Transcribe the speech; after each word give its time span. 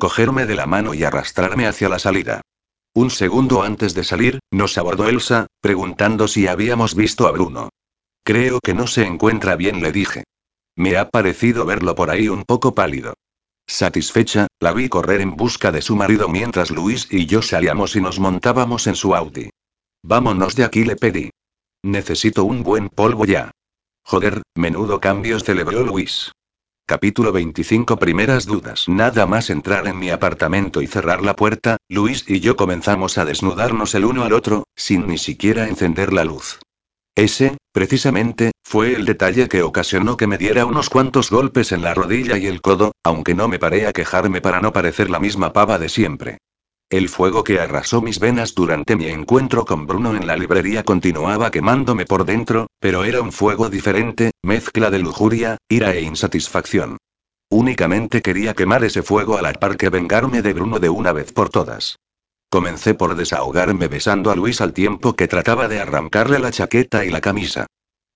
cogerme 0.00 0.46
de 0.46 0.56
la 0.56 0.66
mano 0.66 0.94
y 0.94 1.04
arrastrarme 1.04 1.68
hacia 1.68 1.88
la 1.88 2.00
salida. 2.00 2.40
Un 2.92 3.10
segundo 3.10 3.62
antes 3.62 3.94
de 3.94 4.02
salir, 4.02 4.40
nos 4.50 4.76
abordó 4.76 5.08
Elsa, 5.08 5.46
preguntando 5.60 6.26
si 6.26 6.48
habíamos 6.48 6.96
visto 6.96 7.28
a 7.28 7.30
Bruno. 7.30 7.68
Creo 8.24 8.58
que 8.58 8.74
no 8.74 8.88
se 8.88 9.04
encuentra 9.06 9.54
bien, 9.54 9.80
le 9.80 9.92
dije. 9.92 10.24
Me 10.74 10.96
ha 10.96 11.08
parecido 11.08 11.64
verlo 11.64 11.94
por 11.94 12.10
ahí 12.10 12.28
un 12.28 12.42
poco 12.42 12.74
pálido. 12.74 13.14
Satisfecha, 13.68 14.48
la 14.58 14.72
vi 14.72 14.88
correr 14.88 15.20
en 15.20 15.36
busca 15.36 15.70
de 15.70 15.82
su 15.82 15.94
marido 15.94 16.28
mientras 16.28 16.72
Luis 16.72 17.06
y 17.08 17.26
yo 17.26 17.40
salíamos 17.42 17.94
y 17.94 18.00
nos 18.00 18.18
montábamos 18.18 18.88
en 18.88 18.96
su 18.96 19.14
Audi. 19.14 19.50
Vámonos 20.02 20.56
de 20.56 20.64
aquí, 20.64 20.84
le 20.84 20.96
pedí. 20.96 21.30
Necesito 21.82 22.44
un 22.44 22.64
buen 22.64 22.88
polvo 22.88 23.24
ya. 23.24 23.52
Joder, 24.02 24.42
menudo 24.56 25.00
cambio 25.00 25.38
celebró 25.38 25.84
Luis. 25.84 26.32
Capítulo 26.90 27.30
25 27.30 27.98
Primeras 27.98 28.46
dudas. 28.46 28.88
Nada 28.88 29.24
más 29.24 29.48
entrar 29.48 29.86
en 29.86 29.96
mi 29.96 30.10
apartamento 30.10 30.82
y 30.82 30.88
cerrar 30.88 31.22
la 31.22 31.36
puerta, 31.36 31.76
Luis 31.88 32.24
y 32.26 32.40
yo 32.40 32.56
comenzamos 32.56 33.16
a 33.16 33.24
desnudarnos 33.24 33.94
el 33.94 34.04
uno 34.04 34.24
al 34.24 34.32
otro, 34.32 34.64
sin 34.74 35.06
ni 35.06 35.16
siquiera 35.16 35.68
encender 35.68 36.12
la 36.12 36.24
luz. 36.24 36.58
Ese, 37.14 37.56
precisamente, 37.70 38.50
fue 38.64 38.96
el 38.96 39.04
detalle 39.04 39.48
que 39.48 39.62
ocasionó 39.62 40.16
que 40.16 40.26
me 40.26 40.36
diera 40.36 40.66
unos 40.66 40.90
cuantos 40.90 41.30
golpes 41.30 41.70
en 41.70 41.82
la 41.82 41.94
rodilla 41.94 42.38
y 42.38 42.48
el 42.48 42.60
codo, 42.60 42.90
aunque 43.04 43.36
no 43.36 43.46
me 43.46 43.60
paré 43.60 43.86
a 43.86 43.92
quejarme 43.92 44.40
para 44.40 44.60
no 44.60 44.72
parecer 44.72 45.10
la 45.10 45.20
misma 45.20 45.52
pava 45.52 45.78
de 45.78 45.88
siempre. 45.88 46.38
El 46.90 47.08
fuego 47.08 47.44
que 47.44 47.60
arrasó 47.60 48.02
mis 48.02 48.18
venas 48.18 48.52
durante 48.52 48.96
mi 48.96 49.06
encuentro 49.06 49.64
con 49.64 49.86
Bruno 49.86 50.16
en 50.16 50.26
la 50.26 50.36
librería 50.36 50.82
continuaba 50.82 51.52
quemándome 51.52 52.04
por 52.04 52.24
dentro, 52.24 52.66
pero 52.80 53.04
era 53.04 53.22
un 53.22 53.30
fuego 53.30 53.70
diferente, 53.70 54.32
mezcla 54.42 54.90
de 54.90 54.98
lujuria, 54.98 55.56
ira 55.68 55.94
e 55.94 56.02
insatisfacción. 56.02 56.96
Únicamente 57.48 58.22
quería 58.22 58.54
quemar 58.54 58.82
ese 58.82 59.04
fuego 59.04 59.38
a 59.38 59.42
la 59.42 59.52
par 59.52 59.76
que 59.76 59.88
vengarme 59.88 60.42
de 60.42 60.52
Bruno 60.52 60.80
de 60.80 60.88
una 60.88 61.12
vez 61.12 61.32
por 61.32 61.48
todas. 61.48 62.00
Comencé 62.50 62.94
por 62.94 63.14
desahogarme 63.14 63.86
besando 63.86 64.32
a 64.32 64.34
Luis 64.34 64.60
al 64.60 64.72
tiempo 64.72 65.14
que 65.14 65.28
trataba 65.28 65.68
de 65.68 65.78
arrancarle 65.78 66.40
la 66.40 66.50
chaqueta 66.50 67.04
y 67.04 67.10
la 67.10 67.20
camisa. 67.20 67.66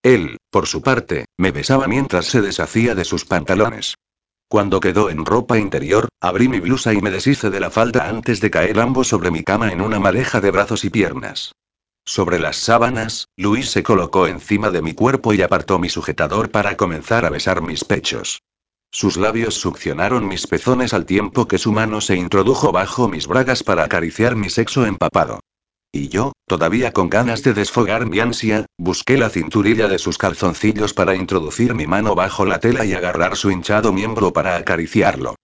Él, 0.02 0.38
por 0.50 0.66
su 0.66 0.82
parte, 0.82 1.26
me 1.38 1.52
besaba 1.52 1.86
mientras 1.86 2.26
se 2.26 2.42
deshacía 2.42 2.96
de 2.96 3.04
sus 3.04 3.24
pantalones. 3.24 3.94
Cuando 4.48 4.80
quedó 4.80 5.10
en 5.10 5.24
ropa 5.24 5.58
interior, 5.58 6.08
abrí 6.20 6.48
mi 6.48 6.60
blusa 6.60 6.92
y 6.92 7.00
me 7.00 7.10
deshice 7.10 7.50
de 7.50 7.60
la 7.60 7.70
falda 7.70 8.08
antes 8.08 8.40
de 8.40 8.50
caer 8.50 8.78
ambos 8.78 9.08
sobre 9.08 9.30
mi 9.30 9.42
cama 9.42 9.72
en 9.72 9.80
una 9.80 9.98
madeja 9.98 10.40
de 10.40 10.50
brazos 10.50 10.84
y 10.84 10.90
piernas. 10.90 11.52
Sobre 12.06 12.38
las 12.38 12.56
sábanas, 12.56 13.28
Luis 13.36 13.70
se 13.70 13.82
colocó 13.82 14.26
encima 14.26 14.70
de 14.70 14.82
mi 14.82 14.92
cuerpo 14.92 15.32
y 15.32 15.40
apartó 15.40 15.78
mi 15.78 15.88
sujetador 15.88 16.50
para 16.50 16.76
comenzar 16.76 17.24
a 17.24 17.30
besar 17.30 17.62
mis 17.62 17.84
pechos. 17.84 18.42
Sus 18.92 19.16
labios 19.16 19.54
succionaron 19.54 20.28
mis 20.28 20.46
pezones 20.46 20.94
al 20.94 21.06
tiempo 21.06 21.48
que 21.48 21.58
su 21.58 21.72
mano 21.72 22.00
se 22.00 22.14
introdujo 22.14 22.70
bajo 22.70 23.08
mis 23.08 23.26
bragas 23.26 23.64
para 23.64 23.84
acariciar 23.84 24.36
mi 24.36 24.50
sexo 24.50 24.86
empapado. 24.86 25.40
Y 25.94 26.08
yo, 26.08 26.32
todavía 26.48 26.90
con 26.90 27.08
ganas 27.08 27.44
de 27.44 27.54
desfogar 27.54 28.04
mi 28.06 28.18
ansia, 28.18 28.66
busqué 28.76 29.16
la 29.16 29.30
cinturilla 29.30 29.86
de 29.86 30.00
sus 30.00 30.18
calzoncillos 30.18 30.92
para 30.92 31.14
introducir 31.14 31.72
mi 31.76 31.86
mano 31.86 32.16
bajo 32.16 32.44
la 32.44 32.58
tela 32.58 32.84
y 32.84 32.94
agarrar 32.94 33.36
su 33.36 33.52
hinchado 33.52 33.92
miembro 33.92 34.32
para 34.32 34.56
acariciarlo. 34.56 35.36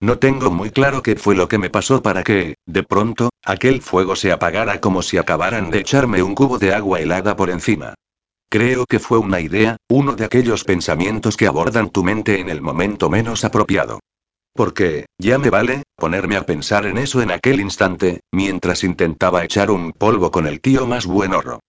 No 0.00 0.20
tengo 0.20 0.52
muy 0.52 0.70
claro 0.70 1.02
qué 1.02 1.16
fue 1.16 1.34
lo 1.34 1.48
que 1.48 1.58
me 1.58 1.70
pasó 1.70 2.02
para 2.02 2.22
que, 2.22 2.54
de 2.66 2.84
pronto, 2.84 3.30
aquel 3.44 3.82
fuego 3.82 4.14
se 4.14 4.30
apagara 4.30 4.80
como 4.80 5.02
si 5.02 5.18
acabaran 5.18 5.72
de 5.72 5.80
echarme 5.80 6.22
un 6.22 6.36
cubo 6.36 6.58
de 6.58 6.72
agua 6.72 7.00
helada 7.00 7.34
por 7.34 7.50
encima. 7.50 7.94
Creo 8.48 8.86
que 8.86 9.00
fue 9.00 9.18
una 9.18 9.40
idea, 9.40 9.76
uno 9.88 10.12
de 10.12 10.24
aquellos 10.24 10.62
pensamientos 10.62 11.36
que 11.36 11.48
abordan 11.48 11.90
tu 11.90 12.04
mente 12.04 12.38
en 12.38 12.48
el 12.48 12.62
momento 12.62 13.10
menos 13.10 13.44
apropiado. 13.44 13.98
Porque, 14.56 15.04
ya 15.18 15.38
me 15.38 15.50
vale, 15.50 15.82
ponerme 15.96 16.36
a 16.36 16.46
pensar 16.46 16.86
en 16.86 16.96
eso 16.96 17.20
en 17.20 17.30
aquel 17.30 17.60
instante, 17.60 18.20
mientras 18.32 18.82
intentaba 18.84 19.44
echar 19.44 19.70
un 19.70 19.92
polvo 19.92 20.30
con 20.30 20.46
el 20.46 20.60
tío 20.60 20.86
más 20.86 21.04
buenorro. 21.04 21.60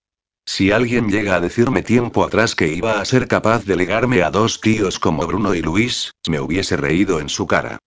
Si 0.46 0.72
alguien 0.72 1.10
llega 1.10 1.36
a 1.36 1.42
decirme 1.42 1.84
tiempo 1.84 2.24
atrás 2.24 2.56
que 2.56 2.70
iba 2.74 3.02
a 3.02 3.06
ser 3.06 3.28
capaz 3.28 3.66
de 3.66 3.76
legarme 3.76 4.24
a 4.24 4.32
dos 4.32 4.62
tíos 4.62 4.98
como 4.98 5.28
Bruno 5.28 5.54
y 5.54 5.62
Luis, 5.62 6.14
me 6.30 6.40
hubiese 6.40 6.78
reído 6.78 7.20
en 7.20 7.28
su 7.28 7.46
cara. 7.46 7.80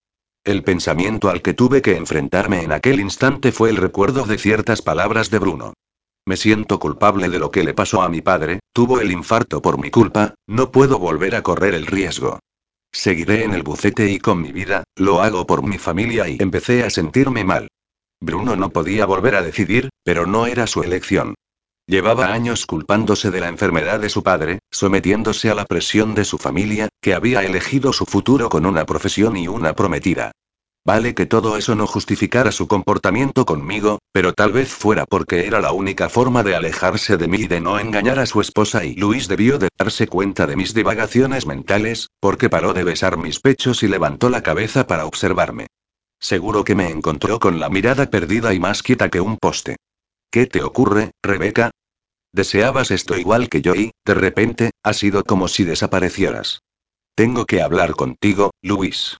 El 0.44 0.62
pensamiento 0.62 1.30
al 1.30 1.41
que 1.41 1.54
tuve 1.54 1.80
que 1.80 1.97
enfrentarme 1.97 2.62
en 2.62 2.72
aquel 2.72 3.00
instante 3.00 3.53
fue 3.53 3.70
el 3.70 3.78
recuerdo 3.78 4.24
de 4.24 4.36
ciertas 4.36 4.82
palabras 4.82 5.30
de 5.30 5.38
Bruno. 5.38 5.72
Me 6.26 6.36
siento 6.36 6.78
culpable 6.78 7.30
de 7.30 7.38
lo 7.38 7.50
que 7.50 7.64
le 7.64 7.72
pasó 7.72 8.03
a 8.03 8.10
mi 8.10 8.20
padre, 8.20 8.60
tuvo 8.74 9.00
el 9.00 9.10
infarto 9.10 9.62
por 9.62 9.78
mi 9.78 9.91
culpa, 9.91 10.34
no 10.47 10.70
puedo 10.70 10.98
volver 10.98 11.34
a 11.36 11.42
correr 11.42 11.74
el 11.74 11.86
riesgo. 11.86 12.38
Seguiré 12.92 13.44
en 13.44 13.54
el 13.54 13.62
bucete 13.62 14.10
y 14.10 14.18
con 14.18 14.42
mi 14.42 14.52
vida, 14.52 14.84
lo 14.96 15.22
hago 15.22 15.46
por 15.46 15.62
mi 15.62 15.78
familia 15.78 16.28
y 16.28 16.38
empecé 16.40 16.82
a 16.82 16.90
sentirme 16.90 17.44
mal. 17.44 17.68
Bruno 18.20 18.56
no 18.56 18.70
podía 18.70 19.06
volver 19.06 19.36
a 19.36 19.42
decidir, 19.42 19.88
pero 20.04 20.26
no 20.26 20.46
era 20.46 20.66
su 20.66 20.82
elección. 20.82 21.34
Llevaba 21.86 22.32
años 22.32 22.66
culpándose 22.66 23.30
de 23.30 23.40
la 23.40 23.48
enfermedad 23.48 23.98
de 23.98 24.10
su 24.10 24.22
padre, 24.22 24.58
sometiéndose 24.70 25.50
a 25.50 25.54
la 25.54 25.64
presión 25.64 26.14
de 26.14 26.24
su 26.24 26.38
familia, 26.38 26.88
que 27.00 27.14
había 27.14 27.42
elegido 27.42 27.92
su 27.92 28.06
futuro 28.06 28.48
con 28.48 28.66
una 28.66 28.84
profesión 28.86 29.36
y 29.36 29.48
una 29.48 29.72
prometida. 29.74 30.32
Vale 30.84 31.14
que 31.14 31.26
todo 31.26 31.56
eso 31.56 31.74
no 31.74 31.86
justificara 31.86 32.52
su 32.52 32.66
comportamiento 32.66 33.44
conmigo, 33.44 33.98
pero 34.12 34.32
tal 34.32 34.52
vez 34.52 34.68
fuera 34.72 35.04
porque 35.04 35.46
era 35.46 35.60
la 35.60 35.72
única 35.72 36.08
forma 36.08 36.42
de 36.42 36.54
alejarse 36.54 37.16
de 37.16 37.28
mí 37.28 37.38
y 37.40 37.48
de 37.48 37.60
no 37.60 37.78
engañar 37.78 38.18
a 38.18 38.26
su 38.26 38.40
esposa 38.40 38.84
y 38.84 38.94
Luis 38.94 39.28
debió 39.28 39.58
de 39.58 39.68
darse 39.78 40.06
cuenta 40.06 40.46
de 40.46 40.56
mis 40.56 40.72
divagaciones 40.72 41.46
mentales, 41.46 42.08
porque 42.20 42.48
paró 42.48 42.72
de 42.75 42.84
besar 42.84 43.16
mis 43.16 43.41
pechos 43.41 43.82
y 43.82 43.88
levantó 43.88 44.28
la 44.28 44.42
cabeza 44.42 44.86
para 44.86 45.06
observarme. 45.06 45.66
Seguro 46.20 46.64
que 46.64 46.75
me 46.75 46.91
encontró 46.91 47.41
con 47.41 47.58
la 47.58 47.70
mirada 47.70 48.10
perdida 48.10 48.53
y 48.53 48.60
más 48.60 48.82
quieta 48.82 49.08
que 49.08 49.20
un 49.20 49.38
poste. 49.38 49.76
¿Qué 50.30 50.47
te 50.47 50.62
ocurre, 50.62 51.12
Rebeca? 51.22 51.70
Deseabas 52.32 52.91
esto 52.91 53.16
igual 53.16 53.48
que 53.48 53.62
yo 53.62 53.75
y, 53.75 53.92
de 54.04 54.14
repente, 54.14 54.70
ha 54.82 54.92
sido 54.92 55.25
como 55.25 55.48
si 55.48 55.64
desaparecieras. 55.64 56.60
Tengo 57.16 57.47
que 57.47 57.62
hablar 57.62 57.92
contigo, 57.92 58.53
Luis. 58.62 59.16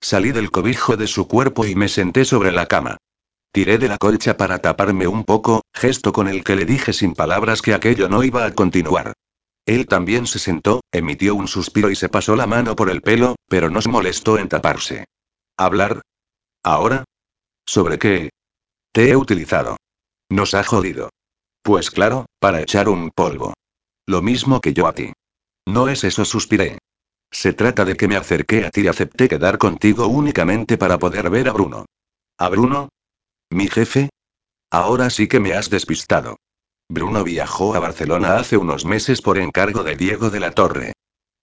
Salí 0.00 0.32
del 0.32 0.50
cobijo 0.50 0.96
de 0.96 1.06
su 1.06 1.28
cuerpo 1.28 1.64
y 1.64 1.74
me 1.76 1.88
senté 1.88 2.24
sobre 2.24 2.52
la 2.52 2.66
cama. 2.66 2.98
Tiré 3.52 3.78
de 3.78 3.88
la 3.88 3.98
colcha 3.98 4.36
para 4.36 4.58
taparme 4.58 5.06
un 5.06 5.24
poco, 5.24 5.62
gesto 5.72 6.12
con 6.12 6.26
el 6.26 6.42
que 6.42 6.56
le 6.56 6.64
dije 6.64 6.92
sin 6.92 7.14
palabras 7.14 7.62
que 7.62 7.74
aquello 7.74 8.08
no 8.08 8.24
iba 8.24 8.44
a 8.44 8.52
continuar. 8.52 9.12
Él 9.66 9.86
también 9.86 10.26
se 10.26 10.38
sentó, 10.38 10.80
emitió 10.92 11.34
un 11.34 11.46
suspiro 11.46 11.90
y 11.90 11.96
se 11.96 12.08
pasó 12.08 12.34
la 12.34 12.46
mano 12.46 12.74
por 12.74 12.90
el 12.90 13.00
pelo, 13.00 13.36
pero 13.48 13.70
no 13.70 13.80
se 13.80 13.88
molestó 13.88 14.38
en 14.38 14.48
taparse. 14.48 15.04
¿Hablar? 15.56 16.02
¿Ahora? 16.64 17.04
¿Sobre 17.64 17.98
qué? 17.98 18.30
Te 18.92 19.10
he 19.10 19.16
utilizado. 19.16 19.76
Nos 20.28 20.54
ha 20.54 20.64
jodido. 20.64 21.10
Pues 21.62 21.90
claro, 21.90 22.26
para 22.40 22.60
echar 22.60 22.88
un 22.88 23.10
polvo. 23.10 23.54
Lo 24.06 24.20
mismo 24.20 24.60
que 24.60 24.72
yo 24.72 24.86
a 24.88 24.94
ti. 24.94 25.12
No 25.66 25.88
es 25.88 26.02
eso, 26.02 26.24
suspiré. 26.24 26.78
Se 27.30 27.52
trata 27.52 27.84
de 27.84 27.96
que 27.96 28.08
me 28.08 28.16
acerqué 28.16 28.66
a 28.66 28.70
ti 28.70 28.82
y 28.82 28.88
acepté 28.88 29.28
quedar 29.28 29.58
contigo 29.58 30.08
únicamente 30.08 30.76
para 30.76 30.98
poder 30.98 31.30
ver 31.30 31.48
a 31.48 31.52
Bruno. 31.52 31.86
¿A 32.36 32.48
Bruno? 32.48 32.88
¿Mi 33.50 33.68
jefe? 33.68 34.10
Ahora 34.70 35.08
sí 35.08 35.28
que 35.28 35.38
me 35.38 35.54
has 35.54 35.70
despistado. 35.70 36.36
Bruno 36.92 37.24
viajó 37.24 37.74
a 37.74 37.78
Barcelona 37.78 38.36
hace 38.36 38.58
unos 38.58 38.84
meses 38.84 39.22
por 39.22 39.38
encargo 39.38 39.82
de 39.82 39.96
Diego 39.96 40.28
de 40.28 40.40
la 40.40 40.50
Torre. 40.50 40.92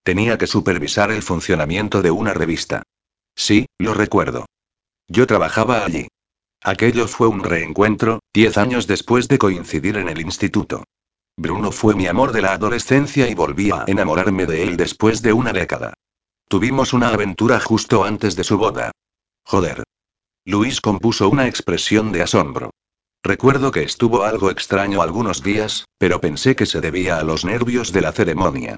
Tenía 0.04 0.38
que 0.38 0.46
supervisar 0.46 1.10
el 1.10 1.24
funcionamiento 1.24 2.04
de 2.04 2.12
una 2.12 2.36
revista. 2.36 2.84
Sí, 3.36 3.66
lo 3.80 3.96
recuerdo. 3.96 4.46
Yo 5.08 5.26
trabajaba 5.26 5.84
allí. 5.84 6.08
Aquello 6.62 7.08
fue 7.08 7.28
un 7.28 7.44
reencuentro, 7.44 8.20
diez 8.32 8.60
años 8.60 8.86
después 8.86 9.28
de 9.28 9.40
coincidir 9.40 9.98
en 9.98 10.10
el 10.10 10.22
instituto. 10.22 10.84
Bruno 11.36 11.72
fue 11.72 11.96
mi 11.96 12.06
amor 12.06 12.32
de 12.32 12.44
la 12.44 12.54
adolescencia 12.54 13.28
y 13.28 13.34
volví 13.34 13.72
a 13.72 13.86
enamorarme 13.88 14.46
de 14.46 14.62
él 14.62 14.78
después 14.78 15.24
de 15.24 15.34
una 15.34 15.52
década. 15.52 15.96
Tuvimos 16.48 16.94
una 16.94 17.10
aventura 17.10 17.60
justo 17.60 18.04
antes 18.04 18.36
de 18.36 18.44
su 18.44 18.60
boda. 18.60 18.92
Joder. 19.46 19.82
Luis 20.46 20.80
compuso 20.80 21.28
una 21.28 21.48
expresión 21.48 22.12
de 22.12 22.22
asombro. 22.22 22.70
Recuerdo 23.24 23.72
que 23.72 23.84
estuvo 23.84 24.24
algo 24.24 24.50
extraño 24.50 25.02
algunos 25.02 25.44
días, 25.44 25.86
pero 25.98 26.22
pensé 26.22 26.56
que 26.56 26.66
se 26.66 26.80
debía 26.80 27.18
a 27.18 27.24
los 27.24 27.44
nervios 27.44 27.92
de 27.92 28.02
la 28.02 28.14
ceremonia. 28.14 28.78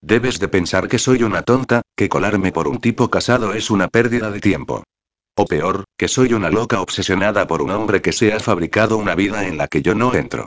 Debes 0.00 0.38
de 0.38 0.48
pensar 0.48 0.88
que 0.88 0.98
soy 0.98 1.24
una 1.24 1.42
tonta, 1.42 1.82
que 1.96 2.08
colarme 2.08 2.52
por 2.52 2.68
un 2.68 2.80
tipo 2.80 3.10
casado 3.10 3.52
es 3.52 3.70
una 3.70 3.88
pérdida 3.88 4.30
de 4.30 4.40
tiempo. 4.40 4.84
O 5.36 5.44
peor, 5.44 5.84
que 5.98 6.08
soy 6.08 6.32
una 6.34 6.50
loca 6.50 6.80
obsesionada 6.80 7.46
por 7.46 7.62
un 7.62 7.70
hombre 7.70 8.00
que 8.00 8.12
se 8.12 8.32
ha 8.32 8.40
fabricado 8.40 8.96
una 8.96 9.14
vida 9.14 9.46
en 9.46 9.58
la 9.58 9.66
que 9.66 9.82
yo 9.82 9.94
no 9.94 10.14
entro. 10.14 10.46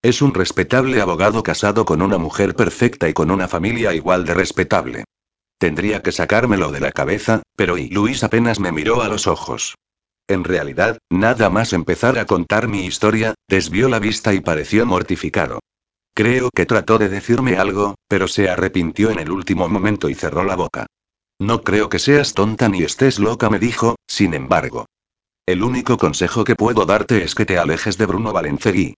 Es 0.00 0.22
un 0.22 0.32
respetable 0.32 1.00
abogado 1.00 1.42
casado 1.42 1.84
con 1.84 2.00
una 2.00 2.18
mujer 2.18 2.54
perfecta 2.54 3.08
y 3.08 3.12
con 3.12 3.30
una 3.30 3.48
familia 3.48 3.92
igual 3.92 4.24
de 4.24 4.34
respetable. 4.34 5.04
Tendría 5.58 6.02
que 6.02 6.12
sacármelo 6.12 6.72
de 6.72 6.80
la 6.80 6.92
cabeza, 6.92 7.42
pero 7.56 7.76
Luis 7.76 8.22
apenas 8.22 8.60
me 8.60 8.70
miró 8.70 9.02
a 9.02 9.08
los 9.08 9.26
ojos. 9.26 9.74
En 10.28 10.44
realidad, 10.44 10.98
nada 11.10 11.50
más 11.50 11.72
empezar 11.72 12.18
a 12.18 12.24
contar 12.24 12.68
mi 12.68 12.86
historia, 12.86 13.34
desvió 13.48 13.88
la 13.88 13.98
vista 13.98 14.32
y 14.32 14.40
pareció 14.40 14.86
mortificado. 14.86 15.60
Creo 16.14 16.50
que 16.54 16.64
trató 16.64 16.98
de 16.98 17.08
decirme 17.08 17.56
algo, 17.56 17.96
pero 18.08 18.28
se 18.28 18.48
arrepintió 18.48 19.10
en 19.10 19.18
el 19.18 19.30
último 19.30 19.68
momento 19.68 20.08
y 20.08 20.14
cerró 20.14 20.44
la 20.44 20.56
boca. 20.56 20.86
No 21.40 21.62
creo 21.62 21.88
que 21.88 21.98
seas 21.98 22.32
tonta 22.32 22.68
ni 22.68 22.82
estés 22.82 23.18
loca, 23.18 23.50
me 23.50 23.58
dijo, 23.58 23.96
sin 24.06 24.32
embargo. 24.32 24.86
El 25.46 25.62
único 25.62 25.98
consejo 25.98 26.44
que 26.44 26.56
puedo 26.56 26.86
darte 26.86 27.22
es 27.22 27.34
que 27.34 27.44
te 27.44 27.58
alejes 27.58 27.98
de 27.98 28.06
Bruno 28.06 28.32
Valencegui. 28.32 28.94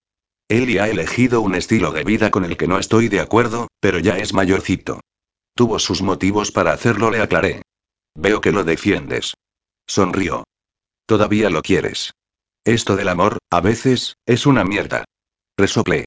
Él 0.49 0.79
ha 0.79 0.89
elegido 0.89 1.41
un 1.41 1.57
estilo 1.57 1.91
de 1.91 2.05
vida 2.05 2.31
con 2.31 2.45
el 2.45 2.57
que 2.57 2.69
no 2.69 2.79
estoy 2.79 3.09
de 3.09 3.19
acuerdo, 3.19 3.67
pero 3.81 3.99
ya 3.99 4.19
es 4.19 4.33
mayorcito. 4.33 5.01
Tuvo 5.57 5.81
sus 5.81 6.03
motivos 6.03 6.53
para 6.53 6.73
hacerlo, 6.73 7.11
le 7.11 7.21
aclaré. 7.21 7.63
Veo 8.15 8.41
que 8.41 8.53
lo 8.53 8.63
defiendes. 8.63 9.35
Sonrió. 9.89 10.45
Todavía 11.07 11.51
lo 11.51 11.63
quieres. 11.63 12.13
Esto 12.65 12.97
del 12.97 13.09
amor, 13.09 13.39
a 13.51 13.61
veces, 13.61 14.17
es 14.27 14.45
una 14.45 14.65
mierda. 14.65 15.05
Resoplé. 15.57 16.07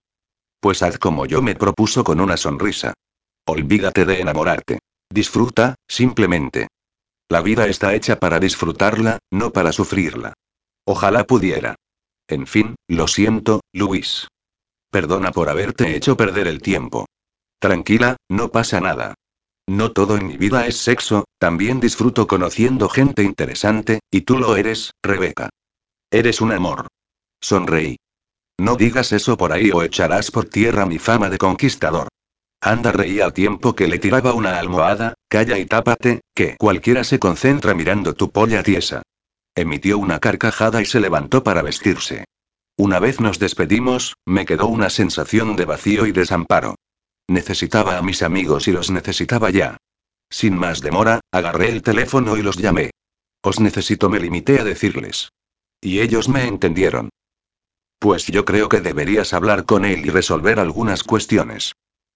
Pues 0.59 0.83
haz 0.83 0.97
como 0.97 1.25
yo 1.25 1.41
me 1.41 1.55
propuso 1.55 2.03
con 2.03 2.19
una 2.19 2.35
sonrisa. 2.35 2.93
Olvídate 3.45 4.03
de 4.03 4.19
enamorarte. 4.19 4.79
Disfruta, 5.09 5.75
simplemente. 5.87 6.67
La 7.29 7.41
vida 7.41 7.67
está 7.67 7.95
hecha 7.95 8.19
para 8.19 8.39
disfrutarla, 8.39 9.19
no 9.31 9.51
para 9.51 9.71
sufrirla. 9.71 10.33
Ojalá 10.85 11.23
pudiera. 11.23 11.75
En 12.27 12.45
fin, 12.45 12.75
lo 12.87 13.07
siento, 13.07 13.61
Luis. 13.71 14.27
Perdona 14.91 15.31
por 15.31 15.49
haberte 15.49 15.95
hecho 15.95 16.17
perder 16.17 16.47
el 16.47 16.61
tiempo. 16.61 17.05
Tranquila, 17.59 18.17
no 18.29 18.49
pasa 18.49 18.81
nada. 18.81 19.15
No 19.69 19.91
todo 19.91 20.17
en 20.17 20.25
mi 20.25 20.35
vida 20.35 20.65
es 20.65 20.77
sexo, 20.77 21.25
también 21.37 21.79
disfruto 21.79 22.25
conociendo 22.25 22.89
gente 22.89 23.21
interesante, 23.21 23.99
y 24.09 24.21
tú 24.21 24.39
lo 24.39 24.55
eres, 24.55 24.95
Rebeca. 25.03 25.51
Eres 26.09 26.41
un 26.41 26.53
amor. 26.53 26.87
Sonreí. 27.39 27.97
No 28.57 28.77
digas 28.77 29.11
eso 29.11 29.37
por 29.37 29.51
ahí 29.51 29.69
o 29.69 29.83
echarás 29.83 30.31
por 30.31 30.45
tierra 30.45 30.87
mi 30.87 30.97
fama 30.97 31.29
de 31.29 31.37
conquistador. 31.37 32.07
Anda 32.59 32.91
reí 32.91 33.21
al 33.21 33.31
tiempo 33.31 33.75
que 33.75 33.87
le 33.87 33.99
tiraba 33.99 34.33
una 34.33 34.57
almohada, 34.57 35.13
calla 35.27 35.59
y 35.59 35.67
tápate, 35.67 36.21
que 36.33 36.57
cualquiera 36.57 37.03
se 37.03 37.19
concentra 37.19 37.75
mirando 37.75 38.15
tu 38.15 38.31
polla 38.31 38.63
tiesa. 38.63 39.03
Emitió 39.53 39.99
una 39.99 40.17
carcajada 40.17 40.81
y 40.81 40.85
se 40.85 40.99
levantó 40.99 41.43
para 41.43 41.61
vestirse. 41.61 42.25
Una 42.75 42.97
vez 42.97 43.21
nos 43.21 43.37
despedimos, 43.37 44.15
me 44.25 44.47
quedó 44.47 44.65
una 44.65 44.89
sensación 44.89 45.55
de 45.55 45.65
vacío 45.65 46.07
y 46.07 46.11
desamparo. 46.11 46.73
Necesitaba 47.29 47.99
a 47.99 48.01
mis 48.01 48.23
amigos 48.23 48.67
y 48.67 48.71
los 48.71 48.89
necesitaba 48.89 49.51
ya. 49.51 49.77
Sin 50.31 50.57
más 50.57 50.81
demora, 50.81 51.19
agarré 51.31 51.69
el 51.69 51.83
teléfono 51.83 52.37
y 52.37 52.41
los 52.41 52.57
llamé. 52.57 52.89
Os 53.43 53.59
necesito, 53.59 54.09
me 54.09 54.19
limité 54.19 54.59
a 54.59 54.63
decirles. 54.63 55.31
Y 55.79 55.99
ellos 55.99 56.27
me 56.27 56.47
entendieron. 56.47 57.09
Pues 57.99 58.25
yo 58.25 58.45
creo 58.45 58.67
que 58.67 58.81
deberías 58.81 59.35
hablar 59.35 59.65
con 59.65 59.85
él 59.85 60.07
y 60.07 60.09
resolver 60.09 60.59
algunas 60.59 61.03
cuestiones. 61.03 61.73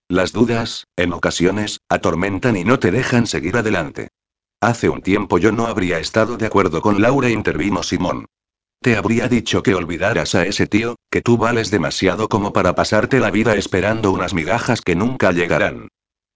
Las 0.09 0.31
dudas, 0.31 0.87
en 0.95 1.13
ocasiones, 1.13 1.77
atormentan 1.89 2.57
y 2.57 2.63
no 2.63 2.79
te 2.79 2.89
dejan 2.89 3.27
seguir 3.27 3.55
adelante. 3.55 4.07
Hace 4.61 4.89
un 4.89 5.03
tiempo 5.03 5.37
yo 5.37 5.51
no 5.51 5.67
habría 5.67 5.99
estado 5.99 6.37
de 6.37 6.47
acuerdo 6.47 6.81
con 6.81 7.03
Laura, 7.03 7.29
intervino 7.29 7.83
Simón. 7.83 8.25
Te 8.83 8.97
habría 8.97 9.29
dicho 9.29 9.63
que 9.63 9.75
olvidaras 9.75 10.35
a 10.35 10.45
ese 10.45 10.67
tío, 10.67 10.97
que 11.09 11.21
tú 11.21 11.37
vales 11.37 11.71
demasiado 11.71 12.27
como 12.27 12.51
para 12.51 12.75
pasarte 12.75 13.21
la 13.21 13.31
vida 13.31 13.55
esperando 13.55 14.11
unas 14.11 14.33
migajas 14.33 14.81
que 14.81 14.93
nunca 14.93 15.31
llegarán. 15.31 15.87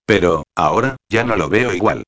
Pero, 0.05 0.43
ahora, 0.55 0.95
ya 1.09 1.25
no 1.25 1.35
lo 1.35 1.49
veo 1.49 1.73
igual. 1.73 2.03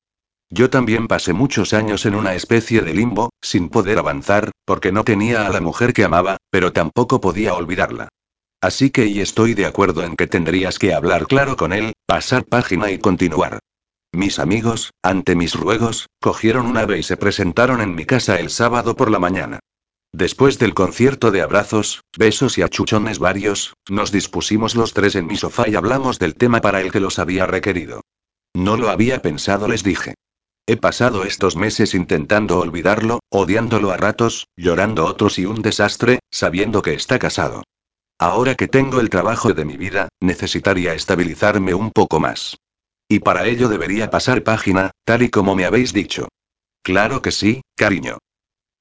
Yo 0.48 0.70
también 0.70 1.08
pasé 1.08 1.34
muchos 1.34 1.74
años 1.74 2.06
en 2.06 2.14
una 2.14 2.34
especie 2.34 2.80
de 2.80 2.94
limbo, 2.94 3.28
sin 3.42 3.68
poder 3.68 3.98
avanzar, 3.98 4.50
porque 4.64 4.92
no 4.92 5.04
tenía 5.04 5.46
a 5.46 5.50
la 5.50 5.60
mujer 5.60 5.92
que 5.92 6.04
amaba, 6.04 6.38
pero 6.48 6.72
tampoco 6.72 7.20
podía 7.20 7.52
olvidarla. 7.52 8.08
Así 8.62 8.88
que 8.88 9.04
y 9.04 9.20
estoy 9.20 9.52
de 9.52 9.66
acuerdo 9.66 10.04
en 10.04 10.16
que 10.16 10.26
tendrías 10.26 10.78
que 10.78 10.94
hablar 10.94 11.26
claro 11.26 11.58
con 11.58 11.74
él, 11.74 11.92
pasar 12.06 12.46
página 12.46 12.90
y 12.90 12.98
continuar. 12.98 13.58
Mis 14.12 14.38
amigos, 14.38 14.90
ante 15.02 15.36
mis 15.36 15.54
ruegos, 15.54 16.06
cogieron 16.18 16.64
una 16.64 16.80
ave 16.80 16.98
y 16.98 17.02
se 17.02 17.18
presentaron 17.18 17.82
en 17.82 17.94
mi 17.94 18.06
casa 18.06 18.40
el 18.40 18.48
sábado 18.48 18.96
por 18.96 19.10
la 19.10 19.18
mañana. 19.18 19.60
Después 20.12 20.58
del 20.58 20.74
concierto 20.74 21.30
de 21.30 21.40
abrazos, 21.40 22.02
besos 22.16 22.58
y 22.58 22.62
achuchones 22.62 23.18
varios, 23.18 23.74
nos 23.88 24.10
dispusimos 24.10 24.74
los 24.74 24.92
tres 24.92 25.14
en 25.14 25.26
mi 25.26 25.36
sofá 25.36 25.68
y 25.68 25.76
hablamos 25.76 26.18
del 26.18 26.34
tema 26.34 26.60
para 26.60 26.80
el 26.80 26.90
que 26.90 27.00
los 27.00 27.18
había 27.18 27.46
requerido. 27.46 28.02
No 28.54 28.76
lo 28.76 28.90
había 28.90 29.22
pensado, 29.22 29.68
les 29.68 29.84
dije. 29.84 30.14
He 30.66 30.76
pasado 30.76 31.24
estos 31.24 31.56
meses 31.56 31.94
intentando 31.94 32.58
olvidarlo, 32.58 33.20
odiándolo 33.30 33.92
a 33.92 33.96
ratos, 33.96 34.46
llorando 34.56 35.06
otros 35.06 35.38
y 35.38 35.46
un 35.46 35.62
desastre, 35.62 36.20
sabiendo 36.30 36.82
que 36.82 36.94
está 36.94 37.18
casado. 37.18 37.62
Ahora 38.18 38.54
que 38.54 38.68
tengo 38.68 39.00
el 39.00 39.10
trabajo 39.10 39.52
de 39.54 39.64
mi 39.64 39.76
vida, 39.76 40.08
necesitaría 40.20 40.94
estabilizarme 40.94 41.72
un 41.74 41.90
poco 41.90 42.20
más. 42.20 42.58
Y 43.08 43.20
para 43.20 43.46
ello 43.46 43.68
debería 43.68 44.10
pasar 44.10 44.42
página, 44.42 44.90
tal 45.04 45.22
y 45.22 45.30
como 45.30 45.54
me 45.54 45.64
habéis 45.64 45.92
dicho. 45.92 46.28
Claro 46.82 47.22
que 47.22 47.32
sí, 47.32 47.62
cariño. 47.76 48.18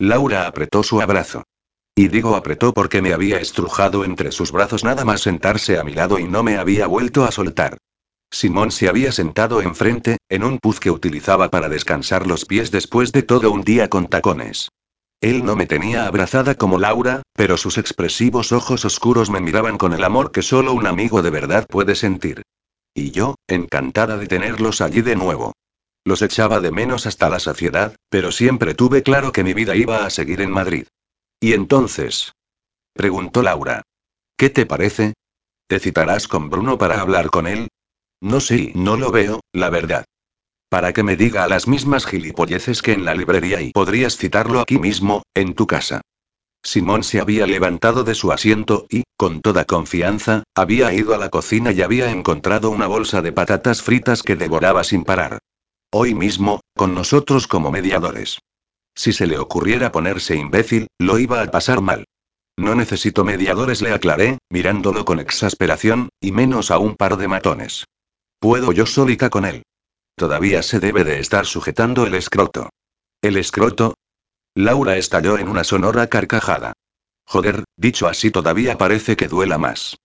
Laura 0.02 0.48
apretó 0.48 0.82
su 0.82 1.02
abrazo. 1.02 1.44
Y 1.94 2.08
digo 2.08 2.38
apretó 2.38 2.74
porque 2.74 3.02
me 3.02 3.14
había 3.14 3.42
estrujado 3.42 4.06
entre 4.06 4.32
sus 4.32 4.54
brazos 4.54 4.86
nada 4.86 5.04
más 5.04 5.20
sentarse 5.20 5.78
a 5.78 5.84
mi 5.84 5.94
lado 5.94 6.20
y 6.20 6.24
no 6.24 6.42
me 6.42 6.58
había 6.58 6.88
vuelto 6.88 7.26
a 7.26 7.32
soltar. 7.32 7.78
Simón 8.32 8.72
se 8.72 8.88
había 8.88 9.12
sentado 9.12 9.62
enfrente, 9.62 10.18
en 10.30 10.46
un 10.46 10.60
puz 10.60 10.80
que 10.80 10.90
utilizaba 10.90 11.50
para 11.50 11.68
descansar 11.68 12.28
los 12.28 12.46
pies 12.46 12.72
después 12.72 13.12
de 13.12 13.24
todo 13.24 13.52
un 13.52 13.64
día 13.64 13.90
con 13.90 14.08
tacones. 14.08 14.70
Él 15.20 15.44
no 15.44 15.58
me 15.58 15.66
tenía 15.66 16.08
abrazada 16.08 16.56
como 16.56 16.80
Laura, 16.80 17.24
pero 17.34 17.58
sus 17.58 17.78
expresivos 17.78 18.54
ojos 18.54 18.86
oscuros 18.86 19.30
me 19.30 19.42
miraban 19.42 19.78
con 19.78 19.92
el 19.92 20.06
amor 20.06 20.32
que 20.32 20.44
solo 20.44 20.72
un 20.72 20.88
amigo 20.88 21.22
de 21.22 21.30
verdad 21.30 21.68
puede 21.68 21.96
sentir. 21.96 22.44
Y 22.94 23.12
yo, 23.12 23.36
encantada 23.48 24.16
de 24.16 24.28
tenerlos 24.28 24.80
allí 24.80 25.02
de 25.02 25.18
nuevo. 25.18 25.52
Los 26.06 26.22
echaba 26.22 26.60
de 26.60 26.72
menos 26.72 27.06
hasta 27.06 27.30
la 27.30 27.40
saciedad, 27.40 27.96
pero 28.10 28.32
siempre 28.32 28.74
tuve 28.74 29.04
claro 29.04 29.32
que 29.32 29.44
mi 29.44 29.54
vida 29.54 29.76
iba 29.76 30.06
a 30.06 30.10
seguir 30.10 30.42
en 30.42 30.52
Madrid. 30.52 30.88
¿Y 31.40 31.54
entonces? 31.54 32.34
preguntó 32.94 33.44
Laura. 33.44 33.84
¿Qué 34.38 34.50
te 34.50 34.66
parece? 34.66 35.14
¿Te 35.68 35.80
citarás 35.80 36.28
con 36.28 36.50
Bruno 36.50 36.78
para 36.78 37.02
hablar 37.02 37.30
con 37.30 37.46
él? 37.48 37.68
No 38.22 38.40
sé, 38.40 38.72
no 38.76 38.98
lo 38.98 39.12
veo, 39.12 39.42
la 39.54 39.70
verdad. 39.70 40.06
Para 40.70 40.94
que 40.94 41.04
me 41.04 41.16
diga 41.16 41.48
las 41.48 41.68
mismas 41.68 42.06
gilipolleces 42.06 42.82
que 42.82 42.94
en 42.94 43.06
la 43.06 43.16
librería 43.16 43.62
y 43.62 43.72
podrías 43.72 44.18
citarlo 44.18 44.60
aquí 44.62 44.78
mismo, 44.78 45.24
en 45.34 45.54
tu 45.54 45.68
casa. 45.68 46.02
Simón 46.64 47.04
se 47.04 47.20
había 47.20 47.48
levantado 47.48 48.04
de 48.04 48.16
su 48.16 48.32
asiento 48.32 48.86
y, 48.90 49.04
con 49.18 49.42
toda 49.42 49.66
confianza, 49.66 50.44
había 50.56 50.94
ido 50.94 51.14
a 51.16 51.18
la 51.18 51.30
cocina 51.30 51.72
y 51.72 51.82
había 51.82 52.12
encontrado 52.12 52.70
una 52.70 52.88
bolsa 52.88 53.22
de 53.22 53.32
patatas 53.32 53.82
fritas 53.82 54.24
que 54.24 54.36
devoraba 54.36 54.84
sin 54.84 55.04
parar. 55.04 55.40
Hoy 55.92 56.14
mismo, 56.14 56.62
con 56.78 56.94
nosotros 56.94 57.48
como 57.48 57.72
mediadores. 57.72 58.38
Si 58.96 59.12
se 59.12 59.26
le 59.26 59.40
ocurriera 59.40 59.92
ponerse 59.92 60.36
imbécil, 60.36 60.88
lo 61.00 61.18
iba 61.18 61.42
a 61.42 61.48
pasar 61.50 61.82
mal. 61.82 62.06
No 62.56 62.76
necesito 62.76 63.24
mediadores, 63.24 63.82
le 63.82 63.92
aclaré, 63.92 64.38
mirándolo 64.52 65.04
con 65.04 65.20
exasperación, 65.20 66.10
y 66.22 66.32
menos 66.32 66.70
a 66.70 66.78
un 66.78 66.96
par 66.96 67.18
de 67.18 67.28
matones. 67.28 67.86
Puedo 68.40 68.72
yo 68.72 68.86
solita 68.86 69.32
con 69.32 69.46
él. 69.46 69.64
Todavía 70.16 70.62
se 70.62 70.80
debe 70.80 71.04
de 71.04 71.20
estar 71.20 71.48
sujetando 71.48 72.06
el 72.06 72.14
escroto. 72.14 72.70
¿El 73.24 73.36
escroto? 73.38 73.96
Laura 74.54 74.96
estalló 74.96 75.40
en 75.40 75.50
una 75.50 75.64
sonora 75.64 76.06
carcajada. 76.06 76.74
Joder, 77.26 77.64
dicho 77.78 78.08
así 78.08 78.30
todavía 78.30 78.78
parece 78.78 79.18
que 79.18 79.28
duela 79.28 79.58
más. 79.58 79.98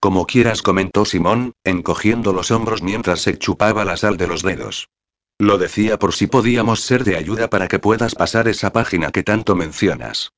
Como 0.00 0.26
quieras, 0.26 0.62
comentó 0.62 1.04
Simón, 1.04 1.52
encogiendo 1.62 2.32
los 2.32 2.50
hombros 2.50 2.82
mientras 2.82 3.20
se 3.20 3.38
chupaba 3.38 3.84
la 3.84 3.96
sal 3.96 4.16
de 4.16 4.26
los 4.26 4.42
dedos. 4.42 4.88
Lo 5.40 5.56
decía 5.56 6.00
por 6.00 6.14
si 6.14 6.26
podíamos 6.26 6.80
ser 6.80 7.04
de 7.04 7.16
ayuda 7.16 7.48
para 7.48 7.68
que 7.68 7.78
puedas 7.78 8.16
pasar 8.16 8.48
esa 8.48 8.72
página 8.72 9.12
que 9.12 9.22
tanto 9.22 9.54
mencionas. 9.54 10.32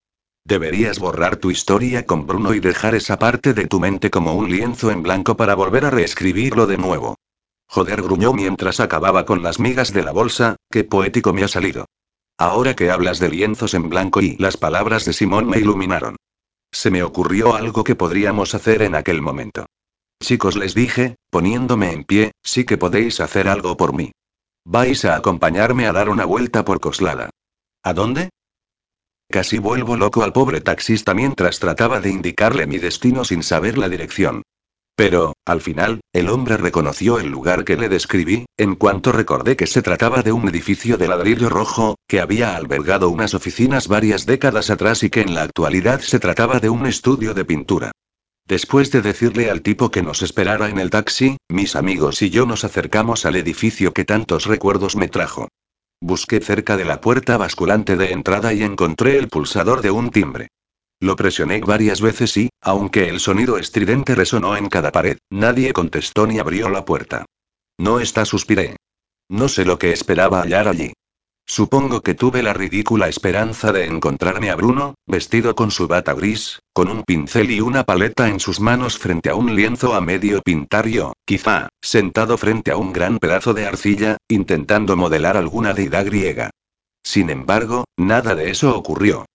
Deberías 0.44 0.98
borrar 0.98 1.36
tu 1.36 1.50
historia 1.50 2.04
con 2.04 2.26
Bruno 2.26 2.52
y 2.52 2.60
dejar 2.60 2.94
esa 2.94 3.18
parte 3.18 3.54
de 3.54 3.66
tu 3.66 3.80
mente 3.80 4.10
como 4.10 4.34
un 4.34 4.50
lienzo 4.50 4.90
en 4.90 5.02
blanco 5.02 5.36
para 5.36 5.54
volver 5.54 5.86
a 5.86 5.90
reescribirlo 5.90 6.66
de 6.66 6.76
nuevo. 6.76 7.16
Joder, 7.66 8.02
gruñó 8.02 8.34
mientras 8.34 8.80
acababa 8.80 9.24
con 9.24 9.42
las 9.42 9.58
migas 9.58 9.92
de 9.92 10.02
la 10.02 10.12
bolsa, 10.12 10.56
qué 10.70 10.84
poético 10.84 11.32
me 11.32 11.44
ha 11.44 11.48
salido. 11.48 11.86
Ahora 12.36 12.74
que 12.74 12.90
hablas 12.90 13.18
de 13.20 13.30
lienzos 13.30 13.72
en 13.74 13.88
blanco 13.88 14.20
y 14.20 14.36
las 14.36 14.56
palabras 14.56 15.04
de 15.06 15.14
Simón 15.14 15.46
me 15.46 15.58
iluminaron. 15.58 16.16
Se 16.72 16.90
me 16.90 17.02
ocurrió 17.02 17.54
algo 17.54 17.84
que 17.84 17.94
podríamos 17.94 18.54
hacer 18.54 18.82
en 18.82 18.94
aquel 18.94 19.22
momento. 19.22 19.66
Chicos, 20.22 20.56
les 20.56 20.74
dije, 20.74 21.16
poniéndome 21.30 21.92
en 21.92 22.04
pie, 22.04 22.32
sí 22.42 22.64
que 22.64 22.76
podéis 22.76 23.20
hacer 23.20 23.48
algo 23.48 23.76
por 23.76 23.94
mí. 23.94 24.12
Vais 24.72 25.04
a 25.04 25.16
acompañarme 25.16 25.88
a 25.88 25.92
dar 25.92 26.08
una 26.08 26.24
vuelta 26.24 26.64
por 26.64 26.78
Coslada. 26.78 27.30
¿A 27.82 27.92
dónde? 27.92 28.30
Casi 29.28 29.58
vuelvo 29.58 29.96
loco 29.96 30.22
al 30.22 30.32
pobre 30.32 30.60
taxista 30.60 31.12
mientras 31.12 31.58
trataba 31.58 32.00
de 32.00 32.10
indicarle 32.10 32.68
mi 32.68 32.78
destino 32.78 33.24
sin 33.24 33.42
saber 33.42 33.76
la 33.78 33.88
dirección. 33.88 34.42
Pero, 34.94 35.32
al 35.44 35.60
final, 35.60 36.02
el 36.12 36.28
hombre 36.28 36.56
reconoció 36.56 37.18
el 37.18 37.32
lugar 37.32 37.64
que 37.64 37.76
le 37.76 37.88
describí, 37.88 38.46
en 38.56 38.76
cuanto 38.76 39.10
recordé 39.10 39.56
que 39.56 39.66
se 39.66 39.82
trataba 39.82 40.22
de 40.22 40.30
un 40.30 40.48
edificio 40.48 40.96
de 40.96 41.08
ladrillo 41.08 41.48
rojo, 41.48 41.96
que 42.06 42.20
había 42.20 42.54
albergado 42.54 43.10
unas 43.10 43.34
oficinas 43.34 43.88
varias 43.88 44.24
décadas 44.24 44.70
atrás 44.70 45.02
y 45.02 45.10
que 45.10 45.22
en 45.22 45.34
la 45.34 45.42
actualidad 45.42 45.98
se 45.98 46.20
trataba 46.20 46.60
de 46.60 46.70
un 46.70 46.86
estudio 46.86 47.34
de 47.34 47.44
pintura. 47.44 47.90
Después 48.50 48.90
de 48.90 49.00
decirle 49.00 49.48
al 49.48 49.62
tipo 49.62 49.92
que 49.92 50.02
nos 50.02 50.22
esperara 50.22 50.68
en 50.70 50.80
el 50.80 50.90
taxi, 50.90 51.36
mis 51.48 51.76
amigos 51.76 52.20
y 52.20 52.30
yo 52.30 52.46
nos 52.46 52.64
acercamos 52.64 53.24
al 53.24 53.36
edificio 53.36 53.92
que 53.92 54.04
tantos 54.04 54.46
recuerdos 54.46 54.96
me 54.96 55.06
trajo. 55.06 55.46
Busqué 56.00 56.40
cerca 56.40 56.76
de 56.76 56.84
la 56.84 57.00
puerta 57.00 57.36
basculante 57.36 57.96
de 57.96 58.10
entrada 58.10 58.52
y 58.52 58.64
encontré 58.64 59.18
el 59.18 59.28
pulsador 59.28 59.82
de 59.82 59.92
un 59.92 60.10
timbre. 60.10 60.48
Lo 60.98 61.14
presioné 61.14 61.60
varias 61.60 62.00
veces 62.00 62.36
y, 62.38 62.48
aunque 62.60 63.08
el 63.08 63.20
sonido 63.20 63.56
estridente 63.56 64.16
resonó 64.16 64.56
en 64.56 64.68
cada 64.68 64.90
pared, 64.90 65.18
nadie 65.30 65.72
contestó 65.72 66.26
ni 66.26 66.40
abrió 66.40 66.70
la 66.70 66.84
puerta. 66.84 67.26
No 67.78 68.00
está, 68.00 68.24
suspiré. 68.24 68.74
No 69.28 69.46
sé 69.46 69.64
lo 69.64 69.78
que 69.78 69.92
esperaba 69.92 70.42
hallar 70.42 70.66
allí. 70.66 70.92
Supongo 71.50 72.02
que 72.02 72.14
tuve 72.14 72.44
la 72.44 72.52
ridícula 72.52 73.08
esperanza 73.08 73.72
de 73.72 73.86
encontrarme 73.86 74.50
a 74.50 74.54
Bruno, 74.54 74.94
vestido 75.04 75.56
con 75.56 75.72
su 75.72 75.88
bata 75.88 76.12
gris, 76.12 76.60
con 76.72 76.88
un 76.88 77.02
pincel 77.02 77.50
y 77.50 77.60
una 77.60 77.82
paleta 77.82 78.28
en 78.28 78.38
sus 78.38 78.60
manos 78.60 78.98
frente 78.98 79.30
a 79.30 79.34
un 79.34 79.56
lienzo 79.56 79.94
a 79.96 80.00
medio 80.00 80.42
pintar 80.42 80.86
yo, 80.86 81.12
quizá, 81.24 81.68
sentado 81.82 82.38
frente 82.38 82.70
a 82.70 82.76
un 82.76 82.92
gran 82.92 83.18
pedazo 83.18 83.52
de 83.52 83.66
arcilla, 83.66 84.16
intentando 84.28 84.96
modelar 84.96 85.36
alguna 85.36 85.74
deidad 85.74 86.04
griega. 86.04 86.50
Sin 87.02 87.30
embargo, 87.30 87.82
nada 87.96 88.36
de 88.36 88.50
eso 88.50 88.78
ocurrió. 88.78 89.26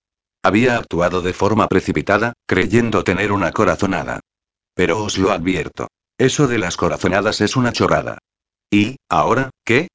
Había 0.41 0.77
actuado 0.77 1.21
de 1.21 1.33
forma 1.33 1.67
precipitada, 1.67 2.31
creyendo 2.47 3.03
tener 3.03 3.33
una 3.33 3.51
corazonada. 3.51 4.21
Pero 4.73 5.03
os 5.03 5.17
lo 5.17 5.31
advierto. 5.31 5.89
Eso 6.17 6.47
de 6.47 6.59
las 6.59 6.77
corazonadas 6.77 7.41
es 7.41 7.57
una 7.57 7.73
chorrada. 7.73 8.19
¿Y, 8.71 8.95
ahora, 9.09 9.49
qué? 9.65 9.89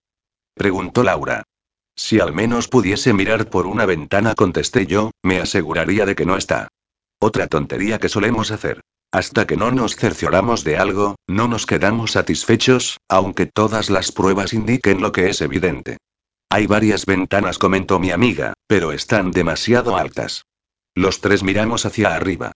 preguntó 0.55 1.03
Laura. 1.03 1.45
Si 2.03 2.19
al 2.19 2.33
menos 2.33 2.67
pudiese 2.67 3.13
mirar 3.13 3.51
por 3.51 3.67
una 3.67 3.85
ventana, 3.85 4.35
contesté 4.35 4.87
yo, 4.87 5.11
me 5.23 5.39
aseguraría 5.39 6.07
de 6.07 6.15
que 6.15 6.25
no 6.25 6.39
está. 6.39 6.69
Otra 7.21 7.47
tontería 7.47 7.99
que 7.99 8.09
solemos 8.09 8.51
hacer. 8.51 8.81
Hasta 9.13 9.47
que 9.47 9.59
no 9.59 9.71
nos 9.71 9.97
cercioramos 9.97 10.65
de 10.65 10.79
algo, 10.79 11.17
no 11.29 11.47
nos 11.47 11.67
quedamos 11.67 12.13
satisfechos, 12.13 12.97
aunque 13.07 13.45
todas 13.45 13.91
las 13.91 14.13
pruebas 14.13 14.55
indiquen 14.55 15.03
lo 15.03 15.13
que 15.13 15.29
es 15.29 15.43
evidente. 15.43 15.99
Hay 16.49 16.67
varias 16.67 17.05
ventanas, 17.05 17.59
comentó 17.59 17.99
mi 17.99 18.13
amiga, 18.13 18.55
pero 18.67 18.93
están 18.93 19.31
demasiado 19.31 19.99
altas. 19.99 20.47
Los 20.95 21.21
tres 21.21 21.43
miramos 21.43 21.85
hacia 21.85 22.15
arriba. 22.15 22.53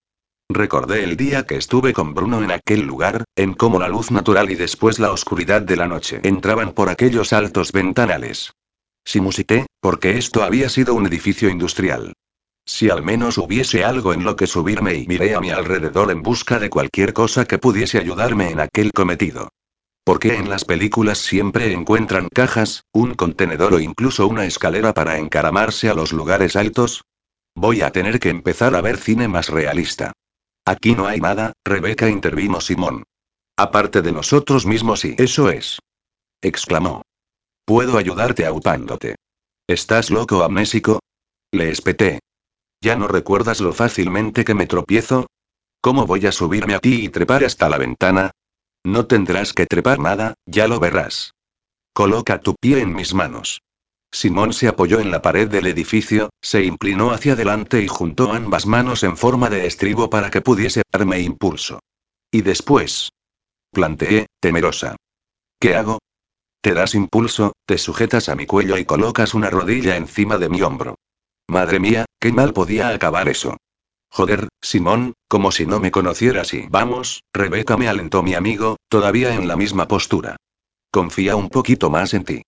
Recordé 0.48 1.04
el 1.04 1.18
día 1.18 1.44
que 1.44 1.56
estuve 1.56 1.92
con 1.92 2.14
Bruno 2.14 2.42
en 2.42 2.50
aquel 2.50 2.80
lugar, 2.80 3.24
en 3.36 3.52
cómo 3.52 3.78
la 3.78 3.88
luz 3.88 4.10
natural 4.10 4.50
y 4.50 4.54
después 4.54 4.98
la 4.98 5.12
oscuridad 5.12 5.60
de 5.60 5.76
la 5.76 5.86
noche 5.86 6.20
entraban 6.22 6.72
por 6.72 6.88
aquellos 6.88 7.34
altos 7.34 7.72
ventanales. 7.72 8.54
Si 9.04 9.20
musité, 9.20 9.66
porque 9.80 10.16
esto 10.16 10.42
había 10.42 10.68
sido 10.68 10.94
un 10.94 11.06
edificio 11.06 11.49
industrial. 11.49 12.14
Si 12.66 12.88
al 12.88 13.02
menos 13.02 13.37
hubiese 13.37 13.84
algo 13.84 14.14
en 14.14 14.25
lo 14.25 14.37
que 14.37 14.46
subirme 14.46 14.94
y 14.94 15.06
miré 15.06 15.34
a 15.34 15.40
mi 15.40 15.50
alrededor 15.50 16.11
en 16.11 16.23
busca 16.23 16.58
de 16.58 16.70
cualquier 16.70 17.12
cosa 17.12 17.44
que 17.44 17.58
pudiese 17.58 17.99
ayudarme 17.99 18.50
en 18.50 18.61
aquel 18.61 18.92
cometido. 18.92 19.50
Porque 20.04 20.37
en 20.37 20.49
las 20.49 20.64
películas 20.64 21.18
siempre 21.18 21.73
encuentran 21.73 22.28
cajas, 22.28 22.84
un 22.92 23.14
contenedor 23.14 23.75
o 23.75 23.80
incluso 23.80 24.26
una 24.26 24.46
escalera 24.46 24.94
para 24.94 25.18
encaramarse 25.18 25.88
a 25.88 25.94
los 25.94 26.12
lugares 26.12 26.56
altos? 26.56 27.04
Voy 27.54 27.82
a 27.82 27.90
tener 27.90 28.18
que 28.18 28.30
empezar 28.30 28.75
a 28.75 28.80
ver 28.80 28.96
cine 28.96 29.28
más 29.28 29.49
realista. 29.49 30.12
Aquí 30.66 30.94
no 30.94 31.06
hay 31.06 31.20
nada, 31.20 31.52
Rebeca 31.64 32.08
intervino 32.08 32.61
Simón. 32.61 33.04
Aparte 33.56 34.02
de 34.02 34.12
nosotros 34.12 34.66
mismos 34.66 35.04
y 35.04 35.14
eso 35.18 35.50
es. 35.50 35.78
exclamó. 36.42 37.02
Puedo 37.64 37.97
ayudarte 37.97 38.44
aupándote. 38.44 39.16
¿Estás 39.66 40.11
loco 40.11 40.42
amnésico? 40.42 41.00
Le 41.50 41.71
espeté. 41.71 42.21
¿Ya 42.83 42.97
no 42.97 43.09
recuerdas 43.09 43.61
lo 43.61 43.73
fácilmente 43.73 44.44
que 44.44 44.52
me 44.52 44.66
tropiezo? 44.66 45.26
¿Cómo 45.80 46.06
voy 46.06 46.26
a 46.26 46.33
subirme 46.33 46.75
a 46.75 46.78
ti 46.78 47.04
y 47.04 47.09
trepar 47.09 47.42
hasta 47.42 47.71
la 47.71 47.78
ventana? 47.78 48.30
No 48.85 49.06
tendrás 49.06 49.54
que 49.54 49.64
trepar 49.64 49.99
nada, 49.99 50.35
ya 50.44 50.68
lo 50.68 50.78
verás. 50.78 51.33
Coloca 51.94 52.40
tu 52.40 52.54
pie 52.61 52.80
en 52.80 52.94
mis 52.94 53.14
manos. 53.14 53.62
Simón 54.12 54.52
se 54.52 54.68
apoyó 54.68 55.00
en 55.00 55.11
la 55.11 55.23
pared 55.23 55.49
del 55.49 55.66
edificio, 55.66 56.28
se 56.42 56.64
inclinó 56.64 57.12
hacia 57.12 57.33
adelante 57.33 57.83
y 57.83 57.88
juntó 57.88 58.33
ambas 58.33 58.66
manos 58.66 59.02
en 59.02 59.16
forma 59.16 59.49
de 59.49 59.66
estribo 59.66 60.11
para 60.11 60.30
que 60.30 60.42
pudiese 60.42 60.83
darme 60.92 61.21
impulso. 61.21 61.80
Y 62.30 62.42
después. 62.42 63.09
Planteé, 63.73 64.26
temerosa. 64.40 64.97
¿Qué 65.59 65.75
hago? 65.75 65.99
Te 66.64 66.73
das 66.73 66.94
impulso, 66.94 67.52
te 67.66 67.76
sujetas 67.76 68.30
a 68.30 68.37
mi 68.37 68.47
cuello 68.47 68.78
y 68.78 68.87
colocas 68.87 69.35
una 69.35 69.50
rodilla 69.50 69.99
encima 69.99 70.38
de 70.38 70.49
mi 70.49 70.62
hombro. 70.62 70.94
Madre 71.47 71.78
mía, 71.78 72.06
qué 72.18 72.33
mal 72.33 72.54
podía 72.54 72.88
acabar 72.88 73.28
eso. 73.28 73.59
Joder, 74.11 74.49
Simón, 74.62 75.12
como 75.28 75.52
si 75.52 75.66
no 75.66 75.78
me 75.78 75.90
conocieras 75.90 76.54
y 76.54 76.66
vamos, 76.71 77.23
Rebeca 77.35 77.76
me 77.76 77.87
alentó 77.87 78.23
mi 78.23 78.33
amigo, 78.33 78.78
todavía 78.88 79.35
en 79.35 79.47
la 79.47 79.56
misma 79.56 79.87
postura. 79.88 80.37
Confía 80.90 81.37
un 81.37 81.50
poquito 81.50 81.90
más 81.90 82.14
en 82.14 82.25
ti. 82.25 82.42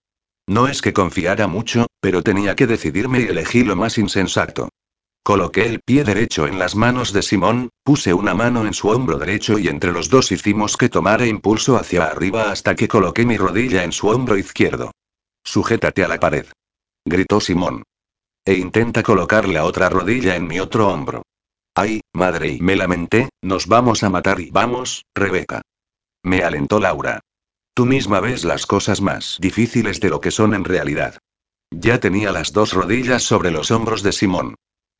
No 0.46 0.66
es 0.66 0.80
que 0.80 0.94
confiara 0.94 1.46
mucho, 1.46 1.86
pero 2.00 2.22
tenía 2.22 2.56
que 2.56 2.66
decidirme 2.66 3.20
y 3.20 3.24
elegí 3.24 3.64
lo 3.64 3.76
más 3.76 3.98
insensato. 3.98 4.70
Coloqué 5.26 5.66
el 5.66 5.80
pie 5.80 6.04
derecho 6.04 6.46
en 6.46 6.60
las 6.60 6.76
manos 6.76 7.12
de 7.12 7.20
Simón, 7.20 7.70
puse 7.82 8.14
una 8.14 8.32
mano 8.32 8.64
en 8.64 8.72
su 8.72 8.90
hombro 8.90 9.18
derecho 9.18 9.58
y 9.58 9.66
entre 9.66 9.90
los 9.90 10.08
dos 10.08 10.30
hicimos 10.30 10.76
que 10.76 10.88
tomara 10.88 11.26
impulso 11.26 11.76
hacia 11.76 12.04
arriba 12.04 12.52
hasta 12.52 12.76
que 12.76 12.86
coloqué 12.86 13.26
mi 13.26 13.36
rodilla 13.36 13.82
en 13.82 13.90
su 13.90 14.06
hombro 14.06 14.38
izquierdo. 14.38 14.92
Sujétate 15.42 16.04
a 16.04 16.06
la 16.06 16.20
pared. 16.20 16.46
Gritó 17.04 17.40
Simón. 17.40 17.82
E 18.44 18.54
intenta 18.54 19.02
colocar 19.02 19.48
la 19.48 19.64
otra 19.64 19.88
rodilla 19.88 20.36
en 20.36 20.46
mi 20.46 20.60
otro 20.60 20.86
hombro. 20.86 21.22
Ay, 21.74 22.02
madre, 22.12 22.50
y 22.50 22.60
me 22.60 22.76
lamenté, 22.76 23.28
nos 23.42 23.66
vamos 23.66 24.04
a 24.04 24.10
matar 24.10 24.38
y 24.38 24.52
vamos, 24.52 25.06
Rebeca. 25.12 25.60
Me 26.22 26.44
alentó 26.44 26.78
Laura. 26.78 27.18
Tú 27.74 27.84
misma 27.84 28.20
ves 28.20 28.44
las 28.44 28.64
cosas 28.64 29.00
más 29.00 29.38
difíciles 29.40 29.98
de 29.98 30.08
lo 30.08 30.20
que 30.20 30.30
son 30.30 30.54
en 30.54 30.62
realidad. 30.62 31.18
Ya 31.72 31.98
tenía 31.98 32.30
las 32.30 32.52
dos 32.52 32.74
rodillas 32.74 33.24
sobre 33.24 33.50
los 33.50 33.72
hombros 33.72 34.04
de 34.04 34.12
Simón. 34.12 34.54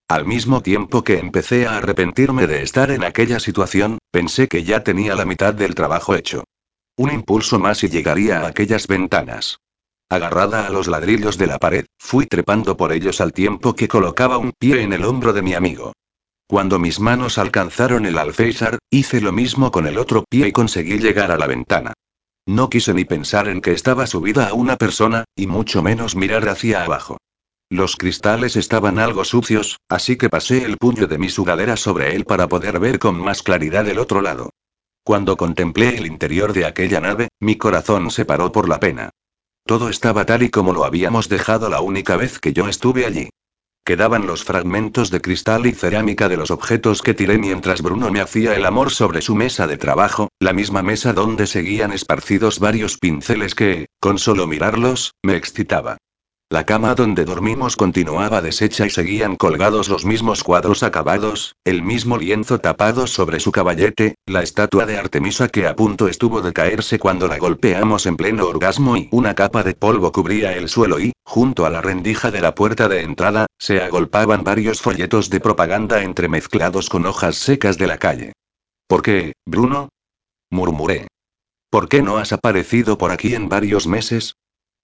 Al 0.08 0.24
mismo 0.24 0.62
tiempo 0.62 1.02
que 1.02 1.18
empecé 1.18 1.66
a 1.66 1.78
arrepentirme 1.78 2.46
de 2.46 2.62
estar 2.62 2.92
en 2.92 3.02
aquella 3.02 3.40
situación, 3.40 3.98
pensé 4.12 4.46
que 4.46 4.62
ya 4.62 4.84
tenía 4.84 5.16
la 5.16 5.24
mitad 5.24 5.52
del 5.52 5.74
trabajo 5.74 6.14
hecho. 6.14 6.44
Un 6.96 7.10
impulso 7.10 7.58
más 7.58 7.82
y 7.82 7.88
llegaría 7.88 8.42
a 8.42 8.46
aquellas 8.46 8.86
ventanas. 8.86 9.58
Agarrada 10.08 10.68
a 10.68 10.70
los 10.70 10.86
ladrillos 10.86 11.38
de 11.38 11.48
la 11.48 11.58
pared, 11.58 11.86
fui 11.98 12.26
trepando 12.26 12.76
por 12.76 12.92
ellos 12.92 13.20
al 13.20 13.32
tiempo 13.32 13.74
que 13.74 13.88
colocaba 13.88 14.38
un 14.38 14.52
pie 14.56 14.82
en 14.82 14.92
el 14.92 15.04
hombro 15.04 15.32
de 15.32 15.42
mi 15.42 15.54
amigo. 15.54 15.92
Cuando 16.46 16.78
mis 16.78 17.00
manos 17.00 17.36
alcanzaron 17.36 18.06
el 18.06 18.16
alféizar, 18.16 18.78
hice 18.88 19.20
lo 19.20 19.32
mismo 19.32 19.72
con 19.72 19.88
el 19.88 19.98
otro 19.98 20.24
pie 20.30 20.46
y 20.46 20.52
conseguí 20.52 21.00
llegar 21.00 21.32
a 21.32 21.36
la 21.36 21.48
ventana. 21.48 21.94
No 22.46 22.70
quise 22.70 22.94
ni 22.94 23.04
pensar 23.04 23.48
en 23.48 23.60
que 23.60 23.72
estaba 23.72 24.06
subida 24.06 24.50
a 24.50 24.54
una 24.54 24.76
persona, 24.76 25.24
y 25.34 25.48
mucho 25.48 25.82
menos 25.82 26.14
mirar 26.14 26.48
hacia 26.48 26.84
abajo. 26.84 27.18
Los 27.68 27.96
cristales 27.96 28.54
estaban 28.54 29.00
algo 29.00 29.24
sucios, 29.24 29.80
así 29.88 30.16
que 30.16 30.28
pasé 30.28 30.64
el 30.64 30.76
puño 30.76 31.08
de 31.08 31.18
mi 31.18 31.28
sudadera 31.28 31.76
sobre 31.76 32.14
él 32.14 32.24
para 32.24 32.48
poder 32.48 32.78
ver 32.78 33.00
con 33.00 33.18
más 33.18 33.42
claridad 33.42 33.88
el 33.88 33.98
otro 33.98 34.22
lado. 34.22 34.50
Cuando 35.02 35.36
contemplé 35.36 35.98
el 35.98 36.06
interior 36.06 36.52
de 36.52 36.64
aquella 36.64 37.00
nave, 37.00 37.28
mi 37.40 37.56
corazón 37.56 38.10
se 38.12 38.24
paró 38.24 38.52
por 38.52 38.68
la 38.68 38.78
pena. 38.78 39.10
Todo 39.64 39.88
estaba 39.88 40.24
tal 40.26 40.44
y 40.44 40.50
como 40.50 40.72
lo 40.72 40.84
habíamos 40.84 41.28
dejado 41.28 41.68
la 41.68 41.80
única 41.80 42.16
vez 42.16 42.38
que 42.38 42.52
yo 42.52 42.68
estuve 42.68 43.04
allí. 43.04 43.30
Quedaban 43.84 44.26
los 44.26 44.44
fragmentos 44.44 45.10
de 45.10 45.20
cristal 45.20 45.66
y 45.66 45.72
cerámica 45.72 46.28
de 46.28 46.36
los 46.36 46.52
objetos 46.52 47.02
que 47.02 47.14
tiré 47.14 47.38
mientras 47.38 47.82
Bruno 47.82 48.10
me 48.12 48.20
hacía 48.20 48.54
el 48.54 48.64
amor 48.64 48.92
sobre 48.92 49.22
su 49.22 49.34
mesa 49.34 49.66
de 49.66 49.76
trabajo, 49.76 50.28
la 50.38 50.52
misma 50.52 50.82
mesa 50.82 51.12
donde 51.12 51.48
seguían 51.48 51.92
esparcidos 51.92 52.60
varios 52.60 52.98
pinceles 52.98 53.56
que, 53.56 53.86
con 54.00 54.18
solo 54.18 54.46
mirarlos, 54.46 55.12
me 55.22 55.36
excitaba. 55.36 55.98
La 56.48 56.64
cama 56.64 56.94
donde 56.94 57.24
dormimos 57.24 57.74
continuaba 57.74 58.40
deshecha 58.40 58.86
y 58.86 58.90
seguían 58.90 59.34
colgados 59.34 59.88
los 59.88 60.04
mismos 60.04 60.44
cuadros 60.44 60.84
acabados, 60.84 61.56
el 61.64 61.82
mismo 61.82 62.18
lienzo 62.18 62.60
tapado 62.60 63.08
sobre 63.08 63.40
su 63.40 63.50
caballete, 63.50 64.14
la 64.26 64.44
estatua 64.44 64.86
de 64.86 64.96
Artemisa 64.96 65.48
que 65.48 65.66
a 65.66 65.74
punto 65.74 66.06
estuvo 66.06 66.42
de 66.42 66.52
caerse 66.52 67.00
cuando 67.00 67.26
la 67.26 67.38
golpeamos 67.38 68.06
en 68.06 68.16
pleno 68.16 68.46
orgasmo 68.46 68.96
y 68.96 69.08
una 69.10 69.34
capa 69.34 69.64
de 69.64 69.74
polvo 69.74 70.12
cubría 70.12 70.52
el 70.52 70.68
suelo 70.68 71.00
y, 71.00 71.14
junto 71.24 71.66
a 71.66 71.70
la 71.70 71.82
rendija 71.82 72.30
de 72.30 72.40
la 72.40 72.54
puerta 72.54 72.88
de 72.88 73.00
entrada, 73.00 73.46
se 73.58 73.80
agolpaban 73.80 74.44
varios 74.44 74.80
folletos 74.80 75.30
de 75.30 75.40
propaganda 75.40 76.04
entremezclados 76.04 76.88
con 76.88 77.06
hojas 77.06 77.34
secas 77.34 77.76
de 77.76 77.88
la 77.88 77.98
calle. 77.98 78.34
¿Por 78.86 79.02
qué, 79.02 79.32
Bruno? 79.46 79.88
murmuré. 80.52 81.08
¿Por 81.70 81.88
qué 81.88 82.02
no 82.02 82.18
has 82.18 82.32
aparecido 82.32 82.98
por 82.98 83.10
aquí 83.10 83.34
en 83.34 83.48
varios 83.48 83.88
meses? 83.88 84.36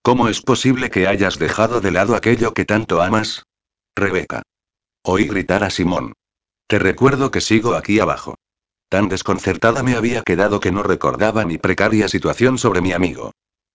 ¿Cómo 0.03 0.29
es 0.29 0.43
posible 0.43 0.91
que 0.91 1.07
hayas 1.07 1.39
dejado 1.39 1.81
de 1.81 1.93
lado 1.93 2.17
aquello 2.17 2.55
que 2.55 2.65
tanto 2.65 3.01
amas? 3.01 3.45
Rebeca. 3.95 4.43
Oí 5.05 5.29
gritar 5.29 5.63
a 5.63 5.71
Simón. 5.71 6.15
Te 6.67 6.81
recuerdo 6.81 7.31
que 7.31 7.41
sigo 7.41 7.75
aquí 7.75 8.01
abajo. 8.01 8.35
Tan 8.89 9.09
desconcertada 9.09 9.85
me 9.85 9.95
había 9.95 10.23
quedado 10.23 10.59
que 10.59 10.73
no 10.73 10.83
recordaba 10.83 11.45
mi 11.45 11.57
precaria 11.57 12.09
situación 12.09 12.59
sobre 12.59 12.81
mi 12.81 12.93
amigo. 12.93 13.31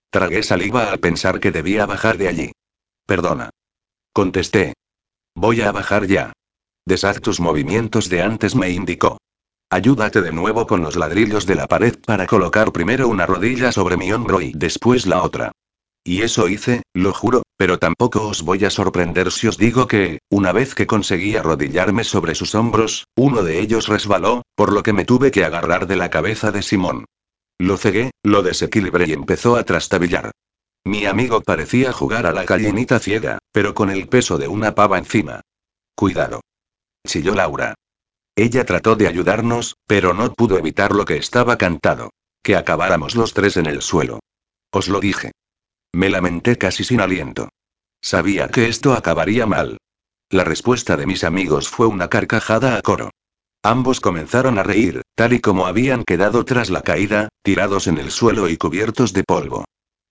Tragué 0.09 0.43
saliva 0.43 0.91
al 0.91 0.99
pensar 0.99 1.39
que 1.39 1.51
debía 1.51 1.85
bajar 1.85 2.17
de 2.17 2.27
allí. 2.27 2.51
Perdona. 3.05 3.49
Contesté. 4.11 4.73
Voy 5.33 5.61
a 5.61 5.71
bajar 5.71 6.07
ya. 6.07 6.33
Deshaz 6.85 7.21
tus 7.21 7.39
movimientos 7.39 8.09
de 8.09 8.21
antes, 8.21 8.53
me 8.53 8.69
indicó. 8.69 9.17
Ayúdate 9.69 10.21
de 10.21 10.33
nuevo 10.33 10.67
con 10.67 10.81
los 10.81 10.97
ladrillos 10.97 11.45
de 11.45 11.55
la 11.55 11.67
pared 11.67 11.95
para 12.05 12.27
colocar 12.27 12.73
primero 12.73 13.07
una 13.07 13.25
rodilla 13.25 13.71
sobre 13.71 13.95
mi 13.95 14.11
hombro 14.11 14.41
y 14.41 14.51
después 14.53 15.05
la 15.05 15.23
otra. 15.23 15.53
Y 16.07 16.21
eso 16.21 16.47
hice, 16.47 16.83
lo 16.93 17.11
juro, 17.11 17.43
pero 17.57 17.79
tampoco 17.79 18.29
os 18.29 18.41
voy 18.41 18.63
a 18.63 18.69
sorprender 18.69 19.29
si 19.29 19.49
os 19.49 19.57
digo 19.57 19.89
que, 19.89 20.19
una 20.29 20.53
vez 20.53 20.73
que 20.73 20.87
conseguí 20.87 21.35
arrodillarme 21.35 22.05
sobre 22.05 22.33
sus 22.33 22.55
hombros, 22.55 23.07
uno 23.17 23.43
de 23.43 23.59
ellos 23.59 23.89
resbaló, 23.89 24.43
por 24.55 24.71
lo 24.71 24.83
que 24.83 24.93
me 24.93 25.03
tuve 25.03 25.31
que 25.31 25.43
agarrar 25.43 25.85
de 25.85 25.97
la 25.97 26.09
cabeza 26.09 26.53
de 26.53 26.61
Simón. 26.61 27.03
Lo 27.59 27.75
cegué, 27.75 28.11
lo 28.23 28.41
desequilibré 28.41 29.09
y 29.09 29.11
empezó 29.11 29.57
a 29.57 29.65
trastabillar. 29.65 30.31
Mi 30.85 31.05
amigo 31.05 31.41
parecía 31.41 31.91
jugar 31.91 32.25
a 32.25 32.31
la 32.31 32.45
gallinita 32.45 32.99
ciega, 32.99 33.39
pero 33.51 33.73
con 33.73 33.89
el 33.89 34.07
peso 34.07 34.37
de 34.37 34.47
una 34.47 34.75
pava 34.75 34.97
encima. 34.97 35.41
Cuidado. 35.93 36.39
Chilló 37.05 37.35
Laura. 37.35 37.75
Ella 38.33 38.63
trató 38.63 38.95
de 38.95 39.09
ayudarnos, 39.09 39.75
pero 39.85 40.13
no 40.13 40.31
pudo 40.31 40.57
evitar 40.57 40.93
lo 40.93 41.03
que 41.03 41.17
estaba 41.17 41.57
cantado. 41.57 42.11
Que 42.41 42.55
acabáramos 42.55 43.15
los 43.15 43.33
tres 43.33 43.57
en 43.57 43.65
el 43.65 43.81
suelo. 43.81 44.21
Os 44.71 44.87
lo 44.87 45.01
dije. 45.01 45.33
Me 45.97 46.11
lamenté 46.11 46.59
casi 46.59 46.83
sin 46.83 47.01
aliento. 47.01 47.49
Sabía 48.03 48.49
que 48.49 48.67
esto 48.67 48.93
acabaría 48.93 49.47
mal. 49.47 49.79
La 50.29 50.43
respuesta 50.43 50.95
de 50.95 51.07
mis 51.07 51.23
amigos 51.23 51.69
fue 51.69 51.87
una 51.87 52.07
carcajada 52.07 52.77
a 52.77 52.83
coro. 52.83 53.09
Ambos 53.63 53.99
comenzaron 53.99 54.59
a 54.59 54.63
reír, 54.63 55.01
tal 55.15 55.33
y 55.33 55.39
como 55.39 55.65
habían 55.65 56.03
quedado 56.03 56.45
tras 56.45 56.69
la 56.69 56.83
caída, 56.83 57.29
tirados 57.41 57.87
en 57.87 57.97
el 57.97 58.11
suelo 58.11 58.47
y 58.47 58.57
cubiertos 58.57 59.11
de 59.11 59.23
polvo. 59.23 59.65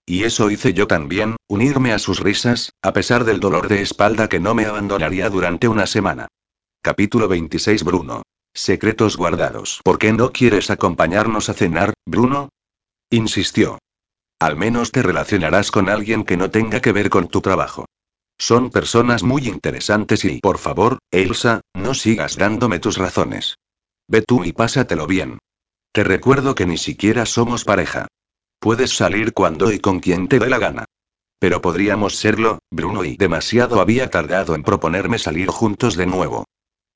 Y 0.04 0.24
eso 0.24 0.50
hice 0.50 0.74
yo 0.74 0.88
también, 0.88 1.36
unirme 1.46 1.92
a 1.92 2.00
sus 2.00 2.18
risas, 2.18 2.72
a 2.82 2.92
pesar 2.92 3.22
del 3.22 3.38
dolor 3.38 3.68
de 3.68 3.82
espalda 3.82 4.28
que 4.28 4.40
no 4.40 4.56
me 4.56 4.66
abandonaría 4.66 5.30
durante 5.30 5.68
una 5.68 5.86
semana. 5.86 6.26
Capítulo 6.82 7.28
26 7.28 7.84
Bruno. 7.84 8.22
Secretos 8.52 9.16
guardados. 9.16 9.82
¿Por 9.84 10.00
qué 10.00 10.12
no 10.12 10.32
quieres 10.32 10.68
acompañarnos 10.68 11.48
a 11.48 11.54
cenar, 11.54 11.94
Bruno? 12.04 12.48
Insistió. 13.08 13.78
Al 14.38 14.56
menos 14.56 14.92
te 14.92 15.02
relacionarás 15.02 15.70
con 15.70 15.88
alguien 15.88 16.24
que 16.24 16.36
no 16.36 16.50
tenga 16.50 16.80
que 16.80 16.92
ver 16.92 17.08
con 17.08 17.28
tu 17.28 17.40
trabajo. 17.40 17.86
Son 18.38 18.70
personas 18.70 19.22
muy 19.22 19.48
interesantes 19.48 20.24
y, 20.26 20.40
por 20.40 20.58
favor, 20.58 20.98
Elsa, 21.10 21.62
no 21.74 21.94
sigas 21.94 22.36
dándome 22.36 22.78
tus 22.78 22.98
razones. 22.98 23.56
Ve 24.08 24.20
tú 24.20 24.44
y 24.44 24.52
pásatelo 24.52 25.06
bien. 25.06 25.38
Te 25.92 26.04
recuerdo 26.04 26.54
que 26.54 26.66
ni 26.66 26.76
siquiera 26.76 27.24
somos 27.24 27.64
pareja. 27.64 28.08
Puedes 28.60 28.94
salir 28.94 29.32
cuando 29.32 29.72
y 29.72 29.78
con 29.78 30.00
quien 30.00 30.28
te 30.28 30.38
dé 30.38 30.50
la 30.50 30.58
gana. 30.58 30.84
Pero 31.38 31.62
podríamos 31.62 32.16
serlo, 32.16 32.58
Bruno, 32.70 33.04
y 33.04 33.16
demasiado 33.16 33.80
había 33.80 34.10
tardado 34.10 34.54
en 34.54 34.62
proponerme 34.62 35.18
salir 35.18 35.48
juntos 35.48 35.96
de 35.96 36.06
nuevo. 36.06 36.44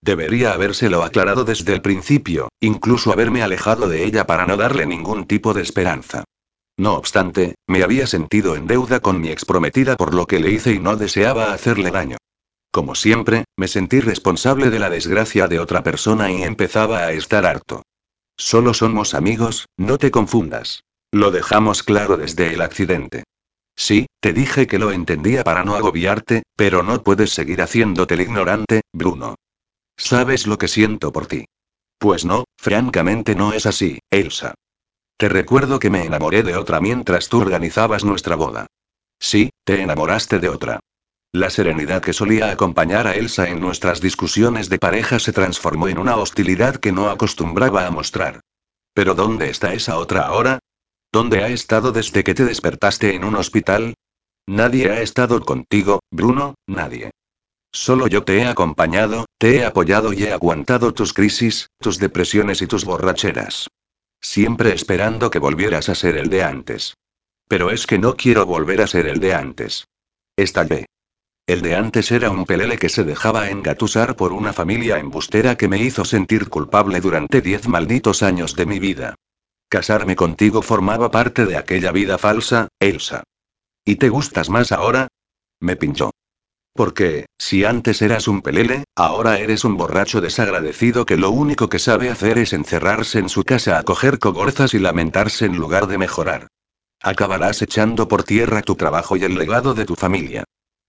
Debería 0.02 0.52
habérselo 0.52 1.02
aclarado 1.02 1.44
desde 1.44 1.72
el 1.72 1.80
principio, 1.80 2.48
incluso 2.60 3.12
haberme 3.12 3.42
alejado 3.42 3.88
de 3.88 4.04
ella 4.04 4.26
para 4.26 4.46
no 4.46 4.58
darle 4.58 4.84
ningún 4.86 5.26
tipo 5.26 5.54
de 5.54 5.62
esperanza. 5.62 6.24
No 6.80 6.94
obstante, 6.94 7.56
me 7.66 7.82
había 7.82 8.06
sentido 8.06 8.56
en 8.56 8.66
deuda 8.66 9.00
con 9.00 9.20
mi 9.20 9.28
exprometida 9.28 9.98
por 9.98 10.14
lo 10.14 10.24
que 10.24 10.40
le 10.40 10.50
hice 10.50 10.72
y 10.72 10.78
no 10.78 10.96
deseaba 10.96 11.52
hacerle 11.52 11.90
daño. 11.90 12.16
Como 12.72 12.94
siempre, 12.94 13.44
me 13.54 13.68
sentí 13.68 14.00
responsable 14.00 14.70
de 14.70 14.78
la 14.78 14.88
desgracia 14.88 15.46
de 15.46 15.58
otra 15.58 15.82
persona 15.82 16.32
y 16.32 16.42
empezaba 16.42 17.00
a 17.00 17.12
estar 17.12 17.44
harto. 17.44 17.82
Solo 18.38 18.72
somos 18.72 19.12
amigos, 19.12 19.66
no 19.76 19.98
te 19.98 20.10
confundas. 20.10 20.82
Lo 21.12 21.30
dejamos 21.30 21.82
claro 21.82 22.16
desde 22.16 22.54
el 22.54 22.62
accidente. 22.62 23.24
Sí, 23.76 24.06
te 24.18 24.32
dije 24.32 24.66
que 24.66 24.78
lo 24.78 24.90
entendía 24.90 25.44
para 25.44 25.64
no 25.64 25.74
agobiarte, 25.74 26.44
pero 26.56 26.82
no 26.82 27.02
puedes 27.02 27.28
seguir 27.28 27.60
haciéndote 27.60 28.14
el 28.14 28.22
ignorante, 28.22 28.80
Bruno. 28.90 29.34
¿Sabes 29.98 30.46
lo 30.46 30.56
que 30.56 30.66
siento 30.66 31.12
por 31.12 31.26
ti? 31.26 31.44
Pues 31.98 32.24
no, 32.24 32.44
francamente 32.56 33.34
no 33.34 33.52
es 33.52 33.66
así, 33.66 33.98
Elsa. 34.10 34.54
Te 35.20 35.28
recuerdo 35.28 35.78
que 35.78 35.90
me 35.90 36.06
enamoré 36.06 36.42
de 36.42 36.56
otra 36.56 36.80
mientras 36.80 37.28
tú 37.28 37.42
organizabas 37.42 38.04
nuestra 38.04 38.36
boda. 38.36 38.68
Sí, 39.18 39.50
te 39.64 39.82
enamoraste 39.82 40.38
de 40.38 40.48
otra. 40.48 40.80
La 41.30 41.50
serenidad 41.50 42.00
que 42.00 42.14
solía 42.14 42.50
acompañar 42.50 43.06
a 43.06 43.12
Elsa 43.12 43.50
en 43.50 43.60
nuestras 43.60 44.00
discusiones 44.00 44.70
de 44.70 44.78
pareja 44.78 45.18
se 45.18 45.34
transformó 45.34 45.88
en 45.88 45.98
una 45.98 46.16
hostilidad 46.16 46.76
que 46.76 46.90
no 46.90 47.10
acostumbraba 47.10 47.86
a 47.86 47.90
mostrar. 47.90 48.40
Pero 48.94 49.14
¿dónde 49.14 49.50
está 49.50 49.74
esa 49.74 49.98
otra 49.98 50.22
ahora? 50.22 50.58
¿Dónde 51.12 51.44
ha 51.44 51.48
estado 51.48 51.92
desde 51.92 52.24
que 52.24 52.32
te 52.32 52.46
despertaste 52.46 53.14
en 53.14 53.24
un 53.24 53.34
hospital? 53.34 53.92
Nadie 54.46 54.90
ha 54.90 55.02
estado 55.02 55.38
contigo, 55.42 56.00
Bruno, 56.10 56.54
nadie. 56.66 57.10
Solo 57.72 58.06
yo 58.06 58.24
te 58.24 58.38
he 58.38 58.46
acompañado, 58.46 59.26
te 59.36 59.56
he 59.56 59.66
apoyado 59.66 60.14
y 60.14 60.24
he 60.24 60.32
aguantado 60.32 60.94
tus 60.94 61.12
crisis, 61.12 61.68
tus 61.78 61.98
depresiones 61.98 62.62
y 62.62 62.66
tus 62.66 62.86
borracheras. 62.86 63.68
Siempre 64.20 64.72
esperando 64.72 65.30
que 65.30 65.38
volvieras 65.38 65.88
a 65.88 65.94
ser 65.94 66.16
el 66.16 66.28
de 66.28 66.42
antes. 66.42 66.96
Pero 67.48 67.70
es 67.70 67.86
que 67.86 67.98
no 67.98 68.16
quiero 68.16 68.46
volver 68.46 68.82
a 68.82 68.86
ser 68.86 69.06
el 69.06 69.18
de 69.18 69.34
antes. 69.34 69.86
Estallé. 70.36 70.86
El 71.46 71.62
de 71.62 71.74
antes 71.74 72.12
era 72.12 72.30
un 72.30 72.44
pelele 72.44 72.78
que 72.78 72.88
se 72.88 73.02
dejaba 73.02 73.50
engatusar 73.50 74.14
por 74.14 74.32
una 74.32 74.52
familia 74.52 74.98
embustera 74.98 75.56
que 75.56 75.66
me 75.66 75.78
hizo 75.82 76.04
sentir 76.04 76.48
culpable 76.48 77.00
durante 77.00 77.40
diez 77.40 77.66
malditos 77.66 78.22
años 78.22 78.54
de 78.54 78.66
mi 78.66 78.78
vida. 78.78 79.16
Casarme 79.68 80.16
contigo 80.16 80.62
formaba 80.62 81.10
parte 81.10 81.46
de 81.46 81.56
aquella 81.56 81.90
vida 81.90 82.18
falsa, 82.18 82.68
Elsa. 82.78 83.24
¿Y 83.84 83.96
te 83.96 84.08
gustas 84.08 84.48
más 84.48 84.70
ahora? 84.70 85.08
Me 85.60 85.76
pinchó. 85.76 86.10
Porque, 86.74 87.26
si 87.38 87.64
antes 87.64 88.00
eras 88.00 88.28
un 88.28 88.42
pelele, 88.42 88.84
ahora 88.94 89.38
eres 89.38 89.64
un 89.64 89.76
borracho 89.76 90.20
desagradecido 90.20 91.04
que 91.04 91.16
lo 91.16 91.30
único 91.30 91.68
que 91.68 91.78
sabe 91.78 92.10
hacer 92.10 92.38
es 92.38 92.52
encerrarse 92.52 93.18
en 93.18 93.28
su 93.28 93.44
casa 93.44 93.78
a 93.78 93.82
coger 93.82 94.18
cogorzas 94.18 94.74
y 94.74 94.78
lamentarse 94.78 95.46
en 95.46 95.56
lugar 95.56 95.86
de 95.88 95.98
mejorar. 95.98 96.48
Acabarás 97.02 97.62
echando 97.62 98.08
por 98.08 98.24
tierra 98.24 98.62
tu 98.62 98.76
trabajo 98.76 99.16
y 99.16 99.24
el 99.24 99.34
legado 99.34 99.74
de 99.74 99.86
tu 99.86 99.96
familia. 99.96 100.44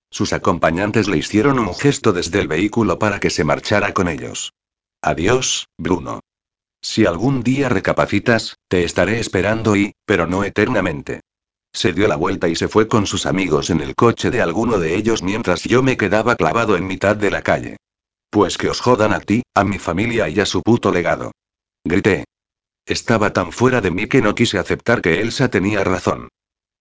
Sus 0.10 0.34
acompañantes 0.34 1.08
le 1.08 1.18
hicieron 1.18 1.58
un 1.58 1.74
gesto 1.74 2.12
desde 2.12 2.42
el 2.42 2.48
vehículo 2.48 3.00
para 3.00 3.20
que 3.20 3.30
se 3.30 3.46
marchara 3.46 3.94
con 3.94 4.10
ellos. 4.10 4.52
Adiós, 5.02 5.68
Bruno. 5.78 6.20
Si 6.82 7.06
algún 7.06 7.44
día 7.44 7.70
recapacitas, 7.70 8.58
te 8.68 8.84
estaré 8.84 9.20
esperando 9.20 9.76
y, 9.76 9.94
pero 10.06 10.28
no 10.28 10.44
eternamente. 10.44 11.22
Se 11.74 11.94
dio 11.94 12.08
la 12.08 12.16
vuelta 12.16 12.48
y 12.48 12.56
se 12.56 12.68
fue 12.68 12.88
con 12.88 13.08
sus 13.08 13.26
amigos 13.26 13.70
en 13.70 13.82
el 13.82 13.96
coche 13.96 14.30
de 14.30 14.42
alguno 14.42 14.78
de 14.78 14.96
ellos 14.96 15.24
mientras 15.24 15.64
yo 15.64 15.82
me 15.82 15.98
quedaba 15.98 16.36
clavado 16.36 16.76
en 16.76 16.86
mitad 16.86 17.16
de 17.16 17.32
la 17.32 17.42
calle. 17.42 17.78
Pues 18.30 18.58
que 18.58 18.70
os 18.70 18.80
jodan 18.80 19.14
a 19.14 19.20
ti, 19.20 19.44
a 19.56 19.64
mi 19.64 19.80
familia 19.80 20.30
y 20.30 20.40
a 20.40 20.46
su 20.46 20.62
puto 20.62 20.92
legado. 20.92 21.32
Grité. 21.84 22.26
Estaba 22.86 23.32
tan 23.34 23.52
fuera 23.52 23.82
de 23.82 23.92
mí 23.92 24.08
que 24.08 24.22
no 24.22 24.36
quise 24.36 24.58
aceptar 24.58 25.02
que 25.02 25.22
Elsa 25.22 25.50
tenía 25.50 25.84
razón. 25.84 26.30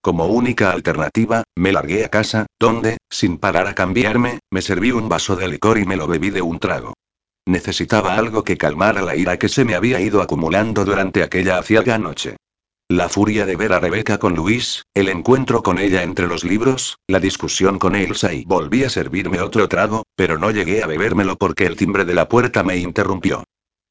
Como 0.03 0.27
única 0.27 0.73
alternativa, 0.73 1.45
me 1.57 1.73
largué 1.73 2.05
a 2.05 2.09
casa, 2.09 2.47
donde, 2.59 2.97
sin 3.11 3.39
parar 3.39 3.67
a 3.67 3.75
cambiarme, 3.75 4.41
me 4.51 4.63
serví 4.63 4.93
un 4.93 5.09
vaso 5.09 5.37
de 5.37 5.47
licor 5.47 5.79
y 5.79 5.85
me 5.85 5.97
lo 5.97 6.07
bebí 6.07 6.31
de 6.31 6.41
un 6.41 6.59
trago. 6.59 6.95
Necesitaba 7.47 8.17
algo 8.17 8.43
que 8.43 8.57
calmara 8.57 9.03
la 9.03 9.15
ira 9.15 9.39
que 9.39 9.49
se 9.49 9.65
me 9.65 9.75
había 9.75 10.01
ido 10.01 10.23
acumulando 10.23 10.85
durante 10.85 11.23
aquella 11.23 11.59
aciaga 11.59 11.99
noche. 11.99 12.37
La 12.91 13.09
furia 13.09 13.47
de 13.47 13.55
ver 13.55 13.73
a 13.73 13.79
Rebeca 13.79 14.19
con 14.19 14.35
Luis, 14.35 14.85
el 14.95 15.09
encuentro 15.09 15.63
con 15.63 15.79
ella 15.79 16.03
entre 16.03 16.27
los 16.27 16.43
libros, 16.43 16.99
la 17.07 17.21
discusión 17.21 17.79
con 17.79 17.95
Elsa 17.95 18.33
y 18.33 18.45
volví 18.45 18.83
a 18.83 18.91
servirme 18.91 19.41
otro 19.41 19.69
trago, 19.69 20.03
pero 20.17 20.39
no 20.39 20.51
llegué 20.51 20.83
a 20.83 20.89
bebérmelo 20.89 21.37
porque 21.37 21.67
el 21.67 21.77
timbre 21.77 22.05
de 22.05 22.15
la 22.15 22.29
puerta 22.29 22.65
me 22.65 22.79
interrumpió. 22.79 23.45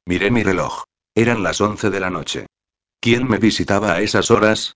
Miré 0.05 0.31
mi 0.31 0.43
reloj. 0.43 0.83
Eran 1.15 1.43
las 1.43 1.61
once 1.61 1.89
de 1.89 2.01
la 2.01 2.09
noche. 2.09 2.47
¿Quién 2.99 3.25
me 3.25 3.37
visitaba 3.37 3.93
a 3.93 4.01
esas 4.01 4.31
horas? 4.31 4.73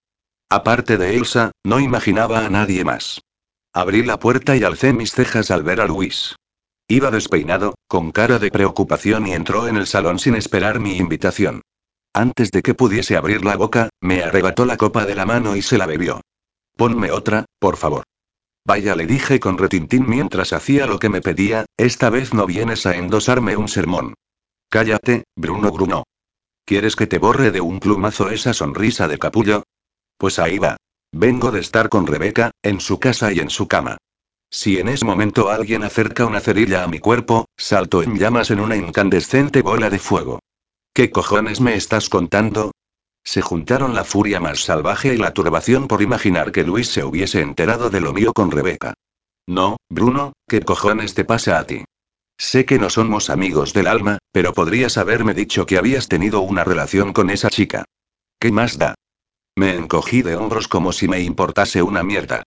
Aparte 0.50 0.98
de 0.98 1.18
Elsa, 1.18 1.52
no 1.66 1.82
imaginaba 1.82 2.46
a 2.46 2.50
nadie 2.50 2.86
más. 2.86 3.20
Abrí 3.74 4.04
la 4.04 4.20
puerta 4.20 4.56
y 4.56 4.64
alcé 4.64 4.94
mis 4.94 5.12
cejas 5.12 5.52
al 5.52 5.64
ver 5.64 5.82
a 5.82 5.86
Luis. 5.86 6.38
Iba 6.88 7.12
despeinado, 7.12 7.76
con 7.90 8.14
cara 8.14 8.40
de 8.40 8.52
preocupación 8.52 9.28
y 9.28 9.34
entró 9.34 9.68
en 9.68 9.76
el 9.76 9.86
salón 9.86 10.18
sin 10.18 10.36
esperar 10.36 10.80
mi 10.80 10.96
invitación. 10.96 11.62
Antes 12.16 12.52
de 12.52 12.62
que 12.62 12.76
pudiese 12.76 13.18
abrir 13.18 13.44
la 13.44 13.56
boca, 13.56 13.90
me 14.00 14.24
arrebató 14.24 14.66
la 14.66 14.78
copa 14.78 15.06
de 15.06 15.16
la 15.16 15.26
mano 15.26 15.56
y 15.56 15.64
se 15.64 15.80
la 15.80 15.88
bebió. 15.88 16.22
Ponme 16.78 17.12
otra, 17.12 17.46
por 17.60 17.76
favor. 17.76 18.04
Vaya, 18.66 18.96
le 18.96 19.08
dije 19.08 19.40
con 19.40 19.58
retintín 19.58 20.08
mientras 20.08 20.54
hacía 20.54 20.86
lo 20.86 21.00
que 21.00 21.10
me 21.10 21.22
pedía, 21.22 21.66
esta 21.76 22.12
vez 22.12 22.34
no 22.34 22.46
vienes 22.46 22.86
a 22.86 22.96
endosarme 22.96 23.58
un 23.58 23.68
sermón. 23.68 24.14
Cállate, 24.70 25.24
Bruno 25.36 25.72
Bruno. 25.72 26.04
¿Quieres 26.66 26.96
que 26.96 27.08
te 27.08 27.18
borre 27.18 27.52
de 27.52 27.62
un 27.62 27.80
plumazo 27.80 28.30
esa 28.30 28.54
sonrisa 28.54 29.08
de 29.08 29.18
capullo? 29.18 29.64
Pues 30.18 30.38
ahí 30.38 30.60
va. 30.60 30.78
Vengo 31.12 31.52
de 31.52 31.60
estar 31.60 31.90
con 31.90 32.08
Rebeca, 32.08 32.52
en 32.62 32.80
su 32.80 33.00
casa 33.00 33.34
y 33.34 33.40
en 33.40 33.50
su 33.50 33.68
cama. 33.68 33.98
Si 34.52 34.78
en 34.78 34.88
ese 34.88 35.04
momento 35.04 35.50
alguien 35.50 35.84
acerca 35.84 36.28
una 36.28 36.40
cerilla 36.40 36.84
a 36.84 36.88
mi 36.88 37.00
cuerpo, 37.00 37.46
salto 37.58 38.04
en 38.04 38.20
llamas 38.20 38.52
en 38.52 38.60
una 38.60 38.76
incandescente 38.76 39.64
bola 39.64 39.90
de 39.90 39.98
fuego. 39.98 40.40
¿Qué 40.96 41.10
cojones 41.10 41.60
me 41.60 41.74
estás 41.74 42.08
contando? 42.08 42.72
Se 43.24 43.42
juntaron 43.42 43.96
la 43.96 44.04
furia 44.04 44.40
más 44.40 44.60
salvaje 44.60 45.16
y 45.16 45.18
la 45.18 45.34
turbación 45.34 45.88
por 45.88 46.04
imaginar 46.04 46.52
que 46.52 46.64
Luis 46.64 46.88
se 46.88 47.04
hubiese 47.04 47.42
enterado 47.42 47.90
de 47.90 48.00
lo 48.00 48.14
mío 48.14 48.32
con 48.32 48.52
Rebeca. 48.52 48.94
No, 49.48 49.78
Bruno, 49.90 50.34
¿qué 50.48 50.62
cojones 50.62 51.16
te 51.16 51.26
pasa 51.26 51.58
a 51.58 51.66
ti? 51.66 51.84
Sé 52.38 52.66
que 52.66 52.78
no 52.78 52.92
somos 52.92 53.32
amigos 53.32 53.74
del 53.74 53.88
alma, 53.88 54.20
pero 54.32 54.54
podrías 54.54 55.00
haberme 55.00 55.34
dicho 55.34 55.66
que 55.66 55.80
habías 55.80 56.10
tenido 56.10 56.42
una 56.42 56.64
relación 56.64 57.12
con 57.12 57.32
esa 57.32 57.50
chica. 57.50 57.86
¿Qué 58.40 58.52
más 58.52 58.78
da? 58.78 58.94
Me 59.56 59.74
encogí 59.76 60.22
de 60.22 60.36
hombros 60.36 60.68
como 60.68 60.92
si 60.92 61.08
me 61.08 61.22
importase 61.22 61.82
una 61.82 62.04
mierda. 62.04 62.44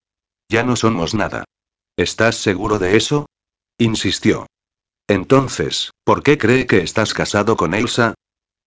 Ya 0.48 0.62
no 0.62 0.76
somos 0.76 1.14
nada. 1.14 1.44
¿Estás 1.96 2.36
seguro 2.36 2.78
de 2.78 2.96
eso? 2.96 3.26
insistió. 3.78 4.46
Entonces, 5.08 5.90
¿por 6.04 6.22
qué 6.22 6.38
cree 6.38 6.66
que 6.66 6.82
estás 6.82 7.12
casado 7.12 7.56
con 7.56 7.74
Elsa? 7.74 8.14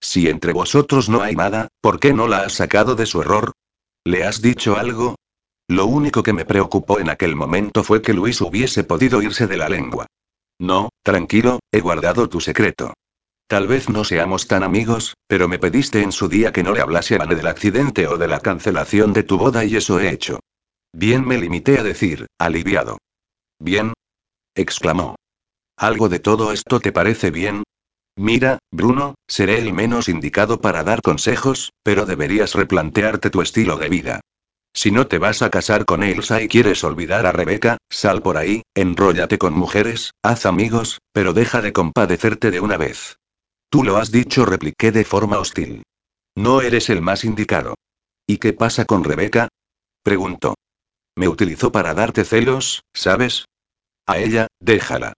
Si 0.01 0.29
entre 0.29 0.53
vosotros 0.53 1.09
no 1.09 1.21
hay 1.21 1.35
nada, 1.35 1.67
¿por 1.81 1.99
qué 1.99 2.13
no 2.13 2.27
la 2.27 2.43
has 2.43 2.53
sacado 2.53 2.95
de 2.95 3.05
su 3.05 3.21
error? 3.21 3.51
¿Le 4.05 4.23
has 4.23 4.41
dicho 4.41 4.77
algo? 4.77 5.15
Lo 5.67 5.85
único 5.85 6.23
que 6.23 6.33
me 6.33 6.45
preocupó 6.45 6.99
en 6.99 7.09
aquel 7.09 7.35
momento 7.35 7.83
fue 7.83 8.01
que 8.01 8.13
Luis 8.13 8.41
hubiese 8.41 8.83
podido 8.83 9.21
irse 9.21 9.45
de 9.45 9.57
la 9.57 9.69
lengua. 9.69 10.07
No, 10.59 10.89
tranquilo, 11.03 11.59
he 11.71 11.79
guardado 11.79 12.27
tu 12.27 12.41
secreto. 12.41 12.93
Tal 13.47 13.67
vez 13.67 13.89
no 13.89 14.03
seamos 14.03 14.47
tan 14.47 14.63
amigos, 14.63 15.15
pero 15.27 15.47
me 15.47 15.59
pediste 15.59 16.01
en 16.01 16.11
su 16.11 16.27
día 16.27 16.51
que 16.51 16.63
no 16.63 16.73
le 16.73 16.81
hablase 16.81 17.15
a 17.15 17.25
del 17.25 17.47
accidente 17.47 18.07
o 18.07 18.17
de 18.17 18.27
la 18.27 18.39
cancelación 18.39 19.13
de 19.13 19.23
tu 19.23 19.37
boda 19.37 19.65
y 19.65 19.75
eso 19.75 19.99
he 19.99 20.09
hecho. 20.09 20.39
Bien 20.93 21.27
me 21.27 21.37
limité 21.37 21.79
a 21.79 21.83
decir, 21.83 22.27
aliviado. 22.39 22.97
Bien. 23.59 23.93
exclamó. 24.55 25.15
¿Algo 25.77 26.09
de 26.09 26.19
todo 26.19 26.51
esto 26.51 26.79
te 26.79 26.91
parece 26.91 27.31
bien? 27.31 27.63
Mira, 28.19 28.59
Bruno, 28.69 29.15
seré 29.29 29.59
el 29.59 29.71
menos 29.71 30.09
indicado 30.09 30.59
para 30.59 30.83
dar 30.83 31.01
consejos, 31.01 31.71
pero 31.83 32.05
deberías 32.05 32.53
replantearte 32.53 33.29
tu 33.29 33.41
estilo 33.41 33.77
de 33.77 33.87
vida. 33.87 34.19
Si 34.73 34.91
no 34.91 35.07
te 35.07 35.19
vas 35.19 35.41
a 35.41 35.49
casar 35.49 35.85
con 35.85 36.03
Elsa 36.03 36.41
y 36.41 36.49
quieres 36.49 36.83
olvidar 36.83 37.25
a 37.25 37.31
Rebeca, 37.31 37.77
sal 37.89 38.21
por 38.21 38.35
ahí, 38.35 38.61
enróllate 38.75 39.37
con 39.37 39.53
mujeres, 39.53 40.11
haz 40.21 40.45
amigos, 40.45 40.99
pero 41.13 41.31
deja 41.31 41.61
de 41.61 41.71
compadecerte 41.71 42.51
de 42.51 42.59
una 42.59 42.75
vez. 42.75 43.15
Tú 43.69 43.85
lo 43.85 43.95
has 43.95 44.11
dicho, 44.11 44.43
repliqué 44.43 44.91
de 44.91 45.05
forma 45.05 45.39
hostil. 45.39 45.83
No 46.35 46.59
eres 46.59 46.89
el 46.89 47.01
más 47.01 47.23
indicado. 47.23 47.75
¿Y 48.27 48.39
qué 48.39 48.51
pasa 48.51 48.83
con 48.83 49.05
Rebeca? 49.05 49.47
preguntó. 50.03 50.55
Me 51.15 51.29
utilizó 51.29 51.71
para 51.71 51.93
darte 51.93 52.25
celos, 52.25 52.81
¿sabes? 52.93 53.45
A 54.05 54.17
ella, 54.17 54.47
déjala. 54.59 55.13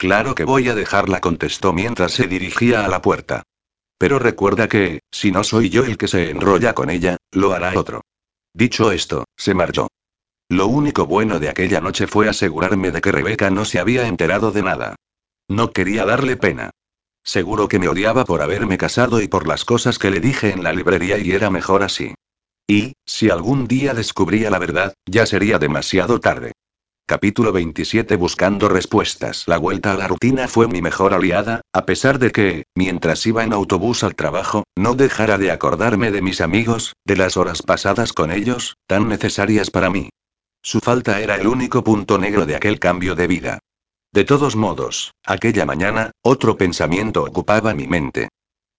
Claro 0.00 0.34
que 0.34 0.44
voy 0.44 0.66
a 0.70 0.74
dejarla, 0.74 1.20
contestó 1.20 1.74
mientras 1.74 2.12
se 2.12 2.26
dirigía 2.26 2.86
a 2.86 2.88
la 2.88 3.02
puerta. 3.02 3.42
Pero 3.98 4.18
recuerda 4.18 4.66
que, 4.66 5.00
si 5.10 5.30
no 5.30 5.44
soy 5.44 5.68
yo 5.68 5.84
el 5.84 5.98
que 5.98 6.08
se 6.08 6.30
enrolla 6.30 6.72
con 6.72 6.88
ella, 6.88 7.18
lo 7.32 7.52
hará 7.52 7.78
otro. 7.78 8.00
Dicho 8.54 8.92
esto, 8.92 9.26
se 9.36 9.52
marchó. 9.52 9.88
Lo 10.48 10.68
único 10.68 11.04
bueno 11.04 11.38
de 11.38 11.50
aquella 11.50 11.82
noche 11.82 12.06
fue 12.06 12.30
asegurarme 12.30 12.92
de 12.92 13.02
que 13.02 13.12
Rebeca 13.12 13.50
no 13.50 13.66
se 13.66 13.78
había 13.78 14.06
enterado 14.06 14.52
de 14.52 14.62
nada. 14.62 14.96
No 15.48 15.70
quería 15.70 16.06
darle 16.06 16.38
pena. 16.38 16.70
Seguro 17.22 17.68
que 17.68 17.78
me 17.78 17.88
odiaba 17.88 18.24
por 18.24 18.40
haberme 18.40 18.78
casado 18.78 19.20
y 19.20 19.28
por 19.28 19.46
las 19.46 19.66
cosas 19.66 19.98
que 19.98 20.10
le 20.10 20.20
dije 20.20 20.50
en 20.50 20.64
la 20.64 20.72
librería 20.72 21.18
y 21.18 21.32
era 21.32 21.50
mejor 21.50 21.82
así. 21.82 22.14
Y, 22.66 22.94
si 23.04 23.28
algún 23.28 23.66
día 23.66 23.92
descubría 23.92 24.48
la 24.48 24.58
verdad, 24.58 24.94
ya 25.04 25.26
sería 25.26 25.58
demasiado 25.58 26.20
tarde. 26.20 26.52
Capítulo 27.10 27.50
27 27.50 28.14
Buscando 28.14 28.68
respuestas. 28.68 29.42
La 29.48 29.58
vuelta 29.58 29.90
a 29.90 29.96
la 29.96 30.06
rutina 30.06 30.46
fue 30.46 30.68
mi 30.68 30.80
mejor 30.80 31.12
aliada, 31.12 31.60
a 31.72 31.84
pesar 31.84 32.20
de 32.20 32.30
que, 32.30 32.62
mientras 32.76 33.26
iba 33.26 33.42
en 33.42 33.52
autobús 33.52 34.04
al 34.04 34.14
trabajo, 34.14 34.62
no 34.78 34.94
dejara 34.94 35.36
de 35.36 35.50
acordarme 35.50 36.12
de 36.12 36.22
mis 36.22 36.40
amigos, 36.40 36.92
de 37.04 37.16
las 37.16 37.36
horas 37.36 37.62
pasadas 37.62 38.12
con 38.12 38.30
ellos, 38.30 38.76
tan 38.86 39.08
necesarias 39.08 39.72
para 39.72 39.90
mí. 39.90 40.10
Su 40.62 40.78
falta 40.78 41.18
era 41.20 41.34
el 41.34 41.48
único 41.48 41.82
punto 41.82 42.16
negro 42.16 42.46
de 42.46 42.54
aquel 42.54 42.78
cambio 42.78 43.16
de 43.16 43.26
vida. 43.26 43.58
De 44.12 44.22
todos 44.22 44.54
modos, 44.54 45.10
aquella 45.26 45.66
mañana, 45.66 46.12
otro 46.22 46.56
pensamiento 46.56 47.24
ocupaba 47.24 47.74
mi 47.74 47.88
mente. 47.88 48.28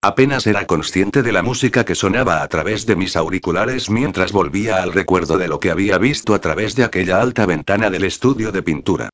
Apenas 0.04 0.48
era 0.48 0.66
consciente 0.66 1.22
de 1.22 1.32
la 1.32 1.44
música 1.44 1.86
que 1.86 1.94
sonaba 1.94 2.42
a 2.42 2.48
través 2.48 2.88
de 2.88 2.96
mis 2.96 3.16
auriculares 3.16 3.92
mientras 3.92 4.32
volvía 4.32 4.82
al 4.82 4.94
recuerdo 4.94 5.38
de 5.38 5.48
lo 5.48 5.60
que 5.60 5.70
había 5.70 6.00
visto 6.00 6.34
a 6.34 6.40
través 6.40 6.76
de 6.76 6.84
aquella 6.84 7.22
alta 7.22 7.46
ventana 7.46 7.92
del 7.92 8.06
estudio 8.06 8.52
de 8.52 8.64
pintura. 8.64 9.10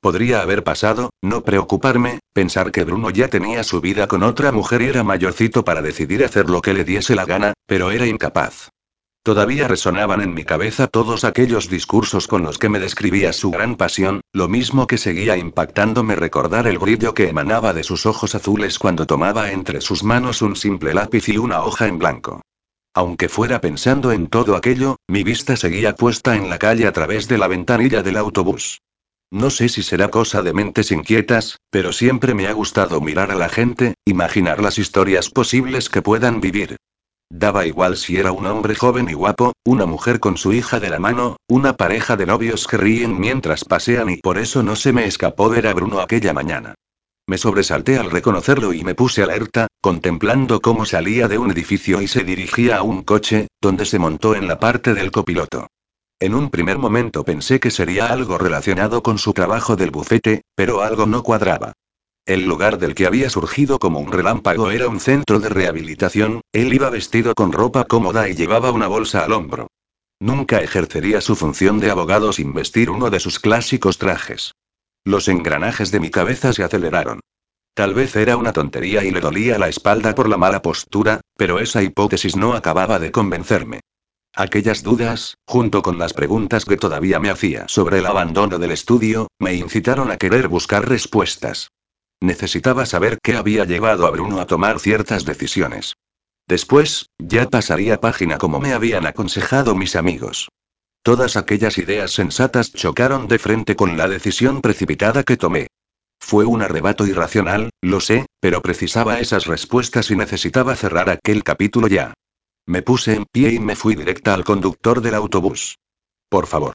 Podría 0.00 0.40
haber 0.40 0.62
pasado, 0.62 1.10
no 1.22 1.42
preocuparme, 1.42 2.20
pensar 2.32 2.70
que 2.70 2.84
Bruno 2.84 3.10
ya 3.10 3.26
tenía 3.26 3.64
su 3.64 3.80
vida 3.80 4.06
con 4.06 4.22
otra 4.22 4.52
mujer 4.52 4.82
y 4.82 4.84
era 4.86 5.02
mayorcito 5.02 5.64
para 5.64 5.82
decidir 5.82 6.24
hacer 6.24 6.48
lo 6.48 6.62
que 6.62 6.72
le 6.72 6.84
diese 6.84 7.16
la 7.16 7.24
gana, 7.24 7.54
pero 7.66 7.90
era 7.90 8.06
incapaz. 8.06 8.70
Todavía 9.28 9.68
resonaban 9.68 10.22
en 10.22 10.32
mi 10.32 10.42
cabeza 10.42 10.86
todos 10.86 11.22
aquellos 11.22 11.68
discursos 11.68 12.26
con 12.26 12.44
los 12.44 12.56
que 12.56 12.70
me 12.70 12.78
describía 12.78 13.34
su 13.34 13.50
gran 13.50 13.76
pasión, 13.76 14.22
lo 14.32 14.48
mismo 14.48 14.86
que 14.86 14.96
seguía 14.96 15.36
impactándome 15.36 16.16
recordar 16.16 16.66
el 16.66 16.78
brillo 16.78 17.12
que 17.12 17.28
emanaba 17.28 17.74
de 17.74 17.84
sus 17.84 18.06
ojos 18.06 18.34
azules 18.34 18.78
cuando 18.78 19.06
tomaba 19.06 19.52
entre 19.52 19.82
sus 19.82 20.02
manos 20.02 20.40
un 20.40 20.56
simple 20.56 20.94
lápiz 20.94 21.28
y 21.28 21.36
una 21.36 21.62
hoja 21.62 21.88
en 21.88 21.98
blanco. 21.98 22.40
Aunque 22.94 23.28
fuera 23.28 23.60
pensando 23.60 24.12
en 24.12 24.28
todo 24.28 24.56
aquello, 24.56 24.96
mi 25.06 25.24
vista 25.24 25.58
seguía 25.58 25.94
puesta 25.94 26.34
en 26.34 26.48
la 26.48 26.58
calle 26.58 26.86
a 26.86 26.92
través 26.92 27.28
de 27.28 27.36
la 27.36 27.48
ventanilla 27.48 28.02
del 28.02 28.16
autobús. 28.16 28.80
No 29.30 29.50
sé 29.50 29.68
si 29.68 29.82
será 29.82 30.08
cosa 30.08 30.40
de 30.40 30.54
mentes 30.54 30.90
inquietas, 30.90 31.58
pero 31.68 31.92
siempre 31.92 32.32
me 32.32 32.46
ha 32.46 32.52
gustado 32.52 33.02
mirar 33.02 33.30
a 33.30 33.34
la 33.34 33.50
gente, 33.50 33.92
imaginar 34.06 34.62
las 34.62 34.78
historias 34.78 35.28
posibles 35.28 35.90
que 35.90 36.00
puedan 36.00 36.40
vivir. 36.40 36.78
Daba 37.30 37.66
igual 37.66 37.96
si 37.96 38.16
era 38.16 38.32
un 38.32 38.46
hombre 38.46 38.74
joven 38.74 39.08
y 39.10 39.12
guapo, 39.12 39.52
una 39.64 39.84
mujer 39.84 40.18
con 40.18 40.38
su 40.38 40.52
hija 40.52 40.80
de 40.80 40.88
la 40.88 40.98
mano, 40.98 41.36
una 41.46 41.76
pareja 41.76 42.16
de 42.16 42.26
novios 42.26 42.66
que 42.66 42.78
ríen 42.78 43.20
mientras 43.20 43.64
pasean 43.64 44.08
y 44.08 44.16
por 44.16 44.38
eso 44.38 44.62
no 44.62 44.74
se 44.76 44.92
me 44.92 45.04
escapó 45.04 45.48
ver 45.48 45.66
a 45.66 45.74
Bruno 45.74 46.00
aquella 46.00 46.32
mañana. 46.32 46.74
Me 47.28 47.36
sobresalté 47.36 47.98
al 47.98 48.10
reconocerlo 48.10 48.72
y 48.72 48.82
me 48.82 48.94
puse 48.94 49.22
alerta, 49.22 49.66
contemplando 49.82 50.60
cómo 50.60 50.86
salía 50.86 51.28
de 51.28 51.36
un 51.36 51.50
edificio 51.50 52.00
y 52.00 52.08
se 52.08 52.24
dirigía 52.24 52.78
a 52.78 52.82
un 52.82 53.02
coche, 53.02 53.48
donde 53.60 53.84
se 53.84 53.98
montó 53.98 54.34
en 54.34 54.48
la 54.48 54.58
parte 54.58 54.94
del 54.94 55.10
copiloto. 55.10 55.66
En 56.18 56.34
un 56.34 56.48
primer 56.48 56.78
momento 56.78 57.24
pensé 57.24 57.60
que 57.60 57.70
sería 57.70 58.06
algo 58.06 58.38
relacionado 58.38 59.02
con 59.02 59.18
su 59.18 59.34
trabajo 59.34 59.76
del 59.76 59.90
bufete, 59.90 60.42
pero 60.56 60.80
algo 60.80 61.04
no 61.04 61.22
cuadraba. 61.22 61.74
El 62.28 62.44
lugar 62.44 62.76
del 62.76 62.94
que 62.94 63.06
había 63.06 63.30
surgido 63.30 63.78
como 63.78 64.00
un 64.00 64.12
relámpago 64.12 64.70
era 64.70 64.86
un 64.86 65.00
centro 65.00 65.40
de 65.40 65.48
rehabilitación, 65.48 66.42
él 66.52 66.74
iba 66.74 66.90
vestido 66.90 67.34
con 67.34 67.52
ropa 67.52 67.86
cómoda 67.86 68.28
y 68.28 68.34
llevaba 68.34 68.70
una 68.70 68.86
bolsa 68.86 69.24
al 69.24 69.32
hombro. 69.32 69.68
Nunca 70.20 70.60
ejercería 70.60 71.22
su 71.22 71.36
función 71.36 71.80
de 71.80 71.90
abogado 71.90 72.34
sin 72.34 72.52
vestir 72.52 72.90
uno 72.90 73.08
de 73.08 73.18
sus 73.18 73.38
clásicos 73.38 73.96
trajes. 73.96 74.52
Los 75.06 75.26
engranajes 75.28 75.90
de 75.90 76.00
mi 76.00 76.10
cabeza 76.10 76.52
se 76.52 76.62
aceleraron. 76.62 77.20
Tal 77.72 77.94
vez 77.94 78.14
era 78.14 78.36
una 78.36 78.52
tontería 78.52 79.04
y 79.04 79.10
le 79.10 79.20
dolía 79.20 79.58
la 79.58 79.70
espalda 79.70 80.14
por 80.14 80.28
la 80.28 80.36
mala 80.36 80.60
postura, 80.60 81.22
pero 81.34 81.60
esa 81.60 81.82
hipótesis 81.82 82.36
no 82.36 82.52
acababa 82.52 82.98
de 82.98 83.10
convencerme. 83.10 83.80
Aquellas 84.34 84.82
dudas, 84.82 85.38
junto 85.46 85.80
con 85.80 85.96
las 85.96 86.12
preguntas 86.12 86.66
que 86.66 86.76
todavía 86.76 87.20
me 87.20 87.30
hacía 87.30 87.66
sobre 87.68 88.00
el 88.00 88.06
abandono 88.06 88.58
del 88.58 88.72
estudio, 88.72 89.28
me 89.38 89.54
incitaron 89.54 90.10
a 90.10 90.18
querer 90.18 90.48
buscar 90.48 90.86
respuestas. 90.86 91.70
Necesitaba 92.20 92.84
saber 92.86 93.18
qué 93.22 93.36
había 93.36 93.64
llevado 93.64 94.06
a 94.06 94.10
Bruno 94.10 94.40
a 94.40 94.46
tomar 94.46 94.80
ciertas 94.80 95.24
decisiones. 95.24 95.94
Después, 96.48 97.10
ya 97.18 97.48
pasaría 97.48 98.00
página 98.00 98.38
como 98.38 98.58
me 98.58 98.72
habían 98.72 99.06
aconsejado 99.06 99.74
mis 99.74 99.96
amigos. 99.96 100.48
Todas 101.02 101.36
aquellas 101.36 101.78
ideas 101.78 102.12
sensatas 102.12 102.72
chocaron 102.72 103.28
de 103.28 103.38
frente 103.38 103.76
con 103.76 103.96
la 103.96 104.08
decisión 104.08 104.60
precipitada 104.60 105.22
que 105.22 105.36
tomé. 105.36 105.68
Fue 106.18 106.44
un 106.44 106.62
arrebato 106.62 107.06
irracional, 107.06 107.70
lo 107.80 108.00
sé, 108.00 108.26
pero 108.40 108.60
precisaba 108.60 109.20
esas 109.20 109.46
respuestas 109.46 110.10
y 110.10 110.16
necesitaba 110.16 110.74
cerrar 110.74 111.10
aquel 111.10 111.44
capítulo 111.44 111.86
ya. 111.86 112.14
Me 112.66 112.82
puse 112.82 113.14
en 113.14 113.24
pie 113.24 113.52
y 113.52 113.60
me 113.60 113.76
fui 113.76 113.94
directa 113.94 114.34
al 114.34 114.44
conductor 114.44 115.00
del 115.00 115.14
autobús. 115.14 115.78
Por 116.28 116.46
favor. 116.46 116.74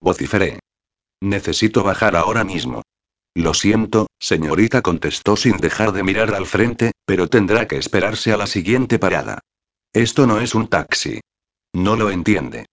Vociferé. 0.00 0.60
Necesito 1.20 1.82
bajar 1.82 2.14
ahora 2.14 2.44
mismo. 2.44 2.82
Lo 3.34 3.52
siento, 3.52 4.06
señorita, 4.20 4.80
contestó 4.80 5.36
sin 5.36 5.56
dejar 5.56 5.92
de 5.92 6.04
mirar 6.04 6.34
al 6.34 6.46
frente, 6.46 6.92
pero 7.04 7.28
tendrá 7.28 7.66
que 7.66 7.76
esperarse 7.76 8.32
a 8.32 8.36
la 8.36 8.46
siguiente 8.46 9.00
parada. 9.00 9.40
Esto 9.92 10.26
no 10.26 10.40
es 10.40 10.54
un 10.54 10.68
taxi. 10.68 11.20
No 11.72 11.96
lo 11.96 12.10
entiende. 12.10 12.66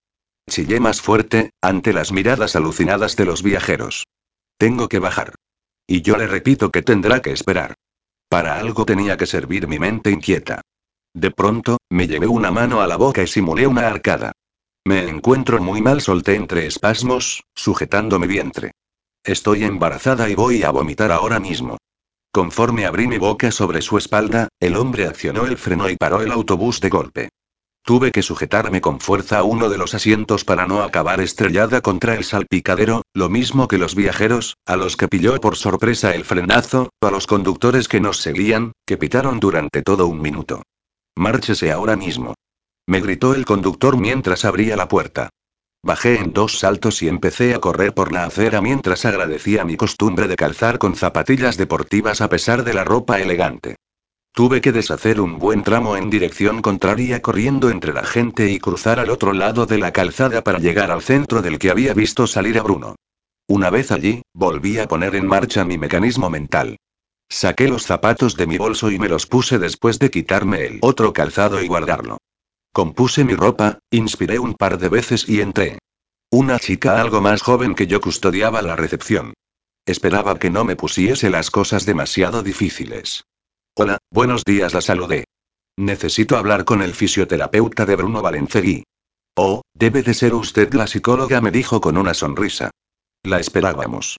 Chillé 0.47 0.79
más 0.79 1.01
fuerte, 1.01 1.51
ante 1.61 1.93
las 1.93 2.11
miradas 2.11 2.55
alucinadas 2.55 3.15
de 3.15 3.25
los 3.25 3.41
viajeros. 3.41 4.05
Tengo 4.57 4.87
que 4.87 4.99
bajar. 4.99 5.33
Y 5.87 6.03
yo 6.03 6.15
le 6.17 6.27
repito 6.27 6.69
que 6.69 6.83
tendrá 6.83 7.21
que 7.21 7.31
esperar. 7.31 7.73
Para 8.29 8.59
algo 8.59 8.85
tenía 8.85 9.17
que 9.17 9.25
servir 9.25 9.67
mi 9.67 9.79
mente 9.79 10.11
inquieta. 10.11 10.61
De 11.13 11.31
pronto, 11.31 11.77
me 11.89 12.07
llevé 12.07 12.27
una 12.27 12.51
mano 12.51 12.81
a 12.81 12.87
la 12.87 12.97
boca 12.97 13.23
y 13.23 13.27
simulé 13.27 13.65
una 13.65 13.87
arcada. 13.87 14.31
Me 14.85 15.07
encuentro 15.09 15.61
muy 15.61 15.81
mal, 15.81 16.01
solté 16.01 16.35
entre 16.35 16.65
espasmos, 16.67 17.43
sujetando 17.55 18.19
mi 18.19 18.27
vientre. 18.27 18.71
Estoy 19.23 19.63
embarazada 19.63 20.29
y 20.29 20.35
voy 20.35 20.63
a 20.63 20.71
vomitar 20.71 21.11
ahora 21.11 21.39
mismo. 21.39 21.77
Conforme 22.31 22.85
abrí 22.85 23.07
mi 23.07 23.19
boca 23.19 23.51
sobre 23.51 23.83
su 23.83 23.97
espalda, 23.99 24.47
el 24.59 24.75
hombre 24.75 25.05
accionó 25.05 25.45
el 25.45 25.57
freno 25.57 25.89
y 25.89 25.95
paró 25.95 26.21
el 26.21 26.31
autobús 26.31 26.81
de 26.81 26.89
golpe. 26.89 27.29
Tuve 27.83 28.11
que 28.11 28.23
sujetarme 28.23 28.81
con 28.81 28.99
fuerza 28.99 29.39
a 29.39 29.43
uno 29.43 29.69
de 29.69 29.77
los 29.77 29.93
asientos 29.93 30.43
para 30.43 30.65
no 30.65 30.81
acabar 30.81 31.21
estrellada 31.21 31.81
contra 31.81 32.15
el 32.15 32.23
salpicadero, 32.23 33.03
lo 33.13 33.29
mismo 33.29 33.67
que 33.67 33.77
los 33.77 33.93
viajeros, 33.93 34.57
a 34.65 34.75
los 34.75 34.97
que 34.97 35.07
pilló 35.07 35.39
por 35.39 35.55
sorpresa 35.55 36.15
el 36.15 36.25
frenazo, 36.25 36.89
a 37.01 37.11
los 37.11 37.27
conductores 37.27 37.87
que 37.87 37.99
nos 37.99 38.17
seguían, 38.17 38.71
que 38.87 38.97
pitaron 38.97 39.39
durante 39.39 39.83
todo 39.83 40.07
un 40.07 40.21
minuto. 40.21 40.63
Márchese 41.15 41.71
ahora 41.71 41.95
mismo. 41.95 42.33
Me 42.87 43.01
gritó 43.01 43.35
el 43.35 43.45
conductor 43.45 43.97
mientras 43.97 44.45
abría 44.45 44.75
la 44.75 44.87
puerta. 44.87 45.29
Bajé 45.83 46.19
en 46.19 46.31
dos 46.31 46.59
saltos 46.59 47.01
y 47.01 47.07
empecé 47.07 47.55
a 47.55 47.59
correr 47.59 47.95
por 47.95 48.11
la 48.11 48.25
acera 48.25 48.61
mientras 48.61 49.03
agradecía 49.05 49.65
mi 49.65 49.77
costumbre 49.77 50.27
de 50.27 50.35
calzar 50.35 50.77
con 50.77 50.95
zapatillas 50.95 51.57
deportivas 51.57 52.21
a 52.21 52.29
pesar 52.29 52.63
de 52.63 52.75
la 52.75 52.83
ropa 52.83 53.19
elegante. 53.19 53.77
Tuve 54.31 54.61
que 54.61 54.71
deshacer 54.71 55.19
un 55.19 55.39
buen 55.39 55.63
tramo 55.63 55.97
en 55.97 56.11
dirección 56.11 56.61
contraria 56.61 57.21
corriendo 57.23 57.71
entre 57.71 57.93
la 57.93 58.03
gente 58.03 58.51
y 58.51 58.59
cruzar 58.59 58.99
al 58.99 59.09
otro 59.09 59.33
lado 59.33 59.65
de 59.65 59.79
la 59.79 59.91
calzada 59.91 60.43
para 60.43 60.59
llegar 60.59 60.91
al 60.91 61.01
centro 61.01 61.41
del 61.41 61.57
que 61.57 61.71
había 61.71 61.95
visto 61.95 62.27
salir 62.27 62.59
a 62.59 62.63
Bruno. 62.63 62.95
Una 63.47 63.71
vez 63.71 63.91
allí, 63.91 64.21
volví 64.33 64.77
a 64.77 64.87
poner 64.87 65.15
en 65.15 65.25
marcha 65.25 65.65
mi 65.65 65.79
mecanismo 65.79 66.29
mental. 66.29 66.77
Saqué 67.27 67.67
los 67.67 67.83
zapatos 67.83 68.37
de 68.37 68.45
mi 68.45 68.57
bolso 68.57 68.91
y 68.91 68.99
me 68.99 69.09
los 69.09 69.25
puse 69.25 69.57
después 69.57 69.97
de 69.97 70.11
quitarme 70.11 70.65
el 70.65 70.79
otro 70.81 71.11
calzado 71.11 71.61
y 71.61 71.67
guardarlo. 71.67 72.19
Compuse 72.73 73.25
mi 73.25 73.35
ropa, 73.35 73.79
inspiré 73.91 74.39
un 74.39 74.53
par 74.53 74.77
de 74.77 74.87
veces 74.87 75.27
y 75.27 75.41
entré. 75.41 75.79
Una 76.31 76.57
chica 76.57 77.01
algo 77.01 77.19
más 77.19 77.41
joven 77.41 77.75
que 77.75 77.85
yo 77.85 77.99
custodiaba 77.99 78.61
la 78.61 78.77
recepción. 78.77 79.33
Esperaba 79.85 80.39
que 80.39 80.49
no 80.49 80.63
me 80.63 80.77
pusiese 80.77 81.29
las 81.29 81.51
cosas 81.51 81.85
demasiado 81.85 82.43
difíciles. 82.43 83.25
Hola, 83.75 83.97
buenos 84.09 84.45
días, 84.45 84.73
la 84.73 84.79
saludé. 84.79 85.25
Necesito 85.77 86.37
hablar 86.37 86.63
con 86.63 86.81
el 86.81 86.93
fisioterapeuta 86.93 87.85
de 87.85 87.95
Bruno 87.97 88.21
Valencegui. 88.21 88.83
Oh, 89.35 89.63
debe 89.73 90.03
de 90.03 90.13
ser 90.13 90.33
usted 90.33 90.73
la 90.73 90.87
psicóloga, 90.87 91.41
me 91.41 91.51
dijo 91.51 91.81
con 91.81 91.97
una 91.97 92.13
sonrisa. 92.13 92.71
La 93.23 93.39
esperábamos. 93.39 94.17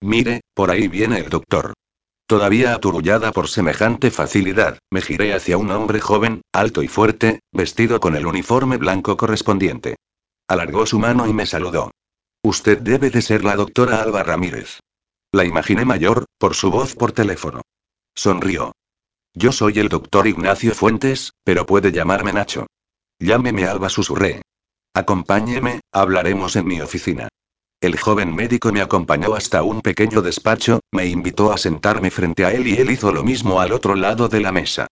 Mire, 0.00 0.40
por 0.54 0.70
ahí 0.70 0.88
viene 0.88 1.18
el 1.18 1.28
doctor. 1.28 1.74
Todavía 2.32 2.72
aturullada 2.72 3.30
por 3.30 3.46
semejante 3.46 4.10
facilidad, 4.10 4.78
me 4.90 5.02
giré 5.02 5.34
hacia 5.34 5.58
un 5.58 5.70
hombre 5.70 6.00
joven, 6.00 6.40
alto 6.50 6.82
y 6.82 6.88
fuerte, 6.88 7.40
vestido 7.52 8.00
con 8.00 8.16
el 8.16 8.24
uniforme 8.24 8.78
blanco 8.78 9.18
correspondiente. 9.18 9.96
Alargó 10.48 10.86
su 10.86 10.98
mano 10.98 11.26
y 11.26 11.34
me 11.34 11.44
saludó. 11.44 11.90
Usted 12.42 12.78
debe 12.78 13.10
de 13.10 13.20
ser 13.20 13.44
la 13.44 13.54
doctora 13.54 14.00
Alba 14.00 14.22
Ramírez. 14.22 14.80
La 15.30 15.44
imaginé 15.44 15.84
mayor, 15.84 16.24
por 16.38 16.54
su 16.54 16.70
voz 16.70 16.94
por 16.94 17.12
teléfono. 17.12 17.60
Sonrió. 18.14 18.72
Yo 19.34 19.52
soy 19.52 19.78
el 19.78 19.90
doctor 19.90 20.26
Ignacio 20.26 20.74
Fuentes, 20.74 21.34
pero 21.44 21.66
puede 21.66 21.92
llamarme 21.92 22.32
Nacho. 22.32 22.66
Llámeme 23.18 23.66
Alba, 23.66 23.90
susurré. 23.90 24.40
Acompáñeme, 24.94 25.80
hablaremos 25.92 26.56
en 26.56 26.64
mi 26.64 26.80
oficina. 26.80 27.28
El 27.82 27.98
joven 27.98 28.32
médico 28.32 28.70
me 28.70 28.80
acompañó 28.80 29.34
hasta 29.34 29.64
un 29.64 29.80
pequeño 29.80 30.22
despacho, 30.22 30.78
me 30.92 31.06
invitó 31.06 31.52
a 31.52 31.58
sentarme 31.58 32.12
frente 32.12 32.44
a 32.44 32.52
él 32.52 32.68
y 32.68 32.76
él 32.76 32.92
hizo 32.92 33.10
lo 33.10 33.24
mismo 33.24 33.58
al 33.58 33.72
otro 33.72 33.96
lado 33.96 34.28
de 34.28 34.38
la 34.38 34.52
mesa. 34.52 34.86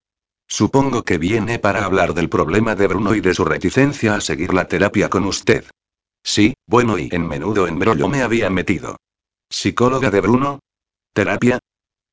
Supongo 0.49 1.05
que 1.05 1.17
viene 1.17 1.61
para 1.61 1.85
hablar 1.85 2.15
del 2.15 2.29
problema 2.29 2.75
de 2.75 2.89
Bruno 2.89 3.15
y 3.15 3.21
de 3.21 3.33
su 3.33 3.45
reticencia 3.45 4.17
a 4.17 4.21
seguir 4.21 4.53
la 4.53 4.67
terapia 4.67 5.09
con 5.09 5.25
usted. 5.25 5.67
Sí, 6.25 6.55
bueno, 6.67 6.99
y 6.99 7.09
en 7.13 7.29
menudo 7.29 7.69
embrollo 7.69 8.09
me 8.09 8.23
había 8.23 8.51
metido. 8.51 8.97
¿Psicóloga 9.49 10.11
de 10.11 10.21
Bruno? 10.21 10.59
¿Terapia? 11.13 11.61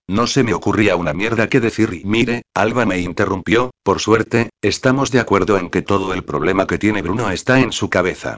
No 0.07 0.27
se 0.27 0.43
me 0.43 0.53
ocurría 0.53 0.95
una 0.95 1.13
mierda 1.13 1.49
que 1.49 1.59
decir 1.59 1.91
y 1.91 2.05
mire, 2.05 2.43
Alba 2.53 2.85
me 2.85 2.99
interrumpió, 2.99 3.71
por 3.81 3.99
suerte, 3.99 4.51
estamos 4.61 5.09
de 5.09 5.21
acuerdo 5.21 5.57
en 5.57 5.71
que 5.71 5.81
todo 5.81 6.13
el 6.13 6.23
problema 6.23 6.67
que 6.67 6.77
tiene 6.77 7.01
Bruno 7.01 7.31
está 7.31 7.59
en 7.61 7.71
su 7.71 7.89
cabeza. 7.89 8.37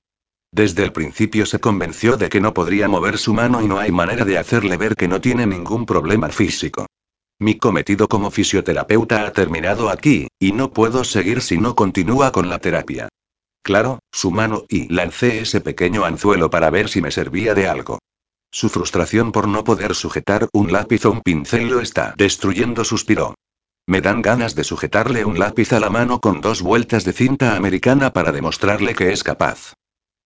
Desde 0.51 0.83
el 0.83 0.91
principio 0.91 1.45
se 1.45 1.59
convenció 1.59 2.17
de 2.17 2.29
que 2.29 2.41
no 2.41 2.53
podría 2.53 2.87
mover 2.87 3.17
su 3.17 3.33
mano 3.33 3.61
y 3.61 3.67
no 3.67 3.77
hay 3.77 3.91
manera 3.91 4.25
de 4.25 4.37
hacerle 4.37 4.77
ver 4.77 4.95
que 4.95 5.07
no 5.07 5.21
tiene 5.21 5.45
ningún 5.45 5.85
problema 5.85 6.29
físico. 6.29 6.87
Mi 7.39 7.57
cometido 7.57 8.09
como 8.09 8.31
fisioterapeuta 8.31 9.25
ha 9.25 9.31
terminado 9.31 9.89
aquí, 9.89 10.27
y 10.39 10.51
no 10.51 10.73
puedo 10.73 11.03
seguir 11.03 11.41
si 11.41 11.57
no 11.57 11.75
continúa 11.75 12.31
con 12.31 12.49
la 12.49 12.59
terapia. 12.59 13.07
Claro, 13.63 13.99
su 14.11 14.31
mano 14.31 14.65
y 14.67 14.91
lancé 14.93 15.39
ese 15.41 15.61
pequeño 15.61 16.03
anzuelo 16.03 16.49
para 16.49 16.69
ver 16.69 16.89
si 16.89 17.01
me 17.01 17.11
servía 17.11 17.53
de 17.53 17.67
algo. 17.67 17.99
Su 18.51 18.67
frustración 18.67 19.31
por 19.31 19.47
no 19.47 19.63
poder 19.63 19.93
sujetar 19.93 20.49
un 20.51 20.71
lápiz 20.71 21.05
o 21.05 21.11
un 21.11 21.21
pincel 21.21 21.69
lo 21.69 21.79
está 21.79 22.15
destruyendo, 22.17 22.83
suspiró. 22.83 23.35
Me 23.85 24.01
dan 24.01 24.21
ganas 24.21 24.55
de 24.55 24.63
sujetarle 24.63 25.23
un 25.23 25.39
lápiz 25.39 25.71
a 25.71 25.79
la 25.79 25.89
mano 25.89 26.19
con 26.19 26.41
dos 26.41 26.61
vueltas 26.61 27.05
de 27.05 27.13
cinta 27.13 27.55
americana 27.55 28.11
para 28.11 28.31
demostrarle 28.31 28.95
que 28.95 29.11
es 29.13 29.23
capaz. 29.23 29.73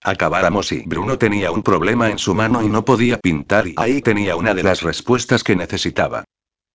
Acabáramos 0.03 0.71
y 0.73 0.83
Bruno 0.85 1.17
tenía 1.17 1.51
un 1.51 1.63
problema 1.63 2.09
en 2.09 2.17
su 2.17 2.35
mano 2.35 2.61
y 2.61 2.67
no 2.67 2.83
podía 2.83 3.17
pintar 3.17 3.67
y 3.67 3.75
ahí 3.77 4.01
tenía 4.01 4.35
una 4.35 4.53
de 4.53 4.63
las 4.63 4.81
respuestas 4.81 5.43
que 5.43 5.55
necesitaba. 5.55 6.25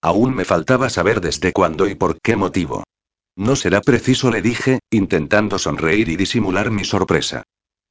Aún 0.00 0.34
me 0.34 0.46
faltaba 0.46 0.88
saber 0.88 1.20
desde 1.20 1.52
cuándo 1.52 1.86
y 1.86 1.94
por 1.94 2.20
qué 2.20 2.36
motivo. 2.36 2.84
No 3.36 3.54
será 3.54 3.82
preciso, 3.82 4.30
le 4.30 4.40
dije, 4.40 4.80
intentando 4.90 5.58
sonreír 5.58 6.08
y 6.08 6.16
disimular 6.16 6.70
mi 6.70 6.84
sorpresa. 6.84 7.42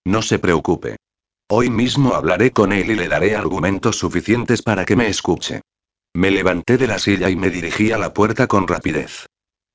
No 0.06 0.21
se 0.21 0.39
preocupe. 0.39 0.97
Hoy 1.50 1.69
mismo 1.69 2.15
hablaré 2.15 2.52
con 2.52 2.73
él 2.73 2.89
y 2.89 2.95
le 2.95 3.08
daré 3.08 3.36
argumentos 3.36 3.97
suficientes 3.97 4.62
para 4.62 4.86
que 4.86 4.95
me 4.95 5.08
escuche. 5.08 5.62
Me 6.13 6.32
levanté 6.32 6.78
de 6.78 6.88
la 6.88 6.97
silla 6.97 7.30
y 7.30 7.36
me 7.36 7.50
dirigí 7.50 7.91
a 7.91 7.97
la 7.97 8.13
puerta 8.13 8.47
con 8.47 8.67
rapidez. 8.67 9.28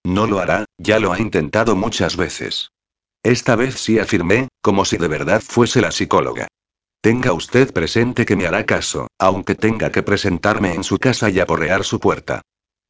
No 0.05 0.27
lo 0.27 0.40
hará, 0.40 0.64
ya 0.77 0.98
lo 0.98 1.12
ha 1.12 1.20
intentado 1.20 1.77
muchas 1.77 2.16
veces. 2.16 2.72
Esta 3.22 3.54
vez 3.54 3.76
sí 3.76 3.98
afirmé, 3.98 4.48
como 4.61 4.85
si 4.85 4.96
de 4.96 5.08
verdad 5.08 5.40
fuese 5.40 5.80
la 5.80 5.92
psicóloga. 5.92 6.48
Tenga 7.00 7.32
usted 7.32 7.72
presente 7.72 8.24
que 8.24 8.37
me 8.37 8.46
hará 8.46 8.66
caso, 8.66 9.08
aunque 9.18 9.54
tenga 9.54 9.90
que 9.90 10.02
presentarme 10.02 10.74
en 10.74 10.85
su 10.85 10.98
casa 10.98 11.30
y 11.30 11.40
aporrear 11.40 11.85
su 11.85 12.00
puerta. 12.00 12.42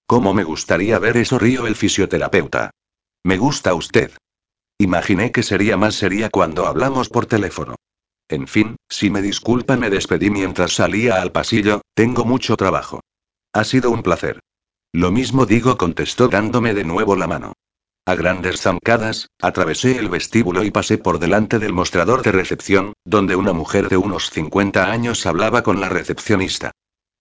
¿Cómo 0.06 0.34
me 0.34 0.44
gustaría 0.44 0.98
ver 0.98 1.16
eso? 1.16 1.38
río 1.38 1.66
el 1.66 1.76
fisioterapeuta. 1.76 2.70
Me 3.24 3.38
gusta 3.38 3.74
usted. 3.74 4.12
Imaginé 4.78 5.32
que 5.32 5.42
sería 5.42 5.76
más 5.76 5.94
seria 5.94 6.28
cuando 6.28 6.66
hablamos 6.66 7.08
por 7.08 7.26
teléfono. 7.26 7.76
En 8.28 8.46
fin, 8.48 8.76
si 8.88 9.10
me 9.10 9.22
disculpa 9.22 9.76
me 9.76 9.90
despedí 9.90 10.30
mientras 10.30 10.74
salía 10.74 11.20
al 11.20 11.32
pasillo, 11.32 11.82
tengo 11.94 12.24
mucho 12.24 12.56
trabajo. 12.56 13.00
Ha 13.52 13.64
sido 13.64 13.90
un 13.90 14.02
placer. 14.02 14.40
Lo 14.92 15.10
mismo 15.10 15.46
digo, 15.46 15.76
contestó 15.76 16.28
dándome 16.28 16.74
de 16.74 16.84
nuevo 16.84 17.16
la 17.16 17.26
mano. 17.26 17.52
A 18.04 18.16
grandes 18.16 18.60
zancadas, 18.60 19.28
atravesé 19.40 19.96
el 19.96 20.08
vestíbulo 20.08 20.64
y 20.64 20.72
pasé 20.72 20.98
por 20.98 21.20
delante 21.20 21.60
del 21.60 21.72
mostrador 21.72 22.22
de 22.22 22.32
recepción, 22.32 22.94
donde 23.04 23.36
una 23.36 23.52
mujer 23.52 23.88
de 23.88 23.96
unos 23.96 24.30
50 24.30 24.90
años 24.90 25.24
hablaba 25.24 25.62
con 25.62 25.80
la 25.80 25.88
recepcionista. 25.88 26.72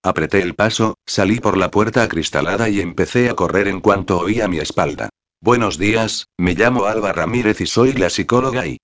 Apreté 0.02 0.41
el 0.41 0.56
paso, 0.56 0.96
salí 1.06 1.39
por 1.39 1.56
la 1.56 1.70
puerta 1.70 2.02
acristalada 2.02 2.67
y 2.67 2.82
empecé 2.82 3.30
a 3.30 3.36
correr 3.36 3.67
en 3.67 3.80
cuanto 3.80 4.17
oí 4.17 4.41
a 4.41 4.48
mi 4.48 4.58
espalda. 4.58 5.10
Buenos 5.39 5.78
días, 5.78 6.26
me 6.39 6.56
llamo 6.56 6.86
Alba 6.86 7.13
Ramírez 7.13 7.62
y 7.62 7.67
soy 7.67 7.94
la 7.94 8.10
psicóloga 8.10 8.65
y... 8.65 8.80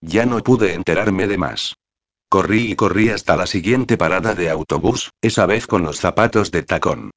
Ya 0.00 0.24
no 0.24 0.38
pude 0.42 0.72
enterarme 0.72 1.26
de 1.26 1.36
más. 1.36 1.74
Corrí 2.30 2.72
y 2.72 2.76
corrí 2.76 3.10
hasta 3.10 3.36
la 3.36 3.46
siguiente 3.46 3.98
parada 3.98 4.34
de 4.34 4.48
autobús, 4.48 5.10
esa 5.20 5.44
vez 5.44 5.66
con 5.66 5.82
los 5.82 6.00
zapatos 6.00 6.50
de 6.50 6.62
tacón. 6.62 7.10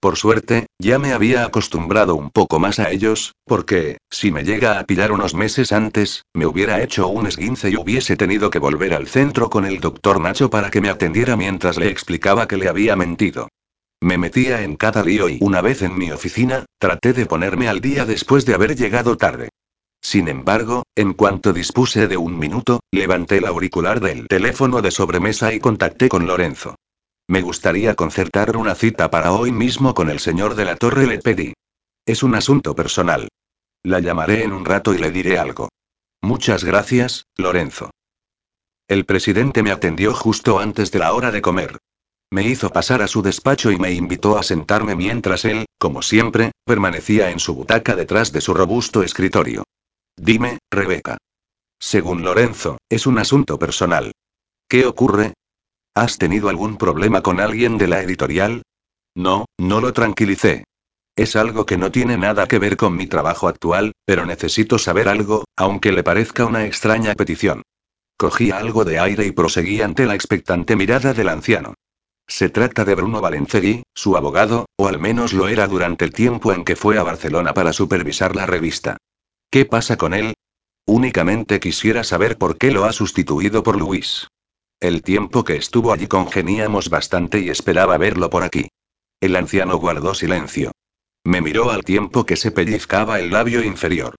Por 0.00 0.16
suerte, 0.16 0.66
ya 0.78 1.00
me 1.00 1.12
había 1.12 1.44
acostumbrado 1.44 2.14
un 2.14 2.30
poco 2.30 2.60
más 2.60 2.78
a 2.78 2.92
ellos, 2.92 3.34
porque, 3.44 3.98
si 4.10 4.30
me 4.30 4.44
llega 4.44 4.78
a 4.78 4.84
pillar 4.84 5.10
unos 5.10 5.34
meses 5.34 5.72
antes, 5.72 6.22
me 6.32 6.46
hubiera 6.46 6.80
hecho 6.82 7.08
un 7.08 7.26
esguince 7.26 7.70
y 7.70 7.76
hubiese 7.76 8.16
tenido 8.16 8.48
que 8.50 8.60
volver 8.60 8.94
al 8.94 9.08
centro 9.08 9.50
con 9.50 9.64
el 9.64 9.80
doctor 9.80 10.20
Nacho 10.20 10.50
para 10.50 10.70
que 10.70 10.80
me 10.80 10.88
atendiera 10.88 11.36
mientras 11.36 11.78
le 11.78 11.88
explicaba 11.88 12.46
que 12.46 12.58
le 12.58 12.68
había 12.68 12.94
mentido. 12.94 13.48
Me 14.00 14.18
metía 14.18 14.62
en 14.62 14.76
cada 14.76 15.02
lío 15.02 15.28
y 15.28 15.38
una 15.40 15.60
vez 15.60 15.82
en 15.82 15.98
mi 15.98 16.12
oficina, 16.12 16.64
traté 16.78 17.12
de 17.12 17.26
ponerme 17.26 17.68
al 17.68 17.80
día 17.80 18.04
después 18.04 18.46
de 18.46 18.54
haber 18.54 18.76
llegado 18.76 19.16
tarde. 19.16 19.48
Sin 20.00 20.28
embargo, 20.28 20.84
en 20.94 21.12
cuanto 21.12 21.52
dispuse 21.52 22.06
de 22.06 22.16
un 22.16 22.38
minuto, 22.38 22.78
levanté 22.92 23.38
el 23.38 23.46
auricular 23.46 23.98
del 23.98 24.28
teléfono 24.28 24.80
de 24.80 24.92
sobremesa 24.92 25.52
y 25.52 25.58
contacté 25.58 26.08
con 26.08 26.28
Lorenzo. 26.28 26.76
Me 27.28 27.42
gustaría 27.42 27.94
concertar 27.94 28.56
una 28.56 28.74
cita 28.74 29.10
para 29.10 29.32
hoy 29.32 29.52
mismo 29.52 29.92
con 29.92 30.08
el 30.08 30.18
señor 30.18 30.54
de 30.54 30.64
la 30.64 30.76
torre, 30.76 31.06
le 31.06 31.18
pedí. 31.18 31.52
Es 32.06 32.22
un 32.22 32.34
asunto 32.34 32.74
personal. 32.74 33.28
La 33.84 34.00
llamaré 34.00 34.44
en 34.44 34.54
un 34.54 34.64
rato 34.64 34.94
y 34.94 34.98
le 34.98 35.10
diré 35.10 35.38
algo. 35.38 35.68
Muchas 36.22 36.64
gracias, 36.64 37.26
Lorenzo. 37.36 37.90
El 38.88 39.04
presidente 39.04 39.62
me 39.62 39.70
atendió 39.70 40.14
justo 40.14 40.58
antes 40.58 40.90
de 40.90 41.00
la 41.00 41.12
hora 41.12 41.30
de 41.30 41.42
comer. 41.42 41.76
Me 42.30 42.42
hizo 42.44 42.70
pasar 42.70 43.02
a 43.02 43.08
su 43.08 43.20
despacho 43.20 43.70
y 43.70 43.76
me 43.76 43.92
invitó 43.92 44.38
a 44.38 44.42
sentarme 44.42 44.94
mientras 44.94 45.44
él, 45.44 45.66
como 45.78 46.00
siempre, 46.00 46.52
permanecía 46.64 47.30
en 47.30 47.40
su 47.40 47.54
butaca 47.54 47.94
detrás 47.94 48.32
de 48.32 48.40
su 48.40 48.54
robusto 48.54 49.02
escritorio. 49.02 49.64
Dime, 50.16 50.58
Rebeca. 50.70 51.18
Según 51.78 52.24
Lorenzo, 52.24 52.78
es 52.88 53.06
un 53.06 53.18
asunto 53.18 53.58
personal. 53.58 54.12
¿Qué 54.66 54.86
ocurre? 54.86 55.34
¿Has 55.98 56.16
tenido 56.16 56.48
algún 56.48 56.76
problema 56.76 57.22
con 57.22 57.40
alguien 57.40 57.76
de 57.76 57.88
la 57.88 58.00
editorial? 58.00 58.62
No, 59.16 59.46
no 59.58 59.80
lo 59.80 59.92
tranquilicé. 59.92 60.62
Es 61.16 61.34
algo 61.34 61.66
que 61.66 61.76
no 61.76 61.90
tiene 61.90 62.16
nada 62.16 62.46
que 62.46 62.60
ver 62.60 62.76
con 62.76 62.96
mi 62.96 63.08
trabajo 63.08 63.48
actual, 63.48 63.90
pero 64.04 64.24
necesito 64.24 64.78
saber 64.78 65.08
algo, 65.08 65.42
aunque 65.56 65.90
le 65.90 66.04
parezca 66.04 66.46
una 66.46 66.64
extraña 66.66 67.16
petición. 67.16 67.62
Cogí 68.16 68.52
algo 68.52 68.84
de 68.84 69.00
aire 69.00 69.26
y 69.26 69.32
proseguí 69.32 69.82
ante 69.82 70.06
la 70.06 70.14
expectante 70.14 70.76
mirada 70.76 71.14
del 71.14 71.30
anciano. 71.30 71.74
Se 72.28 72.48
trata 72.48 72.84
de 72.84 72.94
Bruno 72.94 73.20
Valencegui, 73.20 73.82
su 73.92 74.16
abogado, 74.16 74.66
o 74.76 74.86
al 74.86 75.00
menos 75.00 75.32
lo 75.32 75.48
era 75.48 75.66
durante 75.66 76.04
el 76.04 76.12
tiempo 76.12 76.52
en 76.52 76.64
que 76.64 76.76
fue 76.76 76.96
a 76.96 77.02
Barcelona 77.02 77.54
para 77.54 77.72
supervisar 77.72 78.36
la 78.36 78.46
revista. 78.46 78.98
¿Qué 79.50 79.64
pasa 79.64 79.96
con 79.96 80.14
él? 80.14 80.34
Únicamente 80.86 81.58
quisiera 81.58 82.04
saber 82.04 82.38
por 82.38 82.56
qué 82.56 82.70
lo 82.70 82.84
ha 82.84 82.92
sustituido 82.92 83.64
por 83.64 83.76
Luis. 83.76 84.28
El 84.80 85.02
tiempo 85.02 85.42
que 85.42 85.56
estuvo 85.56 85.92
allí 85.92 86.06
congeniamos 86.06 86.88
bastante 86.88 87.40
y 87.40 87.50
esperaba 87.50 87.98
verlo 87.98 88.30
por 88.30 88.44
aquí. 88.44 88.68
El 89.20 89.34
anciano 89.34 89.76
guardó 89.78 90.14
silencio. 90.14 90.70
Me 91.24 91.40
miró 91.40 91.70
al 91.70 91.82
tiempo 91.82 92.24
que 92.24 92.36
se 92.36 92.52
pellizcaba 92.52 93.18
el 93.18 93.30
labio 93.30 93.64
inferior. 93.64 94.14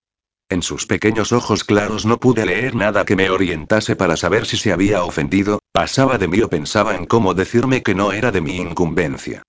En 0.49 0.61
sus 0.61 0.85
pequeños 0.85 1.31
ojos 1.31 1.63
claros 1.63 2.05
no 2.05 2.19
pude 2.19 2.45
leer 2.45 2.75
nada 2.75 3.05
que 3.05 3.15
me 3.15 3.29
orientase 3.29 3.95
para 3.95 4.17
saber 4.17 4.45
si 4.45 4.57
se 4.57 4.73
había 4.73 5.03
ofendido, 5.03 5.59
pasaba 5.71 6.17
de 6.17 6.27
mí 6.27 6.41
o 6.41 6.49
pensaba 6.49 6.95
en 6.95 7.05
cómo 7.05 7.33
decirme 7.33 7.81
que 7.81 7.95
no 7.95 8.11
era 8.11 8.31
de 8.31 8.41
mi 8.41 8.57
incumbencia. 8.57 9.43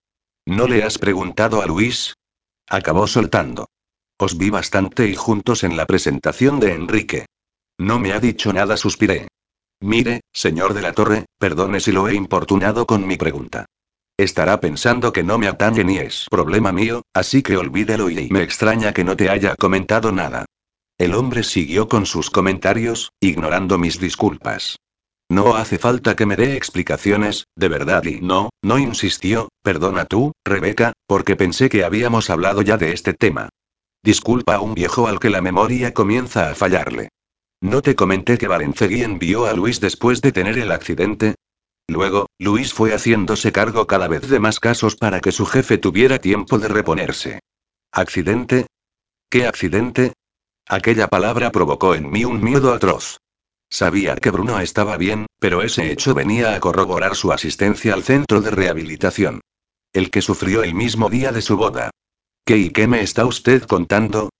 ¿No 0.46 0.68
le 0.68 0.84
has 0.84 0.98
preguntado 0.98 1.60
a 1.60 1.66
Luis? 1.66 2.14
Acabó 2.68 3.08
soltando. 3.08 3.68
Os 4.16 4.38
vi 4.38 4.50
bastante 4.50 5.08
y 5.08 5.16
juntos 5.16 5.64
en 5.64 5.76
la 5.76 5.86
presentación 5.86 6.60
de 6.60 6.74
Enrique. 6.74 7.26
No 7.78 7.98
me 7.98 8.12
ha 8.12 8.20
dicho 8.20 8.52
nada, 8.52 8.76
suspiré. 8.76 9.26
Mire, 9.80 10.20
señor 10.32 10.74
de 10.74 10.82
la 10.82 10.92
Torre, 10.92 11.24
perdone 11.38 11.80
si 11.80 11.90
lo 11.90 12.06
he 12.08 12.14
importunado 12.14 12.86
con 12.86 13.06
mi 13.06 13.16
pregunta. 13.16 13.66
Estará 14.18 14.60
pensando 14.60 15.12
que 15.12 15.22
no 15.22 15.38
me 15.38 15.48
atañe 15.48 15.82
ni 15.82 15.96
es 15.96 16.26
problema 16.30 16.72
mío, 16.72 17.02
así 17.14 17.42
que 17.42 17.56
olvídelo 17.56 18.10
y 18.10 18.28
me 18.30 18.42
extraña 18.42 18.92
que 18.92 19.04
no 19.04 19.16
te 19.16 19.30
haya 19.30 19.56
comentado 19.56 20.12
nada. 20.12 20.44
El 20.98 21.14
hombre 21.14 21.42
siguió 21.42 21.88
con 21.88 22.04
sus 22.04 22.28
comentarios, 22.28 23.12
ignorando 23.20 23.78
mis 23.78 23.98
disculpas. 23.98 24.76
No 25.30 25.54
hace 25.54 25.78
falta 25.78 26.14
que 26.14 26.26
me 26.26 26.36
dé 26.36 26.56
explicaciones, 26.56 27.46
de 27.56 27.68
verdad 27.68 28.04
y 28.04 28.20
no, 28.20 28.50
no 28.60 28.78
insistió, 28.78 29.48
perdona 29.62 30.04
tú, 30.04 30.32
Rebeca, 30.44 30.92
porque 31.06 31.36
pensé 31.36 31.70
que 31.70 31.84
habíamos 31.84 32.28
hablado 32.28 32.60
ya 32.60 32.76
de 32.76 32.92
este 32.92 33.14
tema. 33.14 33.48
Disculpa 34.02 34.56
a 34.56 34.60
un 34.60 34.74
viejo 34.74 35.06
al 35.06 35.20
que 35.20 35.30
la 35.30 35.40
memoria 35.40 35.94
comienza 35.94 36.50
a 36.50 36.54
fallarle. 36.54 37.08
¿No 37.60 37.82
te 37.82 37.94
comenté 37.94 38.38
que 38.38 38.48
Valencegui 38.48 39.02
envió 39.02 39.44
a 39.46 39.52
Luis 39.52 39.80
después 39.80 40.22
de 40.22 40.32
tener 40.32 40.58
el 40.58 40.72
accidente? 40.72 41.34
Luego, 41.88 42.26
Luis 42.38 42.72
fue 42.72 42.94
haciéndose 42.94 43.52
cargo 43.52 43.86
cada 43.86 44.08
vez 44.08 44.28
de 44.28 44.40
más 44.40 44.60
casos 44.60 44.96
para 44.96 45.20
que 45.20 45.32
su 45.32 45.44
jefe 45.44 45.76
tuviera 45.76 46.18
tiempo 46.18 46.58
de 46.58 46.68
reponerse. 46.68 47.40
¿Accidente? 47.92 48.66
¿Qué 49.28 49.46
accidente? 49.46 50.14
Aquella 50.66 51.08
palabra 51.08 51.52
provocó 51.52 51.94
en 51.94 52.10
mí 52.10 52.24
un 52.24 52.42
miedo 52.42 52.72
atroz. 52.72 53.18
Sabía 53.68 54.16
que 54.16 54.30
Bruno 54.30 54.58
estaba 54.60 54.96
bien, 54.96 55.26
pero 55.38 55.62
ese 55.62 55.92
hecho 55.92 56.14
venía 56.14 56.54
a 56.54 56.60
corroborar 56.60 57.14
su 57.14 57.32
asistencia 57.32 57.92
al 57.92 58.04
centro 58.04 58.40
de 58.40 58.50
rehabilitación. 58.50 59.40
El 59.92 60.10
que 60.10 60.22
sufrió 60.22 60.62
el 60.62 60.74
mismo 60.74 61.10
día 61.10 61.30
de 61.30 61.42
su 61.42 61.56
boda. 61.56 61.90
¿Qué 62.44 62.56
y 62.56 62.70
qué 62.70 62.86
me 62.86 63.02
está 63.02 63.26
usted 63.26 63.62
contando? 63.64 64.30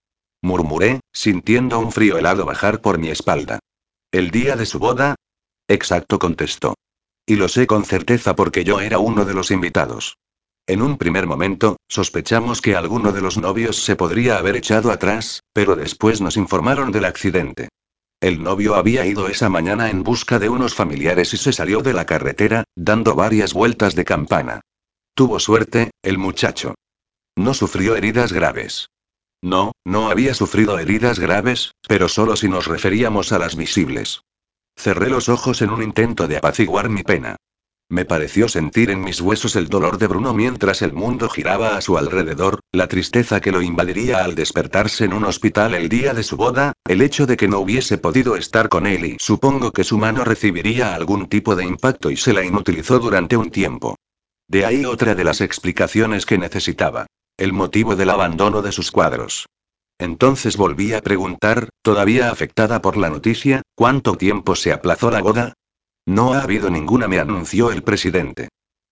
Murmuré, 0.42 1.00
sintiendo 1.12 1.78
un 1.78 1.92
frío 1.92 2.16
helado 2.18 2.44
bajar 2.46 2.80
por 2.80 2.98
mi 2.98 3.08
espalda. 3.08 3.58
¿El 4.10 4.30
día 4.30 4.56
de 4.56 4.66
su 4.66 4.78
boda? 4.78 5.16
Exacto 5.68 6.18
contestó. 6.18 6.74
Y 7.26 7.36
lo 7.36 7.48
sé 7.48 7.66
con 7.66 7.84
certeza 7.84 8.34
porque 8.34 8.64
yo 8.64 8.80
era 8.80 8.98
uno 8.98 9.24
de 9.24 9.34
los 9.34 9.50
invitados. 9.50 10.16
En 10.66 10.82
un 10.82 10.98
primer 10.98 11.26
momento, 11.26 11.76
sospechamos 11.88 12.60
que 12.60 12.76
alguno 12.76 13.12
de 13.12 13.20
los 13.20 13.38
novios 13.38 13.84
se 13.84 13.96
podría 13.96 14.38
haber 14.38 14.56
echado 14.56 14.90
atrás, 14.90 15.42
pero 15.52 15.76
después 15.76 16.20
nos 16.20 16.36
informaron 16.36 16.92
del 16.92 17.04
accidente. 17.04 17.68
El 18.20 18.42
novio 18.42 18.74
había 18.74 19.06
ido 19.06 19.28
esa 19.28 19.48
mañana 19.48 19.90
en 19.90 20.02
busca 20.02 20.38
de 20.38 20.48
unos 20.48 20.74
familiares 20.74 21.32
y 21.34 21.38
se 21.38 21.52
salió 21.52 21.80
de 21.80 21.92
la 21.92 22.04
carretera, 22.04 22.64
dando 22.76 23.14
varias 23.14 23.54
vueltas 23.54 23.94
de 23.94 24.04
campana. 24.04 24.60
Tuvo 25.14 25.38
suerte, 25.38 25.90
el 26.02 26.18
muchacho. 26.18 26.74
No 27.36 27.54
sufrió 27.54 27.96
heridas 27.96 28.32
graves. 28.32 28.88
No, 29.42 29.72
no 29.84 30.10
había 30.10 30.34
sufrido 30.34 30.78
heridas 30.78 31.18
graves, 31.18 31.72
pero 31.88 32.08
solo 32.08 32.36
si 32.36 32.48
nos 32.48 32.66
referíamos 32.66 33.32
a 33.32 33.38
las 33.38 33.56
visibles. 33.56 34.22
Cerré 34.76 35.08
los 35.08 35.28
ojos 35.28 35.62
en 35.62 35.70
un 35.70 35.82
intento 35.82 36.28
de 36.28 36.36
apaciguar 36.36 36.88
mi 36.88 37.02
pena. 37.02 37.36
Me 37.88 38.04
pareció 38.04 38.48
sentir 38.48 38.90
en 38.90 39.00
mis 39.00 39.20
huesos 39.20 39.56
el 39.56 39.66
dolor 39.68 39.98
de 39.98 40.06
Bruno 40.06 40.32
mientras 40.32 40.80
el 40.80 40.92
mundo 40.92 41.28
giraba 41.28 41.76
a 41.76 41.80
su 41.80 41.98
alrededor, 41.98 42.60
la 42.70 42.86
tristeza 42.86 43.40
que 43.40 43.50
lo 43.50 43.62
invadiría 43.62 44.22
al 44.22 44.36
despertarse 44.36 45.06
en 45.06 45.12
un 45.12 45.24
hospital 45.24 45.74
el 45.74 45.88
día 45.88 46.14
de 46.14 46.22
su 46.22 46.36
boda, 46.36 46.72
el 46.86 47.02
hecho 47.02 47.26
de 47.26 47.36
que 47.36 47.48
no 47.48 47.58
hubiese 47.58 47.98
podido 47.98 48.36
estar 48.36 48.68
con 48.68 48.86
él 48.86 49.04
y 49.04 49.16
supongo 49.18 49.72
que 49.72 49.82
su 49.82 49.98
mano 49.98 50.22
recibiría 50.24 50.94
algún 50.94 51.28
tipo 51.28 51.56
de 51.56 51.64
impacto 51.64 52.12
y 52.12 52.16
se 52.16 52.32
la 52.32 52.44
inutilizó 52.44 53.00
durante 53.00 53.36
un 53.36 53.50
tiempo. 53.50 53.96
De 54.46 54.64
ahí 54.66 54.84
otra 54.84 55.16
de 55.16 55.24
las 55.24 55.40
explicaciones 55.40 56.26
que 56.26 56.38
necesitaba. 56.38 57.06
El 57.40 57.54
motivo 57.54 57.96
del 57.96 58.10
abandono 58.10 58.60
de 58.60 58.70
sus 58.70 58.90
cuadros. 58.90 59.46
Entonces 59.98 60.58
volví 60.58 60.92
a 60.92 61.00
preguntar, 61.00 61.70
todavía 61.80 62.30
afectada 62.30 62.82
por 62.82 62.98
la 62.98 63.08
noticia, 63.08 63.62
¿cuánto 63.74 64.18
tiempo 64.18 64.54
se 64.54 64.74
aplazó 64.74 65.10
la 65.10 65.22
boda? 65.22 65.54
No 66.04 66.34
ha 66.34 66.42
habido 66.42 66.68
ninguna, 66.68 67.08
me 67.08 67.18
anunció 67.18 67.72
el 67.72 67.82
presidente. 67.82 68.50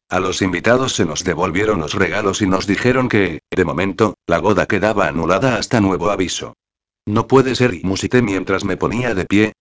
A 0.08 0.18
los 0.18 0.40
invitados 0.40 0.94
se 0.94 1.04
nos 1.04 1.24
devolvieron 1.24 1.80
los 1.80 1.92
regalos 1.92 2.40
y 2.40 2.46
nos 2.46 2.66
dijeron 2.66 3.11
que, 3.11 3.40
de 3.54 3.64
momento, 3.66 4.14
la 4.26 4.38
boda 4.38 4.64
quedaba 4.64 5.08
anulada 5.08 5.56
hasta 5.56 5.82
nuevo 5.82 6.08
aviso. 6.08 6.54
No 7.04 7.26
puede 7.26 7.54
ser, 7.54 7.74
y 7.74 7.82
musité 7.82 8.22
mientras 8.22 8.64
me 8.64 8.78
ponía 8.78 9.14
de 9.14 9.26
pie. 9.26 9.52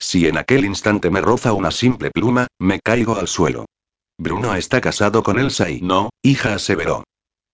Si 0.00 0.26
en 0.26 0.36
aquel 0.36 0.64
instante 0.64 1.10
me 1.10 1.20
roza 1.20 1.52
una 1.52 1.70
simple 1.70 2.10
pluma, 2.10 2.48
me 2.58 2.80
caigo 2.80 3.14
al 3.14 3.28
suelo. 3.28 3.66
Bruno 4.18 4.52
está 4.56 4.80
casado 4.80 5.22
con 5.22 5.38
Elsa 5.38 5.70
y 5.70 5.80
no, 5.80 6.10
hija 6.24 6.54
aseveró. 6.54 7.04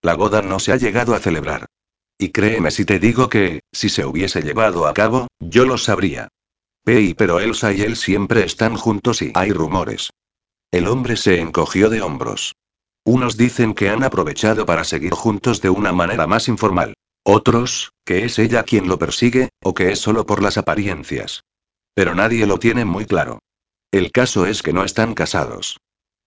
La 0.03 0.15
boda 0.15 0.43
no 0.43 0.59
se 0.59 0.73
ha 0.73 0.77
llegado 0.77 1.15
a 1.15 1.19
celebrar. 1.19 1.67
Y 2.19 2.31
créeme 2.31 2.71
si 2.71 2.85
te 2.85 2.99
digo 2.99 3.29
que, 3.29 3.61
si 3.73 3.89
se 3.89 4.05
hubiese 4.05 4.43
llevado 4.43 4.87
a 4.87 4.95
cabo, 4.95 5.29
yo 5.41 5.65
lo 5.65 5.79
sabría. 5.79 6.29
Pei, 6.85 7.15
pero 7.15 7.41
Elsa 7.41 7.73
y 7.73 7.83
él 7.83 7.97
siempre 7.97 8.45
están 8.45 8.77
juntos 8.77 9.23
y 9.23 9.33
hay 9.35 9.53
rumores. 9.53 10.11
El 10.71 10.87
hombre 10.87 11.17
se 11.17 11.41
encogió 11.41 11.91
de 11.91 12.03
hombros. 12.03 12.55
Unos 13.05 13.37
dicen 13.37 13.75
que 13.75 13.89
han 13.89 14.05
aprovechado 14.05 14.67
para 14.67 14.85
seguir 14.85 15.13
juntos 15.13 15.61
de 15.61 15.71
una 15.71 15.93
manera 15.93 16.27
más 16.27 16.49
informal. 16.49 16.95
Otros, 17.25 17.93
que 18.05 18.25
es 18.25 18.39
ella 18.39 18.63
quien 18.63 18.89
lo 18.89 18.99
persigue, 18.99 19.51
o 19.63 19.75
que 19.75 19.93
es 19.93 19.99
solo 19.99 20.27
por 20.27 20.43
las 20.43 20.59
apariencias. 20.59 21.43
Pero 21.95 22.15
nadie 22.15 22.47
lo 22.47 22.59
tiene 22.59 22.85
muy 22.85 23.07
claro. 23.07 23.41
El 23.91 24.13
caso 24.13 24.47
es 24.47 24.63
que 24.63 24.73
no 24.73 24.85
están 24.85 25.15
casados. 25.15 25.79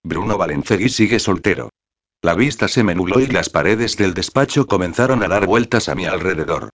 Bruno 0.03 0.37
Valencegui 0.37 0.89
sigue 0.89 1.19
soltero. 1.19 1.69
La 2.23 2.35
vista 2.35 2.67
se 2.67 2.83
me 2.83 2.93
nubló 2.93 3.19
y 3.19 3.25
las 3.27 3.49
paredes 3.49 3.97
del 3.97 4.13
despacho 4.13 4.67
comenzaron 4.67 5.23
a 5.23 5.27
dar 5.27 5.47
vueltas 5.47 5.89
a 5.89 5.95
mi 5.95 6.05
alrededor. 6.05 6.69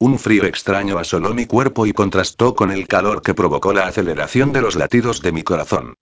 Un 0.00 0.18
frío 0.18 0.44
extraño 0.44 0.98
asoló 0.98 1.34
mi 1.34 1.46
cuerpo 1.46 1.86
y 1.86 1.92
contrastó 1.92 2.56
con 2.56 2.72
el 2.72 2.88
calor 2.88 3.22
que 3.22 3.34
provocó 3.34 3.72
la 3.72 3.86
aceleración 3.86 4.52
de 4.52 4.60
los 4.60 4.74
latidos 4.74 5.22
de 5.22 5.30
mi 5.30 5.42
corazón. 5.42 5.94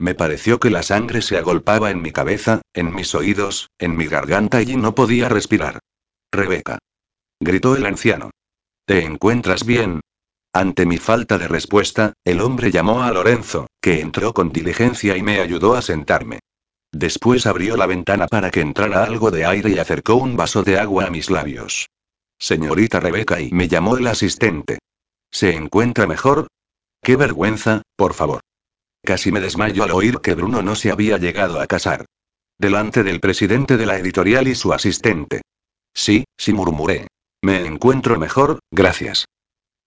Me 0.00 0.14
pareció 0.14 0.58
que 0.58 0.70
la 0.70 0.82
sangre 0.82 1.22
se 1.22 1.36
agolpaba 1.36 1.90
en 1.90 2.02
mi 2.02 2.10
cabeza, 2.10 2.62
en 2.74 2.92
mis 2.92 3.14
oídos, 3.14 3.70
en 3.78 3.96
mi 3.96 4.06
garganta 4.06 4.62
y 4.62 4.76
no 4.76 4.94
podía 4.94 5.28
respirar. 5.28 5.78
Rebeca. 6.32 6.78
Gritó 7.38 7.76
el 7.76 7.86
anciano. 7.86 8.30
¿Te 8.84 9.04
encuentras 9.04 9.64
bien? 9.64 10.00
Ante 10.52 10.86
mi 10.86 10.98
falta 10.98 11.38
de 11.38 11.46
respuesta, 11.46 12.14
el 12.24 12.40
hombre 12.40 12.72
llamó 12.72 13.02
a 13.02 13.12
Lorenzo, 13.12 13.68
que 13.80 14.00
entró 14.00 14.34
con 14.34 14.50
diligencia 14.50 15.16
y 15.16 15.22
me 15.22 15.40
ayudó 15.40 15.74
a 15.74 15.82
sentarme. 15.82 16.40
Después 16.92 17.46
abrió 17.46 17.76
la 17.76 17.86
ventana 17.86 18.26
para 18.26 18.50
que 18.50 18.60
entrara 18.60 19.04
algo 19.04 19.30
de 19.30 19.46
aire 19.46 19.70
y 19.70 19.78
acercó 19.78 20.16
un 20.16 20.36
vaso 20.36 20.62
de 20.62 20.78
agua 20.78 21.06
a 21.06 21.10
mis 21.10 21.30
labios. 21.30 21.88
Señorita 22.38 23.00
Rebeca 23.00 23.40
y 23.40 23.50
me 23.52 23.68
llamó 23.68 23.96
el 23.96 24.06
asistente. 24.06 24.78
¿Se 25.30 25.54
encuentra 25.54 26.06
mejor? 26.06 26.48
Qué 27.02 27.16
vergüenza, 27.16 27.82
por 27.96 28.14
favor. 28.14 28.40
Casi 29.02 29.30
me 29.30 29.40
desmayo 29.40 29.84
al 29.84 29.92
oír 29.92 30.18
que 30.18 30.34
Bruno 30.34 30.62
no 30.62 30.74
se 30.74 30.90
había 30.90 31.18
llegado 31.18 31.60
a 31.60 31.66
casar. 31.66 32.06
Delante 32.58 33.02
del 33.02 33.20
presidente 33.20 33.76
de 33.76 33.86
la 33.86 33.96
editorial 33.96 34.48
y 34.48 34.54
su 34.54 34.72
asistente. 34.72 35.42
Sí, 35.94 36.24
sí 36.36 36.52
murmuré. 36.52 37.06
Me 37.42 37.64
encuentro 37.64 38.18
mejor, 38.18 38.58
gracias. 38.70 39.26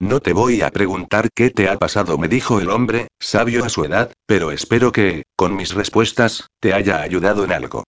No 0.03 0.19
te 0.19 0.33
voy 0.33 0.61
a 0.61 0.69
preguntar 0.69 1.29
qué 1.33 1.49
te 1.49 1.69
ha 1.69 1.79
pasado, 1.79 2.17
me 2.17 2.27
dijo 2.27 2.59
el 2.59 2.69
hombre, 2.69 3.07
sabio 3.21 3.63
a 3.63 3.69
su 3.69 3.85
edad, 3.85 4.11
pero 4.25 4.51
espero 4.51 4.91
que, 4.91 5.23
con 5.37 5.55
mis 5.55 5.73
respuestas, 5.73 6.49
te 6.59 6.73
haya 6.73 7.01
ayudado 7.01 7.45
en 7.45 7.53
algo. 7.53 7.85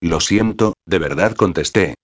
Lo 0.00 0.20
siento, 0.20 0.72
de 0.86 0.98
verdad 0.98 1.36
contesté, 1.36 1.94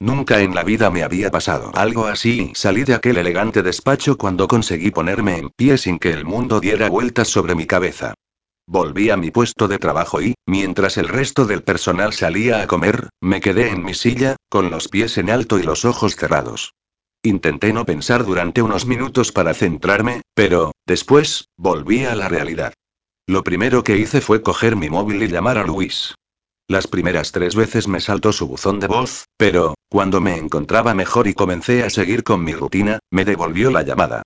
Nunca 0.00 0.40
en 0.40 0.54
la 0.54 0.64
vida 0.64 0.90
me 0.90 1.02
había 1.02 1.30
pasado 1.30 1.70
algo 1.74 2.06
así 2.06 2.52
y 2.52 2.54
salí 2.54 2.84
de 2.84 2.94
aquel 2.94 3.18
elegante 3.18 3.62
despacho 3.62 4.16
cuando 4.16 4.48
conseguí 4.48 4.90
ponerme 4.90 5.36
en 5.36 5.50
pie 5.50 5.76
sin 5.76 5.98
que 5.98 6.12
el 6.12 6.24
mundo 6.24 6.58
diera 6.58 6.88
vueltas 6.88 7.28
sobre 7.28 7.54
mi 7.54 7.66
cabeza. 7.66 8.14
Volví 8.66 9.10
a 9.10 9.18
mi 9.18 9.30
puesto 9.30 9.68
de 9.68 9.76
trabajo 9.76 10.22
y, 10.22 10.32
mientras 10.46 10.96
el 10.96 11.08
resto 11.08 11.44
del 11.44 11.62
personal 11.62 12.14
salía 12.14 12.62
a 12.62 12.66
comer, 12.66 13.10
me 13.20 13.42
quedé 13.42 13.68
en 13.68 13.84
mi 13.84 13.92
silla, 13.92 14.36
con 14.48 14.70
los 14.70 14.88
pies 14.88 15.18
en 15.18 15.28
alto 15.28 15.58
y 15.58 15.62
los 15.62 15.84
ojos 15.84 16.16
cerrados. 16.16 16.72
Intenté 17.22 17.74
no 17.74 17.84
pensar 17.84 18.24
durante 18.24 18.62
unos 18.62 18.86
minutos 18.86 19.30
para 19.30 19.52
centrarme, 19.52 20.22
pero, 20.34 20.72
después, 20.86 21.48
volví 21.58 22.06
a 22.06 22.14
la 22.14 22.28
realidad. 22.28 22.72
Lo 23.26 23.44
primero 23.44 23.84
que 23.84 23.98
hice 23.98 24.22
fue 24.22 24.42
coger 24.42 24.74
mi 24.74 24.88
móvil 24.88 25.22
y 25.22 25.28
llamar 25.28 25.58
a 25.58 25.64
Luis. 25.64 26.14
Las 26.66 26.86
primeras 26.86 27.32
tres 27.32 27.54
veces 27.54 27.88
me 27.88 28.00
saltó 28.00 28.32
su 28.32 28.46
buzón 28.46 28.80
de 28.80 28.86
voz, 28.86 29.26
pero, 29.36 29.74
cuando 29.90 30.20
me 30.20 30.36
encontraba 30.36 30.94
mejor 30.94 31.26
y 31.26 31.34
comencé 31.34 31.82
a 31.82 31.90
seguir 31.90 32.24
con 32.24 32.42
mi 32.42 32.54
rutina, 32.54 33.00
me 33.10 33.26
devolvió 33.26 33.70
la 33.70 33.82
llamada. 33.82 34.22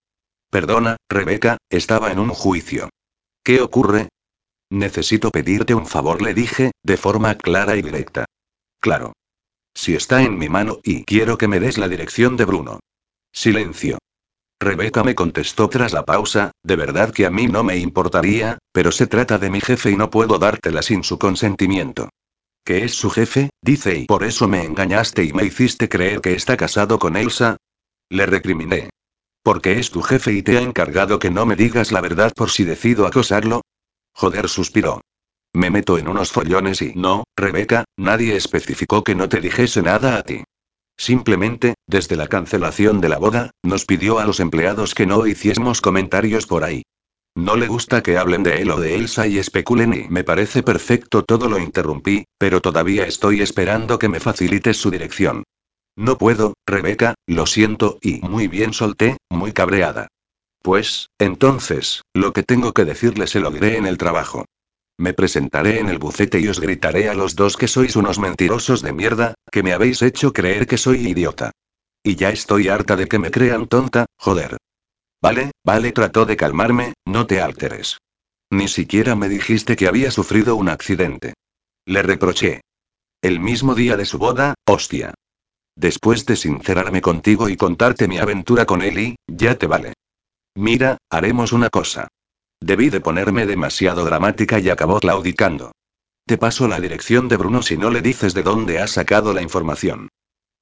Perdona, 0.51 0.97
Rebeca, 1.09 1.57
estaba 1.71 2.13
en 2.13 2.21
un 2.21 2.29
juicio. 2.29 2.91
¿Qué 3.43 3.61
ocurre? 3.61 4.09
Necesito 4.71 5.31
pedirte 5.31 5.75
un 5.75 5.87
favor, 5.87 6.23
le 6.23 6.33
dije, 6.33 6.71
de 6.85 6.97
forma 6.97 7.35
clara 7.35 7.75
y 7.77 7.83
directa. 7.83 8.25
Claro. 8.81 9.15
Si 9.75 9.95
está 9.95 10.23
en 10.23 10.39
mi 10.39 10.49
mano 10.49 10.79
y 10.83 11.05
quiero 11.05 11.37
que 11.37 11.49
me 11.49 11.61
des 11.61 11.79
la 11.79 11.89
dirección 11.89 12.37
de 12.37 12.45
Bruno. 12.45 12.81
Silencio. 13.33 13.99
Rebeca 14.61 15.03
me 15.03 15.15
contestó 15.15 15.69
tras 15.69 15.93
la 15.93 16.05
pausa, 16.05 16.53
de 16.63 16.77
verdad 16.77 17.13
que 17.13 17.27
a 17.27 17.31
mí 17.31 17.49
no 17.49 17.65
me 17.65 17.77
importaría, 17.77 18.59
pero 18.73 18.93
se 18.93 19.07
trata 19.07 19.37
de 19.39 19.51
mi 19.51 19.61
jefe 19.61 19.91
y 19.91 19.97
no 19.97 20.11
puedo 20.11 20.39
dártela 20.39 20.81
sin 20.81 21.03
su 21.03 21.19
consentimiento. 21.19 22.09
¿Que 22.65 22.85
es 22.85 22.95
su 22.95 23.11
jefe? 23.11 23.51
Dice 23.61 23.99
y 23.99 24.05
por 24.07 24.25
eso 24.25 24.49
me 24.49 24.65
engañaste 24.65 25.25
y 25.25 25.33
me 25.33 25.45
hiciste 25.45 25.89
creer 25.89 26.21
que 26.21 26.35
está 26.35 26.57
casado 26.57 26.99
con 26.99 27.17
Elsa. 27.17 27.57
Le 28.09 28.25
recriminé. 28.27 28.91
Porque 29.43 29.79
es 29.79 29.91
tu 29.91 30.01
jefe 30.01 30.33
y 30.33 30.43
te 30.43 30.57
ha 30.57 30.63
encargado 30.63 31.19
que 31.19 31.31
no 31.31 31.45
me 31.45 31.57
digas 31.57 31.93
la 31.93 32.01
verdad 32.01 32.33
por 32.35 32.51
si 32.51 32.65
decido 32.65 33.07
acosarlo. 33.07 33.61
Joder, 34.15 34.49
suspiró. 34.49 35.03
Me 35.55 35.71
meto 35.71 35.99
en 35.99 36.09
unos 36.09 36.33
follones 36.33 36.83
y 36.83 36.93
no, 36.97 37.25
Rebeca, 37.37 37.85
nadie 37.97 38.35
especificó 38.37 39.05
que 39.05 39.15
no 39.15 39.29
te 39.29 39.41
dijese 39.41 39.83
nada 39.83 40.17
a 40.17 40.25
ti. 40.25 40.43
Simplemente, 40.97 41.75
desde 41.87 42.17
la 42.17 42.27
cancelación 42.27 43.01
de 43.01 43.09
la 43.09 43.19
boda, 43.19 43.51
nos 43.63 43.85
pidió 43.85 44.19
a 44.19 44.25
los 44.25 44.41
empleados 44.41 44.95
que 44.95 45.07
no 45.07 45.27
hiciésemos 45.27 45.81
comentarios 45.81 46.47
por 46.47 46.65
ahí. 46.65 46.83
No 47.37 47.57
le 47.57 47.69
gusta 47.69 48.03
que 48.03 48.17
hablen 48.17 48.43
de 48.43 48.63
él 48.63 48.71
o 48.71 48.81
de 48.81 48.97
Elsa 48.97 49.27
y 49.29 49.39
especulen 49.39 49.95
y 49.95 50.09
me 50.09 50.25
parece 50.25 50.63
perfecto 50.63 51.25
todo 51.25 51.49
lo 51.49 51.59
interrumpí, 51.59 52.25
pero 52.39 52.61
todavía 52.61 53.07
estoy 53.07 53.41
esperando 53.41 53.99
que 53.99 54.09
me 54.09 54.21
facilites 54.21 54.77
su 54.77 54.91
dirección. 54.91 55.45
No 55.97 56.19
puedo, 56.19 56.55
Rebeca, 56.67 57.15
lo 57.27 57.47
siento, 57.47 57.99
y 58.01 58.21
muy 58.21 58.49
bien 58.49 58.73
solté, 58.73 59.19
muy 59.31 59.53
cabreada. 59.53 60.09
Pues, 60.63 61.11
entonces, 61.19 62.03
lo 62.13 62.33
que 62.33 62.43
tengo 62.43 62.73
que 62.73 62.85
decirle 62.85 63.29
se 63.29 63.39
lo 63.39 63.51
diré 63.51 63.77
en 63.77 63.87
el 63.87 63.99
trabajo. 63.99 64.47
Me 64.97 65.13
presentaré 65.13 65.81
en 65.81 65.89
el 65.89 65.99
bucete 65.99 66.39
y 66.39 66.49
os 66.49 66.61
gritaré 66.61 67.09
a 67.09 67.15
los 67.15 67.35
dos 67.35 67.57
que 67.57 67.69
sois 67.69 67.97
unos 67.97 68.19
mentirosos 68.19 68.81
de 68.81 68.93
mierda, 68.93 69.35
que 69.51 69.63
me 69.63 69.73
habéis 69.73 70.03
hecho 70.03 70.33
creer 70.33 70.67
que 70.67 70.79
soy 70.79 71.07
idiota. 71.09 71.51
Y 72.03 72.17
ya 72.17 72.31
estoy 72.31 72.69
harta 72.69 72.97
de 72.97 73.07
que 73.07 73.19
me 73.19 73.31
crean 73.31 73.67
tonta, 73.67 74.07
joder. 74.17 74.57
Vale, 75.21 75.53
vale, 75.65 75.91
trató 75.93 76.27
de 76.27 76.37
calmarme, 76.37 76.95
no 77.07 77.27
te 77.27 77.41
alteres. 77.41 77.99
Ni 78.51 78.69
siquiera 78.69 79.17
me 79.17 79.29
dijiste 79.29 79.75
que 79.75 79.89
había 79.89 80.11
sufrido 80.11 80.55
un 80.55 80.69
accidente. 80.69 81.35
Le 81.87 82.03
reproché. 82.03 82.61
El 83.21 83.41
mismo 83.41 83.75
día 83.75 83.97
de 83.97 84.05
su 84.05 84.19
boda, 84.19 84.55
hostia. 84.67 85.15
Después 85.75 86.25
de 86.27 86.37
sincerarme 86.37 87.01
contigo 87.01 87.49
y 87.49 87.57
contarte 87.57 88.07
mi 88.07 88.19
aventura 88.19 88.65
con 88.65 88.83
Eli, 88.83 89.17
ya 89.27 89.57
te 89.57 89.67
vale. 89.67 89.95
Mira, 90.55 90.99
haremos 91.11 91.53
una 91.53 91.69
cosa. 91.69 92.09
Debí 92.61 92.91
de 92.91 93.01
ponerme 93.01 93.47
demasiado 93.47 94.05
dramática 94.05 94.59
y 94.59 94.71
acabó 94.71 95.01
claudicando. 95.01 95.73
Te 96.27 96.39
paso 96.39 96.69
la 96.69 96.81
dirección 96.81 97.29
de 97.29 97.37
Bruno 97.37 97.63
si 97.63 97.77
no 97.77 97.91
le 97.91 98.01
dices 98.01 98.33
de 98.33 98.43
dónde 98.43 98.79
has 98.81 98.93
sacado 98.93 99.35
la 99.35 99.43
información. 99.43 100.09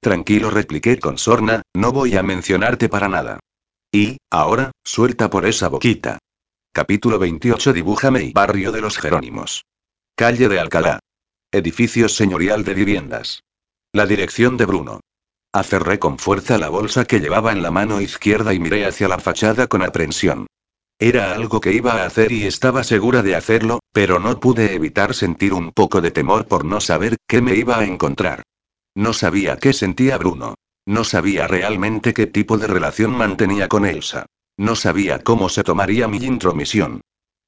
Tranquilo, 0.01 0.49
repliqué 0.49 0.99
con 0.99 1.17
sorna, 1.17 1.61
no 1.73 1.93
voy 1.93 2.17
a 2.17 2.23
mencionarte 2.23 2.89
para 2.89 3.07
nada. 3.07 3.39
Y, 3.89 4.17
ahora, 4.29 4.71
suelta 4.83 5.29
por 5.29 5.45
esa 5.45 5.69
boquita. 5.69 6.19
Capítulo 6.73 7.19
28 7.19 7.71
Dibújame 7.71 8.23
y 8.23 8.33
Barrio 8.33 8.71
de 8.71 8.81
los 8.81 8.97
Jerónimos. 8.97 9.63
Calle 10.15 10.49
de 10.49 10.59
Alcalá. 10.59 10.99
Edificio 11.51 12.09
señorial 12.09 12.65
de 12.65 12.73
viviendas. 12.73 13.43
La 13.93 14.05
dirección 14.05 14.57
de 14.57 14.65
Bruno. 14.65 14.99
Aferré 15.53 15.99
con 15.99 16.17
fuerza 16.17 16.57
la 16.57 16.69
bolsa 16.69 17.05
que 17.05 17.19
llevaba 17.19 17.51
en 17.51 17.61
la 17.61 17.69
mano 17.69 18.01
izquierda 18.01 18.53
y 18.53 18.59
miré 18.59 18.85
hacia 18.87 19.07
la 19.07 19.19
fachada 19.19 19.67
con 19.67 19.83
aprensión. 19.83 20.47
Era 20.99 21.33
algo 21.33 21.59
que 21.59 21.73
iba 21.73 21.93
a 21.93 22.05
hacer 22.05 22.31
y 22.31 22.45
estaba 22.45 22.83
segura 22.83 23.23
de 23.23 23.35
hacerlo, 23.35 23.79
pero 23.91 24.19
no 24.19 24.39
pude 24.39 24.73
evitar 24.73 25.13
sentir 25.13 25.53
un 25.53 25.71
poco 25.71 26.01
de 26.01 26.11
temor 26.11 26.47
por 26.47 26.65
no 26.65 26.79
saber 26.79 27.17
qué 27.27 27.41
me 27.41 27.55
iba 27.55 27.77
a 27.79 27.85
encontrar. 27.85 28.43
No 28.95 29.13
sabía 29.13 29.57
qué 29.57 29.73
sentía 29.73 30.17
Bruno. 30.17 30.55
No 30.85 31.03
sabía 31.03 31.47
realmente 31.47 32.13
qué 32.13 32.27
tipo 32.27 32.57
de 32.57 32.67
relación 32.67 33.11
mantenía 33.11 33.67
con 33.67 33.85
Elsa. 33.85 34.25
No 34.57 34.75
sabía 34.75 35.23
cómo 35.23 35.49
se 35.49 35.63
tomaría 35.63 36.07
mi 36.07 36.17
intromisión. 36.17 37.01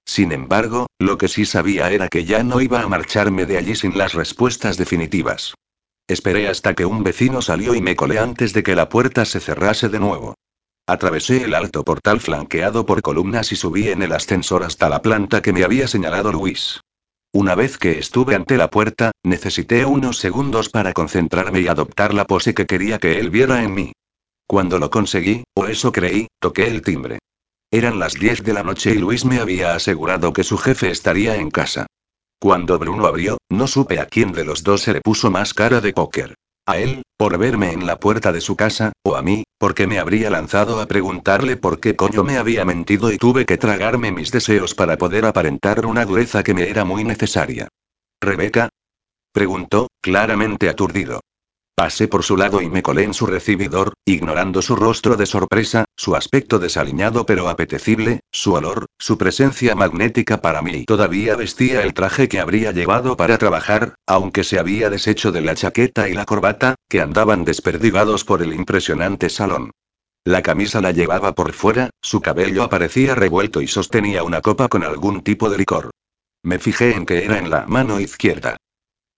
Sin 0.06 0.32
embargo, 0.32 0.88
lo 1.00 1.18
que 1.18 1.28
sí 1.28 1.46
sabía 1.46 1.92
era 1.92 2.08
que 2.08 2.26
ya 2.26 2.44
no 2.44 2.62
iba 2.62 2.82
a 2.82 2.88
marcharme 2.88 3.46
de 3.46 3.58
allí 3.58 3.76
sin 3.76 3.98
las 3.98 4.14
respuestas 4.14 4.78
definitivas. 4.78 5.54
Esperé 6.08 6.48
hasta 6.48 6.76
que 6.76 6.86
un 6.86 7.04
vecino 7.04 7.42
salió 7.42 7.74
y 7.74 7.82
me 7.82 7.96
colé 7.96 8.20
antes 8.20 8.54
de 8.54 8.64
que 8.64 8.76
la 8.76 8.90
puerta 8.90 9.26
se 9.26 9.40
cerrase 9.40 9.90
de 9.90 10.00
nuevo. 10.00 10.36
Atravesé 10.88 11.44
el 11.44 11.56
alto 11.56 11.84
portal 11.84 12.20
flanqueado 12.20 12.86
por 12.86 13.02
columnas 13.02 13.52
y 13.52 13.56
subí 13.56 13.90
en 13.90 14.04
el 14.04 14.12
ascensor 14.12 14.64
hasta 14.64 14.88
la 14.88 15.02
planta 15.02 15.42
que 15.42 15.52
me 15.52 15.64
había 15.64 15.88
señalado 15.88 16.32
Luis. 16.32 16.82
Una 17.34 17.56
vez 17.56 17.80
que 17.80 17.98
estuve 17.98 18.36
ante 18.36 18.56
la 18.56 18.70
puerta, 18.70 19.12
necesité 19.24 19.84
unos 19.86 20.20
segundos 20.20 20.70
para 20.70 20.94
concentrarme 20.94 21.62
y 21.62 21.68
adoptar 21.68 22.14
la 22.14 22.26
pose 22.26 22.54
que 22.54 22.68
quería 22.68 23.00
que 23.00 23.20
él 23.20 23.32
viera 23.32 23.64
en 23.64 23.74
mí. 23.74 23.94
Cuando 24.46 24.78
lo 24.78 24.92
conseguí, 24.92 25.44
o 25.56 25.66
eso 25.66 25.92
creí, 25.92 26.28
toqué 26.40 26.68
el 26.68 26.84
timbre. 26.84 27.18
Eran 27.72 27.98
las 27.98 28.14
10 28.14 28.44
de 28.44 28.54
la 28.54 28.62
noche 28.62 28.92
y 28.92 29.00
Luis 29.00 29.26
me 29.26 29.40
había 29.40 29.74
asegurado 29.74 30.34
que 30.34 30.44
su 30.44 30.58
jefe 30.58 30.92
estaría 30.92 31.36
en 31.36 31.50
casa. 31.50 31.88
Cuando 32.40 32.78
Bruno 32.78 33.08
abrió, 33.08 33.40
no 33.50 33.66
supe 33.66 34.00
a 34.00 34.06
quién 34.06 34.34
de 34.34 34.46
los 34.46 34.64
dos 34.64 34.84
se 34.84 34.94
le 34.94 35.02
puso 35.02 35.32
más 35.32 35.56
cara 35.56 35.82
de 35.82 35.94
póker. 35.94 36.36
A 36.68 36.80
él, 36.80 37.04
por 37.18 37.38
verme 37.38 37.74
en 37.74 37.86
la 37.86 38.00
puerta 38.00 38.32
de 38.32 38.42
su 38.42 38.56
casa, 38.56 38.92
o 39.04 39.16
a 39.16 39.22
mí, 39.22 39.44
porque 39.60 39.86
me 39.86 40.00
habría 40.00 40.32
lanzado 40.32 40.82
a 40.82 40.88
preguntarle 40.88 41.58
por 41.58 41.80
qué 41.80 41.96
coño 41.96 42.24
me 42.24 42.38
había 42.38 42.66
mentido 42.66 43.12
y 43.12 43.18
tuve 43.18 43.46
que 43.46 43.58
tragarme 43.58 44.12
mis 44.12 44.32
deseos 44.32 44.74
para 44.74 44.98
poder 44.98 45.26
aparentar 45.26 45.86
una 45.86 46.06
dureza 46.06 46.44
que 46.44 46.56
me 46.56 46.68
era 46.68 46.84
muy 46.84 47.04
necesaria. 47.04 47.68
¿Rebeca? 48.20 48.70
preguntó, 49.32 49.90
claramente 50.02 50.68
aturdido. 50.68 51.22
Pasé 51.76 52.08
por 52.08 52.24
su 52.24 52.38
lado 52.38 52.62
y 52.62 52.70
me 52.70 52.82
colé 52.82 53.04
en 53.04 53.14
su 53.14 53.26
recibidor, 53.26 53.92
ignorando 54.06 54.62
su 54.62 54.78
rostro 54.78 55.18
de 55.18 55.26
sorpresa, 55.26 55.84
su 55.98 56.16
aspecto 56.16 56.58
desaliñado 56.58 57.26
pero 57.26 57.50
apetecible, 57.50 58.22
su 58.32 58.54
olor, 58.54 58.86
su 58.98 59.18
presencia 59.18 59.76
magnética 59.76 60.42
para 60.42 60.62
mí. 60.62 60.86
Todavía 60.86 61.36
vestía 61.36 61.84
el 61.84 61.94
traje 61.94 62.30
que 62.30 62.40
habría 62.40 62.72
llevado 62.72 63.18
para 63.18 63.38
trabajar, 63.38 63.96
aunque 64.08 64.46
se 64.46 64.58
había 64.58 64.90
deshecho 64.90 65.34
de 65.34 65.42
la 65.42 65.54
chaqueta 65.54 66.08
y 66.08 66.14
la 66.14 66.24
corbata, 66.24 66.76
que 66.88 67.02
andaban 67.02 67.44
desperdigados 67.44 68.24
por 68.24 68.42
el 68.42 68.54
impresionante 68.54 69.30
salón. 69.30 69.72
La 70.24 70.42
camisa 70.42 70.80
la 70.80 70.92
llevaba 70.92 71.36
por 71.36 71.52
fuera, 71.52 71.90
su 72.02 72.22
cabello 72.22 72.64
aparecía 72.64 73.16
revuelto 73.16 73.62
y 73.62 73.68
sostenía 73.68 74.24
una 74.24 74.40
copa 74.40 74.70
con 74.70 74.86
algún 74.86 75.24
tipo 75.24 75.50
de 75.50 75.58
licor. 75.58 75.92
Me 76.42 76.58
fijé 76.58 76.96
en 76.96 77.06
que 77.06 77.26
era 77.26 77.38
en 77.38 77.50
la 77.50 77.66
mano 77.68 78.00
izquierda. 78.00 78.56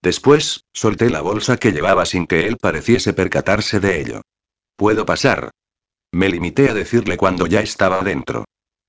Después, 0.07 0.63
solté 0.71 1.09
la 1.09 1.19
bolsa 1.19 1.57
que 1.57 1.73
llevaba 1.73 2.05
sin 2.05 2.27
que 2.27 2.47
él 2.47 2.55
pareciese 2.55 3.11
percatarse 3.11 3.81
de 3.81 3.99
ello. 3.99 4.21
¿Puedo 4.77 5.05
pasar? 5.05 5.51
Me 6.13 6.29
limité 6.29 6.69
a 6.69 6.73
decirle 6.73 7.17
cuando 7.17 7.45
ya 7.45 7.59
estaba 7.59 7.99
dentro. 7.99 8.45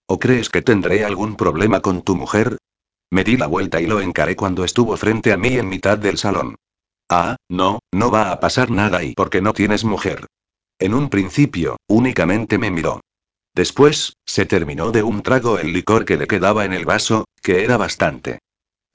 ¿O 0.07 0.21
crees 0.21 0.49
que 0.49 0.63
tendré 0.63 1.05
algún 1.05 1.35
problema 1.35 1.81
con 1.81 2.03
tu 2.03 2.15
mujer? 2.15 2.59
Me 3.11 3.25
di 3.25 3.37
la 3.37 3.49
vuelta 3.49 3.81
y 3.81 3.87
lo 3.89 4.01
encaré 4.01 4.37
cuando 4.37 4.63
estuvo 4.63 4.97
frente 4.97 5.33
a 5.33 5.37
mí 5.37 5.55
en 5.55 5.69
mitad 5.69 5.99
del 5.99 6.19
salón. 6.19 6.55
Ah, 7.11 7.35
no, 7.49 7.81
no 7.93 8.13
va 8.13 8.31
a 8.31 8.39
pasar 8.39 8.71
nada 8.71 9.03
y 9.03 9.15
porque 9.15 9.43
no 9.43 9.55
tienes 9.55 9.83
mujer. 9.83 10.25
En 10.79 10.95
un 10.95 11.11
principio, 11.11 11.79
únicamente 11.89 12.59
me 12.59 12.71
miró. 12.71 13.01
Después, 13.57 14.13
se 14.25 14.47
terminó 14.47 14.93
de 14.93 15.03
un 15.03 15.25
trago 15.25 15.59
el 15.59 15.73
licor 15.73 16.05
que 16.05 16.17
le 16.17 16.29
quedaba 16.29 16.65
en 16.65 16.75
el 16.75 16.85
vaso, 16.85 17.25
que 17.43 17.65
era 17.65 17.77
bastante. 17.77 18.39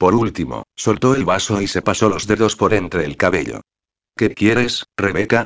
Por 0.03 0.15
último, 0.15 0.63
soltó 0.75 1.15
el 1.15 1.23
vaso 1.23 1.61
y 1.61 1.67
se 1.69 1.81
pasó 1.81 2.09
los 2.09 2.27
dedos 2.27 2.57
por 2.57 2.73
entre 2.73 3.05
el 3.05 3.15
cabello. 3.15 3.61
¿Qué 4.17 4.33
quieres, 4.33 4.83
Rebeca? 4.97 5.45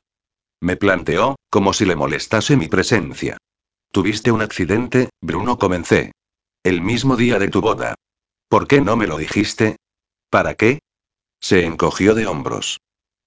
Me 0.59 0.75
planteó, 0.77 1.35
como 1.51 1.73
si 1.73 1.85
le 1.85 1.95
molestase 1.95 2.57
mi 2.57 2.67
presencia. 2.67 3.37
¿Tuviste 3.91 4.31
un 4.31 4.41
accidente, 4.41 5.09
Bruno? 5.21 5.59
Comencé. 5.59 6.11
El 6.63 6.81
mismo 6.81 7.15
día 7.15 7.37
de 7.37 7.49
tu 7.49 7.61
boda. 7.61 7.93
¿Por 8.49 8.67
qué 8.67 8.81
no 8.81 8.95
me 8.95 9.05
lo 9.05 9.17
dijiste? 9.17 9.75
¿Para 10.31 10.55
qué? 10.55 10.79
Se 11.39 11.63
encogió 11.63 12.15
de 12.15 12.25
hombros. 12.25 12.79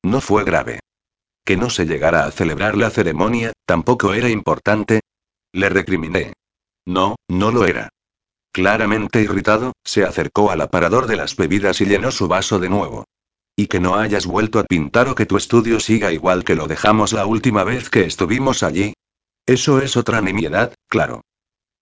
No 0.02 0.20
fue 0.20 0.42
grave. 0.42 0.80
Que 1.44 1.56
no 1.56 1.70
se 1.70 1.86
llegara 1.86 2.24
a 2.24 2.32
celebrar 2.32 2.76
la 2.76 2.90
ceremonia, 2.90 3.52
tampoco 3.66 4.14
era 4.14 4.28
importante. 4.28 4.98
Le 5.52 5.68
recriminé. 5.68 6.32
No, 6.88 7.14
no 7.28 7.52
lo 7.52 7.66
era. 7.66 7.88
Claramente 8.52 9.22
irritado, 9.22 9.72
se 9.84 10.04
acercó 10.04 10.50
al 10.50 10.60
aparador 10.60 11.06
de 11.06 11.16
las 11.16 11.36
bebidas 11.36 11.80
y 11.80 11.86
llenó 11.86 12.10
su 12.10 12.26
vaso 12.26 12.58
de 12.58 12.68
nuevo. 12.68 13.04
Y 13.54 13.66
que 13.66 13.78
no 13.78 13.94
hayas 13.94 14.26
vuelto 14.26 14.58
a 14.58 14.64
pintar 14.64 15.08
o 15.08 15.14
que 15.14 15.26
tu 15.26 15.36
estudio 15.36 15.78
siga 15.78 16.12
igual 16.12 16.44
que 16.44 16.56
lo 16.56 16.66
dejamos 16.66 17.12
la 17.12 17.26
última 17.26 17.62
vez 17.62 17.90
que 17.90 18.04
estuvimos 18.04 18.62
allí. 18.62 18.94
Eso 19.46 19.80
es 19.80 19.96
otra 19.96 20.20
nimiedad, 20.20 20.74
claro. 20.88 21.22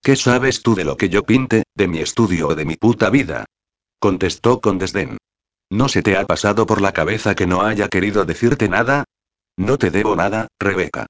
¿Qué 0.02 0.16
sabes 0.16 0.62
tú 0.62 0.74
de 0.74 0.84
lo 0.84 0.96
que 0.96 1.08
yo 1.08 1.22
pinte, 1.22 1.64
de 1.74 1.88
mi 1.88 1.98
estudio 2.00 2.48
o 2.48 2.54
de 2.54 2.64
mi 2.64 2.76
puta 2.76 3.10
vida? 3.10 3.46
Contestó 3.98 4.60
con 4.60 4.78
desdén. 4.78 5.18
¿No 5.70 5.88
se 5.88 6.02
te 6.02 6.16
ha 6.16 6.26
pasado 6.26 6.66
por 6.66 6.80
la 6.80 6.92
cabeza 6.92 7.34
que 7.34 7.46
no 7.46 7.62
haya 7.62 7.88
querido 7.88 8.24
decirte 8.24 8.68
nada? 8.68 9.04
No 9.56 9.76
te 9.76 9.90
debo 9.90 10.16
nada, 10.16 10.48
Rebeca. 10.58 11.06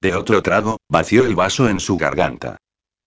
De 0.00 0.14
otro 0.14 0.42
trago, 0.42 0.78
vació 0.88 1.26
el 1.26 1.34
vaso 1.34 1.68
en 1.68 1.80
su 1.80 1.96
garganta. 1.96 2.56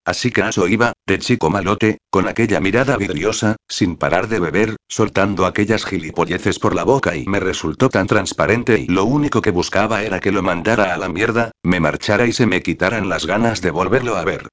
Así 0.05 0.31
que 0.31 0.41
eso 0.41 0.67
iba, 0.67 0.91
de 1.07 1.19
chico 1.19 1.49
malote, 1.49 1.99
con 2.09 2.27
aquella 2.27 2.59
mirada 2.59 2.97
vidriosa, 2.97 3.55
sin 3.69 3.95
parar 3.95 4.27
de 4.27 4.39
beber, 4.39 4.75
soltando 4.89 5.45
aquellas 5.45 5.85
gilipolleces 5.85 6.59
por 6.59 6.75
la 6.75 6.83
boca 6.83 7.15
y 7.15 7.25
me 7.25 7.39
resultó 7.39 7.87
tan 7.89 8.07
transparente 8.07 8.79
y 8.79 8.87
lo 8.87 9.05
único 9.05 9.41
que 9.41 9.51
buscaba 9.51 10.03
era 10.03 10.19
que 10.19 10.33
lo 10.33 10.43
mandara 10.43 10.93
a 10.93 10.97
la 10.97 11.07
mierda, 11.07 11.51
me 11.63 11.79
marchara 11.79 12.27
y 12.27 12.33
se 12.33 12.45
me 12.45 12.61
quitaran 12.61 13.07
las 13.07 13.25
ganas 13.25 13.61
de 13.61 13.71
volverlo 13.71 14.17
a 14.17 14.25
ver. 14.25 14.49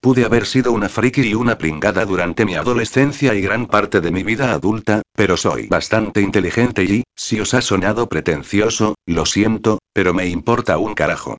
Pude 0.00 0.24
haber 0.24 0.46
sido 0.46 0.72
una 0.72 0.88
friki 0.88 1.22
y 1.22 1.34
una 1.34 1.58
pringada 1.58 2.04
durante 2.04 2.44
mi 2.44 2.54
adolescencia 2.54 3.34
y 3.34 3.40
gran 3.40 3.66
parte 3.66 4.00
de 4.00 4.12
mi 4.12 4.22
vida 4.22 4.52
adulta, 4.52 5.02
pero 5.14 5.36
soy 5.36 5.66
bastante 5.66 6.20
inteligente 6.20 6.84
y, 6.84 7.02
si 7.16 7.40
os 7.40 7.54
ha 7.54 7.60
sonado 7.60 8.08
pretencioso, 8.08 8.94
lo 9.06 9.26
siento, 9.26 9.78
pero 9.92 10.14
me 10.14 10.26
importa 10.26 10.78
un 10.78 10.94
carajo. 10.94 11.36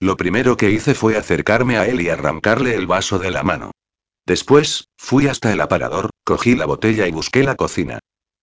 Lo 0.00 0.16
primero 0.16 0.56
que 0.56 0.70
hice 0.70 0.94
fue 0.94 1.16
acercarme 1.16 1.76
a 1.76 1.86
él 1.86 2.00
y 2.00 2.08
arrancarle 2.08 2.74
el 2.74 2.86
vaso 2.86 3.18
de 3.18 3.30
la 3.30 3.42
mano. 3.42 3.72
Después, 4.26 4.88
fui 4.96 5.26
hasta 5.26 5.52
el 5.52 5.60
aparador, 5.60 6.10
cogí 6.24 6.54
la 6.54 6.66
botella 6.66 7.08
y 7.08 7.10
busqué 7.10 7.42
la 7.42 7.56
cocina. 7.56 7.98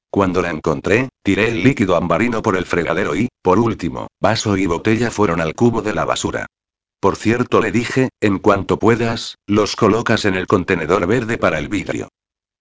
Cuando 0.09 0.41
la 0.41 0.49
encontré, 0.49 1.09
tiré 1.23 1.49
el 1.49 1.63
líquido 1.63 1.95
ambarino 1.95 2.41
por 2.41 2.57
el 2.57 2.65
fregadero 2.65 3.15
y, 3.15 3.29
por 3.41 3.59
último, 3.59 4.07
vaso 4.19 4.57
y 4.57 4.65
botella 4.65 5.11
fueron 5.11 5.39
al 5.39 5.55
cubo 5.55 5.81
de 5.81 5.93
la 5.93 6.05
basura. 6.05 6.47
Por 6.99 7.15
cierto, 7.15 7.61
le 7.61 7.71
dije, 7.71 8.09
en 8.19 8.39
cuanto 8.39 8.79
puedas, 8.79 9.35
los 9.45 9.75
colocas 9.75 10.25
en 10.25 10.35
el 10.35 10.47
contenedor 10.47 11.05
verde 11.05 11.37
para 11.37 11.59
el 11.59 11.69
vidrio. 11.69 12.09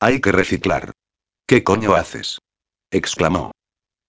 Hay 0.00 0.20
que 0.20 0.32
reciclar. 0.32 0.92
¿Qué 1.46 1.64
coño 1.64 1.94
haces? 1.94 2.40
exclamó. 2.90 3.52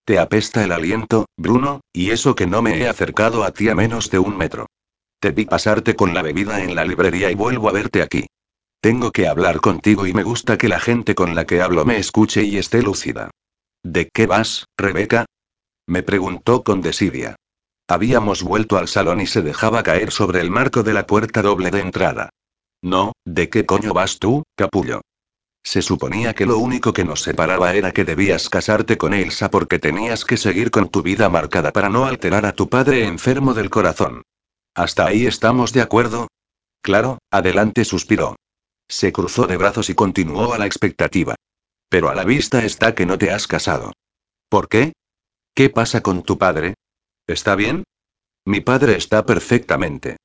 Te 0.06 0.20
apesta 0.20 0.64
el 0.64 0.72
aliento, 0.72 1.26
Bruno, 1.38 1.82
y 1.94 2.12
eso 2.12 2.36
que 2.36 2.48
no 2.48 2.62
me 2.62 2.78
he 2.78 2.88
acercado 2.88 3.44
a 3.44 3.52
ti 3.52 3.70
a 3.70 3.76
menos 3.76 4.12
de 4.12 4.20
un 4.20 4.38
metro. 4.38 4.68
Te 5.20 5.32
vi 5.32 5.46
pasarte 5.46 5.96
con 5.96 6.14
la 6.14 6.22
bebida 6.22 6.64
en 6.64 6.76
la 6.76 6.86
librería 6.86 7.32
y 7.32 7.36
vuelvo 7.36 7.70
a 7.70 7.72
verte 7.72 8.02
aquí. 8.02 8.28
Tengo 8.82 9.12
que 9.12 9.28
hablar 9.28 9.62
contigo 9.62 10.06
y 10.06 10.14
me 10.14 10.24
gusta 10.24 10.58
que 10.58 10.70
la 10.70 10.80
gente 10.80 11.16
con 11.16 11.34
la 11.34 11.46
que 11.46 11.62
hablo 11.62 11.86
me 11.86 11.98
escuche 11.98 12.44
y 12.44 12.58
esté 12.58 12.84
lúcida. 12.84 13.32
¿De 13.84 14.10
qué 14.14 14.28
vas, 14.28 14.66
Rebeca? 14.78 15.26
Me 15.88 16.04
preguntó 16.04 16.64
con 16.64 16.82
desidia. 16.82 17.36
Habíamos 17.88 18.44
vuelto 18.44 18.78
al 18.78 18.88
salón 18.88 19.22
y 19.22 19.28
se 19.28 19.42
dejaba 19.42 19.84
caer 19.84 20.12
sobre 20.12 20.42
el 20.42 20.50
marco 20.50 20.84
de 20.84 20.94
la 20.94 21.06
puerta 21.06 21.42
doble 21.42 21.72
de 21.72 21.82
entrada. 21.82 22.30
No, 22.82 23.14
¿de 23.26 23.50
qué 23.50 23.66
coño 23.66 23.94
vas 23.94 24.20
tú, 24.20 24.44
capullo? 24.56 25.02
Se 25.64 25.82
suponía 25.82 26.34
que 26.34 26.46
lo 26.46 26.60
único 26.60 26.94
que 26.94 27.04
nos 27.04 27.22
separaba 27.22 27.74
era 27.74 27.92
que 27.92 28.06
debías 28.06 28.50
casarte 28.50 28.98
con 28.98 29.14
Elsa 29.16 29.50
porque 29.50 29.80
tenías 29.80 30.26
que 30.26 30.38
seguir 30.38 30.70
con 30.70 30.90
tu 30.90 31.02
vida 31.02 31.28
marcada 31.30 31.72
para 31.72 31.90
no 31.90 32.06
alterar 32.06 32.46
a 32.46 32.52
tu 32.52 32.70
padre 32.70 33.06
enfermo 33.06 33.56
del 33.56 33.72
corazón. 33.72 34.22
¿Hasta 34.76 35.08
ahí 35.08 35.26
estamos 35.26 35.72
de 35.72 35.82
acuerdo? 35.82 36.28
Claro, 36.82 37.20
adelante 37.32 37.86
suspiró. 37.86 38.36
Se 38.90 39.14
cruzó 39.14 39.48
de 39.48 39.56
brazos 39.56 39.90
y 39.90 39.96
continuó 39.96 40.54
a 40.54 40.58
la 40.58 40.66
expectativa. 40.66 41.36
Pero 41.90 42.10
a 42.10 42.16
la 42.16 42.26
vista 42.26 42.64
está 42.66 42.94
que 42.94 43.06
no 43.06 43.18
te 43.18 43.32
has 43.32 43.48
casado. 43.48 43.94
¿Por 44.50 44.68
qué? 44.68 44.92
¿Qué 45.56 45.70
pasa 45.70 46.02
con 46.02 46.24
tu 46.24 46.38
padre? 46.38 46.74
¿Está 47.26 47.56
bien? 47.56 47.86
Mi 48.46 48.60
padre 48.60 48.98
está 48.98 49.26
perfectamente. 49.26 50.18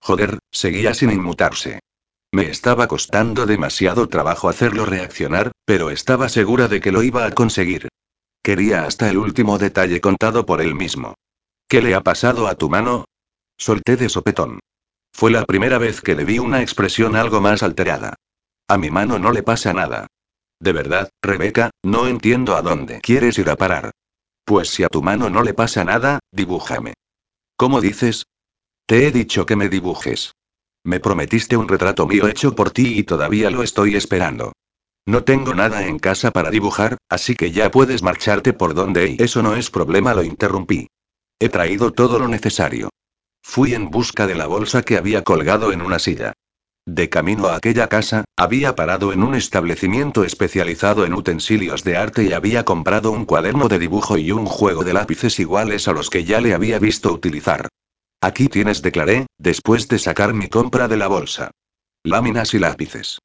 Joder, 0.00 0.38
seguía 0.52 0.94
sin 0.94 1.10
inmutarse. 1.10 1.80
Me 2.32 2.48
estaba 2.48 2.86
costando 2.86 3.44
demasiado 3.44 4.08
trabajo 4.08 4.48
hacerlo 4.48 4.86
reaccionar, 4.86 5.50
pero 5.64 5.90
estaba 5.90 6.28
segura 6.28 6.68
de 6.68 6.80
que 6.80 6.92
lo 6.92 7.02
iba 7.02 7.26
a 7.26 7.32
conseguir. 7.32 7.88
Quería 8.42 8.84
hasta 8.84 9.10
el 9.10 9.18
último 9.18 9.58
detalle 9.58 10.00
contado 10.00 10.46
por 10.46 10.60
él 10.60 10.76
mismo. 10.76 11.14
¿Qué 11.68 11.82
le 11.82 11.94
ha 11.94 12.02
pasado 12.02 12.46
a 12.46 12.54
tu 12.54 12.70
mano? 12.70 13.04
Solté 13.58 13.96
de 13.96 14.08
sopetón. 14.08 14.60
Fue 15.12 15.30
la 15.30 15.44
primera 15.44 15.78
vez 15.78 16.02
que 16.02 16.14
le 16.14 16.24
vi 16.24 16.38
una 16.38 16.60
expresión 16.60 17.16
algo 17.16 17.40
más 17.40 17.62
alterada. 17.62 18.14
A 18.68 18.76
mi 18.76 18.90
mano 18.90 19.18
no 19.18 19.32
le 19.32 19.42
pasa 19.42 19.72
nada. 19.72 20.06
De 20.60 20.72
verdad, 20.72 21.10
Rebeca, 21.22 21.70
no 21.82 22.06
entiendo 22.06 22.56
a 22.56 22.62
dónde 22.62 23.00
quieres 23.00 23.38
ir 23.38 23.48
a 23.48 23.56
parar. 23.56 23.92
Pues 24.44 24.68
si 24.68 24.84
a 24.84 24.88
tu 24.88 25.02
mano 25.02 25.30
no 25.30 25.42
le 25.42 25.54
pasa 25.54 25.84
nada, 25.84 26.20
dibújame. 26.32 26.94
¿Cómo 27.56 27.80
dices? 27.80 28.26
Te 28.86 29.06
he 29.06 29.10
dicho 29.10 29.46
que 29.46 29.56
me 29.56 29.68
dibujes. 29.68 30.32
Me 30.84 31.00
prometiste 31.00 31.56
un 31.56 31.66
retrato 31.66 32.06
mío 32.06 32.28
hecho 32.28 32.54
por 32.54 32.70
ti 32.70 32.98
y 32.98 33.02
todavía 33.04 33.50
lo 33.50 33.62
estoy 33.62 33.96
esperando. 33.96 34.52
No 35.06 35.24
tengo 35.24 35.54
nada 35.54 35.86
en 35.86 35.98
casa 35.98 36.30
para 36.30 36.50
dibujar, 36.50 36.98
así 37.08 37.34
que 37.34 37.52
ya 37.52 37.70
puedes 37.70 38.02
marcharte 38.02 38.52
por 38.52 38.74
donde 38.74 39.10
y 39.10 39.16
eso 39.22 39.42
no 39.42 39.56
es 39.56 39.70
problema, 39.70 40.14
lo 40.14 40.22
interrumpí. 40.22 40.88
He 41.40 41.48
traído 41.48 41.92
todo 41.92 42.18
lo 42.18 42.28
necesario. 42.28 42.90
Fui 43.48 43.72
en 43.72 43.90
busca 43.90 44.26
de 44.26 44.34
la 44.34 44.46
bolsa 44.46 44.82
que 44.82 44.98
había 44.98 45.24
colgado 45.24 45.72
en 45.72 45.80
una 45.80 45.98
silla. 45.98 46.34
De 46.84 47.08
camino 47.08 47.46
a 47.46 47.56
aquella 47.56 47.88
casa, 47.88 48.24
había 48.36 48.74
parado 48.74 49.14
en 49.14 49.22
un 49.22 49.34
establecimiento 49.34 50.24
especializado 50.24 51.06
en 51.06 51.14
utensilios 51.14 51.82
de 51.82 51.96
arte 51.96 52.24
y 52.24 52.34
había 52.34 52.64
comprado 52.66 53.12
un 53.12 53.24
cuaderno 53.24 53.68
de 53.68 53.78
dibujo 53.78 54.18
y 54.18 54.30
un 54.30 54.44
juego 54.44 54.84
de 54.84 54.92
lápices 54.92 55.38
iguales 55.40 55.88
a 55.88 55.92
los 55.92 56.10
que 56.10 56.24
ya 56.24 56.40
le 56.42 56.52
había 56.52 56.78
visto 56.78 57.10
utilizar. 57.12 57.68
Aquí 58.20 58.48
tienes, 58.48 58.82
declaré, 58.82 59.26
después 59.38 59.88
de 59.88 60.00
sacar 60.00 60.34
mi 60.34 60.48
compra 60.48 60.86
de 60.86 60.98
la 60.98 61.06
bolsa. 61.06 61.50
Láminas 62.02 62.52
y 62.52 62.58
lápices. 62.58 63.20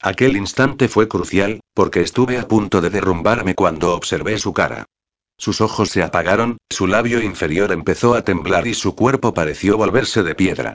Aquel 0.00 0.36
instante 0.36 0.88
fue 0.88 1.08
crucial, 1.08 1.60
porque 1.74 2.00
estuve 2.00 2.38
a 2.38 2.48
punto 2.48 2.80
de 2.80 2.90
derrumbarme 2.90 3.54
cuando 3.54 3.94
observé 3.94 4.38
su 4.38 4.54
cara. 4.54 4.86
Sus 5.36 5.60
ojos 5.60 5.90
se 5.90 6.02
apagaron, 6.02 6.58
su 6.70 6.86
labio 6.86 7.22
inferior 7.22 7.72
empezó 7.72 8.14
a 8.14 8.22
temblar 8.22 8.66
y 8.66 8.74
su 8.74 8.94
cuerpo 8.94 9.34
pareció 9.34 9.76
volverse 9.76 10.22
de 10.22 10.34
piedra. 10.34 10.74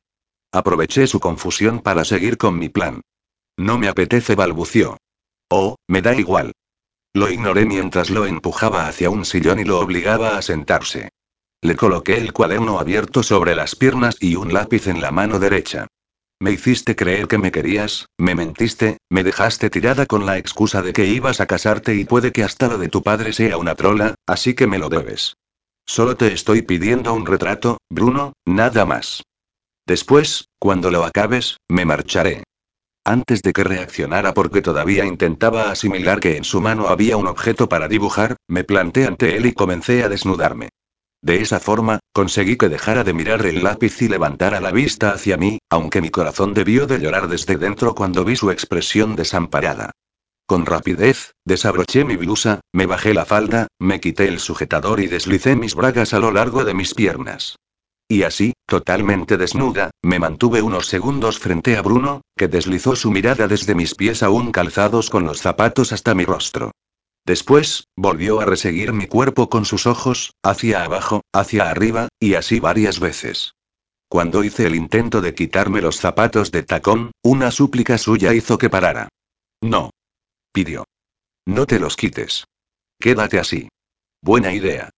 Aproveché 0.52 1.08
su 1.08 1.20
confusión 1.20 1.80
para 1.80 2.04
seguir 2.06 2.38
con 2.38 2.58
mi 2.58 2.70
plan. 2.70 3.02
No 3.58 3.78
me 3.78 3.88
apetece, 3.88 4.36
balbució. 4.36 4.98
Oh, 5.50 5.76
me 5.88 6.02
da 6.02 6.16
igual. 6.16 6.54
Lo 7.14 7.30
ignoré 7.30 7.66
mientras 7.66 8.10
lo 8.10 8.26
empujaba 8.26 8.88
hacia 8.88 9.10
un 9.10 9.26
sillón 9.26 9.60
y 9.60 9.64
lo 9.64 9.80
obligaba 9.80 10.38
a 10.38 10.42
sentarse. 10.42 11.10
Le 11.62 11.76
coloqué 11.76 12.18
el 12.18 12.34
cuaderno 12.34 12.80
abierto 12.80 13.24
sobre 13.24 13.56
las 13.56 13.76
piernas 13.76 14.16
y 14.20 14.36
un 14.36 14.54
lápiz 14.54 14.88
en 14.88 15.02
la 15.02 15.12
mano 15.12 15.40
derecha. 15.40 15.88
Me 16.42 16.52
hiciste 16.52 16.96
creer 16.96 17.28
que 17.28 17.38
me 17.38 17.52
querías, 17.52 18.08
me 18.18 18.34
mentiste, 18.34 18.98
me 19.10 19.26
dejaste 19.26 19.70
tirada 19.70 20.06
con 20.06 20.26
la 20.26 20.38
excusa 20.38 20.82
de 20.82 20.94
que 20.94 21.06
ibas 21.06 21.42
a 21.42 21.48
casarte 21.48 21.96
y 21.96 22.06
puede 22.06 22.32
que 22.32 22.46
hasta 22.46 22.70
lo 22.70 22.78
de 22.78 22.88
tu 22.88 23.04
padre 23.04 23.34
sea 23.34 23.58
una 23.58 23.76
trola, 23.76 24.16
así 24.26 24.54
que 24.54 24.66
me 24.66 24.80
lo 24.80 24.88
debes. 24.88 25.36
Solo 25.86 26.16
te 26.16 26.32
estoy 26.32 26.62
pidiendo 26.62 27.14
un 27.14 27.26
retrato, 27.26 27.80
Bruno, 27.90 28.32
nada 28.46 28.86
más. 28.86 29.24
Después, 29.86 30.46
cuando 30.60 30.92
lo 30.92 31.04
acabes, 31.04 31.58
me 31.68 31.84
marcharé. 31.84 32.44
Antes 33.04 33.42
de 33.42 33.52
que 33.52 33.66
reaccionara 33.66 34.34
porque 34.34 34.62
todavía 34.62 35.04
intentaba 35.04 35.72
asimilar 35.72 36.22
que 36.22 36.38
en 36.38 36.46
su 36.46 36.62
mano 36.62 36.88
había 36.88 37.18
un 37.18 37.28
objeto 37.28 37.68
para 37.68 37.90
dibujar, 37.90 38.38
me 38.48 38.64
planté 38.64 39.06
ante 39.06 39.36
él 39.36 39.46
y 39.46 39.52
comencé 39.52 40.04
a 40.04 40.10
desnudarme. 40.10 40.70
De 41.22 41.42
esa 41.42 41.60
forma, 41.60 42.00
conseguí 42.14 42.56
que 42.56 42.70
dejara 42.70 43.04
de 43.04 43.14
mirar 43.14 43.46
el 43.46 43.64
lápiz 43.64 44.02
y 44.02 44.08
levantara 44.08 44.62
la 44.62 44.72
vista 44.72 45.12
hacia 45.12 45.38
mí, 45.38 45.60
aunque 45.70 46.02
mi 46.02 46.10
corazón 46.10 46.54
debió 46.54 46.88
de 46.88 47.00
llorar 47.00 47.28
desde 47.28 47.58
dentro 47.58 47.94
cuando 47.94 48.24
vi 48.24 48.36
su 48.36 48.52
expresión 48.52 49.16
desamparada. 49.16 49.92
Con 50.46 50.66
rapidez, 50.66 51.34
desabroché 51.46 52.06
mi 52.06 52.16
blusa, 52.16 52.62
me 52.74 52.88
bajé 52.88 53.14
la 53.14 53.26
falda, 53.26 53.68
me 53.80 54.00
quité 54.00 54.28
el 54.28 54.40
sujetador 54.40 55.00
y 55.00 55.08
deslicé 55.08 55.56
mis 55.56 55.76
bragas 55.76 56.14
a 56.14 56.20
lo 56.20 56.32
largo 56.32 56.66
de 56.66 56.74
mis 56.74 56.96
piernas. 56.96 57.56
Y 58.08 58.24
así, 58.24 58.54
totalmente 58.66 59.38
desnuda, 59.38 59.92
me 60.02 60.18
mantuve 60.18 60.64
unos 60.64 60.88
segundos 60.88 61.38
frente 61.38 61.78
a 61.78 61.84
Bruno, 61.84 62.22
que 62.36 62.48
deslizó 62.48 62.96
su 62.96 63.12
mirada 63.12 63.48
desde 63.48 63.76
mis 63.76 63.94
pies 63.94 64.24
aún 64.24 64.52
calzados 64.52 65.12
con 65.12 65.26
los 65.26 65.40
zapatos 65.40 65.92
hasta 65.92 66.16
mi 66.16 66.26
rostro. 66.26 66.72
Después, 67.30 67.88
volvió 67.96 68.42
a 68.42 68.46
reseguir 68.46 68.92
mi 68.92 69.06
cuerpo 69.06 69.52
con 69.52 69.64
sus 69.64 69.86
ojos, 69.86 70.34
hacia 70.42 70.84
abajo, 70.84 71.22
hacia 71.32 71.70
arriba, 71.70 72.08
y 72.20 72.34
así 72.34 72.60
varias 72.60 73.00
veces. 73.00 73.54
Cuando 74.10 74.44
hice 74.44 74.66
el 74.66 74.74
intento 74.74 75.22
de 75.22 75.36
quitarme 75.36 75.80
los 75.80 75.98
zapatos 75.98 76.50
de 76.50 76.64
tacón, 76.64 77.12
una 77.22 77.52
súplica 77.52 78.00
suya 78.00 78.34
hizo 78.34 78.58
que 78.58 78.72
parara. 78.72 79.10
No. 79.62 79.92
Pidió. 80.52 80.86
No 81.46 81.68
te 81.68 81.78
los 81.78 81.96
quites. 81.98 82.46
Quédate 83.00 83.38
así. 83.38 83.70
Buena 84.24 84.52
idea. 84.52 84.90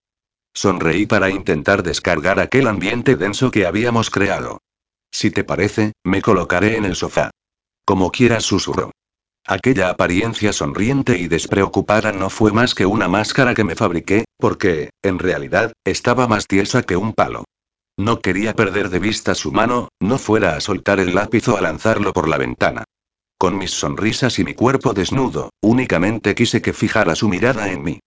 Sonreí 0.54 1.08
para 1.08 1.30
intentar 1.32 1.84
descargar 1.84 2.40
aquel 2.40 2.68
ambiente 2.68 3.18
denso 3.18 3.52
que 3.52 3.66
habíamos 3.66 4.10
creado. 4.10 4.60
Si 5.12 5.32
te 5.32 5.44
parece, 5.44 5.92
me 6.06 6.22
colocaré 6.22 6.78
en 6.78 6.86
el 6.86 6.96
sofá. 6.96 7.32
Como 7.84 8.10
quieras, 8.10 8.46
susurró. 8.46 8.92
Aquella 9.48 9.90
apariencia 9.90 10.54
sonriente 10.54 11.18
y 11.18 11.28
despreocupada 11.28 12.12
no 12.12 12.30
fue 12.30 12.52
más 12.52 12.76
que 12.76 12.86
una 12.86 13.08
máscara 13.08 13.54
que 13.54 13.64
me 13.64 13.76
fabriqué, 13.76 14.26
porque, 14.38 14.92
en 15.02 15.20
realidad, 15.20 15.74
estaba 15.84 16.28
más 16.28 16.48
tiesa 16.48 16.84
que 16.84 16.96
un 16.96 17.14
palo. 17.14 17.46
No 17.98 18.20
quería 18.20 18.54
perder 18.56 18.90
de 18.90 19.00
vista 19.00 19.36
su 19.36 19.52
mano, 19.52 19.90
no 20.00 20.18
fuera 20.18 20.56
a 20.56 20.62
soltar 20.62 21.00
el 21.00 21.14
lápiz 21.14 21.48
o 21.48 21.58
a 21.58 21.62
lanzarlo 21.62 22.14
por 22.14 22.30
la 22.30 22.38
ventana. 22.38 22.84
Con 23.38 23.58
mis 23.58 23.72
sonrisas 23.72 24.38
y 24.38 24.44
mi 24.44 24.54
cuerpo 24.54 24.94
desnudo, 24.94 25.50
únicamente 25.62 26.36
quise 26.36 26.62
que 26.62 26.74
fijara 26.74 27.16
su 27.16 27.28
mirada 27.28 27.72
en 27.72 27.84
mí. 27.84 28.00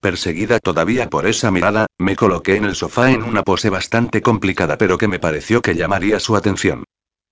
Perseguida 0.00 0.58
todavía 0.60 1.10
por 1.10 1.26
esa 1.26 1.50
mirada, 1.50 1.86
me 1.98 2.16
coloqué 2.16 2.56
en 2.56 2.64
el 2.64 2.74
sofá 2.74 3.10
en 3.10 3.22
una 3.22 3.42
pose 3.42 3.68
bastante 3.68 4.22
complicada 4.22 4.78
pero 4.78 4.96
que 4.96 5.08
me 5.08 5.18
pareció 5.18 5.60
que 5.60 5.74
llamaría 5.74 6.20
su 6.20 6.36
atención. 6.36 6.84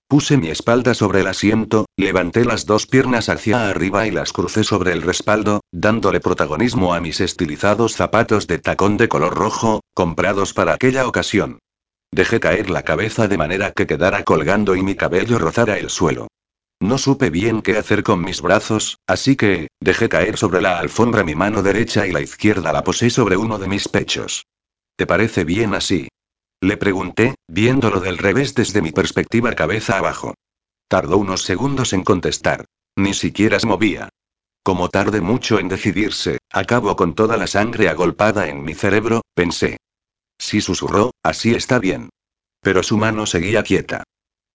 Puse 0.09 0.37
mi 0.37 0.47
espalda 0.47 0.93
sobre 0.93 1.19
el 1.19 1.27
asiento, 1.27 1.85
levanté 1.97 2.45
las 2.45 2.65
dos 2.65 2.87
piernas 2.87 3.27
hacia 3.27 3.67
arriba 3.67 4.07
y 4.07 4.11
las 4.11 4.31
crucé 4.31 4.63
sobre 4.63 4.93
el 4.93 5.01
respaldo, 5.01 5.59
dándole 5.73 6.21
protagonismo 6.21 6.93
a 6.93 7.01
mis 7.01 7.19
estilizados 7.19 7.97
zapatos 7.97 8.47
de 8.47 8.57
tacón 8.57 8.95
de 8.95 9.09
color 9.09 9.35
rojo, 9.35 9.81
comprados 9.93 10.53
para 10.53 10.73
aquella 10.73 11.07
ocasión. 11.07 11.59
Dejé 12.09 12.39
caer 12.39 12.69
la 12.69 12.83
cabeza 12.83 13.27
de 13.27 13.37
manera 13.37 13.71
que 13.71 13.85
quedara 13.85 14.23
colgando 14.23 14.77
y 14.77 14.81
mi 14.81 14.95
cabello 14.95 15.39
rozara 15.39 15.77
el 15.77 15.89
suelo. 15.89 16.27
No 16.79 16.97
supe 16.97 17.29
bien 17.29 17.61
qué 17.61 17.77
hacer 17.77 18.03
con 18.03 18.21
mis 18.21 18.41
brazos, 18.41 18.99
así 19.07 19.35
que, 19.35 19.67
dejé 19.81 20.07
caer 20.07 20.37
sobre 20.37 20.61
la 20.61 20.79
alfombra 20.79 21.25
mi 21.25 21.35
mano 21.35 21.63
derecha 21.63 22.07
y 22.07 22.13
la 22.13 22.21
izquierda 22.21 22.71
la 22.71 22.85
posé 22.85 23.09
sobre 23.09 23.35
uno 23.35 23.59
de 23.59 23.67
mis 23.67 23.89
pechos. 23.89 24.45
¿Te 24.95 25.05
parece 25.05 25.43
bien 25.43 25.75
así? 25.75 26.07
Le 26.61 26.77
pregunté, 26.77 27.35
viéndolo 27.47 27.99
del 27.99 28.17
revés 28.17 28.55
desde 28.55 28.81
mi 28.81 28.91
perspectiva 28.91 29.53
cabeza 29.53 29.97
abajo. 29.97 30.33
Tardó 30.87 31.17
unos 31.17 31.43
segundos 31.43 31.93
en 31.93 32.03
contestar. 32.03 32.65
Ni 32.95 33.13
siquiera 33.13 33.59
se 33.59 33.67
movía. 33.67 34.09
Como 34.63 34.89
tarde 34.89 35.21
mucho 35.21 35.59
en 35.59 35.67
decidirse, 35.67 36.39
acabo 36.51 36.95
con 36.95 37.13
toda 37.13 37.37
la 37.37 37.47
sangre 37.47 37.89
agolpada 37.89 38.47
en 38.49 38.63
mi 38.63 38.73
cerebro, 38.73 39.21
pensé. 39.35 39.77
Si 40.39 40.61
susurró, 40.61 41.11
así 41.23 41.53
está 41.53 41.79
bien. 41.79 42.09
Pero 42.61 42.83
su 42.83 42.97
mano 42.97 43.25
seguía 43.25 43.63
quieta. 43.63 44.03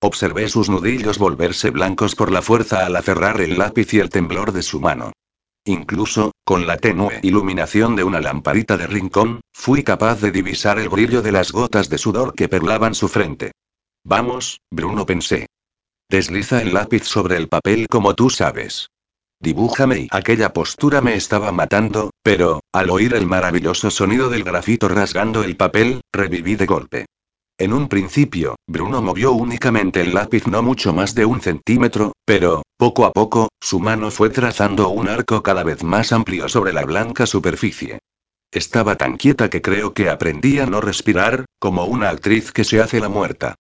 Observé 0.01 0.49
sus 0.49 0.69
nudillos 0.69 1.19
volverse 1.19 1.71
blancos 1.71 2.17
por 2.17 2.33
la 2.33 2.43
fuerza 2.43 2.85
al 2.85 2.97
aferrar 2.97 3.41
el 3.41 3.57
lápiz 3.59 3.95
y 3.95 4.01
el 4.01 4.11
temblor 4.11 4.53
de 4.53 4.63
su 4.63 4.81
mano. 4.81 5.13
Incluso, 5.65 6.33
con 6.45 6.67
la 6.67 6.77
tenue 6.77 7.21
iluminación 7.23 7.95
de 7.95 8.03
una 8.03 8.21
lamparita 8.21 8.77
de 8.77 8.89
rincón, 8.89 9.41
fui 9.53 9.85
capaz 9.85 10.21
de 10.21 10.33
divisar 10.33 10.79
el 10.79 10.89
brillo 10.89 11.23
de 11.23 11.31
las 11.31 11.53
gotas 11.53 11.89
de 11.89 11.99
sudor 11.99 12.35
que 12.35 12.49
perlaban 12.49 12.95
su 12.95 13.09
frente. 13.09 13.53
Vamos, 14.05 14.61
Bruno 14.71 15.07
pensé. 15.07 15.47
Desliza 16.11 16.61
el 16.61 16.75
lápiz 16.75 17.05
sobre 17.05 17.37
el 17.37 17.49
papel 17.49 17.87
como 17.89 18.15
tú 18.15 18.29
sabes. 18.29 18.89
Dibújame 19.39 20.01
y 20.01 20.09
aquella 20.11 20.53
postura 20.53 21.01
me 21.01 21.15
estaba 21.15 21.53
matando, 21.53 22.11
pero, 22.23 22.61
al 22.73 22.91
oír 22.91 23.15
el 23.15 23.27
maravilloso 23.27 23.91
sonido 23.91 24.29
del 24.31 24.45
grafito 24.45 24.89
rasgando 24.89 25.43
el 25.43 25.57
papel, 25.57 26.01
reviví 26.13 26.57
de 26.57 26.67
golpe. 26.67 27.07
En 27.63 27.73
un 27.73 27.87
principio, 27.87 28.57
Bruno 28.67 29.01
movió 29.03 29.31
únicamente 29.31 30.01
el 30.01 30.15
lápiz 30.15 30.49
no 30.49 30.65
mucho 30.65 30.93
más 30.93 31.15
de 31.15 31.27
un 31.27 31.41
centímetro, 31.41 32.11
pero, 32.25 32.63
poco 32.77 33.05
a 33.05 33.13
poco, 33.13 33.51
su 33.61 33.79
mano 33.79 34.11
fue 34.11 34.31
trazando 34.31 34.89
un 34.89 35.09
arco 35.09 35.45
cada 35.45 35.63
vez 35.63 35.85
más 35.85 36.11
amplio 36.11 36.49
sobre 36.49 36.73
la 36.73 36.85
blanca 36.85 37.25
superficie. 37.25 38.01
Estaba 38.51 38.97
tan 38.97 39.17
quieta 39.17 39.49
que 39.49 39.63
creo 39.63 39.95
que 39.95 40.11
aprendí 40.11 40.59
a 40.59 40.67
no 40.67 40.81
respirar, 40.81 41.45
como 41.61 41.85
una 41.85 42.11
actriz 42.11 42.51
que 42.51 42.65
se 42.65 42.81
hace 42.81 42.99
la 42.99 43.09
muerta. 43.09 43.55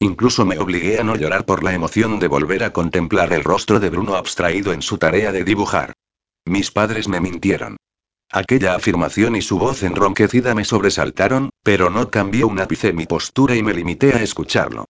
Incluso 0.00 0.44
me 0.44 0.58
obligué 0.58 0.98
a 0.98 1.04
no 1.04 1.14
llorar 1.14 1.44
por 1.46 1.62
la 1.62 1.74
emoción 1.74 2.18
de 2.18 2.26
volver 2.26 2.64
a 2.64 2.72
contemplar 2.72 3.32
el 3.32 3.44
rostro 3.44 3.78
de 3.78 3.88
Bruno 3.88 4.16
abstraído 4.16 4.72
en 4.72 4.82
su 4.82 4.98
tarea 4.98 5.30
de 5.30 5.44
dibujar. 5.44 5.92
Mis 6.44 6.72
padres 6.72 7.06
me 7.06 7.20
mintieron. 7.20 7.76
Aquella 8.36 8.74
afirmación 8.74 9.36
y 9.36 9.42
su 9.42 9.60
voz 9.60 9.84
enronquecida 9.84 10.56
me 10.56 10.64
sobresaltaron, 10.64 11.50
pero 11.62 11.88
no 11.88 12.10
cambié 12.10 12.42
un 12.42 12.58
ápice 12.58 12.92
mi 12.92 13.06
postura 13.06 13.54
y 13.54 13.62
me 13.62 13.72
limité 13.72 14.12
a 14.12 14.22
escucharlo. 14.22 14.86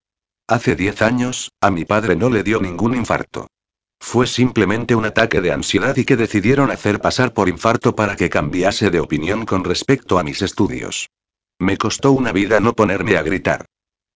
Hace 0.48 0.76
diez 0.76 1.02
años, 1.02 1.50
a 1.60 1.70
mi 1.70 1.84
padre 1.84 2.16
no 2.16 2.30
le 2.30 2.42
dio 2.42 2.58
ningún 2.62 2.96
infarto. 2.96 3.48
Fue 4.00 4.26
simplemente 4.26 4.94
un 4.94 5.04
ataque 5.04 5.42
de 5.42 5.52
ansiedad 5.52 5.94
y 5.94 6.06
que 6.06 6.16
decidieron 6.16 6.70
hacer 6.70 7.02
pasar 7.02 7.34
por 7.34 7.50
infarto 7.50 7.94
para 7.94 8.16
que 8.16 8.30
cambiase 8.30 8.88
de 8.88 9.00
opinión 9.00 9.44
con 9.44 9.62
respecto 9.62 10.18
a 10.18 10.24
mis 10.24 10.40
estudios. 10.40 11.10
Me 11.58 11.76
costó 11.76 12.12
una 12.12 12.32
vida 12.32 12.60
no 12.60 12.72
ponerme 12.72 13.18
a 13.18 13.22
gritar. 13.22 13.66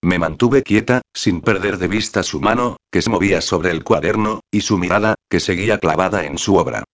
Me 0.01 0.19
mantuve 0.19 0.63
quieta, 0.63 1.03
sin 1.13 1.43
perder 1.43 1.77
de 1.77 1.89
vista 1.89 2.23
su 2.23 2.41
mano, 2.41 2.79
que 2.91 3.03
se 3.03 3.11
movía 3.11 3.43
sobre 3.43 3.73
el 3.73 3.85
cuaderno, 3.85 4.41
y 4.51 4.63
su 4.63 4.79
mirada, 4.79 5.17
que 5.29 5.39
seguía 5.39 5.77
clavada 5.77 6.25
en 6.25 6.39
su 6.39 6.57
obra. 6.57 6.85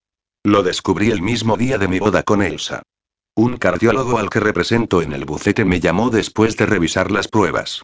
Lo 0.45 0.61
descubrí 0.61 1.09
el 1.09 1.23
mismo 1.23 1.57
día 1.57 1.79
de 1.79 1.87
mi 1.87 1.97
boda 1.97 2.21
con 2.21 2.43
Elsa. 2.43 2.83
Un 3.33 3.57
cardiólogo 3.57 4.19
al 4.19 4.29
que 4.29 4.39
represento 4.39 5.01
en 5.01 5.11
el 5.11 5.25
bucete 5.25 5.65
me 5.65 5.79
llamó 5.79 6.11
después 6.11 6.55
de 6.55 6.67
revisar 6.67 7.09
las 7.09 7.27
pruebas. 7.27 7.81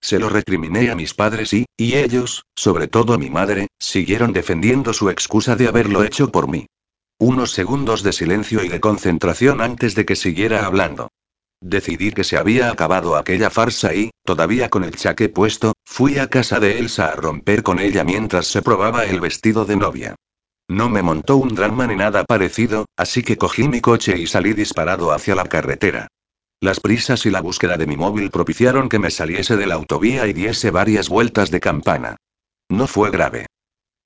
Se 0.00 0.18
lo 0.18 0.28
recriminé 0.28 0.90
a 0.90 0.96
mis 0.96 1.14
padres 1.14 1.52
y, 1.52 1.66
y 1.76 1.94
ellos, 1.94 2.46
sobre 2.56 2.88
todo 2.88 3.16
mi 3.16 3.30
madre, 3.30 3.68
siguieron 3.78 4.32
defendiendo 4.32 4.92
su 4.92 5.08
excusa 5.08 5.54
de 5.54 5.68
haberlo 5.68 6.02
hecho 6.02 6.32
por 6.32 6.48
mí. 6.48 6.66
Unos 7.20 7.52
segundos 7.52 8.02
de 8.02 8.12
silencio 8.12 8.64
y 8.64 8.68
de 8.68 8.80
concentración 8.80 9.60
antes 9.60 9.94
de 9.94 10.04
que 10.04 10.16
siguiera 10.16 10.66
hablando. 10.66 11.12
Decidí 11.60 12.10
que 12.10 12.24
se 12.24 12.38
había 12.38 12.72
acabado 12.72 13.14
aquella 13.14 13.50
farsa 13.50 13.94
y, 13.94 14.10
todavía 14.24 14.68
con 14.68 14.82
el 14.82 14.96
chaque 14.96 15.28
puesto, 15.28 15.74
fui 15.84 16.18
a 16.18 16.26
casa 16.26 16.58
de 16.58 16.80
Elsa 16.80 17.06
a 17.12 17.14
romper 17.14 17.62
con 17.62 17.78
ella 17.78 18.02
mientras 18.02 18.48
se 18.48 18.62
probaba 18.62 19.04
el 19.04 19.20
vestido 19.20 19.64
de 19.64 19.76
novia. 19.76 20.16
No 20.70 20.88
me 20.88 21.02
montó 21.02 21.36
un 21.36 21.56
drama 21.56 21.88
ni 21.88 21.96
nada 21.96 22.22
parecido, 22.22 22.86
así 22.96 23.24
que 23.24 23.36
cogí 23.36 23.66
mi 23.66 23.80
coche 23.80 24.16
y 24.16 24.28
salí 24.28 24.52
disparado 24.52 25.10
hacia 25.10 25.34
la 25.34 25.46
carretera. 25.46 26.06
Las 26.60 26.78
prisas 26.78 27.26
y 27.26 27.30
la 27.30 27.40
búsqueda 27.40 27.76
de 27.76 27.88
mi 27.88 27.96
móvil 27.96 28.30
propiciaron 28.30 28.88
que 28.88 29.00
me 29.00 29.10
saliese 29.10 29.56
de 29.56 29.66
la 29.66 29.74
autovía 29.74 30.28
y 30.28 30.32
diese 30.32 30.70
varias 30.70 31.08
vueltas 31.08 31.50
de 31.50 31.58
campana. 31.58 32.18
No 32.68 32.86
fue 32.86 33.10
grave. 33.10 33.46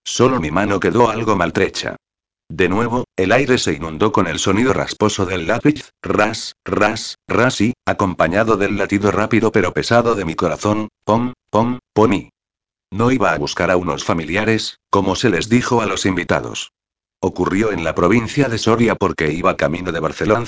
Solo 0.07 0.41
mi 0.41 0.51
mano 0.51 0.81
quedó 0.81 1.11
algo 1.11 1.37
maltrecha. 1.37 1.97
De 2.49 2.71
nuevo, 2.71 3.05
el 3.15 3.33
aire 3.33 3.59
se 3.59 3.75
inundó 3.75 4.11
con 4.11 4.27
el 4.27 4.39
sonido 4.39 4.73
rasposo 4.73 5.27
del 5.27 5.47
lápiz, 5.47 5.91
ras, 6.03 6.55
ras, 6.65 7.17
ras 7.29 7.61
y, 7.61 7.75
acompañado 7.85 8.57
del 8.57 8.79
latido 8.79 9.11
rápido 9.11 9.53
pero 9.53 9.75
pesado 9.75 10.15
de 10.15 10.25
mi 10.25 10.35
corazón, 10.35 10.89
pom, 11.05 11.35
pom, 11.51 11.79
pom 11.93 12.31
no 12.95 13.11
iba 13.11 13.33
a 13.33 13.39
buscar 13.39 13.73
a 13.73 13.77
unos 13.77 14.05
familiares, 14.05 14.79
como 14.89 15.17
se 15.17 15.29
les 15.29 15.49
dijo 15.49 15.81
a 15.81 15.87
los 15.87 16.07
invitados. 16.07 16.73
Ocurrió 17.21 17.73
en 17.73 17.83
la 17.83 17.97
provincia 17.97 18.49
de 18.49 18.57
Soria 18.57 18.95
porque 18.95 19.33
iba 19.33 19.57
camino 19.57 19.91
de 19.91 19.99
Barcelona. 19.99 20.47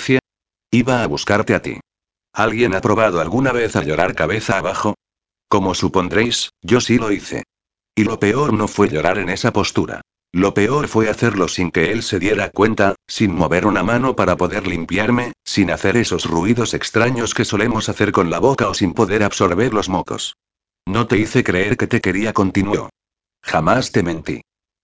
Iba 0.71 1.03
a 1.03 1.07
buscarte 1.07 1.53
a 1.53 1.61
ti. 1.61 1.81
¿Alguien 2.31 2.73
ha 2.73 2.79
probado 2.79 3.19
alguna 3.19 3.51
vez 3.51 3.75
a 3.75 3.83
llorar 3.83 4.15
cabeza 4.15 4.57
abajo? 4.57 4.95
Como 5.49 5.75
supondréis, 5.75 6.51
yo 6.61 6.79
sí 6.79 6.97
lo 6.97 7.11
hice. 7.11 7.43
Y 7.95 8.05
lo 8.05 8.17
peor 8.17 8.53
no 8.53 8.69
fue 8.69 8.87
llorar 8.87 9.17
en 9.17 9.27
esa 9.29 9.51
postura. 9.51 9.99
Lo 10.31 10.53
peor 10.53 10.87
fue 10.87 11.09
hacerlo 11.09 11.49
sin 11.49 11.69
que 11.69 11.91
él 11.91 12.01
se 12.01 12.17
diera 12.17 12.49
cuenta, 12.51 12.95
sin 13.07 13.35
mover 13.35 13.65
una 13.65 13.83
mano 13.83 14.15
para 14.15 14.37
poder 14.37 14.67
limpiarme, 14.67 15.33
sin 15.43 15.69
hacer 15.69 15.97
esos 15.97 16.23
ruidos 16.23 16.73
extraños 16.73 17.33
que 17.33 17.43
solemos 17.43 17.89
hacer 17.89 18.13
con 18.13 18.29
la 18.29 18.39
boca 18.39 18.69
o 18.69 18.73
sin 18.73 18.93
poder 18.93 19.23
absorber 19.23 19.73
los 19.73 19.89
mocos. 19.89 20.37
No 20.87 21.05
te 21.05 21.17
hice 21.17 21.43
creer 21.43 21.75
que 21.75 21.85
te 21.85 21.99
quería, 21.99 22.31
continuó. 22.31 22.89
Jamás 23.43 23.91
te 23.91 24.03
mentí. 24.03 24.39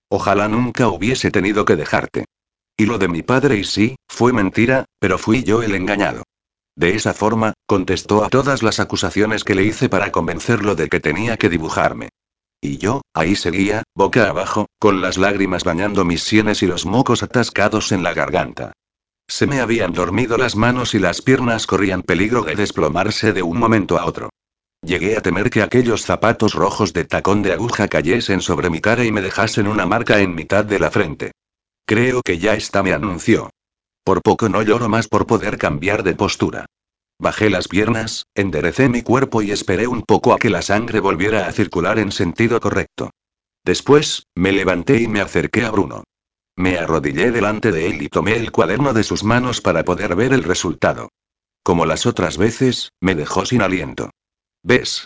Ojalá 0.10 0.50
nunca 0.50 0.90
hubiese 0.90 1.32
tenido 1.32 1.64
que 1.64 1.78
dejarte. 1.78 2.26
Y 2.76 2.88
lo 2.88 2.98
de 2.98 3.08
mi 3.08 3.22
padre 3.22 3.56
y 3.56 3.64
sí, 3.64 3.96
fue 4.10 4.34
mentira, 4.34 4.84
pero 5.00 5.18
fui 5.18 5.46
yo 5.46 5.64
el 5.64 5.76
engañado. 5.76 6.24
De 6.76 6.94
esa 6.94 7.14
forma, 7.14 7.54
contestó 7.66 8.26
a 8.26 8.30
todas 8.30 8.64
las 8.64 8.82
acusaciones 8.82 9.46
que 9.46 9.56
le 9.56 9.64
hice 9.64 9.88
para 9.88 10.12
convencerlo 10.12 10.76
de 10.76 10.90
que 10.90 11.00
tenía 11.00 11.38
que 11.38 11.48
dibujarme. 11.48 12.10
Y 12.60 12.80
yo, 12.80 13.02
ahí 13.14 13.38
seguía, 13.38 13.84
boca 13.96 14.28
abajo, 14.28 14.66
con 14.80 15.00
las 15.00 15.18
lágrimas 15.18 15.64
bañando 15.64 16.04
mis 16.04 16.24
sienes 16.24 16.64
y 16.64 16.68
los 16.68 16.86
mocos 16.86 17.24
atascados 17.24 17.94
en 17.94 18.04
la 18.04 18.14
garganta. 18.14 18.74
Se 19.30 19.48
me 19.48 19.62
habían 19.62 19.94
dormido 19.94 20.38
las 20.38 20.58
manos 20.58 20.96
y 20.96 21.00
las 21.00 21.22
piernas 21.22 21.66
corrían 21.66 22.02
peligro 22.02 22.42
de 22.42 22.56
desplomarse 22.56 23.32
de 23.32 23.42
un 23.42 23.58
momento 23.58 23.98
a 23.98 24.06
otro. 24.06 24.32
Llegué 24.84 25.16
a 25.16 25.22
temer 25.22 25.50
que 25.50 25.62
aquellos 25.62 26.04
zapatos 26.04 26.54
rojos 26.54 26.92
de 26.92 27.06
tacón 27.06 27.42
de 27.42 27.54
aguja 27.54 27.88
cayesen 27.88 28.42
sobre 28.42 28.70
mi 28.70 28.82
cara 28.82 29.06
y 29.06 29.14
me 29.14 29.22
dejasen 29.22 29.68
una 29.68 29.86
marca 29.86 30.20
en 30.20 30.36
mitad 30.36 30.66
de 30.66 30.78
la 30.78 30.92
frente. 30.92 31.32
Creo 31.86 32.22
que 32.22 32.38
ya 32.38 32.54
está, 32.56 32.84
me 32.84 32.92
anunció. 32.92 33.50
Por 34.04 34.22
poco 34.22 34.50
no 34.50 34.62
lloro 34.62 34.90
más 34.90 35.08
por 35.08 35.26
poder 35.26 35.58
cambiar 35.58 36.04
de 36.04 36.16
postura. 36.16 36.66
Bajé 37.18 37.50
las 37.50 37.70
piernas, 37.70 38.26
enderecé 38.36 38.90
mi 38.90 39.04
cuerpo 39.04 39.42
y 39.42 39.52
esperé 39.52 39.88
un 39.88 40.02
poco 40.02 40.34
a 40.34 40.38
que 40.38 40.50
la 40.50 40.62
sangre 40.62 41.00
volviera 41.00 41.48
a 41.48 41.54
circular 41.54 41.98
en 41.98 42.12
sentido 42.12 42.60
correcto. 42.60 43.12
Después, 43.64 44.26
me 44.36 44.52
levanté 44.52 45.02
y 45.02 45.08
me 45.08 45.22
acerqué 45.22 45.64
a 45.64 45.72
Bruno. 45.72 46.04
Me 46.58 46.78
arrodillé 46.78 47.32
delante 47.32 47.72
de 47.72 47.88
él 47.88 48.02
y 48.02 48.10
tomé 48.10 48.36
el 48.36 48.52
cuaderno 48.52 48.92
de 48.92 49.04
sus 49.04 49.24
manos 49.24 49.62
para 49.62 49.86
poder 49.86 50.18
ver 50.18 50.34
el 50.34 50.44
resultado. 50.44 51.08
Como 51.64 51.86
las 51.86 52.06
otras 52.06 52.38
veces, 52.38 52.90
me 53.00 53.16
dejó 53.16 53.46
sin 53.46 53.62
aliento. 53.62 54.10
¿Ves? 54.64 55.06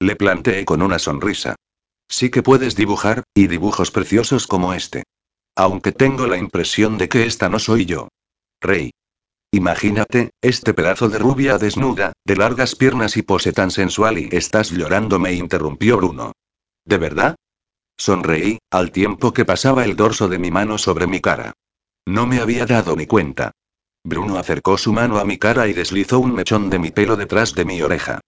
Le 0.00 0.16
planteé 0.16 0.64
con 0.64 0.82
una 0.82 0.98
sonrisa. 0.98 1.54
Sí 2.08 2.30
que 2.30 2.42
puedes 2.42 2.76
dibujar, 2.76 3.24
y 3.34 3.46
dibujos 3.46 3.90
preciosos 3.90 4.46
como 4.46 4.72
este. 4.72 5.04
Aunque 5.54 5.92
tengo 5.92 6.26
la 6.26 6.36
impresión 6.36 6.98
de 6.98 7.08
que 7.08 7.26
esta 7.26 7.48
no 7.48 7.58
soy 7.58 7.86
yo. 7.86 8.08
Rey. 8.60 8.90
Imagínate, 9.52 10.30
este 10.42 10.74
pedazo 10.74 11.08
de 11.08 11.18
rubia 11.18 11.58
desnuda, 11.58 12.12
de 12.24 12.36
largas 12.36 12.74
piernas 12.74 13.16
y 13.16 13.22
pose 13.22 13.52
tan 13.52 13.70
sensual 13.70 14.18
y 14.18 14.28
estás 14.32 14.70
llorando, 14.70 15.18
me 15.18 15.32
interrumpió 15.32 15.96
Bruno. 15.96 16.32
¿De 16.84 16.98
verdad? 16.98 17.36
Sonreí, 17.96 18.58
al 18.70 18.92
tiempo 18.92 19.32
que 19.32 19.44
pasaba 19.44 19.84
el 19.84 19.96
dorso 19.96 20.28
de 20.28 20.38
mi 20.38 20.50
mano 20.50 20.78
sobre 20.78 21.06
mi 21.06 21.20
cara. 21.20 21.52
No 22.06 22.26
me 22.26 22.40
había 22.40 22.66
dado 22.66 22.96
ni 22.96 23.06
cuenta. 23.06 23.52
Bruno 24.04 24.36
acercó 24.38 24.78
su 24.78 24.92
mano 24.92 25.18
a 25.18 25.24
mi 25.24 25.38
cara 25.38 25.66
y 25.68 25.72
deslizó 25.72 26.18
un 26.18 26.34
mechón 26.34 26.70
de 26.70 26.78
mi 26.78 26.90
pelo 26.90 27.16
detrás 27.16 27.54
de 27.54 27.64
mi 27.64 27.80
oreja. 27.82 28.20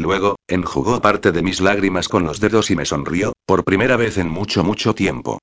Luego, 0.00 0.36
enjugó 0.48 1.00
parte 1.00 1.30
de 1.30 1.42
mis 1.42 1.60
lágrimas 1.60 2.08
con 2.08 2.24
los 2.24 2.40
dedos 2.40 2.70
y 2.70 2.76
me 2.76 2.84
sonrió, 2.84 3.32
por 3.46 3.64
primera 3.64 3.96
vez 3.96 4.18
en 4.18 4.28
mucho 4.28 4.64
mucho 4.64 4.94
tiempo. 4.94 5.38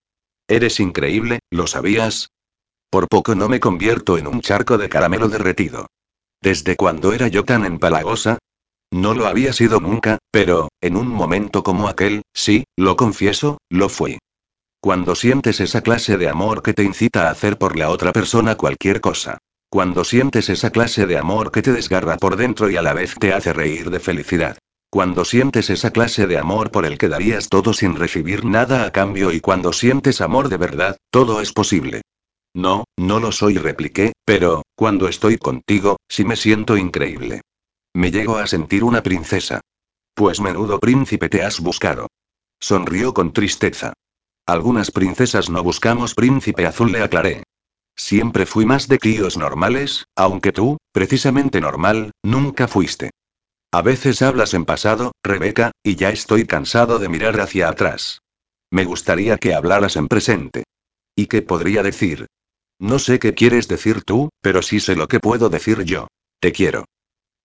Eres 0.47 0.79
increíble, 0.79 1.39
¿lo 1.49 1.67
sabías? 1.67 2.29
Por 2.89 3.07
poco 3.07 3.35
no 3.35 3.49
me 3.49 3.59
convierto 3.59 4.17
en 4.17 4.27
un 4.27 4.41
charco 4.41 4.77
de 4.77 4.89
caramelo 4.89 5.29
derretido. 5.29 5.87
¿Desde 6.41 6.75
cuando 6.75 7.13
era 7.13 7.27
yo 7.27 7.43
tan 7.43 7.65
empalagosa? 7.65 8.37
No 8.91 9.13
lo 9.13 9.27
había 9.27 9.51
sido 9.51 9.79
nunca, 9.79 10.19
pero, 10.31 10.69
en 10.81 10.95
un 10.95 11.09
momento 11.09 11.63
como 11.63 11.89
aquel, 11.89 12.21
sí, 12.33 12.63
lo 12.77 12.95
confieso, 12.95 13.57
lo 13.69 13.89
fui. 13.89 14.19
Cuando 14.79 15.15
sientes 15.15 15.59
esa 15.59 15.81
clase 15.81 16.17
de 16.17 16.29
amor 16.29 16.61
que 16.61 16.73
te 16.73 16.83
incita 16.83 17.27
a 17.27 17.31
hacer 17.31 17.57
por 17.57 17.77
la 17.77 17.89
otra 17.89 18.13
persona 18.13 18.55
cualquier 18.55 19.01
cosa. 19.01 19.39
Cuando 19.69 20.05
sientes 20.05 20.49
esa 20.49 20.69
clase 20.69 21.05
de 21.05 21.17
amor 21.17 21.51
que 21.51 21.61
te 21.61 21.73
desgarra 21.73 22.15
por 22.15 22.37
dentro 22.37 22.69
y 22.69 22.77
a 22.77 22.81
la 22.81 22.93
vez 22.93 23.15
te 23.15 23.33
hace 23.33 23.51
reír 23.51 23.89
de 23.89 23.99
felicidad. 23.99 24.57
Cuando 24.89 25.25
sientes 25.25 25.69
esa 25.69 25.91
clase 25.91 26.25
de 26.25 26.37
amor 26.37 26.71
por 26.71 26.85
el 26.85 26.97
que 26.97 27.09
darías 27.09 27.49
todo 27.49 27.73
sin 27.73 27.95
recibir 27.95 28.45
nada 28.45 28.85
a 28.85 28.91
cambio 28.91 29.31
y 29.33 29.41
cuando 29.41 29.73
sientes 29.73 30.21
amor 30.21 30.47
de 30.47 30.55
verdad, 30.55 30.97
todo 31.11 31.41
es 31.41 31.51
posible. 31.51 32.01
No, 32.53 32.85
no 32.97 33.19
lo 33.19 33.33
soy, 33.33 33.57
repliqué, 33.57 34.13
pero, 34.23 34.63
cuando 34.75 35.09
estoy 35.09 35.37
contigo, 35.37 35.97
sí 36.07 36.23
me 36.23 36.37
siento 36.37 36.77
increíble. 36.77 37.41
Me 37.93 38.09
llego 38.09 38.37
a 38.37 38.47
sentir 38.47 38.85
una 38.85 39.03
princesa. 39.03 39.59
Pues 40.13 40.39
menudo 40.39 40.79
príncipe 40.79 41.27
te 41.27 41.43
has 41.43 41.59
buscado. 41.59 42.07
Sonrió 42.59 43.13
con 43.13 43.33
tristeza. 43.33 43.93
Algunas 44.45 44.91
princesas 44.91 45.49
no 45.49 45.61
buscamos 45.61 46.15
príncipe 46.15 46.65
azul, 46.65 46.93
le 46.93 47.03
aclaré. 47.03 47.43
Siempre 47.97 48.45
fui 48.45 48.65
más 48.65 48.87
de 48.87 48.99
críos 48.99 49.37
normales, 49.37 50.05
aunque 50.15 50.51
tú, 50.51 50.77
precisamente 50.91 51.59
normal, 51.59 52.11
nunca 52.23 52.67
fuiste. 52.67 53.09
A 53.73 53.81
veces 53.81 54.21
hablas 54.21 54.53
en 54.53 54.65
pasado, 54.65 55.11
Rebeca, 55.23 55.71
y 55.83 55.95
ya 55.95 56.09
estoy 56.09 56.45
cansado 56.45 56.99
de 56.99 57.09
mirar 57.09 57.39
hacia 57.41 57.67
atrás. 57.67 58.19
Me 58.71 58.85
gustaría 58.85 59.37
que 59.37 59.53
hablaras 59.53 59.95
en 59.95 60.07
presente. 60.07 60.63
¿Y 61.15 61.25
qué 61.25 61.41
podría 61.41 61.83
decir? 61.83 62.27
No 62.79 62.99
sé 62.99 63.17
qué 63.17 63.33
quieres 63.33 63.67
decir 63.67 64.03
tú, 64.03 64.29
pero 64.41 64.61
sí 64.61 64.79
sé 64.79 64.95
lo 64.95 65.07
que 65.07 65.19
puedo 65.19 65.49
decir 65.49 65.83
yo. 65.83 66.07
Te 66.39 66.51
quiero. 66.51 66.85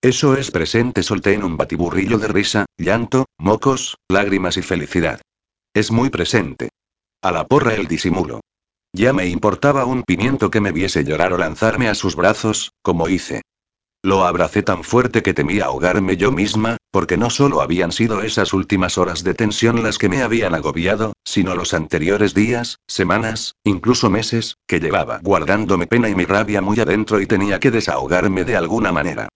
Eso 0.03 0.37
es 0.37 0.51
presente, 0.51 1.03
solté 1.03 1.33
en 1.33 1.45
un 1.45 1.57
batiburrillo 1.57 2.19
de 2.19 2.29
risa, 2.29 2.67
llanto, 2.77 3.27
mocos, 3.39 3.97
lágrimas 4.09 4.57
y 4.59 4.63
felicidad. 4.63 5.23
Es 5.75 5.91
muy 5.91 6.11
presente. 6.11 6.69
A 7.23 7.33
la 7.33 7.47
porra 7.47 7.75
el 7.75 7.87
disimulo. 7.87 8.41
Ya 8.95 9.14
me 9.14 9.26
importaba 9.26 9.86
un 9.86 10.03
pimiento 10.03 10.51
que 10.51 10.61
me 10.61 10.70
viese 10.70 11.03
llorar 11.03 11.32
o 11.32 11.38
lanzarme 11.38 11.88
a 11.88 11.95
sus 11.95 12.14
brazos, 12.14 12.72
como 12.82 13.09
hice. 13.09 13.40
Lo 14.05 14.26
abracé 14.26 14.62
tan 14.62 14.84
fuerte 14.84 15.22
que 15.22 15.32
temía 15.32 15.66
ahogarme 15.66 16.18
yo 16.18 16.30
misma, 16.30 16.76
porque 16.90 17.16
no 17.16 17.30
solo 17.30 17.62
habían 17.62 17.90
sido 17.90 18.20
esas 18.20 18.53
últimas 18.53 18.99
horas 18.99 19.24
de 19.24 19.32
tensión 19.32 19.82
las 19.82 19.97
que 19.97 20.11
me 20.11 20.22
habían 20.22 20.55
agobiado, 20.55 21.14
sino 21.24 21.55
los 21.55 21.72
anteriores 21.72 22.34
días, 22.34 22.80
semanas, 22.86 23.55
incluso 23.64 24.11
meses, 24.11 24.57
que 24.66 24.80
llevaba 24.80 25.20
guardándome 25.22 25.86
pena 25.86 26.11
y 26.11 26.14
mi 26.14 26.26
rabia 26.26 26.61
muy 26.61 26.78
adentro 26.78 27.20
y 27.20 27.26
tenía 27.26 27.61
que 27.61 27.70
desahogarme 27.70 28.45
de 28.45 28.57
alguna 28.57 28.93
manera. 28.93 29.28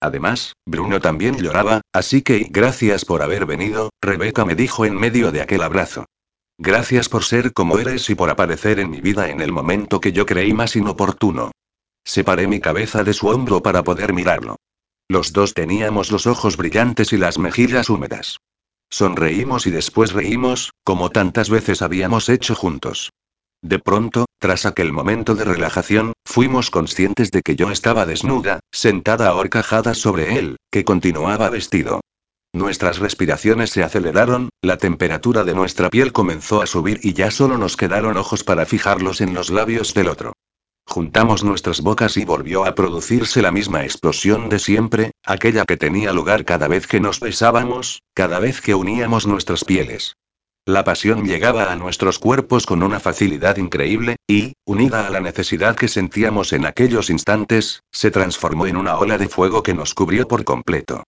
Además, 0.00 0.54
Bruno 0.66 1.00
también 1.00 1.36
lloraba, 1.36 1.82
así 1.92 2.22
que 2.22 2.46
gracias 2.48 3.04
por 3.04 3.22
haber 3.22 3.44
venido, 3.44 3.90
Rebeca 4.00 4.44
me 4.46 4.54
dijo 4.54 4.86
en 4.86 4.94
medio 4.94 5.32
de 5.32 5.42
aquel 5.42 5.62
abrazo. 5.62 6.06
Gracias 6.64 7.08
por 7.08 7.24
ser 7.24 7.52
como 7.52 7.80
eres 7.80 8.08
y 8.08 8.14
por 8.14 8.30
aparecer 8.30 8.78
en 8.78 8.88
mi 8.88 9.00
vida 9.00 9.28
en 9.30 9.40
el 9.40 9.50
momento 9.50 10.00
que 10.00 10.12
yo 10.12 10.26
creí 10.26 10.52
más 10.52 10.76
inoportuno. 10.76 11.50
Separé 12.04 12.46
mi 12.46 12.60
cabeza 12.60 13.02
de 13.02 13.14
su 13.14 13.26
hombro 13.26 13.64
para 13.64 13.82
poder 13.82 14.12
mirarlo. 14.12 14.54
Los 15.08 15.32
dos 15.32 15.54
teníamos 15.54 16.12
los 16.12 16.28
ojos 16.28 16.56
brillantes 16.56 17.12
y 17.12 17.16
las 17.16 17.36
mejillas 17.36 17.90
húmedas. 17.90 18.36
Sonreímos 18.90 19.66
y 19.66 19.72
después 19.72 20.12
reímos, 20.12 20.70
como 20.84 21.10
tantas 21.10 21.50
veces 21.50 21.82
habíamos 21.82 22.28
hecho 22.28 22.54
juntos. 22.54 23.10
De 23.60 23.80
pronto, 23.80 24.26
tras 24.38 24.64
aquel 24.64 24.92
momento 24.92 25.34
de 25.34 25.44
relajación, 25.44 26.12
fuimos 26.24 26.70
conscientes 26.70 27.32
de 27.32 27.42
que 27.42 27.56
yo 27.56 27.72
estaba 27.72 28.06
desnuda, 28.06 28.60
sentada 28.70 29.30
a 29.30 29.34
horcajadas 29.34 29.98
sobre 29.98 30.38
él, 30.38 30.58
que 30.70 30.84
continuaba 30.84 31.50
vestido. 31.50 32.02
Nuestras 32.54 32.98
respiraciones 32.98 33.70
se 33.70 33.82
aceleraron, 33.82 34.50
la 34.60 34.76
temperatura 34.76 35.42
de 35.42 35.54
nuestra 35.54 35.88
piel 35.88 36.12
comenzó 36.12 36.60
a 36.60 36.66
subir 36.66 37.00
y 37.02 37.14
ya 37.14 37.30
solo 37.30 37.56
nos 37.56 37.78
quedaron 37.78 38.18
ojos 38.18 38.44
para 38.44 38.66
fijarlos 38.66 39.22
en 39.22 39.32
los 39.32 39.48
labios 39.48 39.94
del 39.94 40.08
otro. 40.08 40.34
Juntamos 40.86 41.44
nuestras 41.44 41.80
bocas 41.80 42.18
y 42.18 42.26
volvió 42.26 42.66
a 42.66 42.74
producirse 42.74 43.40
la 43.40 43.52
misma 43.52 43.84
explosión 43.84 44.50
de 44.50 44.58
siempre, 44.58 45.12
aquella 45.24 45.64
que 45.64 45.78
tenía 45.78 46.12
lugar 46.12 46.44
cada 46.44 46.68
vez 46.68 46.86
que 46.86 47.00
nos 47.00 47.20
besábamos, 47.20 48.02
cada 48.12 48.38
vez 48.38 48.60
que 48.60 48.74
uníamos 48.74 49.26
nuestras 49.26 49.64
pieles. 49.64 50.16
La 50.66 50.84
pasión 50.84 51.24
llegaba 51.24 51.72
a 51.72 51.76
nuestros 51.76 52.18
cuerpos 52.18 52.66
con 52.66 52.82
una 52.82 53.00
facilidad 53.00 53.56
increíble, 53.56 54.16
y, 54.28 54.52
unida 54.66 55.06
a 55.06 55.10
la 55.10 55.20
necesidad 55.20 55.74
que 55.74 55.88
sentíamos 55.88 56.52
en 56.52 56.66
aquellos 56.66 57.08
instantes, 57.08 57.80
se 57.90 58.10
transformó 58.10 58.66
en 58.66 58.76
una 58.76 58.98
ola 58.98 59.16
de 59.16 59.28
fuego 59.28 59.62
que 59.62 59.72
nos 59.72 59.94
cubrió 59.94 60.28
por 60.28 60.44
completo. 60.44 61.02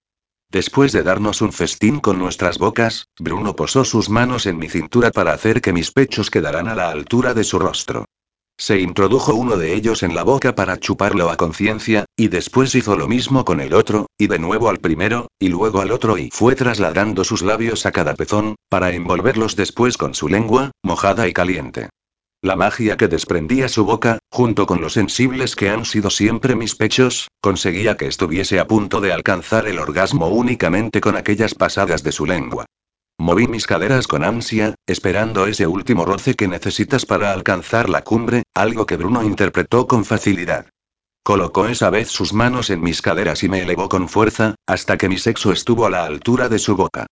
Después 0.55 0.92
de 0.92 1.02
darnos 1.02 1.42
un 1.42 1.52
festín 1.52 1.98
con 1.98 2.16
nuestras 2.16 2.59
bocas, 2.59 3.09
Bruno 3.18 3.57
posó 3.57 3.84
sus 3.84 4.09
manos 4.09 4.46
en 4.46 4.57
mi 4.57 4.68
cintura 4.68 5.11
para 5.11 5.32
hacer 5.32 5.61
que 5.61 5.72
mis 5.72 5.90
pechos 5.90 6.30
quedaran 6.30 6.68
a 6.68 6.76
la 6.76 6.90
altura 6.90 7.34
de 7.34 7.42
su 7.42 7.59
rostro. 7.59 8.05
Se 8.57 8.78
introdujo 8.78 9.34
uno 9.34 9.57
de 9.57 9.74
ellos 9.74 10.05
en 10.05 10.14
la 10.14 10.22
boca 10.22 10.55
para 10.55 10.78
chuparlo 10.78 11.28
a 11.28 11.36
conciencia, 11.36 12.05
y 12.16 12.28
después 12.28 12.72
hizo 12.76 12.94
lo 12.94 13.09
mismo 13.09 13.44
con 13.44 13.61
el 13.61 13.74
otro, 13.74 14.07
y 14.16 14.28
de 14.28 14.38
nuevo 14.38 14.68
al 14.68 14.78
primero, 14.78 15.26
y 15.40 15.48
luego 15.48 15.80
al 15.80 15.90
otro 15.90 16.18
y 16.18 16.30
fue 16.30 16.55
trasladando 16.55 17.24
sus 17.24 17.42
labios 17.42 17.84
a 17.84 17.90
cada 17.90 18.14
pezón, 18.14 18.55
para 18.68 18.92
envolverlos 18.92 19.57
después 19.57 19.96
con 19.96 20.14
su 20.14 20.28
lengua, 20.28 20.70
mojada 20.84 21.26
y 21.26 21.32
caliente. 21.32 21.88
La 22.45 22.57
magia 22.57 22.99
que 22.99 23.09
desprendía 23.09 23.70
su 23.70 23.86
boca, 23.86 24.18
junto 24.30 24.66
con 24.66 24.82
los 24.82 24.92
sensibles 24.92 25.57
que 25.57 25.70
han 25.70 25.86
sido 25.86 26.11
siempre 26.11 26.55
mis 26.55 26.74
pechos, 26.74 27.28
conseguía 27.40 27.97
que 27.97 28.07
estuviese 28.07 28.61
a 28.61 28.66
punto 28.66 29.01
de 29.01 29.14
alcanzar 29.14 29.66
el 29.66 29.78
orgasmo 29.78 30.28
únicamente 30.28 31.01
con 31.01 31.16
aquellas 31.16 31.55
pasadas 31.55 32.03
de 32.03 32.12
su 32.12 32.26
lengua. 32.26 32.66
Moví 33.18 33.49
mis 33.49 33.66
caderas 33.66 34.07
con 34.07 34.22
ansia, 34.22 34.74
esperando 34.86 35.47
ese 35.47 35.66
último 35.66 36.05
roce 36.05 36.34
que 36.34 36.47
necesitas 36.47 37.07
para 37.07 37.32
alcanzar 37.32 37.88
la 37.88 38.03
cumbre, 38.03 38.42
algo 38.55 38.84
que 38.84 38.99
Bruno 38.99 39.22
interpretó 39.22 39.86
con 39.86 40.05
facilidad. 40.05 40.66
Colocó 41.22 41.66
esa 41.66 41.88
vez 41.88 42.09
sus 42.09 42.34
manos 42.34 42.68
en 42.68 42.82
mis 42.82 43.01
caderas 43.01 43.42
y 43.42 43.49
me 43.49 43.62
elevó 43.62 43.88
con 43.88 44.07
fuerza, 44.07 44.55
hasta 44.66 44.99
que 44.99 45.09
mi 45.09 45.16
sexo 45.16 45.51
estuvo 45.51 45.86
a 45.86 45.90
la 45.90 46.05
altura 46.05 46.51
de 46.51 46.59
su 46.59 46.76
boca. 46.76 47.07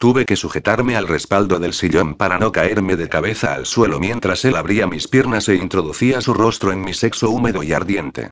Tuve 0.00 0.24
que 0.24 0.34
sujetarme 0.34 0.96
al 0.96 1.06
respaldo 1.06 1.58
del 1.58 1.74
sillón 1.74 2.14
para 2.14 2.38
no 2.38 2.52
caerme 2.52 2.96
de 2.96 3.10
cabeza 3.10 3.52
al 3.52 3.66
suelo 3.66 4.00
mientras 4.00 4.46
él 4.46 4.56
abría 4.56 4.86
mis 4.86 5.06
piernas 5.08 5.46
e 5.50 5.56
introducía 5.56 6.22
su 6.22 6.32
rostro 6.32 6.72
en 6.72 6.80
mi 6.80 6.94
sexo 6.94 7.28
húmedo 7.28 7.62
y 7.62 7.74
ardiente. 7.74 8.30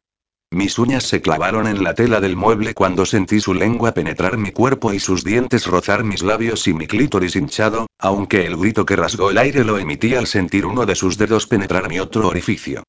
Mis 0.50 0.78
uñas 0.78 1.04
se 1.04 1.20
clavaron 1.20 1.66
en 1.66 1.84
la 1.84 1.92
tela 1.92 2.22
del 2.22 2.36
mueble 2.36 2.72
cuando 2.72 3.04
sentí 3.04 3.38
su 3.40 3.52
lengua 3.52 3.92
penetrar 3.92 4.38
mi 4.38 4.50
cuerpo 4.50 4.94
y 4.94 4.98
sus 4.98 5.24
dientes 5.24 5.66
rozar 5.66 6.04
mis 6.04 6.22
labios 6.22 6.66
y 6.68 6.72
mi 6.72 6.86
clítoris 6.86 7.36
hinchado, 7.36 7.86
aunque 7.98 8.46
el 8.46 8.56
grito 8.56 8.86
que 8.86 8.96
rasgó 8.96 9.30
el 9.30 9.36
aire 9.36 9.62
lo 9.62 9.76
emití 9.76 10.14
al 10.14 10.26
sentir 10.26 10.64
uno 10.64 10.86
de 10.86 10.94
sus 10.94 11.18
dedos 11.18 11.46
penetrar 11.46 11.90
mi 11.90 12.00
otro 12.00 12.28
orificio. 12.28 12.82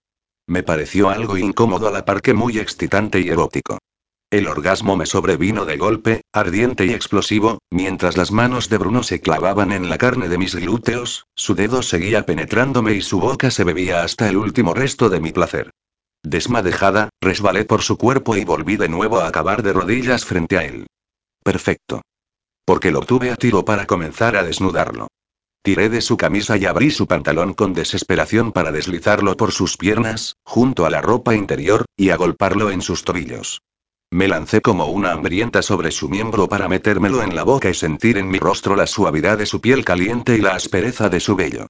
Me 0.48 0.64
pareció 0.64 1.10
algo 1.10 1.38
incómodo 1.38 1.90
a 1.90 1.92
la 1.92 2.06
par 2.06 2.22
que 2.22 2.34
muy 2.34 2.58
excitante 2.58 3.20
y 3.20 3.28
erótico. 3.28 3.78
El 4.32 4.48
orgasmo 4.48 4.96
me 4.96 5.08
sobrevino 5.08 5.66
de 5.66 5.78
golpe, 5.78 6.22
ardiente 6.32 6.86
y 6.86 6.92
explosivo, 6.92 7.58
mientras 7.72 8.16
las 8.16 8.32
manos 8.32 8.70
de 8.70 8.78
Bruno 8.78 9.02
se 9.02 9.22
clavaban 9.22 9.72
en 9.72 9.90
la 9.90 9.98
carne 9.98 10.30
de 10.30 10.38
mis 10.38 10.54
glúteos, 10.54 11.26
su 11.34 11.56
dedo 11.56 11.82
seguía 11.82 12.28
penetrándome 12.28 12.94
y 12.94 13.02
su 13.02 13.20
boca 13.20 13.50
se 13.50 13.64
bebía 13.64 14.04
hasta 14.04 14.30
el 14.30 14.38
último 14.38 14.76
resto 14.76 15.10
de 15.10 15.20
mi 15.20 15.32
placer. 15.32 15.72
Desmadejada, 16.22 17.10
resbalé 17.20 17.66
por 17.66 17.82
su 17.82 17.98
cuerpo 17.98 18.38
y 18.38 18.46
volví 18.46 18.78
de 18.78 18.88
nuevo 18.88 19.20
a 19.20 19.28
acabar 19.28 19.64
de 19.64 19.74
rodillas 19.74 20.26
frente 20.26 20.60
a 20.60 20.64
él. 20.64 20.86
Perfecto. 21.44 22.04
Porque 22.66 22.92
lo 22.92 23.02
tuve 23.02 23.32
a 23.32 23.36
tiro 23.36 23.66
para 23.66 23.88
comenzar 23.88 24.36
a 24.36 24.44
desnudarlo. 24.44 25.08
Tiré 25.64 25.90
de 25.90 26.02
su 26.02 26.18
camisa 26.18 26.56
y 26.56 26.68
abrí 26.68 26.92
su 26.92 27.08
pantalón 27.08 27.56
con 27.56 27.74
desesperación 27.74 28.52
para 28.52 28.72
deslizarlo 28.72 29.36
por 29.36 29.54
sus 29.54 29.76
piernas, 29.76 30.36
junto 30.44 30.86
a 30.86 30.92
la 30.92 31.02
ropa 31.02 31.34
interior, 31.34 31.86
y 31.98 32.12
agolparlo 32.12 32.70
en 32.70 32.84
sus 32.84 33.04
tobillos. 33.04 33.62
Me 34.12 34.28
lancé 34.28 34.62
como 34.62 34.88
una 34.88 35.12
hambrienta 35.12 35.62
sobre 35.62 35.91
su 35.91 36.10
miembro 36.10 36.49
para 36.49 36.68
metérmelo 36.68 37.22
en 37.22 37.36
la 37.36 37.43
boca 37.43 37.70
y 37.70 37.76
sentir 37.76 38.18
en 38.18 38.28
mi 38.28 38.39
rostro 38.39 38.76
la 38.76 38.88
suavidad 38.88 39.38
de 39.38 39.45
su 39.45 39.62
piel 39.62 39.86
caliente 39.86 40.36
y 40.36 40.41
la 40.41 40.55
aspereza 40.55 41.10
de 41.10 41.20
su 41.20 41.36
vello. 41.36 41.68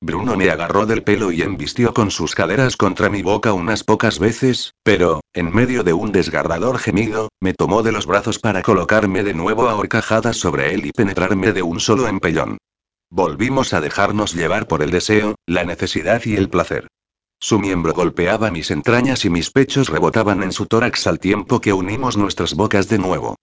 Bruno 0.00 0.36
me 0.36 0.50
agarró 0.50 0.86
del 0.86 1.02
pelo 1.02 1.32
y 1.32 1.42
embistió 1.42 1.92
con 1.92 2.12
sus 2.12 2.36
caderas 2.36 2.76
contra 2.76 3.10
mi 3.10 3.22
boca 3.22 3.52
unas 3.52 3.82
pocas 3.82 4.20
veces, 4.20 4.72
pero, 4.84 5.20
en 5.34 5.52
medio 5.52 5.82
de 5.82 5.92
un 5.92 6.12
desgarrador 6.12 6.78
gemido, 6.78 7.28
me 7.40 7.54
tomó 7.54 7.82
de 7.82 7.92
los 7.92 8.06
brazos 8.06 8.38
para 8.38 8.62
colocarme 8.62 9.24
de 9.24 9.34
nuevo 9.34 9.68
a 9.68 9.74
horcajadas 9.74 10.36
sobre 10.36 10.72
él 10.72 10.86
y 10.86 10.92
penetrarme 10.92 11.52
de 11.52 11.62
un 11.62 11.80
solo 11.80 12.06
empellón. 12.06 12.58
Volvimos 13.10 13.74
a 13.74 13.80
dejarnos 13.80 14.32
llevar 14.32 14.68
por 14.68 14.82
el 14.82 14.92
deseo, 14.92 15.34
la 15.44 15.64
necesidad 15.64 16.22
y 16.24 16.36
el 16.36 16.48
placer. 16.48 16.86
Su 17.42 17.58
miembro 17.58 17.94
golpeaba 17.94 18.50
mis 18.50 18.70
entrañas 18.70 19.24
y 19.24 19.30
mis 19.30 19.50
pechos 19.50 19.88
rebotaban 19.88 20.42
en 20.42 20.52
su 20.52 20.66
tórax 20.66 21.06
al 21.06 21.18
tiempo 21.18 21.62
que 21.62 21.72
unimos 21.72 22.18
nuestras 22.18 22.52
bocas 22.52 22.86
de 22.88 22.98
nuevo. 22.98 23.36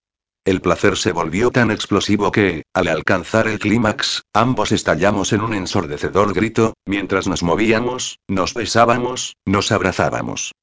El 0.46 0.62
placer 0.62 0.98
se 0.98 1.12
volvió 1.12 1.50
tan 1.50 1.72
explosivo 1.72 2.32
que, 2.32 2.62
al 2.74 2.90
alcanzar 2.90 3.48
el 3.48 3.58
clímax, 3.58 4.22
ambos 4.34 4.72
estallamos 4.72 5.34
en 5.34 5.42
un 5.42 5.56
ensordecedor 5.56 6.34
grito, 6.36 6.76
mientras 6.86 7.28
nos 7.28 7.42
movíamos, 7.42 8.20
nos 8.28 8.54
besábamos, 8.54 9.36
nos 9.46 9.72
abrazábamos. 9.72 10.54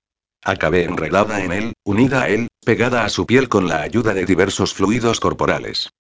Acabé 0.45 0.85
enredada 0.85 1.43
en 1.43 1.53
él, 1.53 1.73
unida 1.85 2.23
a 2.23 2.29
él, 2.29 2.47
pegada 2.65 3.05
a 3.05 3.09
su 3.09 3.27
piel 3.27 3.49
con 3.49 3.67
la 3.67 3.83
ayuda 3.83 4.15
de 4.15 4.27
diversos 4.27 4.75
fluidos 4.75 5.19
corporales. 5.19 5.91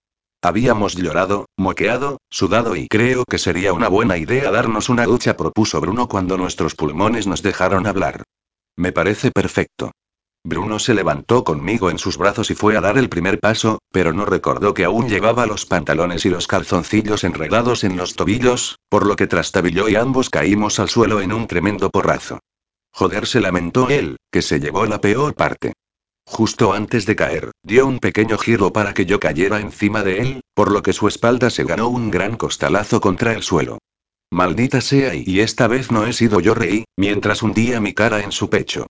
Habíamos 0.45 0.95
llorado, 0.95 1.47
moqueado, 1.57 2.19
sudado 2.29 2.77
y 2.77 2.87
creo 2.87 3.25
que 3.25 3.39
sería 3.39 3.73
una 3.73 3.89
buena 3.89 4.19
idea 4.19 4.51
darnos 4.51 4.91
una 4.91 5.07
ducha, 5.07 5.39
propuso 5.39 5.81
Bruno 5.81 6.07
cuando 6.07 6.37
nuestros 6.37 6.75
pulmones 6.75 7.27
nos 7.27 7.41
dejaron 7.41 7.87
hablar. 7.87 8.25
Me 8.77 8.93
parece 8.93 9.31
perfecto. 9.31 9.93
Bruno 10.45 10.79
se 10.79 10.93
levantó 10.93 11.45
conmigo 11.45 11.89
en 11.89 11.99
sus 11.99 12.19
brazos 12.19 12.51
y 12.51 12.55
fue 12.55 12.77
a 12.77 12.83
dar 12.83 12.99
el 12.99 13.09
primer 13.09 13.41
paso, 13.41 13.79
pero 13.91 14.13
no 14.13 14.27
recordó 14.27 14.75
que 14.75 14.85
aún 14.85 15.09
llevaba 15.09 15.47
los 15.47 15.65
pantalones 15.65 16.27
y 16.27 16.29
los 16.29 16.47
calzoncillos 16.47 17.25
enredados 17.25 17.83
en 17.83 17.97
los 17.97 18.15
tobillos, 18.15 18.77
por 18.91 19.07
lo 19.07 19.17
que 19.17 19.27
trastabilló 19.27 19.89
y 19.89 19.97
ambos 19.97 20.29
caímos 20.29 20.79
al 20.79 20.91
suelo 20.91 21.23
en 21.23 21.33
un 21.33 21.47
tremendo 21.47 21.89
porrazo. 21.89 22.41
Joder, 22.93 23.27
se 23.27 23.41
lamentó 23.41 23.89
él, 23.89 24.19
que 24.31 24.43
se 24.43 24.61
llevó 24.61 24.85
la 24.85 25.01
peor 25.01 25.35
parte. 25.35 25.73
Justo 26.27 26.73
antes 26.73 27.07
de 27.07 27.17
caer, 27.17 27.51
dio 27.63 27.87
un 27.87 27.99
pequeño 27.99 28.39
giro 28.39 28.73
para 28.73 28.95
que 28.95 29.07
yo 29.07 29.21
cayera 29.21 29.61
encima 29.61 30.03
de 30.03 30.21
él, 30.21 30.41
por 30.55 30.73
lo 30.73 30.83
que 30.83 30.93
su 30.93 31.07
espalda 31.07 31.51
se 31.51 31.65
ganó 31.65 31.89
un 31.89 32.11
gran 32.11 32.37
costalazo 32.37 33.01
contra 33.01 33.33
el 33.33 33.43
suelo. 33.43 33.79
Maldita 34.31 34.81
sea, 34.81 35.15
y 35.15 35.41
esta 35.41 35.69
vez 35.69 35.93
no 35.93 36.07
he 36.07 36.13
sido 36.13 36.41
yo 36.41 36.55
reí, 36.55 36.85
mientras 36.97 37.43
hundía 37.43 37.81
mi 37.81 37.95
cara 37.95 38.23
en 38.23 38.33
su 38.33 38.51
pecho. 38.51 38.87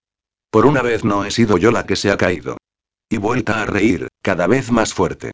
Por 0.50 0.64
una 0.64 0.80
vez 0.80 1.04
no 1.04 1.24
he 1.24 1.30
sido 1.30 1.58
yo 1.58 1.70
la 1.70 1.84
que 1.84 1.96
se 1.96 2.10
ha 2.10 2.16
caído. 2.16 2.56
Y 3.10 3.18
vuelta 3.18 3.60
a 3.60 3.66
reír, 3.66 4.08
cada 4.22 4.46
vez 4.46 4.70
más 4.70 4.94
fuerte. 4.94 5.32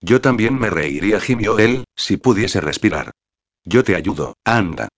Yo 0.00 0.20
también 0.20 0.58
me 0.58 0.70
reiría, 0.70 1.20
gimió 1.20 1.58
él, 1.58 1.84
si 1.94 2.16
pudiese 2.16 2.60
respirar. 2.60 3.10
Yo 3.64 3.84
te 3.84 3.96
ayudo, 3.96 4.34
anda. 4.44 4.88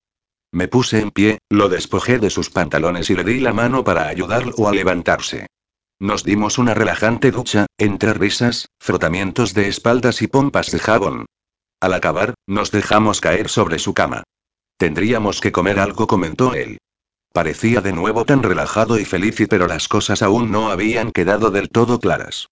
Me 0.52 0.68
puse 0.68 1.00
en 1.00 1.10
pie, 1.10 1.38
lo 1.48 1.68
despojé 1.68 2.18
de 2.18 2.30
sus 2.30 2.50
pantalones 2.50 3.10
y 3.10 3.16
le 3.16 3.24
di 3.24 3.40
la 3.40 3.52
mano 3.52 3.82
para 3.82 4.06
ayudarlo 4.06 4.68
a 4.68 4.72
levantarse. 4.72 5.46
Nos 6.02 6.24
dimos 6.24 6.58
una 6.58 6.74
relajante 6.74 7.30
ducha, 7.30 7.66
entre 7.78 8.12
risas, 8.12 8.66
frotamientos 8.80 9.54
de 9.54 9.68
espaldas 9.68 10.20
y 10.20 10.26
pompas 10.26 10.72
de 10.72 10.80
jabón. 10.80 11.26
Al 11.78 11.94
acabar, 11.94 12.34
nos 12.44 12.72
dejamos 12.72 13.20
caer 13.20 13.48
sobre 13.48 13.78
su 13.78 13.94
cama. 13.94 14.24
Tendríamos 14.76 15.40
que 15.40 15.52
comer 15.52 15.78
algo, 15.78 16.08
comentó 16.08 16.54
él. 16.54 16.78
Parecía 17.32 17.80
de 17.82 17.92
nuevo 17.92 18.24
tan 18.24 18.42
relajado 18.42 18.98
y 18.98 19.04
feliz, 19.04 19.36
pero 19.48 19.68
las 19.68 19.86
cosas 19.86 20.22
aún 20.22 20.50
no 20.50 20.72
habían 20.72 21.12
quedado 21.12 21.52
del 21.52 21.68
todo 21.68 22.00
claras. 22.00 22.48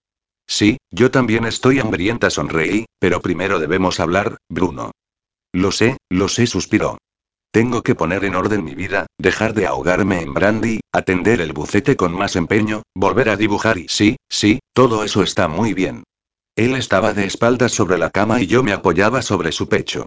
Sí, 0.47 0.77
yo 0.93 1.11
también 1.11 1.45
estoy 1.45 1.81
hambrienta, 1.81 2.31
sonreí, 2.31 2.85
pero 3.01 3.21
primero 3.21 3.59
debemos 3.59 3.99
hablar, 3.99 4.37
Bruno. 4.49 4.93
Lo 5.51 5.73
sé, 5.73 5.97
lo 6.09 6.29
sé, 6.29 6.47
suspiró. 6.47 6.99
Tengo 7.53 7.83
que 7.83 7.97
poner 7.97 8.25
en 8.25 8.37
orden 8.37 8.63
mi 8.63 8.77
vida, 8.77 9.07
dejar 9.19 9.55
de 9.55 9.67
ahogarme 9.67 10.23
en 10.23 10.35
brandy, 10.35 10.81
atender 10.93 11.41
el 11.41 11.53
bucete 11.53 11.97
con 11.97 12.13
más 12.13 12.37
empeño, 12.37 12.83
volver 12.95 13.29
a 13.29 13.37
dibujar 13.37 13.77
y 13.79 13.89
sí, 13.89 14.17
sí, 14.29 14.61
todo 14.73 15.03
eso 15.03 15.25
está 15.25 15.49
muy 15.49 15.75
bien. 15.75 16.05
Él 16.55 16.77
estaba 16.77 17.13
de 17.13 17.25
espaldas 17.25 17.73
sobre 17.73 17.99
la 17.99 18.11
cama 18.11 18.41
y 18.41 18.47
yo 18.47 18.63
me 18.63 18.73
apoyaba 18.73 19.23
sobre 19.23 19.51
su 19.51 19.69
pecho. 19.69 20.07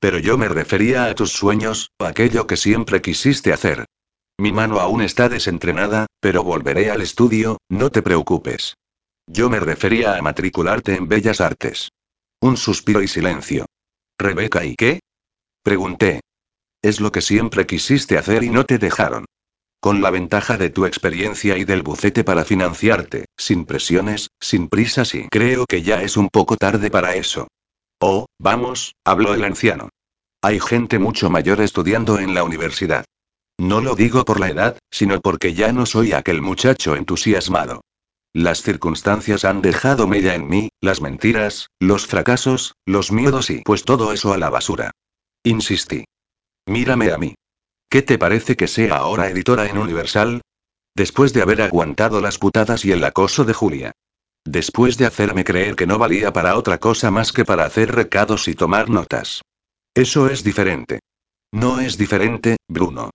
Pero 0.00 0.18
yo 0.18 0.36
me 0.36 0.48
refería 0.48 1.04
a 1.04 1.14
tus 1.14 1.30
sueños, 1.30 1.90
aquello 1.98 2.46
que 2.46 2.56
siempre 2.56 3.02
quisiste 3.02 3.52
hacer. 3.52 3.84
Mi 4.38 4.50
mano 4.50 4.80
aún 4.80 5.02
está 5.02 5.28
desentrenada, 5.28 6.06
pero 6.18 6.42
volveré 6.42 6.90
al 6.90 7.02
estudio, 7.02 7.58
no 7.68 7.90
te 7.90 8.02
preocupes. 8.02 8.74
Yo 9.28 9.48
me 9.48 9.60
refería 9.60 10.16
a 10.16 10.22
matricularte 10.22 10.96
en 10.96 11.06
Bellas 11.06 11.40
Artes. 11.40 11.90
Un 12.40 12.56
suspiro 12.56 13.02
y 13.02 13.06
silencio. 13.06 13.66
Rebeca, 14.18 14.64
¿y 14.64 14.74
qué? 14.74 15.00
Pregunté. 15.62 16.20
Es 16.82 17.00
lo 17.00 17.12
que 17.12 17.20
siempre 17.20 17.66
quisiste 17.66 18.16
hacer 18.16 18.42
y 18.42 18.50
no 18.50 18.64
te 18.64 18.78
dejaron. 18.78 19.26
Con 19.80 20.02
la 20.02 20.10
ventaja 20.10 20.58
de 20.58 20.70
tu 20.70 20.84
experiencia 20.86 21.56
y 21.56 21.64
del 21.64 21.82
bucete 21.82 22.24
para 22.24 22.44
financiarte, 22.44 23.26
sin 23.36 23.64
presiones, 23.64 24.28
sin 24.40 24.68
prisas 24.68 25.14
y 25.14 25.28
creo 25.28 25.66
que 25.66 25.82
ya 25.82 26.02
es 26.02 26.16
un 26.16 26.28
poco 26.28 26.56
tarde 26.56 26.90
para 26.90 27.14
eso. 27.14 27.48
Oh, 28.00 28.26
vamos, 28.38 28.94
habló 29.04 29.34
el 29.34 29.44
anciano. 29.44 29.90
Hay 30.42 30.58
gente 30.58 30.98
mucho 30.98 31.28
mayor 31.28 31.60
estudiando 31.60 32.18
en 32.18 32.34
la 32.34 32.44
universidad. 32.44 33.04
No 33.58 33.82
lo 33.82 33.94
digo 33.94 34.24
por 34.24 34.40
la 34.40 34.48
edad, 34.48 34.78
sino 34.90 35.20
porque 35.20 35.52
ya 35.52 35.70
no 35.72 35.84
soy 35.84 36.12
aquel 36.12 36.40
muchacho 36.40 36.96
entusiasmado. 36.96 37.82
Las 38.32 38.62
circunstancias 38.62 39.44
han 39.44 39.60
dejado 39.60 40.06
mella 40.06 40.34
en 40.34 40.48
mí, 40.48 40.70
las 40.80 41.02
mentiras, 41.02 41.68
los 41.78 42.06
fracasos, 42.06 42.74
los 42.86 43.12
miedos 43.12 43.50
y 43.50 43.60
pues 43.62 43.84
todo 43.84 44.12
eso 44.12 44.32
a 44.32 44.38
la 44.38 44.48
basura. 44.48 44.92
Insistí. 45.42 46.04
Mírame 46.66 47.12
a 47.12 47.18
mí. 47.18 47.34
¿Qué 47.88 48.02
te 48.02 48.18
parece 48.18 48.56
que 48.56 48.68
sea 48.68 48.96
ahora 48.96 49.28
editora 49.28 49.66
en 49.66 49.78
Universal? 49.78 50.42
Después 50.94 51.32
de 51.32 51.42
haber 51.42 51.62
aguantado 51.62 52.20
las 52.20 52.38
putadas 52.38 52.84
y 52.84 52.92
el 52.92 53.02
acoso 53.04 53.44
de 53.44 53.52
Julia. 53.52 53.92
Después 54.44 54.96
de 54.96 55.06
hacerme 55.06 55.44
creer 55.44 55.76
que 55.76 55.86
no 55.86 55.98
valía 55.98 56.32
para 56.32 56.56
otra 56.56 56.78
cosa 56.78 57.10
más 57.10 57.32
que 57.32 57.44
para 57.44 57.64
hacer 57.64 57.94
recados 57.94 58.48
y 58.48 58.54
tomar 58.54 58.88
notas. 58.88 59.42
Eso 59.94 60.28
es 60.28 60.44
diferente. 60.44 61.00
No 61.52 61.80
es 61.80 61.98
diferente, 61.98 62.56
Bruno. 62.68 63.10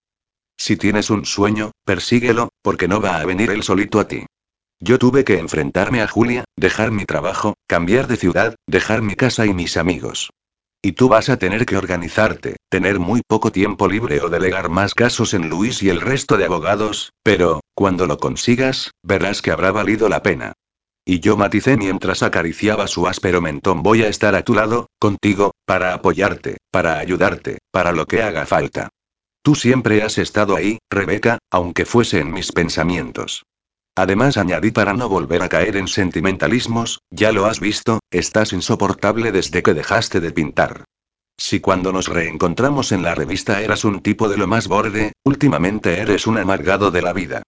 Si 0.57 0.77
tienes 0.77 1.09
un 1.09 1.25
sueño, 1.25 1.71
persíguelo, 1.83 2.49
porque 2.61 2.87
no 2.87 3.01
va 3.01 3.17
a 3.17 3.25
venir 3.25 3.49
él 3.51 3.63
solito 3.63 3.99
a 3.99 4.07
ti. 4.07 4.25
Yo 4.79 4.99
tuve 4.99 5.23
que 5.23 5.39
enfrentarme 5.39 6.01
a 6.01 6.07
Julia, 6.07 6.43
dejar 6.57 6.91
mi 6.91 7.05
trabajo, 7.05 7.55
cambiar 7.65 8.07
de 8.07 8.17
ciudad, 8.17 8.55
dejar 8.67 9.01
mi 9.01 9.15
casa 9.15 9.45
y 9.45 9.53
mis 9.53 9.77
amigos. 9.77 10.31
Y 10.81 10.91
tú 10.91 11.09
vas 11.09 11.29
a 11.29 11.37
tener 11.37 11.65
que 11.65 11.77
organizarte, 11.77 12.57
tener 12.76 12.99
muy 12.99 13.21
poco 13.26 13.53
tiempo 13.53 13.88
libre 13.88 14.19
o 14.19 14.28
delegar 14.28 14.67
más 14.67 14.93
casos 14.93 15.34
en 15.34 15.49
Luis 15.49 15.82
y 15.82 15.88
el 15.88 16.01
resto 16.01 16.36
de 16.36 16.43
abogados, 16.43 17.13
pero, 17.23 17.61
cuando 17.73 18.05
lo 18.05 18.17
consigas, 18.17 18.91
verás 19.01 19.41
que 19.41 19.51
habrá 19.51 19.71
valido 19.71 20.09
la 20.09 20.21
pena. 20.21 20.51
Y 21.05 21.21
yo 21.21 21.38
maticé 21.38 21.78
mientras 21.78 22.21
acariciaba 22.21 22.88
su 22.88 23.07
áspero 23.07 23.39
mentón. 23.39 23.82
Voy 23.82 24.03
a 24.03 24.09
estar 24.09 24.36
a 24.36 24.41
tu 24.41 24.53
lado, 24.53 24.88
contigo, 24.99 25.51
para 25.65 25.93
apoyarte, 25.93 26.57
para 26.69 26.99
ayudarte, 26.99 27.59
para 27.71 27.93
lo 27.93 28.07
que 28.07 28.21
haga 28.21 28.45
falta. 28.45 28.89
Tú 29.41 29.55
siempre 29.55 30.01
has 30.01 30.17
estado 30.17 30.53
ahí, 30.57 30.80
Rebeca, 30.89 31.38
aunque 31.49 31.86
fuese 31.86 32.19
en 32.19 32.34
mis 32.34 32.51
pensamientos. 32.51 33.43
Además 33.95 34.36
añadí 34.36 34.71
para 34.71 34.93
no 34.93 35.07
volver 35.07 35.43
a 35.43 35.47
caer 35.47 35.78
en 35.78 35.88
sentimentalismos, 35.88 36.99
ya 37.09 37.32
lo 37.32 37.45
has 37.45 37.61
visto, 37.61 37.99
estás 38.11 38.51
insoportable 38.51 39.32
desde 39.32 39.63
que 39.63 39.73
dejaste 39.73 40.19
de 40.19 40.34
pintar. 40.34 40.84
Si 41.38 41.59
cuando 41.59 41.91
nos 41.91 42.07
reencontramos 42.07 42.91
en 42.91 43.03
la 43.03 43.13
revista 43.13 43.61
eras 43.61 43.83
un 43.83 44.01
tipo 44.01 44.29
de 44.29 44.38
lo 44.38 44.47
más 44.47 44.67
borde, 44.67 45.13
últimamente 45.23 45.99
eres 45.99 46.27
un 46.27 46.38
amargado 46.38 46.91
de 46.91 47.01
la 47.01 47.13
vida. 47.13 47.43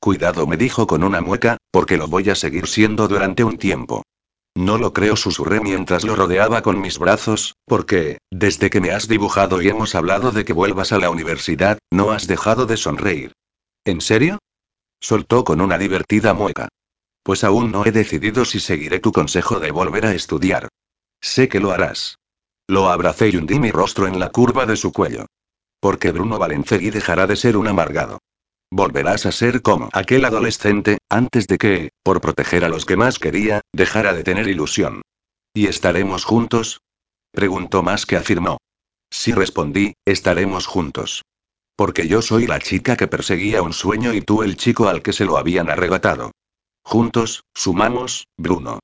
Cuidado, 0.00 0.46
me 0.46 0.56
dijo 0.56 0.86
con 0.86 1.02
una 1.02 1.20
mueca, 1.20 1.56
porque 1.70 1.96
lo 1.96 2.08
voy 2.08 2.30
a 2.30 2.34
seguir 2.34 2.66
siendo 2.66 3.08
durante 3.08 3.44
un 3.44 3.58
tiempo. 3.58 4.02
No 4.56 4.76
lo 4.76 4.92
creo, 4.92 5.14
susurré 5.14 5.60
mientras 5.60 6.04
lo 6.04 6.16
rodeaba 6.16 6.62
con 6.62 6.80
mis 6.80 6.98
brazos, 6.98 7.54
porque, 7.64 8.18
desde 8.30 8.70
que 8.70 8.80
me 8.80 8.90
has 8.90 9.06
dibujado 9.06 9.62
y 9.62 9.68
hemos 9.68 9.94
hablado 9.94 10.32
de 10.32 10.44
que 10.44 10.52
vuelvas 10.52 10.92
a 10.92 10.98
la 10.98 11.10
universidad, 11.10 11.78
no 11.92 12.10
has 12.10 12.26
dejado 12.26 12.66
de 12.66 12.76
sonreír. 12.76 13.32
¿En 13.84 14.00
serio? 14.00 14.38
Soltó 15.00 15.44
con 15.44 15.60
una 15.60 15.78
divertida 15.78 16.34
mueca. 16.34 16.68
Pues 17.22 17.44
aún 17.44 17.70
no 17.70 17.84
he 17.86 17.92
decidido 17.92 18.44
si 18.44 18.58
seguiré 18.58 18.98
tu 18.98 19.12
consejo 19.12 19.60
de 19.60 19.70
volver 19.70 20.06
a 20.06 20.14
estudiar. 20.14 20.68
Sé 21.20 21.48
que 21.48 21.60
lo 21.60 21.70
harás. 21.70 22.16
Lo 22.68 22.90
abracé 22.90 23.30
y 23.30 23.36
hundí 23.36 23.58
mi 23.58 23.70
rostro 23.70 24.06
en 24.06 24.20
la 24.20 24.28
curva 24.28 24.66
de 24.66 24.76
su 24.76 24.92
cuello. 24.92 25.24
Porque 25.80 26.12
Bruno 26.12 26.38
Valencegui 26.38 26.90
dejará 26.90 27.26
de 27.26 27.36
ser 27.36 27.56
un 27.56 27.66
amargado. 27.66 28.18
Volverás 28.70 29.24
a 29.24 29.32
ser 29.32 29.62
como 29.62 29.88
aquel 29.94 30.26
adolescente, 30.26 30.98
antes 31.08 31.46
de 31.46 31.56
que, 31.56 31.90
por 32.02 32.20
proteger 32.20 32.66
a 32.66 32.68
los 32.68 32.84
que 32.84 32.96
más 32.96 33.18
quería, 33.18 33.62
dejara 33.72 34.12
de 34.12 34.22
tener 34.22 34.48
ilusión. 34.48 35.00
¿Y 35.54 35.66
estaremos 35.66 36.24
juntos? 36.24 36.82
Preguntó 37.32 37.82
más 37.82 38.04
que 38.04 38.16
afirmó. 38.16 38.58
Sí 39.10 39.32
respondí, 39.32 39.94
estaremos 40.04 40.66
juntos. 40.66 41.22
Porque 41.74 42.06
yo 42.06 42.20
soy 42.20 42.46
la 42.46 42.58
chica 42.58 42.96
que 42.96 43.06
perseguía 43.06 43.62
un 43.62 43.72
sueño 43.72 44.12
y 44.12 44.20
tú 44.20 44.42
el 44.42 44.58
chico 44.58 44.88
al 44.88 45.00
que 45.00 45.14
se 45.14 45.24
lo 45.24 45.38
habían 45.38 45.70
arrebatado. 45.70 46.32
Juntos, 46.82 47.44
sumamos, 47.54 48.26
Bruno. 48.36 48.80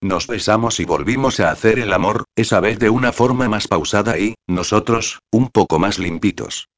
Nos 0.00 0.28
besamos 0.28 0.78
y 0.78 0.84
volvimos 0.84 1.40
a 1.40 1.50
hacer 1.50 1.80
el 1.80 1.92
amor, 1.92 2.22
esa 2.36 2.60
vez 2.60 2.78
de 2.78 2.88
una 2.88 3.10
forma 3.10 3.48
más 3.48 3.66
pausada 3.66 4.16
y, 4.16 4.36
nosotros, 4.46 5.18
un 5.32 5.48
poco 5.48 5.80
más 5.80 5.98
limpitos. 5.98 6.68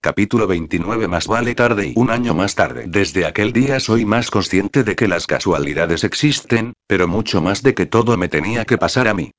Capítulo 0.00 0.46
29 0.46 1.06
Más 1.06 1.26
vale 1.26 1.54
tarde 1.54 1.88
y 1.88 1.92
un 1.96 2.10
año 2.10 2.32
más 2.32 2.54
tarde. 2.54 2.86
Desde 2.88 3.26
aquel 3.26 3.52
día 3.52 3.80
soy 3.80 4.06
más 4.06 4.30
consciente 4.30 4.82
de 4.82 4.96
que 4.96 5.08
las 5.08 5.26
casualidades 5.26 6.04
existen, 6.04 6.72
pero 6.86 7.06
mucho 7.06 7.42
más 7.42 7.62
de 7.62 7.74
que 7.74 7.84
todo 7.84 8.16
me 8.16 8.28
tenía 8.28 8.64
que 8.64 8.78
pasar 8.78 9.08
a 9.08 9.14
mí. 9.14 9.30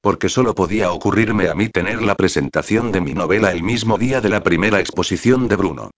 Porque 0.00 0.30
solo 0.30 0.54
podía 0.54 0.90
ocurrirme 0.90 1.50
a 1.50 1.54
mí 1.54 1.68
tener 1.68 2.00
la 2.00 2.14
presentación 2.14 2.92
de 2.92 3.02
mi 3.02 3.12
novela 3.12 3.52
el 3.52 3.62
mismo 3.62 3.98
día 3.98 4.22
de 4.22 4.30
la 4.30 4.42
primera 4.42 4.80
exposición 4.80 5.48
de 5.48 5.56
Bruno. 5.56 5.90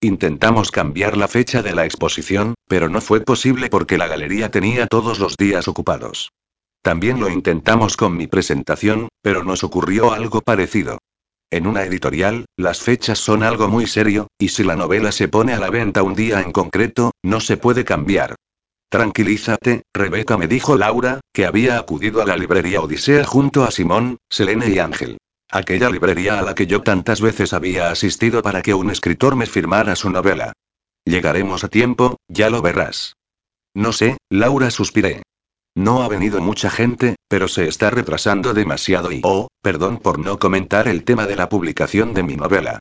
Intentamos 0.00 0.70
cambiar 0.70 1.16
la 1.16 1.26
fecha 1.26 1.62
de 1.62 1.74
la 1.74 1.84
exposición, 1.84 2.54
pero 2.68 2.88
no 2.88 3.00
fue 3.00 3.22
posible 3.22 3.70
porque 3.70 3.98
la 3.98 4.06
galería 4.06 4.52
tenía 4.52 4.86
todos 4.86 5.18
los 5.18 5.36
días 5.36 5.66
ocupados. 5.66 6.30
También 6.84 7.18
lo 7.18 7.30
intentamos 7.30 7.96
con 7.96 8.14
mi 8.14 8.26
presentación, 8.26 9.08
pero 9.22 9.42
nos 9.42 9.64
ocurrió 9.64 10.12
algo 10.12 10.42
parecido. 10.42 10.98
En 11.50 11.66
una 11.66 11.82
editorial, 11.84 12.44
las 12.58 12.82
fechas 12.82 13.18
son 13.18 13.42
algo 13.42 13.68
muy 13.68 13.86
serio, 13.86 14.26
y 14.38 14.50
si 14.50 14.64
la 14.64 14.76
novela 14.76 15.10
se 15.10 15.26
pone 15.26 15.54
a 15.54 15.58
la 15.58 15.70
venta 15.70 16.02
un 16.02 16.14
día 16.14 16.42
en 16.42 16.52
concreto, 16.52 17.12
no 17.22 17.40
se 17.40 17.56
puede 17.56 17.86
cambiar. 17.86 18.34
Tranquilízate, 18.90 19.84
Rebeca 19.94 20.36
me 20.36 20.46
dijo 20.46 20.76
Laura, 20.76 21.20
que 21.32 21.46
había 21.46 21.78
acudido 21.78 22.20
a 22.20 22.26
la 22.26 22.36
librería 22.36 22.82
Odisea 22.82 23.24
junto 23.24 23.64
a 23.64 23.70
Simón, 23.70 24.18
Selene 24.28 24.68
y 24.68 24.78
Ángel. 24.78 25.16
Aquella 25.50 25.88
librería 25.88 26.38
a 26.38 26.42
la 26.42 26.54
que 26.54 26.66
yo 26.66 26.82
tantas 26.82 27.22
veces 27.22 27.54
había 27.54 27.90
asistido 27.90 28.42
para 28.42 28.60
que 28.60 28.74
un 28.74 28.90
escritor 28.90 29.36
me 29.36 29.46
firmara 29.46 29.96
su 29.96 30.10
novela. 30.10 30.52
Llegaremos 31.06 31.64
a 31.64 31.68
tiempo, 31.68 32.18
ya 32.28 32.50
lo 32.50 32.60
verás. 32.60 33.14
No 33.72 33.94
sé, 33.94 34.18
Laura 34.28 34.70
suspiré. 34.70 35.22
No 35.74 36.02
ha 36.02 36.08
venido 36.08 36.40
mucha 36.40 36.70
gente, 36.70 37.16
pero 37.28 37.48
se 37.48 37.66
está 37.66 37.90
retrasando 37.90 38.54
demasiado 38.54 39.10
y... 39.10 39.20
Oh, 39.24 39.48
perdón 39.60 39.98
por 39.98 40.18
no 40.18 40.38
comentar 40.38 40.86
el 40.86 41.02
tema 41.02 41.26
de 41.26 41.34
la 41.34 41.48
publicación 41.48 42.14
de 42.14 42.22
mi 42.22 42.36
novela. 42.36 42.78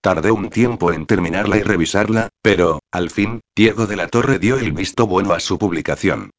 Tardé 0.00 0.32
un 0.32 0.50
tiempo 0.50 0.92
en 0.92 1.06
terminarla 1.06 1.58
y 1.58 1.62
revisarla, 1.62 2.28
pero, 2.42 2.80
al 2.90 3.10
fin, 3.10 3.40
Diego 3.54 3.86
de 3.86 3.94
la 3.94 4.08
Torre 4.08 4.40
dio 4.40 4.56
el 4.56 4.72
visto 4.72 5.06
bueno 5.06 5.32
a 5.32 5.38
su 5.38 5.58
publicación. 5.58 6.30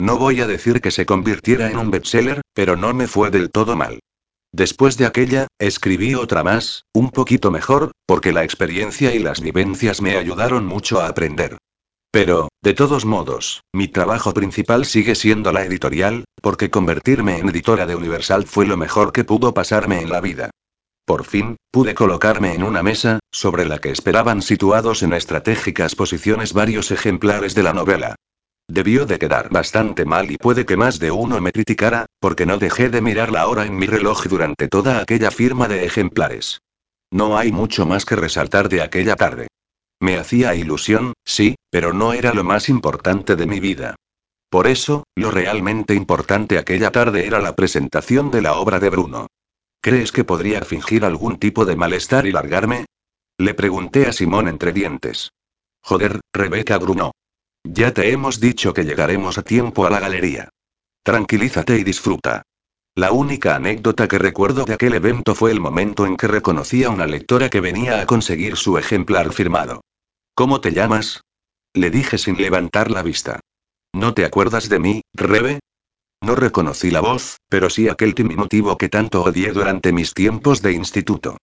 No 0.00 0.16
voy 0.16 0.40
a 0.40 0.46
decir 0.46 0.80
que 0.80 0.92
se 0.92 1.06
convirtiera 1.06 1.68
en 1.68 1.78
un 1.78 1.90
bestseller, 1.90 2.42
pero 2.54 2.76
no 2.76 2.94
me 2.94 3.08
fue 3.08 3.30
del 3.30 3.50
todo 3.50 3.74
mal. 3.74 3.98
Después 4.52 4.96
de 4.96 5.06
aquella, 5.06 5.48
escribí 5.58 6.14
otra 6.14 6.44
más, 6.44 6.84
un 6.94 7.10
poquito 7.10 7.50
mejor, 7.50 7.90
porque 8.06 8.32
la 8.32 8.44
experiencia 8.44 9.12
y 9.12 9.18
las 9.18 9.40
vivencias 9.40 10.00
me 10.00 10.16
ayudaron 10.16 10.64
mucho 10.64 11.00
a 11.00 11.08
aprender. 11.08 11.58
Pero, 12.10 12.48
de 12.62 12.74
todos 12.74 13.04
modos, 13.04 13.62
mi 13.72 13.88
trabajo 13.88 14.32
principal 14.32 14.86
sigue 14.86 15.14
siendo 15.14 15.52
la 15.52 15.64
editorial, 15.64 16.24
porque 16.40 16.70
convertirme 16.70 17.38
en 17.38 17.48
editora 17.48 17.86
de 17.86 17.96
Universal 17.96 18.46
fue 18.46 18.66
lo 18.66 18.76
mejor 18.76 19.12
que 19.12 19.24
pudo 19.24 19.52
pasarme 19.52 20.00
en 20.00 20.08
la 20.08 20.20
vida. 20.20 20.50
Por 21.04 21.24
fin, 21.24 21.56
pude 21.70 21.94
colocarme 21.94 22.54
en 22.54 22.62
una 22.62 22.82
mesa, 22.82 23.18
sobre 23.30 23.64
la 23.66 23.78
que 23.78 23.90
esperaban 23.90 24.42
situados 24.42 25.02
en 25.02 25.12
estratégicas 25.12 25.94
posiciones 25.94 26.52
varios 26.52 26.90
ejemplares 26.90 27.54
de 27.54 27.62
la 27.62 27.72
novela. 27.72 28.14
Debió 28.70 29.06
de 29.06 29.18
quedar 29.18 29.48
bastante 29.50 30.04
mal 30.04 30.30
y 30.30 30.36
puede 30.36 30.66
que 30.66 30.76
más 30.76 30.98
de 30.98 31.10
uno 31.10 31.40
me 31.40 31.52
criticara, 31.52 32.06
porque 32.20 32.44
no 32.44 32.58
dejé 32.58 32.90
de 32.90 33.00
mirar 33.00 33.32
la 33.32 33.48
hora 33.48 33.64
en 33.64 33.76
mi 33.76 33.86
reloj 33.86 34.26
durante 34.26 34.68
toda 34.68 35.00
aquella 35.00 35.30
firma 35.30 35.68
de 35.68 35.84
ejemplares. 35.84 36.60
No 37.10 37.38
hay 37.38 37.52
mucho 37.52 37.86
más 37.86 38.04
que 38.04 38.16
resaltar 38.16 38.68
de 38.68 38.82
aquella 38.82 39.16
tarde. 39.16 39.48
Me 40.00 40.16
hacía 40.16 40.54
ilusión, 40.54 41.12
sí, 41.24 41.56
pero 41.70 41.92
no 41.92 42.12
era 42.12 42.32
lo 42.32 42.44
más 42.44 42.68
importante 42.68 43.36
de 43.36 43.46
mi 43.46 43.60
vida. 43.60 43.96
Por 44.50 44.66
eso, 44.66 45.04
lo 45.14 45.30
realmente 45.30 45.94
importante 45.94 46.58
aquella 46.58 46.90
tarde 46.90 47.26
era 47.26 47.40
la 47.40 47.54
presentación 47.54 48.30
de 48.30 48.42
la 48.42 48.54
obra 48.54 48.78
de 48.78 48.90
Bruno. 48.90 49.26
¿Crees 49.80 50.12
que 50.12 50.24
podría 50.24 50.62
fingir 50.62 51.04
algún 51.04 51.38
tipo 51.38 51.64
de 51.64 51.76
malestar 51.76 52.26
y 52.26 52.32
largarme? 52.32 52.86
Le 53.38 53.54
pregunté 53.54 54.06
a 54.06 54.12
Simón 54.12 54.48
entre 54.48 54.72
dientes. 54.72 55.30
Joder, 55.82 56.20
Rebeca 56.32 56.78
Bruno. 56.78 57.12
Ya 57.64 57.92
te 57.92 58.10
hemos 58.10 58.40
dicho 58.40 58.72
que 58.72 58.84
llegaremos 58.84 59.38
a 59.38 59.42
tiempo 59.42 59.86
a 59.86 59.90
la 59.90 60.00
galería. 60.00 60.48
Tranquilízate 61.02 61.76
y 61.78 61.84
disfruta. 61.84 62.42
La 62.94 63.12
única 63.12 63.54
anécdota 63.54 64.08
que 64.08 64.18
recuerdo 64.18 64.64
de 64.64 64.74
aquel 64.74 64.94
evento 64.94 65.34
fue 65.34 65.52
el 65.52 65.60
momento 65.60 66.04
en 66.06 66.16
que 66.16 66.26
reconocí 66.26 66.82
a 66.82 66.90
una 66.90 67.06
lectora 67.06 67.48
que 67.48 67.60
venía 67.60 68.00
a 68.00 68.06
conseguir 68.06 68.56
su 68.56 68.76
ejemplar 68.76 69.32
firmado. 69.32 69.82
¿Cómo 70.38 70.60
te 70.60 70.70
llamas? 70.70 71.24
Le 71.74 71.90
dije 71.90 72.16
sin 72.16 72.36
levantar 72.36 72.92
la 72.92 73.02
vista. 73.02 73.40
¿No 73.92 74.14
te 74.14 74.24
acuerdas 74.24 74.68
de 74.68 74.78
mí, 74.78 75.00
Rebe? 75.12 75.58
No 76.22 76.36
reconocí 76.36 76.92
la 76.92 77.00
voz, 77.00 77.38
pero 77.48 77.68
sí 77.68 77.88
aquel 77.88 78.14
diminutivo 78.14 78.78
que 78.78 78.88
tanto 78.88 79.24
odié 79.24 79.50
durante 79.50 79.92
mis 79.92 80.14
tiempos 80.14 80.62
de 80.62 80.74
instituto. 80.74 81.38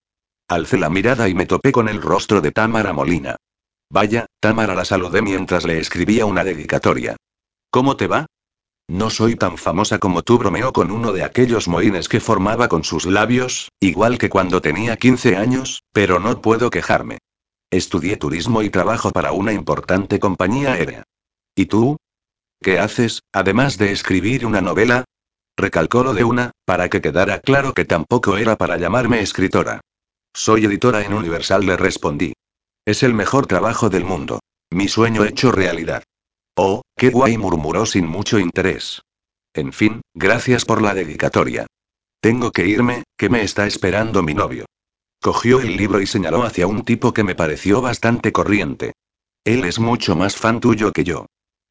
Alcé 0.48 0.78
la 0.78 0.88
mirada 0.88 1.28
y 1.28 1.34
me 1.34 1.44
topé 1.44 1.72
con 1.72 1.90
el 1.90 2.00
rostro 2.00 2.40
de 2.40 2.52
Tamara 2.52 2.94
Molina. 2.94 3.36
Vaya, 3.90 4.24
Tamara 4.40 4.74
la 4.74 4.86
saludé 4.86 5.20
mientras 5.20 5.66
le 5.66 5.78
escribía 5.78 6.24
una 6.24 6.42
dedicatoria. 6.42 7.16
¿Cómo 7.70 7.98
te 7.98 8.06
va? 8.06 8.24
No 8.88 9.10
soy 9.10 9.36
tan 9.36 9.58
famosa 9.58 9.98
como 9.98 10.22
tú, 10.22 10.38
bromeó 10.38 10.72
con 10.72 10.90
uno 10.90 11.12
de 11.12 11.22
aquellos 11.22 11.68
mohines 11.68 12.08
que 12.08 12.20
formaba 12.20 12.68
con 12.68 12.82
sus 12.82 13.04
labios, 13.04 13.68
igual 13.78 14.16
que 14.16 14.30
cuando 14.30 14.62
tenía 14.62 14.96
15 14.96 15.36
años, 15.36 15.82
pero 15.92 16.18
no 16.18 16.40
puedo 16.40 16.70
quejarme. 16.70 17.18
Estudié 17.70 18.16
turismo 18.16 18.62
y 18.62 18.70
trabajo 18.70 19.10
para 19.10 19.32
una 19.32 19.52
importante 19.52 20.20
compañía 20.20 20.72
aérea. 20.74 21.02
¿Y 21.54 21.66
tú? 21.66 21.96
¿Qué 22.62 22.78
haces, 22.78 23.22
además 23.32 23.76
de 23.76 23.92
escribir 23.92 24.46
una 24.46 24.60
novela? 24.60 25.04
Recalcó 25.56 26.04
lo 26.04 26.14
de 26.14 26.24
una, 26.24 26.52
para 26.64 26.88
que 26.88 27.00
quedara 27.00 27.40
claro 27.40 27.74
que 27.74 27.84
tampoco 27.84 28.36
era 28.36 28.56
para 28.56 28.76
llamarme 28.76 29.20
escritora. 29.20 29.80
Soy 30.34 30.64
editora 30.64 31.02
en 31.02 31.14
Universal, 31.14 31.64
le 31.66 31.76
respondí. 31.76 32.34
Es 32.84 33.02
el 33.02 33.14
mejor 33.14 33.46
trabajo 33.46 33.88
del 33.88 34.04
mundo. 34.04 34.40
Mi 34.70 34.86
sueño 34.86 35.24
hecho 35.24 35.50
realidad. 35.50 36.04
Oh, 36.56 36.82
qué 36.96 37.10
guay, 37.10 37.36
murmuró 37.36 37.84
sin 37.86 38.06
mucho 38.06 38.38
interés. 38.38 39.02
En 39.54 39.72
fin, 39.72 40.02
gracias 40.14 40.64
por 40.64 40.82
la 40.82 40.94
dedicatoria. 40.94 41.66
Tengo 42.20 42.52
que 42.52 42.66
irme, 42.66 43.04
que 43.16 43.28
me 43.28 43.42
está 43.42 43.66
esperando 43.66 44.22
mi 44.22 44.34
novio. 44.34 44.66
Cogió 45.26 45.58
el 45.58 45.76
libro 45.76 46.00
y 46.00 46.06
señaló 46.06 46.44
hacia 46.44 46.68
un 46.68 46.84
tipo 46.84 47.12
que 47.12 47.24
me 47.24 47.34
pareció 47.34 47.80
bastante 47.80 48.30
corriente. 48.30 48.92
Él 49.44 49.64
es 49.64 49.80
mucho 49.80 50.14
más 50.14 50.36
fan 50.36 50.60
tuyo 50.60 50.92
que 50.92 51.02
yo. 51.02 51.26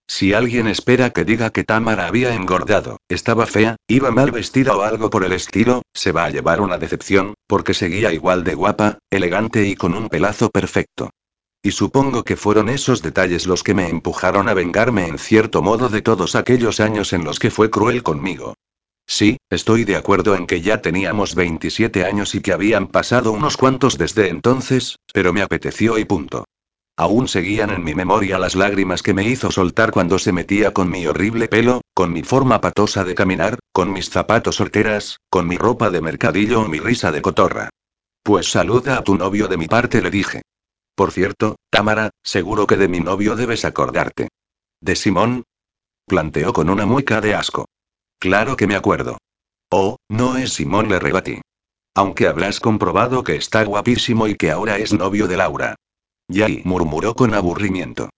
Si 0.09 0.33
alguien 0.33 0.67
espera 0.67 1.11
que 1.11 1.23
diga 1.23 1.51
que 1.51 1.63
Tamara 1.63 2.05
había 2.07 2.35
engordado, 2.35 2.97
estaba 3.07 3.45
fea, 3.45 3.77
iba 3.87 4.11
mal 4.11 4.31
vestida 4.31 4.75
o 4.75 4.81
algo 4.81 5.09
por 5.09 5.23
el 5.23 5.31
estilo, 5.31 5.83
se 5.93 6.11
va 6.11 6.25
a 6.25 6.31
llevar 6.31 6.59
una 6.59 6.77
decepción, 6.77 7.35
porque 7.47 7.73
seguía 7.73 8.11
igual 8.11 8.43
de 8.43 8.55
guapa, 8.55 8.99
elegante 9.09 9.65
y 9.65 9.77
con 9.77 9.93
un 9.93 10.09
pelazo 10.09 10.49
perfecto. 10.49 11.11
Y 11.63 11.71
supongo 11.71 12.25
que 12.25 12.35
fueron 12.35 12.67
esos 12.67 13.01
detalles 13.01 13.47
los 13.47 13.63
que 13.63 13.73
me 13.73 13.87
empujaron 13.87 14.49
a 14.49 14.53
vengarme 14.53 15.07
en 15.07 15.17
cierto 15.17 15.61
modo 15.61 15.87
de 15.87 16.01
todos 16.01 16.35
aquellos 16.35 16.81
años 16.81 17.13
en 17.13 17.23
los 17.23 17.39
que 17.39 17.51
fue 17.51 17.69
cruel 17.69 18.03
conmigo. 18.03 18.55
Sí, 19.07 19.37
estoy 19.49 19.83
de 19.83 19.95
acuerdo 19.95 20.35
en 20.35 20.47
que 20.47 20.61
ya 20.61 20.81
teníamos 20.81 21.35
27 21.35 22.05
años 22.05 22.33
y 22.35 22.41
que 22.41 22.53
habían 22.53 22.87
pasado 22.87 23.31
unos 23.31 23.55
cuantos 23.55 23.97
desde 23.97 24.29
entonces, 24.29 24.97
pero 25.13 25.31
me 25.31 25.41
apeteció 25.41 25.97
y 25.97 26.05
punto. 26.05 26.45
Aún 26.97 27.27
seguían 27.27 27.71
en 27.71 27.83
mi 27.83 27.93
memoria 27.93 28.39
las 28.39 28.55
lágrimas 28.55 29.03
que 29.03 29.13
me 29.13 29.27
hizo 29.27 29.51
soltar 29.51 29.91
cuando 29.91 30.17
se 30.17 30.31
metía 30.31 30.73
con 30.73 30.89
mi 30.89 31.05
horrible 31.05 31.49
pelo, 31.49 31.81
con 31.93 32.13
mi 32.13 32.23
forma 32.23 32.61
patosa 32.61 33.03
de 33.03 33.15
caminar, 33.15 33.59
con 33.73 33.91
mis 33.91 34.09
zapatos 34.09 34.55
solteras, 34.55 35.19
con 35.29 35.47
mi 35.47 35.57
ropa 35.57 35.89
de 35.89 36.01
mercadillo 36.01 36.61
o 36.61 36.67
mi 36.69 36.79
risa 36.79 37.11
de 37.11 37.21
cotorra. 37.21 37.69
Pues 38.23 38.49
saluda 38.49 38.97
a 38.97 39.03
tu 39.03 39.15
novio 39.15 39.47
de 39.47 39.57
mi 39.57 39.67
parte, 39.67 40.01
le 40.01 40.09
dije. 40.09 40.41
Por 40.95 41.11
cierto, 41.11 41.57
Támara, 41.69 42.11
seguro 42.23 42.65
que 42.65 42.77
de 42.77 42.87
mi 42.87 43.01
novio 43.01 43.35
debes 43.35 43.65
acordarte. 43.65 44.29
¿De 44.79 44.95
Simón? 44.95 45.43
Planteó 46.07 46.53
con 46.53 46.69
una 46.69 46.85
mueca 46.85 47.19
de 47.19 47.35
asco. 47.35 47.65
Claro 48.19 48.55
que 48.55 48.67
me 48.67 48.75
acuerdo. 48.75 49.17
Oh, 49.71 49.97
no 50.09 50.37
es 50.37 50.53
Simón, 50.53 50.89
le 50.89 50.99
rebatí. 50.99 51.41
Aunque 51.95 52.27
habrás 52.27 52.59
comprobado 52.59 53.23
que 53.23 53.35
está 53.35 53.63
guapísimo 53.63 54.27
y 54.27 54.35
que 54.35 54.51
ahora 54.51 54.77
es 54.77 54.93
novio 54.93 55.27
de 55.27 55.37
Laura. 55.37 55.75
Yay, 56.27 56.61
murmuró 56.65 57.15
con 57.15 57.33
aburrimiento. 57.33 58.09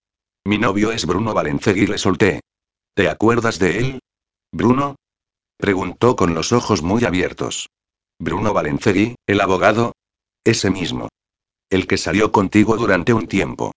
Mi 0.45 0.58
novio 0.58 0.91
es 0.91 1.06
Bruno 1.06 1.34
Valencegui, 1.34 1.88
le 1.88 1.98
solté. 1.98 2.41
¿Te 2.95 3.10
acuerdas 3.10 3.60
de 3.60 3.80
él? 3.80 4.00
¿Bruno? 4.52 4.95
Preguntó 5.58 6.16
con 6.16 6.34
los 6.34 6.52
ojos 6.52 6.82
muy 6.82 7.04
abiertos. 7.04 7.68
Bruno 8.20 8.54
Valencegui, 8.54 9.16
el 9.28 9.41
abogado. 9.41 9.93
Ese 10.43 10.70
mismo. 10.70 11.10
El 11.70 11.86
que 11.86 11.98
salió 11.98 12.32
contigo 12.32 12.78
durante 12.78 13.14
un 13.14 13.28
tiempo. 13.28 13.74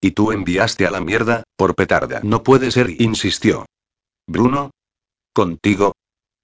Y 0.00 0.12
tú 0.12 0.32
enviaste 0.32 0.86
a 0.86 0.90
la 0.90 1.00
mierda, 1.00 1.44
por 1.56 1.74
petarda. 1.74 2.20
No 2.22 2.42
puede 2.42 2.70
ser, 2.70 3.00
insistió. 3.00 3.66
¿Bruno? 4.26 4.70
¿Contigo? 5.34 5.96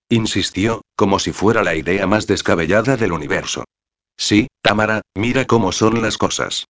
Insistió, 0.08 0.82
como 0.96 1.20
si 1.20 1.30
fuera 1.30 1.62
la 1.62 1.76
idea 1.76 2.08
más 2.08 2.26
descabellada 2.26 2.96
del 2.96 3.12
universo. 3.12 3.62
Sí, 4.16 4.48
Tamara, 4.62 5.02
mira 5.14 5.46
cómo 5.46 5.70
son 5.70 6.02
las 6.02 6.18
cosas. 6.18 6.66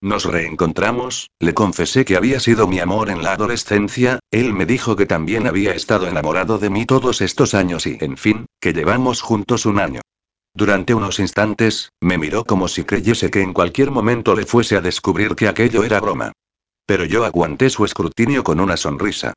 Nos 0.00 0.24
reencontramos, 0.24 1.30
le 1.40 1.52
confesé 1.52 2.04
que 2.04 2.16
había 2.16 2.38
sido 2.38 2.68
mi 2.68 2.78
amor 2.78 3.10
en 3.10 3.24
la 3.24 3.32
adolescencia, 3.32 4.20
él 4.30 4.52
me 4.52 4.66
dijo 4.66 4.94
que 4.94 5.06
también 5.06 5.48
había 5.48 5.74
estado 5.74 6.06
enamorado 6.06 6.58
de 6.58 6.70
mí 6.70 6.86
todos 6.86 7.20
estos 7.20 7.54
años 7.54 7.88
y, 7.88 7.98
en 8.00 8.16
fin, 8.16 8.46
que 8.60 8.72
llevamos 8.72 9.20
juntos 9.20 9.66
un 9.66 9.80
año. 9.80 10.00
Durante 10.54 10.94
unos 10.94 11.18
instantes, 11.18 11.90
me 12.00 12.18
miró 12.18 12.44
como 12.44 12.68
si 12.68 12.84
creyese 12.84 13.32
que 13.32 13.42
en 13.42 13.52
cualquier 13.52 13.90
momento 13.90 14.36
le 14.36 14.46
fuese 14.46 14.76
a 14.76 14.80
descubrir 14.80 15.34
que 15.34 15.48
aquello 15.48 15.82
era 15.82 15.98
broma. 15.98 16.30
Pero 16.86 17.04
yo 17.04 17.24
aguanté 17.24 17.68
su 17.68 17.84
escrutinio 17.84 18.44
con 18.44 18.60
una 18.60 18.76
sonrisa. 18.76 19.34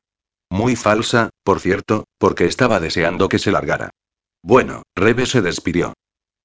Muy 0.50 0.76
falsa, 0.76 1.30
por 1.42 1.60
cierto, 1.60 2.04
porque 2.18 2.46
estaba 2.46 2.80
deseando 2.80 3.28
que 3.28 3.38
se 3.38 3.50
largara. 3.50 3.90
Bueno, 4.42 4.82
Rebe 4.94 5.26
se 5.26 5.42
despidió. 5.42 5.94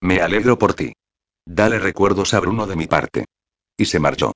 Me 0.01 0.21
alegro 0.21 0.57
por 0.57 0.73
ti. 0.73 0.93
Dale 1.45 1.79
recuerdos 1.79 2.33
a 2.33 2.39
Bruno 2.39 2.67
de 2.67 2.75
mi 2.75 2.87
parte. 2.87 3.25
Y 3.77 3.85
se 3.85 3.99
marchó. 3.99 4.33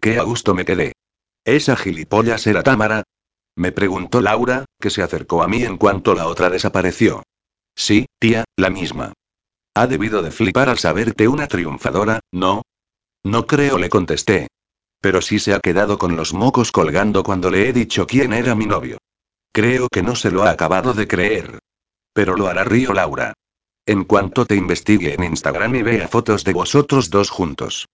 Qué 0.00 0.18
a 0.18 0.22
gusto 0.22 0.54
me 0.54 0.64
quedé. 0.64 0.92
Esa 1.44 1.76
gilipollas 1.76 2.46
era 2.46 2.62
Támara. 2.62 3.04
Me 3.56 3.72
preguntó 3.72 4.20
Laura, 4.20 4.64
que 4.80 4.90
se 4.90 5.02
acercó 5.02 5.42
a 5.42 5.48
mí 5.48 5.62
en 5.62 5.78
cuanto 5.78 6.14
la 6.14 6.26
otra 6.26 6.50
desapareció. 6.50 7.22
Sí, 7.74 8.06
tía, 8.18 8.44
la 8.56 8.70
misma. 8.70 9.12
Ha 9.74 9.86
debido 9.86 10.22
de 10.22 10.30
flipar 10.30 10.68
al 10.68 10.78
saberte 10.78 11.28
una 11.28 11.46
triunfadora, 11.46 12.20
¿no? 12.32 12.62
No 13.24 13.46
creo, 13.46 13.78
le 13.78 13.88
contesté. 13.88 14.48
Pero 15.06 15.22
sí 15.22 15.38
se 15.38 15.54
ha 15.54 15.60
quedado 15.60 15.98
con 15.98 16.16
los 16.16 16.34
mocos 16.34 16.72
colgando 16.72 17.22
cuando 17.22 17.48
le 17.48 17.68
he 17.68 17.72
dicho 17.72 18.08
quién 18.08 18.32
era 18.32 18.56
mi 18.56 18.66
novio. 18.66 18.98
Creo 19.52 19.86
que 19.88 20.02
no 20.02 20.16
se 20.16 20.32
lo 20.32 20.42
ha 20.42 20.50
acabado 20.50 20.94
de 20.94 21.06
creer. 21.06 21.60
Pero 22.12 22.34
lo 22.36 22.48
hará 22.48 22.64
Río 22.64 22.92
Laura. 22.92 23.32
En 23.86 24.02
cuanto 24.02 24.46
te 24.46 24.56
investigue 24.56 25.14
en 25.14 25.22
Instagram 25.22 25.76
y 25.76 25.82
vea 25.82 26.08
fotos 26.08 26.42
de 26.42 26.54
vosotros 26.54 27.08
dos 27.08 27.30
juntos. 27.30 27.86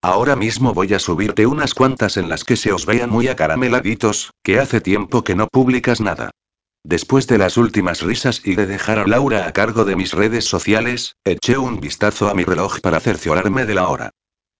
Ahora 0.00 0.36
mismo 0.36 0.72
voy 0.72 0.94
a 0.94 1.00
subirte 1.00 1.44
unas 1.44 1.74
cuantas 1.74 2.16
en 2.16 2.28
las 2.28 2.44
que 2.44 2.54
se 2.54 2.72
os 2.72 2.86
vean 2.86 3.10
muy 3.10 3.26
acarameladitos, 3.26 4.30
que 4.44 4.60
hace 4.60 4.80
tiempo 4.80 5.24
que 5.24 5.34
no 5.34 5.48
publicas 5.48 6.00
nada. 6.00 6.30
Después 6.84 7.26
de 7.26 7.38
las 7.38 7.56
últimas 7.56 8.00
risas 8.00 8.42
y 8.44 8.54
de 8.54 8.66
dejar 8.66 9.00
a 9.00 9.08
Laura 9.08 9.48
a 9.48 9.52
cargo 9.52 9.84
de 9.84 9.96
mis 9.96 10.12
redes 10.12 10.44
sociales, 10.44 11.16
eché 11.24 11.58
un 11.58 11.80
vistazo 11.80 12.28
a 12.28 12.34
mi 12.34 12.44
reloj 12.44 12.78
para 12.80 13.00
cerciorarme 13.00 13.66
de 13.66 13.74
la 13.74 13.88
hora. 13.88 14.10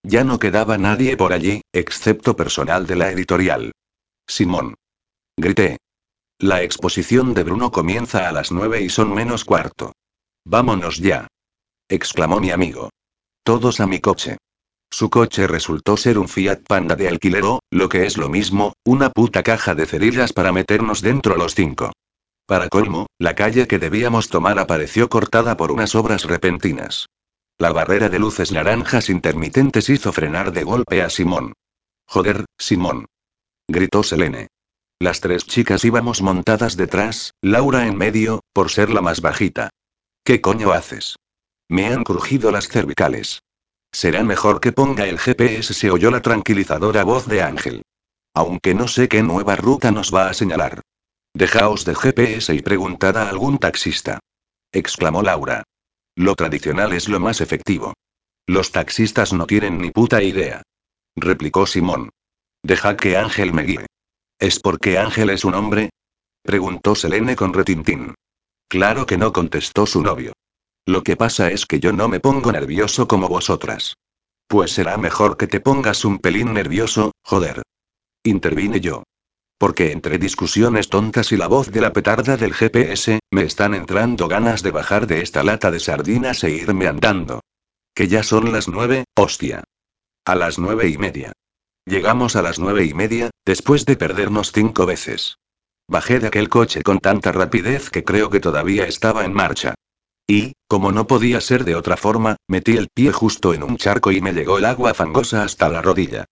Ya 0.03 0.25
no 0.25 0.39
quedaba 0.39 0.79
nadie 0.79 1.17
por 1.17 1.33
allí, 1.33 1.63
excepto 1.73 2.37
personal 2.37 2.87
de 2.87 2.97
la 2.97 3.11
editorial. 3.11 3.73
Simón. 4.27 4.75
Grité. 5.37 5.79
La 6.39 6.63
exposición 6.63 7.35
de 7.35 7.43
Bruno 7.43 7.71
comienza 7.71 8.29
a 8.29 8.33
las 8.33 8.51
nueve 8.51 8.81
y 8.81 8.89
son 8.89 9.15
menos 9.15 9.45
cuarto. 9.45 9.93
Vámonos 10.45 10.99
ya. 10.99 11.27
exclamó 11.89 12.41
mi 12.41 12.51
amigo. 12.51 12.91
Todos 13.45 13.81
a 13.81 13.87
mi 13.87 14.01
coche. 14.01 14.39
Su 14.91 15.11
coche 15.11 15.47
resultó 15.47 15.97
ser 15.97 16.19
un 16.19 16.29
Fiat 16.29 16.63
Panda 16.67 16.97
de 16.97 17.09
alquiler 17.09 17.45
o, 17.45 17.61
lo 17.71 17.89
que 17.89 18.07
es 18.07 18.17
lo 18.17 18.29
mismo, 18.29 18.73
una 18.85 19.11
puta 19.11 19.43
caja 19.43 19.75
de 19.75 19.87
cerillas 19.87 20.33
para 20.33 20.51
meternos 20.51 21.03
dentro 21.03 21.37
los 21.37 21.55
cinco. 21.55 21.93
Para 22.47 22.69
colmo, 22.69 23.07
la 23.19 23.35
calle 23.35 23.69
que 23.69 23.79
debíamos 23.79 24.29
tomar 24.29 24.59
apareció 24.59 25.09
cortada 25.09 25.57
por 25.57 25.71
unas 25.71 25.95
obras 25.95 26.25
repentinas. 26.25 27.07
La 27.61 27.75
barrera 27.75 28.09
de 28.09 28.19
luces 28.19 28.53
naranjas 28.53 29.11
intermitentes 29.11 29.91
hizo 29.91 30.15
frenar 30.15 30.51
de 30.51 30.65
golpe 30.65 31.03
a 31.03 31.11
Simón. 31.11 31.53
Joder, 32.07 32.47
Simón. 32.57 33.05
Gritó 33.69 34.03
Selene. 34.03 34.49
Las 34.99 35.21
tres 35.21 35.45
chicas 35.45 35.85
íbamos 35.85 36.23
montadas 36.23 36.79
detrás, 36.79 37.35
Laura 37.43 37.87
en 37.87 37.99
medio, 37.99 38.41
por 38.55 38.71
ser 38.71 38.89
la 38.89 39.03
más 39.03 39.21
bajita. 39.21 39.69
¿Qué 40.25 40.41
coño 40.41 40.73
haces? 40.73 41.17
Me 41.69 41.89
han 41.89 42.03
crujido 42.03 42.51
las 42.51 42.67
cervicales. 42.67 43.43
Será 43.93 44.25
mejor 44.25 44.63
que 44.63 44.73
ponga 44.73 45.07
el 45.07 45.19
GPS, 45.19 45.75
se 45.75 45.91
oyó 45.91 46.11
la 46.11 46.23
tranquilizadora 46.23 47.05
voz 47.05 47.27
de 47.27 47.43
Ángel. 47.43 47.83
Aunque 48.33 48.73
no 48.73 48.89
sé 48.89 49.07
qué 49.07 49.23
nueva 49.23 49.57
ruta 49.57 49.91
nos 49.91 50.15
va 50.15 50.31
a 50.31 50.33
señalar. 50.33 50.81
Dejaos 51.35 51.85
de 51.85 51.95
GPS 51.95 52.55
y 52.55 52.63
preguntad 52.63 53.19
a 53.19 53.29
algún 53.29 53.59
taxista. 53.59 54.19
Exclamó 54.73 55.21
Laura. 55.21 55.65
Lo 56.21 56.35
tradicional 56.35 56.93
es 56.93 57.09
lo 57.09 57.19
más 57.19 57.41
efectivo. 57.41 57.95
Los 58.47 58.73
taxistas 58.73 59.33
no 59.33 59.47
tienen 59.47 59.79
ni 59.79 59.91
puta 59.91 60.23
idea. 60.23 60.61
Replicó 61.17 61.65
Simón. 61.65 62.11
Deja 62.63 62.99
que 62.99 63.17
Ángel 63.17 63.55
me 63.55 63.63
guíe. 63.63 63.87
¿Es 64.39 64.61
porque 64.61 64.99
Ángel 64.99 65.31
es 65.31 65.47
un 65.47 65.55
hombre? 65.55 65.89
Preguntó 66.43 66.95
Selene 66.95 67.37
con 67.37 67.55
retintín. 67.55 68.15
Claro 68.69 69.07
que 69.07 69.17
no 69.17 69.33
contestó 69.33 69.87
su 69.87 70.03
novio. 70.03 70.35
Lo 70.85 71.03
que 71.03 71.17
pasa 71.17 71.51
es 71.51 71.65
que 71.65 71.81
yo 71.81 71.91
no 71.95 72.07
me 72.07 72.21
pongo 72.21 72.53
nervioso 72.53 73.09
como 73.09 73.27
vosotras. 73.27 73.95
Pues 74.47 74.73
será 74.73 74.99
mejor 74.99 75.39
que 75.39 75.47
te 75.47 75.61
pongas 75.61 76.05
un 76.05 76.19
pelín 76.19 76.53
nervioso, 76.53 77.13
joder. 77.23 77.63
Intervine 78.25 78.79
yo. 78.81 79.05
Porque 79.61 79.93
entre 79.93 80.17
discusiones 80.17 80.89
tontas 80.89 81.33
y 81.33 81.37
la 81.37 81.47
voz 81.47 81.71
de 81.71 81.83
la 81.83 81.93
petarda 81.93 82.39
del 82.39 82.55
GPS, 82.55 83.21
me 83.31 83.43
están 83.43 83.75
entrando 83.75 84.27
ganas 84.27 84.63
de 84.63 84.71
bajar 84.71 85.07
de 85.07 85.21
esta 85.21 85.43
lata 85.43 85.71
de 85.71 85.81
sardinas 85.81 86.43
e 86.45 86.51
irme 86.51 86.87
andando. 86.87 87.43
Que 87.95 88.09
ya 88.09 88.23
son 88.23 88.53
las 88.53 88.69
nueve, 88.69 89.05
hostia. 89.15 89.65
A 90.25 90.35
las 90.35 90.59
nueve 90.59 90.89
y 90.89 90.97
media. 90.97 91.33
Llegamos 91.85 92.37
a 92.37 92.43
las 92.43 92.59
nueve 92.59 92.87
y 92.87 92.95
media, 92.95 93.29
después 93.45 93.85
de 93.85 93.97
perdernos 93.97 94.51
cinco 94.53 94.87
veces. 94.87 95.37
Bajé 95.87 96.21
de 96.21 96.29
aquel 96.29 96.49
coche 96.49 96.83
con 96.83 96.99
tanta 96.99 97.31
rapidez 97.31 97.91
que 97.91 98.03
creo 98.03 98.31
que 98.31 98.41
todavía 98.41 98.87
estaba 98.87 99.27
en 99.27 99.35
marcha. 99.35 99.75
Y, 100.27 100.55
como 100.69 100.91
no 100.91 101.07
podía 101.07 101.39
ser 101.43 101.65
de 101.65 101.75
otra 101.75 101.99
forma, 101.99 102.37
metí 102.49 102.79
el 102.79 102.89
pie 102.95 103.13
justo 103.13 103.53
en 103.53 103.63
un 103.63 103.77
charco 103.77 104.11
y 104.11 104.23
me 104.23 104.33
llegó 104.33 104.57
el 104.57 104.65
agua 104.65 104.95
fangosa 104.95 105.43
hasta 105.43 105.69
la 105.69 105.83
rodilla. 105.83 106.25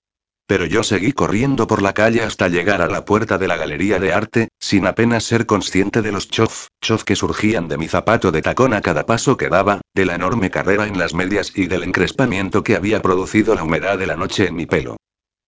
Pero 0.49 0.64
yo 0.64 0.82
seguí 0.82 1.12
corriendo 1.12 1.66
por 1.66 1.82
la 1.82 1.92
calle 1.92 2.22
hasta 2.22 2.49
llegar 2.49 2.80
a 2.80 2.86
la 2.86 3.05
puerta 3.05 3.36
de 3.36 3.46
la 3.49 3.59
galería 3.59 3.99
de 3.99 4.14
arte, 4.14 4.49
sin 4.59 4.86
apenas 4.86 5.24
ser 5.24 5.44
consciente 5.44 6.01
de 6.01 6.11
los 6.11 6.30
chof, 6.30 6.68
chof 6.80 7.05
que 7.05 7.16
surgían 7.16 7.68
de 7.68 7.76
mi 7.76 7.86
zapato 7.86 8.32
de 8.32 8.40
tacón 8.40 8.72
a 8.72 8.80
cada 8.80 9.05
paso 9.05 9.36
que 9.36 9.51
daba, 9.51 9.82
de 9.94 10.07
la 10.07 10.14
enorme 10.14 10.51
carrera 10.51 10.86
en 10.86 10.99
las 10.99 11.12
medias 11.12 11.53
y 11.55 11.66
del 11.66 11.82
encrespamiento 11.82 12.64
que 12.64 12.76
había 12.76 13.03
producido 13.03 13.55
la 13.55 13.62
humedad 13.62 13.99
de 13.99 14.07
la 14.07 14.16
noche 14.16 14.46
en 14.46 14.57
mi 14.57 14.64
pelo. 14.64 14.96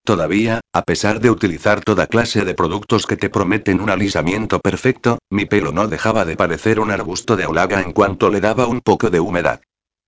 Todavía, 0.05 0.61
a 0.71 0.83
pesar 0.83 1.19
de 1.19 1.31
utilizar 1.31 1.81
toda 1.81 2.05
clase 2.05 2.45
de 2.45 2.53
productos 2.53 3.07
que 3.07 3.17
te 3.17 3.31
prometen 3.31 3.81
un 3.81 3.89
alisamiento 3.89 4.59
perfecto, 4.59 5.17
mi 5.31 5.45
pelo 5.45 5.71
no 5.71 5.87
dejaba 5.87 6.25
de 6.25 6.35
parecer 6.35 6.79
un 6.79 6.91
arbusto 6.91 7.35
de 7.35 7.45
aulaga 7.45 7.81
en 7.81 7.91
cuanto 7.91 8.29
le 8.29 8.39
daba 8.39 8.67
un 8.67 8.81
poco 8.81 9.09
de 9.09 9.19
humedad. 9.19 9.61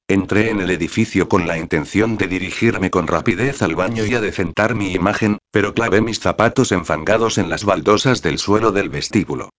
Entré 0.10 0.49
en 0.49 0.60
el 0.60 0.70
edificio 0.70 1.30
con 1.30 1.47
la 1.47 1.58
intención 1.58 2.18
de 2.18 2.28
dirigirme 2.28 2.91
con 2.91 3.08
rapidez 3.08 3.62
al 3.62 3.76
baño 3.76 4.06
y 4.06 4.14
a 4.16 4.22
decentar 4.22 4.76
mi 4.76 4.91
imagen, 4.91 5.38
pero 5.49 5.74
clavé 5.74 6.01
mis 6.01 6.20
zapatos 6.20 6.74
enfangados 6.74 7.38
en 7.38 7.49
las 7.49 7.64
baldosas 7.64 8.22
del 8.22 8.38
suelo 8.38 8.74
del 8.74 8.89
vestíbulo. 8.89 9.49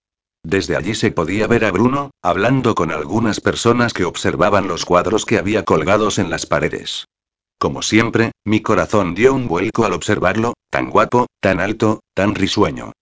Desde 0.43 0.77
allí 0.77 0.95
se 0.95 1.11
podía 1.11 1.47
ver 1.47 1.65
a 1.65 1.71
Bruno, 1.71 2.11
hablando 2.21 2.75
con 2.75 2.93
algunas 2.93 3.41
personas 3.41 3.95
que 3.95 4.05
observaban 4.05 4.69
los 4.69 4.85
cuadros 4.85 5.25
que 5.25 5.39
había 5.39 5.65
colgados 5.65 6.19
en 6.19 6.29
las 6.29 6.45
paredes. 6.45 7.07
Como 7.59 7.81
siempre, 7.81 8.33
mi 8.45 8.61
corazón 8.61 9.15
dio 9.15 9.33
un 9.33 9.49
vuelco 9.49 9.87
al 9.87 9.95
observarlo, 9.95 10.53
tan 10.69 10.91
guapo, 10.91 11.27
tan 11.41 11.61
alto, 11.61 12.01
tan 12.13 12.35
risueño. 12.35 12.93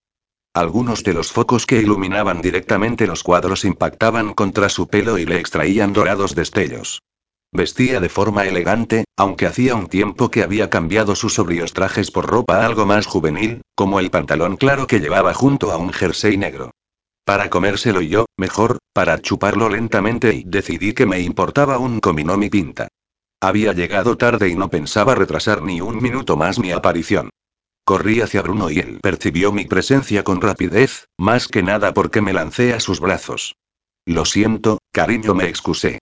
Algunos 0.55 1.03
de 1.03 1.15
los 1.15 1.33
focos 1.33 1.67
que 1.67 1.81
iluminaban 1.81 2.41
directamente 2.41 3.09
los 3.09 3.25
cuadros 3.25 3.65
impactaban 3.65 4.35
contra 4.35 4.69
su 4.69 4.87
pelo 4.87 5.19
y 5.19 5.27
le 5.27 5.41
extraían 5.41 5.93
dorados 5.93 6.37
destellos. 6.37 7.03
Vestía 7.55 8.01
de 8.01 8.09
forma 8.09 8.47
elegante, 8.47 9.05
aunque 9.15 9.47
hacía 9.47 9.75
un 9.75 9.89
tiempo 9.89 10.31
que 10.31 10.43
había 10.43 10.71
cambiado 10.71 11.15
sus 11.15 11.35
sobrios 11.35 11.75
trajes 11.75 12.11
por 12.11 12.27
ropa 12.27 12.65
algo 12.65 12.87
más 12.87 13.05
juvenil, 13.05 13.61
como 13.75 14.01
el 14.01 14.11
pantalón 14.11 14.57
claro 14.57 14.87
que 14.87 15.01
llevaba 15.01 15.35
junto 15.35 15.71
a 15.71 15.77
un 15.77 15.93
jersey 15.93 16.39
negro. 16.39 16.71
Para 17.27 17.51
comérselo 17.51 18.01
yo, 18.01 18.25
mejor, 18.39 18.79
para 18.95 19.21
chuparlo 19.21 19.69
lentamente 19.69 20.35
y 20.35 20.45
decidí 20.47 20.95
que 20.95 21.05
me 21.05 21.21
importaba 21.21 21.77
un 21.77 22.01
comino 22.01 22.39
mi 22.39 22.49
pinta. 22.49 22.89
Había 23.39 23.75
llegado 23.75 24.17
tarde 24.17 24.49
y 24.49 24.55
no 24.55 24.71
pensaba 24.71 25.15
retrasar 25.15 25.63
ni 25.63 25.83
un 25.83 26.03
minuto 26.03 26.39
más 26.39 26.59
mi 26.59 26.73
aparición. 26.73 27.29
Corrí 27.85 28.23
hacia 28.23 28.41
Bruno 28.41 28.71
y 28.71 28.79
él 28.79 28.99
percibió 29.03 29.53
mi 29.53 29.67
presencia 29.67 30.25
con 30.25 30.41
rapidez, 30.41 31.07
más 31.19 31.49
que 31.49 31.63
nada 31.63 31.93
porque 31.93 32.23
me 32.23 32.33
lancé 32.33 32.73
a 32.73 32.81
sus 32.81 32.99
brazos. 32.99 33.57
Lo 34.07 34.25
siento, 34.25 34.79
cariño, 34.91 35.35
me 35.35 35.49
excusé. 35.49 35.99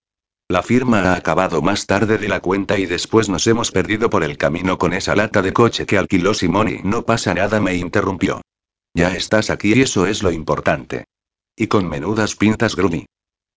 La 0.51 0.65
firma 0.65 0.99
ha 1.03 1.15
acabado 1.15 1.63
más 1.63 1.87
tarde 1.87 2.19
de 2.19 2.27
la 2.27 2.41
cuenta 2.41 2.77
y 2.77 2.85
después 2.85 3.29
nos 3.29 3.47
hemos 3.47 3.71
perdido 3.71 4.11
por 4.11 4.25
el 4.25 4.37
camino 4.37 4.79
con 4.79 4.93
esa 4.93 5.15
lata 5.15 5.43
de 5.43 5.53
coche 5.53 5.87
que 5.87 5.97
alquiló 5.97 6.35
Simón 6.35 6.69
y 6.69 6.81
no 6.83 7.07
pasa 7.07 7.33
nada, 7.35 7.61
me 7.61 7.77
interrumpió. 7.77 8.43
Ya 8.93 9.15
estás 9.15 9.49
aquí 9.49 9.75
y 9.75 9.83
eso 9.83 10.07
es 10.07 10.25
lo 10.25 10.33
importante. 10.33 11.05
Y 11.55 11.69
con 11.69 11.89
menudas 11.89 12.35
pintas, 12.35 12.75
Grumi. 12.75 13.07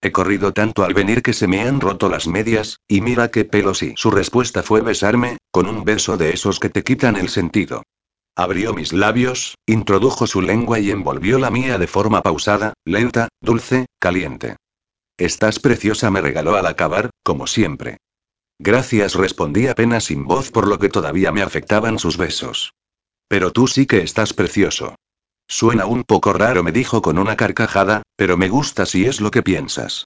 He 0.03 0.11
corrido 0.11 0.53
tanto 0.53 0.83
al 0.83 0.93
venir 0.93 1.23
que 1.23 1.33
se 1.33 1.47
me 1.47 1.61
han 1.61 1.81
roto 1.81 2.09
las 2.09 2.27
medias, 2.27 2.77
y 2.87 3.01
mira 3.01 3.31
qué 3.31 3.43
pelos 3.43 3.81
y 3.81 3.95
su 3.97 4.11
respuesta 4.11 4.61
fue 4.61 4.81
besarme, 4.81 5.37
con 5.49 5.65
un 5.65 5.83
beso 5.85 6.15
de 6.15 6.29
esos 6.29 6.59
que 6.59 6.69
te 6.69 6.83
quitan 6.83 7.15
el 7.15 7.29
sentido. 7.29 7.81
Abrió 8.35 8.71
mis 8.71 8.93
labios, 8.93 9.55
introdujo 9.65 10.27
su 10.27 10.43
lengua 10.43 10.79
y 10.79 10.91
envolvió 10.91 11.39
la 11.39 11.49
mía 11.49 11.79
de 11.79 11.87
forma 11.87 12.21
pausada, 12.21 12.73
lenta, 12.85 13.29
dulce, 13.41 13.87
caliente. 13.99 14.57
Estás 15.17 15.59
preciosa, 15.59 16.09
me 16.09 16.21
regaló 16.21 16.55
al 16.55 16.65
acabar, 16.65 17.11
como 17.23 17.45
siempre. 17.45 17.97
Gracias, 18.59 19.13
respondí 19.13 19.67
apenas 19.67 20.05
sin 20.05 20.25
voz 20.25 20.51
por 20.51 20.67
lo 20.67 20.79
que 20.79 20.89
todavía 20.89 21.31
me 21.31 21.43
afectaban 21.43 21.99
sus 21.99 22.17
besos. 22.17 22.73
Pero 23.27 23.51
tú 23.51 23.67
sí 23.67 23.85
que 23.85 24.01
estás 24.01 24.33
precioso. 24.33 24.95
Suena 25.47 25.85
un 25.85 26.03
poco 26.03 26.33
raro, 26.33 26.63
me 26.63 26.71
dijo 26.71 27.01
con 27.01 27.19
una 27.19 27.35
carcajada, 27.35 28.01
pero 28.15 28.37
me 28.37 28.49
gusta 28.49 28.85
si 28.85 29.05
es 29.05 29.21
lo 29.21 29.29
que 29.29 29.43
piensas. 29.43 30.05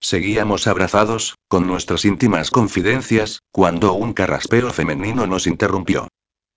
Seguíamos 0.00 0.66
abrazados, 0.66 1.34
con 1.48 1.66
nuestras 1.66 2.04
íntimas 2.04 2.50
confidencias, 2.50 3.40
cuando 3.50 3.94
un 3.94 4.12
carraspeo 4.12 4.70
femenino 4.70 5.26
nos 5.26 5.46
interrumpió. 5.46 6.08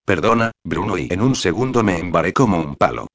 Perdona, 0.05 0.51
Bruno, 0.63 0.97
y 0.97 1.07
en 1.11 1.21
un 1.21 1.35
segundo 1.35 1.81
me 1.81 1.97
embaré 1.97 2.33
como 2.33 2.59
un 2.59 2.75
palo. 2.75 3.06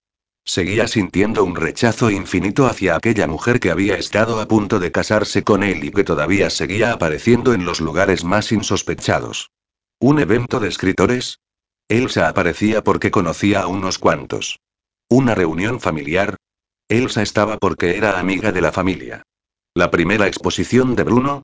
Seguía 0.45 0.89
sintiendo 0.89 1.45
un 1.45 1.55
rechazo 1.55 2.11
infinito 2.11 2.67
hacia 2.67 2.97
aquella 2.97 3.29
mujer 3.29 3.61
que 3.61 3.71
había 3.71 3.97
estado 3.97 4.41
a 4.41 4.49
punto 4.49 4.81
de 4.81 4.91
casarse 4.91 5.45
con 5.45 5.63
él 5.63 5.85
y 5.85 5.93
que 5.93 6.03
todavía 6.03 6.51
seguía 6.51 6.93
apareciendo 6.93 7.55
en 7.55 7.65
los 7.65 7.81
lugares 7.81 8.25
más 8.25 8.51
insospechados. 8.51 9.51
¿Un 10.01 10.19
evento 10.19 10.59
de 10.59 10.69
escritores? 10.69 11.39
Elsa 11.89 12.29
aparecía 12.29 12.83
porque 12.83 13.13
conocía 13.13 13.61
a 13.61 13.67
unos 13.69 13.99
cuantos. 13.99 14.59
¿Una 15.09 15.35
reunión 15.35 15.79
familiar? 15.79 16.37
Elsa 16.89 17.23
estaba 17.23 17.57
porque 17.59 17.97
era 17.97 18.19
amiga 18.19 18.51
de 18.51 18.63
la 18.63 18.73
familia. 18.73 19.23
¿La 19.75 19.91
primera 19.91 20.27
exposición 20.27 20.97
de 20.97 21.05
Bruno? 21.05 21.43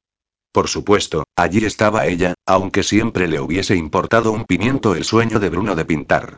Por 0.50 0.68
supuesto, 0.68 1.24
allí 1.36 1.64
estaba 1.64 2.06
ella, 2.06 2.34
aunque 2.46 2.82
siempre 2.82 3.28
le 3.28 3.40
hubiese 3.40 3.76
importado 3.76 4.32
un 4.32 4.44
pimiento 4.44 4.96
el 4.96 5.04
sueño 5.04 5.38
de 5.38 5.50
Bruno 5.50 5.76
de 5.76 5.84
pintar. 5.84 6.36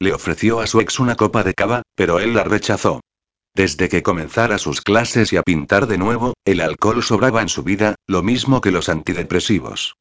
Le 0.00 0.12
ofreció 0.12 0.60
a 0.60 0.66
su 0.66 0.80
ex 0.80 1.00
una 1.00 1.16
copa 1.16 1.42
de 1.42 1.54
cava, 1.54 1.82
pero 1.96 2.20
él 2.20 2.34
la 2.34 2.44
rechazó. 2.44 3.00
Desde 3.54 3.88
que 3.88 4.04
comenzara 4.04 4.58
sus 4.58 4.80
clases 4.80 5.32
y 5.32 5.36
a 5.36 5.42
pintar 5.42 5.88
de 5.88 5.98
nuevo, 5.98 6.34
el 6.44 6.60
alcohol 6.60 7.02
sobraba 7.02 7.42
en 7.42 7.48
su 7.48 7.64
vida, 7.64 7.96
lo 8.06 8.22
mismo 8.22 8.60
que 8.60 8.70
los 8.70 8.88
antidepresivos. 8.88 9.96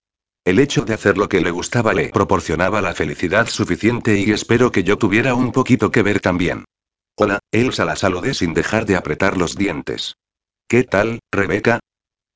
El 0.46 0.60
hecho 0.60 0.86
de 0.86 0.94
hacer 0.94 1.18
lo 1.18 1.28
que 1.28 1.42
le 1.42 1.52
gustaba 1.52 1.94
le 1.94 2.10
proporcionaba 2.10 2.82
la 2.82 2.94
felicidad 2.94 3.48
suficiente 3.48 4.20
y 4.20 4.32
espero 4.32 4.72
que 4.72 4.84
yo 4.84 4.98
tuviera 4.98 5.34
un 5.34 5.52
poquito 5.52 5.92
que 5.92 6.04
ver 6.04 6.20
también. 6.20 6.66
Hola, 7.16 7.40
Elsa 7.52 7.84
la 7.84 7.96
saludé 7.96 8.36
sin 8.36 8.54
dejar 8.54 8.86
de 8.86 8.96
apretar 8.96 9.36
los 9.36 9.56
dientes. 9.56 10.16
¿Qué 10.68 10.84
tal, 10.84 11.20
Rebeca? 11.32 11.80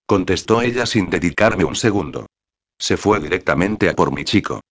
Contestó 0.08 0.62
ella 0.64 0.88
sin 0.88 1.12
dedicarme 1.12 1.64
un 1.64 1.76
segundo. 1.76 2.26
Se 2.80 2.98
fue 2.98 3.20
directamente 3.20 3.88
a 3.88 3.94
por 3.94 4.12
mi 4.12 4.26
chico. 4.26 4.62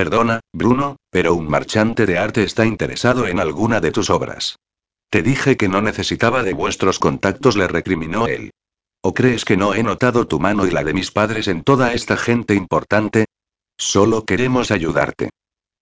Perdona, 0.00 0.40
Bruno, 0.54 0.96
pero 1.10 1.34
un 1.34 1.46
marchante 1.46 2.06
de 2.06 2.16
arte 2.16 2.42
está 2.42 2.64
interesado 2.64 3.26
en 3.26 3.38
alguna 3.38 3.82
de 3.82 3.92
tus 3.92 4.08
obras. 4.08 4.56
Te 5.10 5.22
dije 5.22 5.58
que 5.58 5.68
no 5.68 5.82
necesitaba 5.82 6.42
de 6.42 6.54
vuestros 6.54 6.98
contactos, 6.98 7.54
le 7.54 7.68
recriminó 7.68 8.26
él. 8.26 8.50
¿O 9.02 9.12
crees 9.12 9.44
que 9.44 9.58
no 9.58 9.74
he 9.74 9.82
notado 9.82 10.26
tu 10.26 10.40
mano 10.40 10.66
y 10.66 10.70
la 10.70 10.84
de 10.84 10.94
mis 10.94 11.10
padres 11.10 11.48
en 11.48 11.62
toda 11.62 11.92
esta 11.92 12.16
gente 12.16 12.54
importante? 12.54 13.26
Solo 13.76 14.24
queremos 14.24 14.70
ayudarte. 14.70 15.28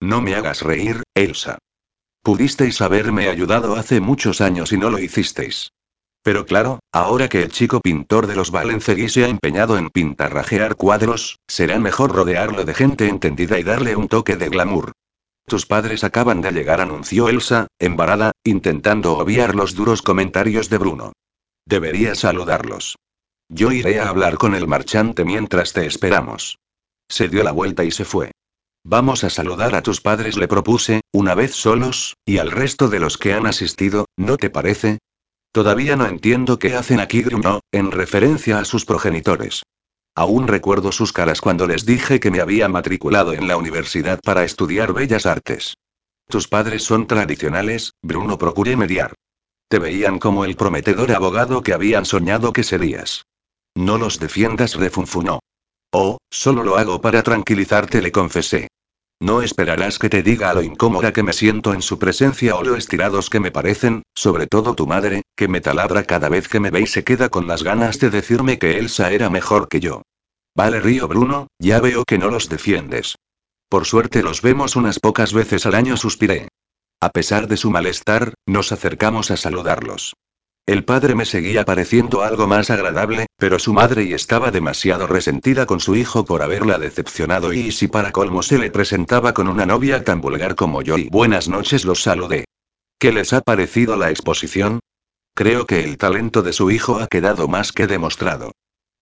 No 0.00 0.20
me 0.20 0.34
hagas 0.34 0.62
reír, 0.62 1.04
Elsa. 1.14 1.58
Pudisteis 2.20 2.80
haberme 2.80 3.28
ayudado 3.28 3.76
hace 3.76 4.00
muchos 4.00 4.40
años 4.40 4.72
y 4.72 4.78
no 4.78 4.90
lo 4.90 4.98
hicisteis. 4.98 5.70
Pero 6.28 6.44
claro, 6.44 6.80
ahora 6.92 7.30
que 7.30 7.40
el 7.40 7.50
chico 7.50 7.80
pintor 7.80 8.26
de 8.26 8.36
los 8.36 8.50
Valencegui 8.50 9.09
se 9.09 9.24
ha 9.24 9.28
empeñado 9.28 9.78
en 9.78 9.88
pintarrajear 9.88 10.76
cuadros, 10.76 11.38
será 11.48 11.78
mejor 11.78 12.14
rodearlo 12.14 12.66
de 12.66 12.74
gente 12.74 13.09
entendida 13.09 13.59
y 13.59 13.62
darle 13.62 13.96
un 13.96 14.09
toque 14.09 14.36
de 14.36 14.50
glamour. 14.50 14.92
Tus 15.46 15.64
padres 15.64 16.05
acaban 16.05 16.42
de 16.42 16.52
llegar, 16.52 16.82
anunció 16.82 17.30
Elsa, 17.30 17.68
embarada, 17.78 18.32
intentando 18.44 19.16
obviar 19.16 19.55
los 19.55 19.74
duros 19.74 20.02
comentarios 20.02 20.68
de 20.68 20.76
Bruno. 20.76 21.12
Debería 21.64 22.14
saludarlos. 22.14 22.96
Yo 23.48 23.72
iré 23.72 23.98
a 23.98 24.10
hablar 24.10 24.36
con 24.36 24.55
el 24.55 24.66
marchante 24.66 25.24
mientras 25.24 25.72
te 25.72 25.86
esperamos. 25.86 26.59
Se 27.09 27.30
dio 27.30 27.42
la 27.42 27.52
vuelta 27.52 27.84
y 27.84 27.90
se 27.90 28.05
fue. 28.05 28.32
Vamos 28.84 29.24
a 29.24 29.30
saludar 29.30 29.74
a 29.74 29.82
tus 29.82 30.02
padres, 30.02 30.36
le 30.36 30.46
propuse, 30.46 31.00
una 31.10 31.34
vez 31.34 31.55
solos, 31.55 32.16
y 32.26 32.36
al 32.36 32.50
resto 32.50 32.88
de 32.88 33.00
los 33.00 33.16
que 33.16 33.32
han 33.32 33.46
asistido, 33.46 34.05
¿no 34.18 34.36
te 34.36 34.50
parece? 34.50 34.98
Todavía 35.52 35.96
no 35.96 36.06
entiendo 36.06 36.58
qué 36.58 36.74
hacen 36.74 37.00
aquí, 37.00 37.22
Bruno, 37.22 37.60
en 37.72 37.90
referencia 37.90 38.58
a 38.58 38.64
sus 38.64 38.84
progenitores. 38.84 39.62
Aún 40.14 40.48
recuerdo 40.48 40.92
sus 40.92 41.12
caras 41.12 41.40
cuando 41.40 41.66
les 41.66 41.86
dije 41.86 42.20
que 42.20 42.30
me 42.30 42.40
había 42.40 42.68
matriculado 42.68 43.32
en 43.32 43.46
la 43.46 43.56
universidad 43.56 44.20
para 44.22 44.44
estudiar 44.44 44.92
bellas 44.92 45.26
artes. 45.26 45.74
Tus 46.28 46.48
padres 46.48 46.82
son 46.82 47.06
tradicionales, 47.06 47.92
Bruno 48.02 48.36
procuré 48.36 48.76
mediar. 48.76 49.14
Te 49.68 49.78
veían 49.78 50.18
como 50.18 50.44
el 50.44 50.56
prometedor 50.56 51.12
abogado 51.12 51.62
que 51.62 51.72
habían 51.72 52.04
soñado 52.04 52.52
que 52.52 52.64
serías. 52.64 53.24
No 53.74 53.96
los 53.96 54.18
defiendas, 54.18 54.74
refunfunó. 54.74 55.40
Oh, 55.92 56.18
solo 56.30 56.64
lo 56.64 56.76
hago 56.76 57.00
para 57.00 57.22
tranquilizarte, 57.22 58.02
le 58.02 58.12
confesé. 58.12 58.68
No 59.20 59.42
esperarás 59.42 59.98
que 59.98 60.08
te 60.08 60.22
diga 60.22 60.54
lo 60.54 60.62
incómoda 60.62 61.12
que 61.12 61.24
me 61.24 61.32
siento 61.32 61.74
en 61.74 61.82
su 61.82 61.98
presencia 61.98 62.54
o 62.54 62.62
lo 62.62 62.76
estirados 62.76 63.30
que 63.30 63.40
me 63.40 63.50
parecen, 63.50 64.02
sobre 64.14 64.46
todo 64.46 64.74
tu 64.74 64.86
madre, 64.86 65.22
que 65.36 65.48
me 65.48 65.60
taladra 65.60 66.04
cada 66.04 66.28
vez 66.28 66.46
que 66.48 66.60
me 66.60 66.70
ve 66.70 66.82
y 66.82 66.86
se 66.86 67.02
queda 67.02 67.28
con 67.28 67.48
las 67.48 67.64
ganas 67.64 67.98
de 67.98 68.10
decirme 68.10 68.58
que 68.58 68.78
Elsa 68.78 69.10
era 69.10 69.28
mejor 69.28 69.68
que 69.68 69.80
yo. 69.80 70.02
Vale, 70.54 70.80
río 70.80 71.08
Bruno, 71.08 71.48
ya 71.58 71.80
veo 71.80 72.04
que 72.04 72.18
no 72.18 72.30
los 72.30 72.48
defiendes. 72.48 73.16
Por 73.68 73.86
suerte 73.86 74.22
los 74.22 74.40
vemos 74.40 74.76
unas 74.76 75.00
pocas 75.00 75.32
veces 75.32 75.66
al 75.66 75.74
año, 75.74 75.96
suspiré. 75.96 76.48
A 77.00 77.10
pesar 77.10 77.48
de 77.48 77.56
su 77.56 77.70
malestar, 77.70 78.34
nos 78.46 78.72
acercamos 78.72 79.30
a 79.30 79.36
saludarlos. 79.36 80.14
El 80.68 80.84
padre 80.84 81.14
me 81.14 81.24
seguía 81.24 81.64
pareciendo 81.64 82.20
algo 82.20 82.46
más 82.46 82.68
agradable, 82.68 83.24
pero 83.38 83.58
su 83.58 83.72
madre 83.72 84.04
y 84.04 84.12
estaba 84.12 84.50
demasiado 84.50 85.06
resentida 85.06 85.64
con 85.64 85.80
su 85.80 85.96
hijo 85.96 86.26
por 86.26 86.42
haberla 86.42 86.76
decepcionado 86.78 87.54
y 87.54 87.72
si 87.72 87.88
para 87.88 88.12
colmo 88.12 88.42
se 88.42 88.58
le 88.58 88.70
presentaba 88.70 89.32
con 89.32 89.48
una 89.48 89.64
novia 89.64 90.04
tan 90.04 90.20
vulgar 90.20 90.56
como 90.56 90.82
yo 90.82 90.98
y 90.98 91.08
buenas 91.08 91.48
noches 91.48 91.86
los 91.86 92.02
saludé. 92.02 92.44
¿Qué 92.98 93.12
les 93.12 93.32
ha 93.32 93.40
parecido 93.40 93.96
la 93.96 94.10
exposición? 94.10 94.80
Creo 95.34 95.66
que 95.66 95.84
el 95.84 95.96
talento 95.96 96.42
de 96.42 96.52
su 96.52 96.70
hijo 96.70 96.98
ha 96.98 97.06
quedado 97.06 97.48
más 97.48 97.72
que 97.72 97.86
demostrado. 97.86 98.52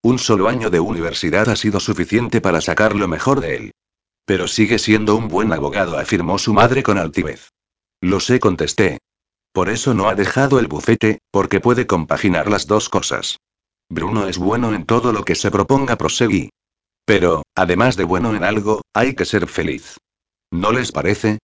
Un 0.02 0.20
solo 0.20 0.47
año 0.47 0.70
de 0.70 0.78
universidad 0.78 1.48
ha 1.48 1.56
sido 1.56 1.80
suficiente 1.80 2.40
para 2.40 2.60
sacar 2.60 2.94
lo 2.94 3.09
mejor 3.09 3.40
de 3.40 3.56
él. 3.56 3.72
Pero 4.24 4.47
sigue 4.47 4.78
siendo 4.78 5.16
un 5.16 5.26
buen 5.26 5.52
abogado, 5.52 5.98
afirmó 5.98 6.38
su 6.38 6.55
madre 6.55 6.84
con 6.84 6.97
altivez. 6.97 7.51
Lo 8.01 8.20
sé, 8.20 8.38
contesté. 8.38 8.98
Por 9.57 9.70
eso 9.70 9.95
no 9.95 10.11
ha 10.11 10.15
dejado 10.15 10.59
el 10.59 10.66
bufete, 10.66 11.20
porque 11.31 11.61
puede 11.61 11.87
compaginar 11.87 12.51
las 12.51 12.66
dos 12.66 12.91
cosas. 12.91 13.39
Bruno 13.89 14.28
es 14.28 14.37
bueno 14.37 14.74
en 14.74 14.85
todo 14.85 15.15
lo 15.15 15.24
que 15.24 15.35
se 15.35 15.51
proponga, 15.51 15.97
proseguí. 15.97 16.51
Pero, 17.07 17.43
además 17.55 17.97
de 17.97 18.05
bueno 18.05 18.37
en 18.37 18.45
algo, 18.45 18.83
hay 18.93 19.15
que 19.15 19.24
ser 19.24 19.47
feliz. 19.47 19.97
¿No 20.51 20.73
les 20.73 20.93
parece? 20.93 21.39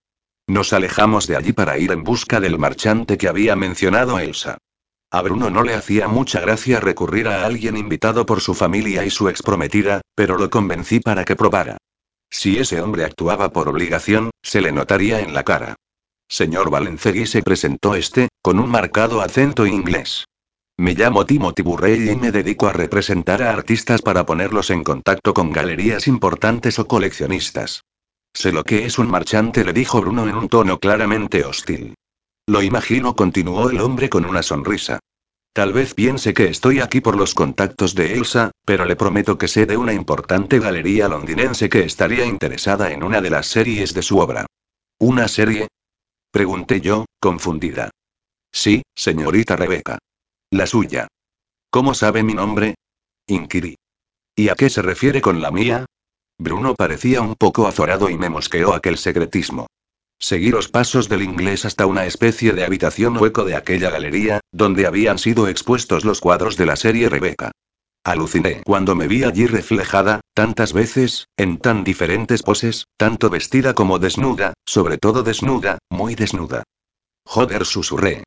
Nos 0.46 0.74
alejamos 0.74 1.26
de 1.26 1.36
allí 1.36 1.54
para 1.54 1.78
ir 1.78 1.90
en 1.90 2.04
busca 2.04 2.38
del 2.38 2.58
marchante 2.58 3.16
que 3.16 3.28
había 3.28 3.56
mencionado 3.56 4.18
Elsa. 4.18 4.58
A 5.10 5.22
Bruno 5.22 5.48
no 5.48 5.62
le 5.62 5.72
hacía 5.72 6.06
mucha 6.06 6.40
gracia 6.40 6.80
recurrir 6.80 7.28
a 7.28 7.46
alguien 7.46 7.78
invitado 7.78 8.26
por 8.26 8.42
su 8.42 8.52
familia 8.52 9.06
y 9.06 9.10
su 9.10 9.30
exprometida, 9.30 10.02
pero 10.14 10.36
lo 10.36 10.50
convencí 10.50 11.00
para 11.00 11.24
que 11.24 11.34
probara. 11.34 11.78
Si 12.28 12.58
ese 12.58 12.82
hombre 12.82 13.06
actuaba 13.06 13.54
por 13.54 13.70
obligación, 13.70 14.32
se 14.42 14.60
le 14.60 14.70
notaría 14.70 15.20
en 15.20 15.32
la 15.32 15.44
cara. 15.44 15.76
Señor 16.32 16.70
Valencegui 16.70 17.26
se 17.26 17.42
presentó 17.42 17.94
este, 17.94 18.28
con 18.40 18.58
un 18.58 18.70
marcado 18.70 19.20
acento 19.20 19.66
inglés. 19.66 20.24
Me 20.78 20.94
llamo 20.94 21.26
Timothy 21.26 21.60
Burrell 21.60 22.08
y 22.08 22.16
me 22.16 22.32
dedico 22.32 22.66
a 22.68 22.72
representar 22.72 23.42
a 23.42 23.50
artistas 23.50 24.00
para 24.00 24.24
ponerlos 24.24 24.70
en 24.70 24.82
contacto 24.82 25.34
con 25.34 25.52
galerías 25.52 26.08
importantes 26.08 26.78
o 26.78 26.88
coleccionistas. 26.88 27.84
Sé 28.32 28.50
lo 28.50 28.64
que 28.64 28.86
es 28.86 28.98
un 28.98 29.10
marchante, 29.10 29.62
le 29.62 29.74
dijo 29.74 30.00
Bruno 30.00 30.26
en 30.26 30.34
un 30.34 30.48
tono 30.48 30.78
claramente 30.78 31.44
hostil. 31.44 31.96
Lo 32.46 32.62
imagino, 32.62 33.14
continuó 33.14 33.68
el 33.68 33.82
hombre 33.82 34.08
con 34.08 34.24
una 34.24 34.42
sonrisa. 34.42 35.00
Tal 35.52 35.74
vez 35.74 35.92
piense 35.92 36.32
que 36.32 36.46
estoy 36.46 36.80
aquí 36.80 37.02
por 37.02 37.14
los 37.14 37.34
contactos 37.34 37.94
de 37.94 38.14
Elsa, 38.14 38.52
pero 38.64 38.86
le 38.86 38.96
prometo 38.96 39.36
que 39.36 39.48
sé 39.48 39.66
de 39.66 39.76
una 39.76 39.92
importante 39.92 40.60
galería 40.60 41.08
londinense 41.08 41.68
que 41.68 41.80
estaría 41.80 42.24
interesada 42.24 42.90
en 42.90 43.02
una 43.02 43.20
de 43.20 43.28
las 43.28 43.48
series 43.48 43.92
de 43.92 44.00
su 44.00 44.18
obra. 44.18 44.46
¿Una 44.98 45.28
serie? 45.28 45.68
Pregunté 46.32 46.80
yo, 46.80 47.04
confundida. 47.20 47.90
Sí, 48.50 48.82
señorita 48.94 49.54
Rebeca. 49.54 49.98
La 50.50 50.66
suya. 50.66 51.08
¿Cómo 51.70 51.92
sabe 51.92 52.22
mi 52.22 52.32
nombre? 52.32 52.74
Inquirí. 53.26 53.76
¿Y 54.34 54.48
a 54.48 54.54
qué 54.54 54.70
se 54.70 54.80
refiere 54.80 55.20
con 55.20 55.42
la 55.42 55.50
mía? 55.50 55.84
Bruno 56.38 56.74
parecía 56.74 57.20
un 57.20 57.34
poco 57.34 57.66
azorado 57.66 58.08
y 58.08 58.16
me 58.16 58.30
mosqueó 58.30 58.72
aquel 58.72 58.96
secretismo. 58.96 59.66
Seguí 60.18 60.50
los 60.50 60.68
pasos 60.68 61.10
del 61.10 61.22
inglés 61.22 61.66
hasta 61.66 61.84
una 61.84 62.06
especie 62.06 62.52
de 62.52 62.64
habitación 62.64 63.18
hueco 63.18 63.44
de 63.44 63.54
aquella 63.54 63.90
galería, 63.90 64.40
donde 64.52 64.86
habían 64.86 65.18
sido 65.18 65.48
expuestos 65.48 66.06
los 66.06 66.20
cuadros 66.20 66.56
de 66.56 66.64
la 66.64 66.76
serie 66.76 67.10
Rebeca. 67.10 67.52
Aluciné 68.04 68.62
cuando 68.64 68.96
me 68.96 69.06
vi 69.06 69.22
allí 69.22 69.46
reflejada, 69.46 70.20
tantas 70.34 70.72
veces, 70.72 71.28
en 71.36 71.58
tan 71.58 71.84
diferentes 71.84 72.42
poses, 72.42 72.86
tanto 72.96 73.30
vestida 73.30 73.74
como 73.74 74.00
desnuda, 74.00 74.54
sobre 74.66 74.98
todo 74.98 75.22
desnuda, 75.22 75.78
muy 75.88 76.16
desnuda. 76.16 76.64
Joder, 77.24 77.64
susurré. 77.64 78.24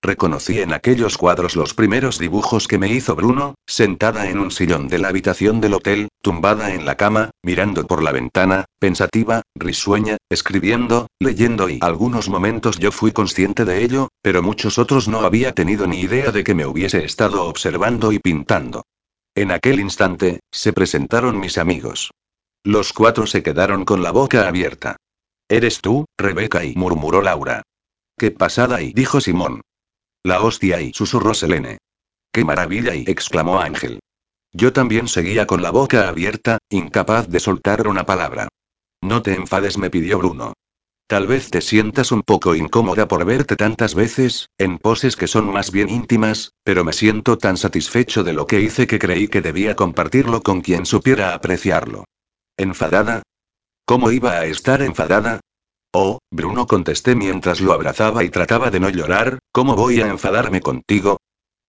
Reconocí 0.00 0.60
en 0.60 0.72
aquellos 0.72 1.18
cuadros 1.18 1.56
los 1.56 1.74
primeros 1.74 2.18
dibujos 2.18 2.68
que 2.68 2.78
me 2.78 2.88
hizo 2.88 3.16
Bruno, 3.16 3.56
sentada 3.66 4.30
en 4.30 4.38
un 4.38 4.50
sillón 4.50 4.88
de 4.88 4.98
la 4.98 5.08
habitación 5.08 5.60
del 5.60 5.74
hotel, 5.74 6.08
tumbada 6.22 6.72
en 6.72 6.86
la 6.86 6.96
cama, 6.96 7.30
mirando 7.42 7.86
por 7.86 8.02
la 8.02 8.12
ventana, 8.12 8.64
pensativa, 8.78 9.42
risueña, 9.56 10.16
escribiendo, 10.30 11.08
leyendo 11.20 11.68
y 11.68 11.80
algunos 11.82 12.28
momentos 12.28 12.78
yo 12.78 12.92
fui 12.92 13.12
consciente 13.12 13.64
de 13.64 13.82
ello, 13.82 14.08
pero 14.22 14.42
muchos 14.42 14.78
otros 14.78 15.08
no 15.08 15.20
había 15.20 15.52
tenido 15.52 15.86
ni 15.86 16.00
idea 16.00 16.30
de 16.30 16.44
que 16.44 16.54
me 16.54 16.64
hubiese 16.64 17.04
estado 17.04 17.44
observando 17.44 18.12
y 18.12 18.20
pintando. 18.20 18.84
En 19.34 19.50
aquel 19.50 19.80
instante, 19.80 20.40
se 20.50 20.72
presentaron 20.72 21.38
mis 21.38 21.58
amigos. 21.58 22.10
Los 22.64 22.92
cuatro 22.92 23.26
se 23.26 23.42
quedaron 23.42 23.84
con 23.84 24.02
la 24.02 24.10
boca 24.10 24.48
abierta. 24.48 24.96
¿Eres 25.48 25.80
tú, 25.80 26.04
Rebeca? 26.18 26.64
y 26.64 26.74
murmuró 26.74 27.22
Laura. 27.22 27.62
Qué 28.18 28.30
pasada 28.30 28.82
y 28.82 28.92
dijo 28.92 29.20
Simón. 29.20 29.62
La 30.24 30.42
hostia 30.42 30.80
y 30.80 30.92
susurró 30.92 31.34
Selene. 31.34 31.78
¡Qué 32.32 32.44
maravilla! 32.44 32.94
y 32.94 33.04
exclamó 33.06 33.60
Ángel. 33.60 34.00
Yo 34.52 34.72
también 34.72 35.08
seguía 35.08 35.46
con 35.46 35.62
la 35.62 35.70
boca 35.70 36.08
abierta, 36.08 36.58
incapaz 36.70 37.28
de 37.28 37.40
soltar 37.40 37.86
una 37.86 38.04
palabra. 38.04 38.48
No 39.02 39.22
te 39.22 39.34
enfades, 39.34 39.78
me 39.78 39.90
pidió 39.90 40.18
Bruno. 40.18 40.54
Tal 41.08 41.26
vez 41.26 41.50
te 41.50 41.62
sientas 41.62 42.12
un 42.12 42.20
poco 42.20 42.54
incómoda 42.54 43.08
por 43.08 43.24
verte 43.24 43.56
tantas 43.56 43.94
veces, 43.94 44.50
en 44.58 44.76
poses 44.76 45.16
que 45.16 45.26
son 45.26 45.50
más 45.50 45.72
bien 45.72 45.88
íntimas, 45.88 46.52
pero 46.64 46.84
me 46.84 46.92
siento 46.92 47.38
tan 47.38 47.56
satisfecho 47.56 48.24
de 48.24 48.34
lo 48.34 48.46
que 48.46 48.60
hice 48.60 48.86
que 48.86 48.98
creí 48.98 49.26
que 49.26 49.40
debía 49.40 49.74
compartirlo 49.74 50.42
con 50.42 50.60
quien 50.60 50.84
supiera 50.84 51.32
apreciarlo. 51.32 52.04
¿Enfadada? 52.58 53.22
¿Cómo 53.86 54.10
iba 54.10 54.32
a 54.32 54.44
estar 54.44 54.82
enfadada? 54.82 55.40
Oh, 55.94 56.18
Bruno 56.30 56.66
contesté 56.66 57.14
mientras 57.14 57.62
lo 57.62 57.72
abrazaba 57.72 58.22
y 58.22 58.28
trataba 58.28 58.70
de 58.70 58.80
no 58.80 58.90
llorar, 58.90 59.38
¿cómo 59.50 59.76
voy 59.76 60.02
a 60.02 60.08
enfadarme 60.08 60.60
contigo? 60.60 61.16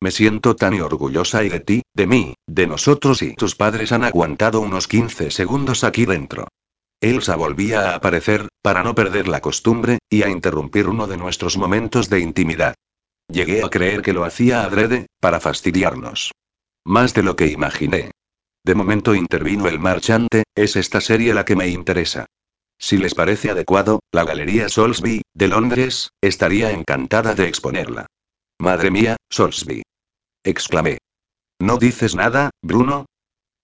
Me 0.02 0.12
siento 0.12 0.58
tan 0.58 0.82
orgullosa 0.82 1.46
y 1.46 1.50
de 1.50 1.62
ti, 1.62 1.82
de 1.96 2.08
mí, 2.08 2.34
de 2.46 2.68
nosotros 2.68 3.22
y 3.22 3.36
tus 3.36 3.56
padres 3.56 3.94
han 3.94 4.04
aguantado 4.04 4.60
unos 4.60 4.90
15 4.90 5.32
segundos 5.32 5.86
aquí 5.86 6.06
dentro. 6.06 6.50
Elsa 7.02 7.36
volvía 7.36 7.92
a 7.92 7.96
aparecer, 7.96 8.50
para 8.62 8.84
no 8.84 8.94
perder 8.94 9.28
la 9.28 9.42
costumbre, 9.42 10.00
y 10.10 10.24
a 10.24 10.30
interrumpir 10.30 10.88
uno 10.88 11.08
de 11.08 11.18
nuestros 11.18 11.58
momentos 11.58 12.10
de 12.10 12.20
intimidad. 12.20 12.76
Llegué 13.30 13.64
a 13.64 13.70
creer 13.70 14.02
que 14.02 14.14
lo 14.14 14.26
hacía 14.26 14.64
adrede, 14.64 15.08
para 15.20 15.40
fastidiarnos. 15.40 16.32
Más 16.86 17.14
de 17.14 17.24
lo 17.24 17.36
que 17.36 17.48
imaginé. 17.48 18.12
De 18.66 18.76
momento 18.76 19.16
intervino 19.16 19.68
el 19.68 19.80
marchante, 19.80 20.44
es 20.56 20.76
esta 20.76 21.00
serie 21.00 21.34
la 21.34 21.46
que 21.46 21.56
me 21.56 21.68
interesa. 21.68 22.26
Si 22.78 22.98
les 22.98 23.14
parece 23.14 23.50
adecuado, 23.50 24.00
la 24.12 24.24
Galería 24.26 24.70
Solsby, 24.70 25.22
de 25.34 25.48
Londres, 25.48 26.12
estaría 26.22 26.72
encantada 26.72 27.36
de 27.36 27.48
exponerla. 27.48 28.08
Madre 28.58 28.92
mía, 28.92 29.18
Solsby. 29.30 29.84
exclamé. 30.44 30.98
¿No 31.60 31.78
dices 31.78 32.16
nada, 32.16 32.52
Bruno? 32.62 33.06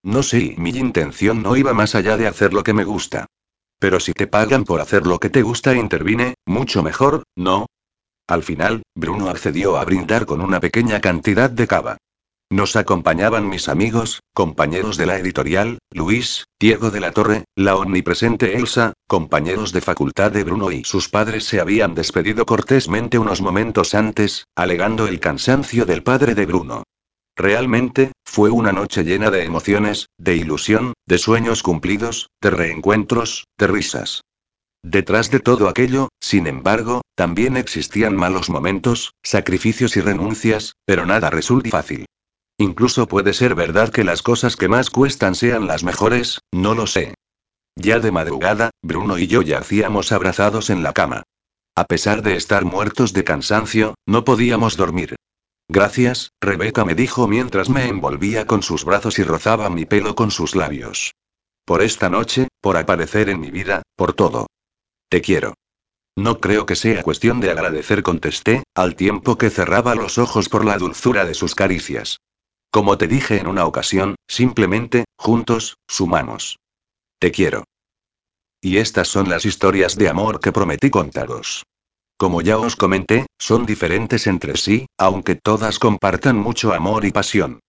No 0.05 0.21
sé, 0.21 0.53
mi 0.59 0.69
intención 0.69 1.41
no 1.41 1.55
iba 1.55 1.73
más 1.73 1.95
allá 1.95 2.15
de 2.15 2.27
hacer 2.27 2.53
lo 2.53 2.61
que 2.61 2.73
me 2.73 2.83
gusta. 2.83 3.25
Pero 3.79 3.99
si 3.99 4.13
te 4.13 4.27
pagan 4.27 4.63
por 4.63 4.79
hacer 4.79 5.07
lo 5.07 5.17
que 5.17 5.31
te 5.31 5.41
gusta, 5.41 5.73
intervine, 5.73 6.35
mucho 6.45 6.83
mejor, 6.83 7.23
¿no? 7.35 7.65
Al 8.27 8.43
final, 8.43 8.83
Bruno 8.93 9.29
accedió 9.29 9.77
a 9.77 9.83
brindar 9.83 10.27
con 10.27 10.41
una 10.41 10.59
pequeña 10.59 11.01
cantidad 11.01 11.49
de 11.49 11.65
cava. 11.65 11.97
Nos 12.51 12.75
acompañaban 12.75 13.49
mis 13.49 13.67
amigos, 13.67 14.19
compañeros 14.31 14.97
de 14.97 15.07
la 15.07 15.17
editorial, 15.17 15.79
Luis, 15.89 16.45
Diego 16.59 16.91
de 16.91 16.99
la 16.99 17.11
Torre, 17.11 17.45
la 17.55 17.75
omnipresente 17.75 18.57
Elsa, 18.57 18.93
compañeros 19.07 19.73
de 19.73 19.81
facultad 19.81 20.31
de 20.31 20.43
Bruno 20.43 20.71
y 20.71 20.83
sus 20.83 21.09
padres 21.09 21.45
se 21.45 21.59
habían 21.59 21.95
despedido 21.95 22.45
cortésmente 22.45 23.17
unos 23.17 23.41
momentos 23.41 23.95
antes, 23.95 24.45
alegando 24.55 25.07
el 25.07 25.19
cansancio 25.19 25.87
del 25.87 26.03
padre 26.03 26.35
de 26.35 26.45
Bruno. 26.45 26.83
Realmente, 27.35 28.13
fue 28.23 28.49
una 28.49 28.71
noche 28.71 29.03
llena 29.03 29.29
de 29.29 29.43
emociones, 29.43 30.07
de 30.17 30.35
ilusión, 30.37 30.93
de 31.05 31.17
sueños 31.17 31.63
cumplidos, 31.63 32.29
de 32.41 32.49
reencuentros, 32.49 33.45
de 33.57 33.67
risas. 33.67 34.21
Detrás 34.83 35.31
de 35.31 35.39
todo 35.39 35.67
aquello, 35.67 36.09
sin 36.21 36.47
embargo, 36.47 37.01
también 37.15 37.57
existían 37.57 38.15
malos 38.15 38.49
momentos, 38.49 39.13
sacrificios 39.23 39.97
y 39.97 40.01
renuncias, 40.01 40.75
pero 40.85 41.05
nada 41.05 41.29
resulta 41.29 41.71
fácil. 41.71 42.05
Incluso 42.57 43.07
puede 43.07 43.33
ser 43.33 43.55
verdad 43.55 43.89
que 43.89 44.05
las 44.05 44.21
cosas 44.21 44.55
que 44.55 44.69
más 44.69 44.89
cuestan 44.89 45.35
sean 45.35 45.67
las 45.67 45.83
mejores, 45.83 46.39
no 46.53 46.73
lo 46.73 46.87
sé. 46.87 47.15
Ya 47.75 47.99
de 47.99 48.11
madrugada, 48.11 48.69
Bruno 48.81 49.17
y 49.17 49.27
yo 49.27 49.41
yacíamos 49.41 50.13
abrazados 50.13 50.69
en 50.69 50.83
la 50.83 50.93
cama. 50.93 51.23
A 51.75 51.83
pesar 51.83 52.21
de 52.21 52.37
estar 52.37 52.63
muertos 52.63 53.11
de 53.11 53.25
cansancio, 53.25 53.95
no 54.05 54.23
podíamos 54.23 54.77
dormir. 54.77 55.15
Gracias, 55.67 56.31
Rebeca 56.39 56.85
me 56.85 56.95
dijo 56.95 57.27
mientras 57.27 57.69
me 57.69 57.87
envolvía 57.87 58.45
con 58.45 58.61
sus 58.61 58.85
brazos 58.85 59.17
y 59.19 59.23
rozaba 59.23 59.69
mi 59.69 59.85
pelo 59.85 60.15
con 60.15 60.31
sus 60.31 60.55
labios. 60.55 61.13
Por 61.65 61.81
esta 61.81 62.09
noche, 62.09 62.47
por 62.61 62.77
aparecer 62.77 63.29
en 63.29 63.39
mi 63.39 63.49
vida, 63.49 63.81
por 63.95 64.13
todo. 64.13 64.47
Te 65.09 65.21
quiero. 65.21 65.55
No 66.15 66.39
creo 66.39 66.65
que 66.65 66.75
sea 66.75 67.03
cuestión 67.03 67.41
de 67.41 67.51
agradecer, 67.51 68.03
contesté, 68.03 68.63
al 68.75 68.95
tiempo 68.95 69.37
que 69.37 69.49
cerraba 69.49 69.95
los 69.95 70.17
ojos 70.17 70.47
por 70.47 70.63
la 70.63 70.77
dulzura 70.77 71.25
de 71.25 71.33
sus 71.33 71.55
caricias. 71.55 72.19
Como 72.71 72.97
te 72.97 73.07
dije 73.07 73.39
en 73.39 73.47
una 73.47 73.65
ocasión, 73.65 74.15
simplemente, 74.27 75.05
juntos, 75.17 75.75
sumamos. 75.87 76.57
Te 77.19 77.31
quiero. 77.31 77.63
Y 78.61 78.77
estas 78.77 79.07
son 79.07 79.29
las 79.29 79.45
historias 79.45 79.95
de 79.95 80.09
amor 80.09 80.39
que 80.39 80.51
prometí 80.51 80.89
contaros. 80.89 81.63
Como 82.17 82.41
ya 82.41 82.57
os 82.57 82.75
comenté, 82.75 83.25
son 83.37 83.65
diferentes 83.65 84.25
entre 84.27 84.55
sí, 84.55 84.87
aunque 84.97 85.35
todas 85.35 85.79
compartan 85.79 86.37
mucho 86.37 86.73
amor 86.73 87.05
y 87.05 87.11
pasión. 87.11 87.59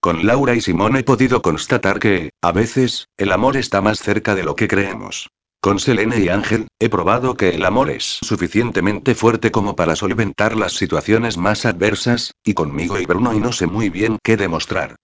Con 0.00 0.26
Laura 0.26 0.56
y 0.56 0.60
Simón 0.60 0.96
he 0.96 1.04
podido 1.04 1.42
constatar 1.42 2.00
que, 2.00 2.30
a 2.42 2.50
veces, 2.50 3.06
el 3.16 3.30
amor 3.30 3.56
está 3.56 3.80
más 3.80 4.00
cerca 4.00 4.34
de 4.34 4.42
lo 4.42 4.56
que 4.56 4.66
creemos. 4.66 5.28
Con 5.60 5.78
Selene 5.78 6.18
y 6.18 6.28
Ángel, 6.28 6.66
he 6.80 6.88
probado 6.88 7.36
que 7.36 7.50
el 7.50 7.64
amor 7.64 7.88
es 7.90 8.18
suficientemente 8.20 9.14
fuerte 9.14 9.52
como 9.52 9.76
para 9.76 9.94
solventar 9.94 10.56
las 10.56 10.72
situaciones 10.72 11.38
más 11.38 11.64
adversas, 11.64 12.32
y 12.44 12.54
conmigo 12.54 12.98
y 12.98 13.06
Bruno 13.06 13.32
y 13.32 13.38
no 13.38 13.52
sé 13.52 13.68
muy 13.68 13.88
bien 13.88 14.18
qué 14.24 14.36
demostrar. 14.36 14.96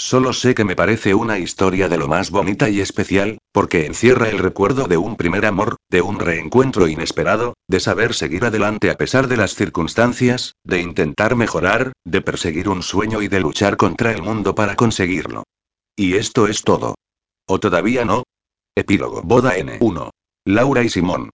Solo 0.00 0.32
sé 0.32 0.54
que 0.54 0.64
me 0.64 0.74
parece 0.74 1.12
una 1.12 1.38
historia 1.38 1.86
de 1.86 1.98
lo 1.98 2.08
más 2.08 2.30
bonita 2.30 2.70
y 2.70 2.80
especial, 2.80 3.36
porque 3.52 3.84
encierra 3.84 4.30
el 4.30 4.38
recuerdo 4.38 4.86
de 4.88 4.96
un 4.96 5.14
primer 5.14 5.44
amor, 5.44 5.76
de 5.90 6.00
un 6.00 6.18
reencuentro 6.18 6.88
inesperado, 6.88 7.52
de 7.68 7.80
saber 7.80 8.14
seguir 8.14 8.46
adelante 8.46 8.90
a 8.90 8.96
pesar 8.96 9.28
de 9.28 9.36
las 9.36 9.54
circunstancias, 9.54 10.54
de 10.64 10.80
intentar 10.80 11.36
mejorar, 11.36 11.92
de 12.06 12.22
perseguir 12.22 12.70
un 12.70 12.82
sueño 12.82 13.20
y 13.20 13.28
de 13.28 13.40
luchar 13.40 13.76
contra 13.76 14.10
el 14.10 14.22
mundo 14.22 14.54
para 14.54 14.74
conseguirlo. 14.74 15.42
Y 15.94 16.14
esto 16.14 16.46
es 16.46 16.62
todo. 16.62 16.94
¿O 17.46 17.60
todavía 17.60 18.06
no? 18.06 18.22
Epílogo 18.74 19.20
Boda 19.22 19.58
N1. 19.58 20.08
Laura 20.46 20.82
y 20.82 20.88
Simón. 20.88 21.28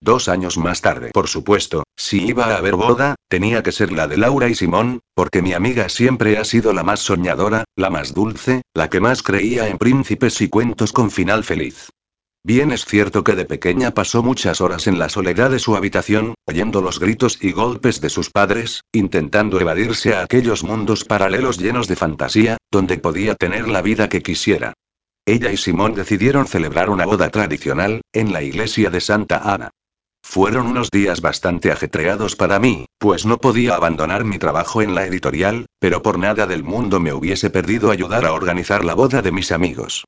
Dos 0.00 0.28
años 0.28 0.56
más 0.56 0.80
tarde, 0.80 1.10
por 1.12 1.28
supuesto, 1.28 1.82
si 1.94 2.24
iba 2.24 2.46
a 2.46 2.56
haber 2.56 2.74
boda, 2.74 3.16
tenía 3.28 3.62
que 3.62 3.72
ser 3.72 3.92
la 3.92 4.08
de 4.08 4.16
Laura 4.16 4.48
y 4.48 4.54
Simón, 4.54 5.00
porque 5.14 5.42
mi 5.42 5.52
amiga 5.52 5.88
siempre 5.88 6.38
ha 6.38 6.44
sido 6.44 6.72
la 6.72 6.82
más 6.82 7.00
soñadora, 7.00 7.64
la 7.76 7.90
más 7.90 8.14
dulce, 8.14 8.62
la 8.74 8.90
que 8.90 9.00
más 9.00 9.22
creía 9.22 9.68
en 9.68 9.78
príncipes 9.78 10.40
y 10.40 10.48
cuentos 10.48 10.92
con 10.92 11.10
final 11.10 11.44
feliz. 11.44 11.90
Bien 12.44 12.72
es 12.72 12.84
cierto 12.84 13.24
que 13.24 13.34
de 13.34 13.44
pequeña 13.44 13.92
pasó 13.92 14.22
muchas 14.22 14.60
horas 14.60 14.86
en 14.86 14.98
la 14.98 15.08
soledad 15.08 15.50
de 15.50 15.58
su 15.58 15.76
habitación, 15.76 16.34
oyendo 16.46 16.80
los 16.80 16.98
gritos 16.98 17.38
y 17.42 17.52
golpes 17.52 18.00
de 18.00 18.08
sus 18.10 18.30
padres, 18.30 18.82
intentando 18.92 19.60
evadirse 19.60 20.14
a 20.14 20.22
aquellos 20.22 20.64
mundos 20.64 21.04
paralelos 21.04 21.58
llenos 21.58 21.88
de 21.88 21.96
fantasía, 21.96 22.56
donde 22.70 22.98
podía 22.98 23.34
tener 23.34 23.68
la 23.68 23.82
vida 23.82 24.08
que 24.08 24.22
quisiera. 24.22 24.72
Ella 25.26 25.52
y 25.52 25.58
Simón 25.58 25.94
decidieron 25.94 26.46
celebrar 26.46 26.88
una 26.88 27.04
boda 27.04 27.28
tradicional, 27.28 28.00
en 28.14 28.32
la 28.32 28.42
iglesia 28.42 28.88
de 28.88 29.00
Santa 29.02 29.38
Ana. 29.52 29.70
Fueron 30.30 30.66
unos 30.66 30.90
días 30.90 31.22
bastante 31.22 31.72
ajetreados 31.72 32.36
para 32.36 32.58
mí, 32.58 32.84
pues 32.98 33.24
no 33.24 33.38
podía 33.38 33.76
abandonar 33.76 34.24
mi 34.24 34.38
trabajo 34.38 34.82
en 34.82 34.94
la 34.94 35.06
editorial, 35.06 35.64
pero 35.80 36.02
por 36.02 36.18
nada 36.18 36.46
del 36.46 36.62
mundo 36.62 37.00
me 37.00 37.14
hubiese 37.14 37.48
perdido 37.48 37.90
ayudar 37.90 38.26
a 38.26 38.34
organizar 38.34 38.84
la 38.84 38.92
boda 38.92 39.22
de 39.22 39.32
mis 39.32 39.52
amigos. 39.52 40.04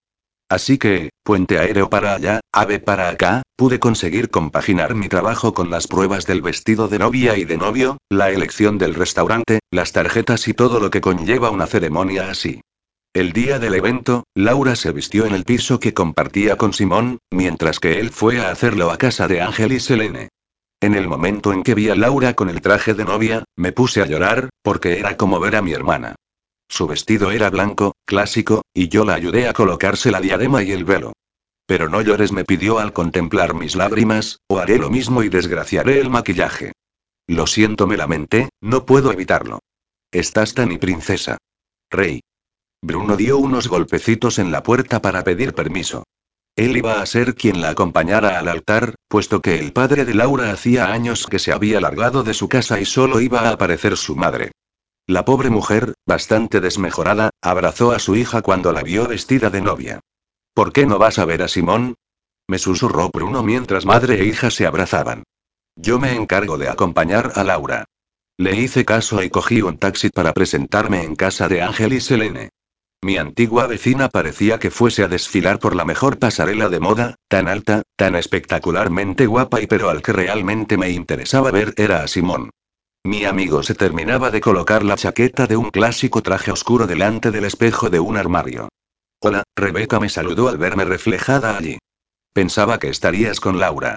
Así 0.50 0.76
que, 0.76 1.08
puente 1.24 1.58
aéreo 1.58 1.88
para 1.88 2.14
allá, 2.14 2.40
ave 2.52 2.80
para 2.80 3.08
acá, 3.08 3.40
pude 3.56 3.80
conseguir 3.80 4.28
compaginar 4.28 4.94
mi 4.94 5.08
trabajo 5.08 5.54
con 5.54 5.70
las 5.70 5.86
pruebas 5.86 6.26
del 6.26 6.42
vestido 6.42 6.86
de 6.88 6.98
novia 6.98 7.38
y 7.38 7.46
de 7.46 7.56
novio, 7.56 7.96
la 8.10 8.30
elección 8.30 8.76
del 8.76 8.94
restaurante, 8.94 9.60
las 9.70 9.92
tarjetas 9.92 10.48
y 10.48 10.52
todo 10.52 10.80
lo 10.80 10.90
que 10.90 11.00
conlleva 11.00 11.48
una 11.48 11.66
ceremonia 11.66 12.30
así. 12.30 12.60
El 13.12 13.32
día 13.32 13.58
del 13.58 13.74
evento, 13.74 14.22
Laura 14.36 14.76
se 14.76 14.92
vistió 14.92 15.26
en 15.26 15.34
el 15.34 15.42
piso 15.42 15.80
que 15.80 15.92
compartía 15.92 16.56
con 16.56 16.72
Simón, 16.72 17.18
mientras 17.32 17.80
que 17.80 17.98
él 17.98 18.10
fue 18.10 18.40
a 18.40 18.52
hacerlo 18.52 18.92
a 18.92 18.98
casa 18.98 19.26
de 19.26 19.40
Ángel 19.40 19.72
y 19.72 19.80
Selene. 19.80 20.28
En 20.80 20.94
el 20.94 21.08
momento 21.08 21.52
en 21.52 21.64
que 21.64 21.74
vi 21.74 21.88
a 21.88 21.96
Laura 21.96 22.34
con 22.34 22.48
el 22.48 22.60
traje 22.60 22.94
de 22.94 23.04
novia, 23.04 23.42
me 23.56 23.72
puse 23.72 24.00
a 24.00 24.06
llorar, 24.06 24.50
porque 24.62 25.00
era 25.00 25.16
como 25.16 25.40
ver 25.40 25.56
a 25.56 25.62
mi 25.62 25.72
hermana. 25.72 26.14
Su 26.68 26.86
vestido 26.86 27.32
era 27.32 27.50
blanco, 27.50 27.96
clásico, 28.04 28.62
y 28.72 28.88
yo 28.88 29.04
la 29.04 29.14
ayudé 29.14 29.48
a 29.48 29.54
colocarse 29.54 30.12
la 30.12 30.20
diadema 30.20 30.62
y 30.62 30.70
el 30.70 30.84
velo. 30.84 31.12
Pero 31.66 31.88
no 31.88 32.02
llores, 32.02 32.30
me 32.30 32.44
pidió 32.44 32.78
al 32.78 32.92
contemplar 32.92 33.54
mis 33.54 33.74
lágrimas, 33.74 34.38
o 34.46 34.60
haré 34.60 34.78
lo 34.78 34.88
mismo 34.88 35.24
y 35.24 35.28
desgraciaré 35.28 35.98
el 35.98 36.10
maquillaje. 36.10 36.74
Lo 37.26 37.48
siento, 37.48 37.88
me 37.88 37.96
lamenté, 37.96 38.50
no 38.60 38.86
puedo 38.86 39.10
evitarlo. 39.10 39.58
Estás 40.12 40.54
tan 40.54 40.70
y 40.70 40.78
princesa. 40.78 41.38
Rey. 41.90 42.20
Bruno 42.82 43.16
dio 43.16 43.36
unos 43.36 43.68
golpecitos 43.68 44.38
en 44.38 44.50
la 44.50 44.62
puerta 44.62 45.02
para 45.02 45.22
pedir 45.22 45.54
permiso. 45.54 46.04
Él 46.56 46.76
iba 46.76 47.00
a 47.00 47.06
ser 47.06 47.34
quien 47.34 47.60
la 47.60 47.70
acompañara 47.70 48.38
al 48.38 48.48
altar, 48.48 48.94
puesto 49.06 49.40
que 49.40 49.58
el 49.58 49.72
padre 49.72 50.04
de 50.04 50.14
Laura 50.14 50.50
hacía 50.50 50.92
años 50.92 51.26
que 51.26 51.38
se 51.38 51.52
había 51.52 51.80
largado 51.80 52.22
de 52.22 52.34
su 52.34 52.48
casa 52.48 52.80
y 52.80 52.86
solo 52.86 53.20
iba 53.20 53.40
a 53.40 53.50
aparecer 53.50 53.96
su 53.96 54.16
madre. 54.16 54.52
La 55.06 55.24
pobre 55.24 55.50
mujer, 55.50 55.94
bastante 56.06 56.60
desmejorada, 56.60 57.30
abrazó 57.42 57.92
a 57.92 57.98
su 57.98 58.16
hija 58.16 58.42
cuando 58.42 58.72
la 58.72 58.82
vio 58.82 59.06
vestida 59.06 59.50
de 59.50 59.60
novia. 59.60 60.00
¿Por 60.54 60.72
qué 60.72 60.86
no 60.86 60.98
vas 60.98 61.18
a 61.18 61.24
ver 61.24 61.42
a 61.42 61.48
Simón? 61.48 61.94
Me 62.48 62.58
susurró 62.58 63.10
Bruno 63.10 63.42
mientras 63.42 63.84
madre 63.84 64.20
e 64.20 64.24
hija 64.24 64.50
se 64.50 64.66
abrazaban. 64.66 65.24
Yo 65.76 65.98
me 65.98 66.14
encargo 66.14 66.58
de 66.58 66.68
acompañar 66.68 67.32
a 67.36 67.44
Laura. 67.44 67.84
Le 68.38 68.56
hice 68.56 68.84
caso 68.84 69.22
y 69.22 69.30
cogí 69.30 69.62
un 69.62 69.78
taxi 69.78 70.08
para 70.08 70.32
presentarme 70.32 71.04
en 71.04 71.14
casa 71.14 71.46
de 71.46 71.62
Ángel 71.62 71.92
y 71.92 72.00
Selene. 72.00 72.50
Mi 73.02 73.16
antigua 73.16 73.66
vecina 73.66 74.10
parecía 74.10 74.58
que 74.58 74.70
fuese 74.70 75.02
a 75.02 75.08
desfilar 75.08 75.58
por 75.58 75.74
la 75.74 75.86
mejor 75.86 76.18
pasarela 76.18 76.68
de 76.68 76.80
moda, 76.80 77.14
tan 77.28 77.48
alta, 77.48 77.82
tan 77.96 78.14
espectacularmente 78.14 79.26
guapa 79.26 79.62
y 79.62 79.66
pero 79.66 79.88
al 79.88 80.02
que 80.02 80.12
realmente 80.12 80.76
me 80.76 80.90
interesaba 80.90 81.50
ver 81.50 81.72
era 81.78 82.02
a 82.02 82.08
Simón. 82.08 82.50
Mi 83.02 83.24
amigo 83.24 83.62
se 83.62 83.74
terminaba 83.74 84.30
de 84.30 84.42
colocar 84.42 84.84
la 84.84 84.96
chaqueta 84.96 85.46
de 85.46 85.56
un 85.56 85.70
clásico 85.70 86.22
traje 86.22 86.50
oscuro 86.50 86.86
delante 86.86 87.30
del 87.30 87.46
espejo 87.46 87.88
de 87.88 88.00
un 88.00 88.18
armario. 88.18 88.68
Hola, 89.22 89.44
Rebeca 89.56 89.98
me 89.98 90.10
saludó 90.10 90.50
al 90.50 90.58
verme 90.58 90.84
reflejada 90.84 91.56
allí. 91.56 91.78
Pensaba 92.34 92.78
que 92.78 92.90
estarías 92.90 93.40
con 93.40 93.58
Laura. 93.58 93.96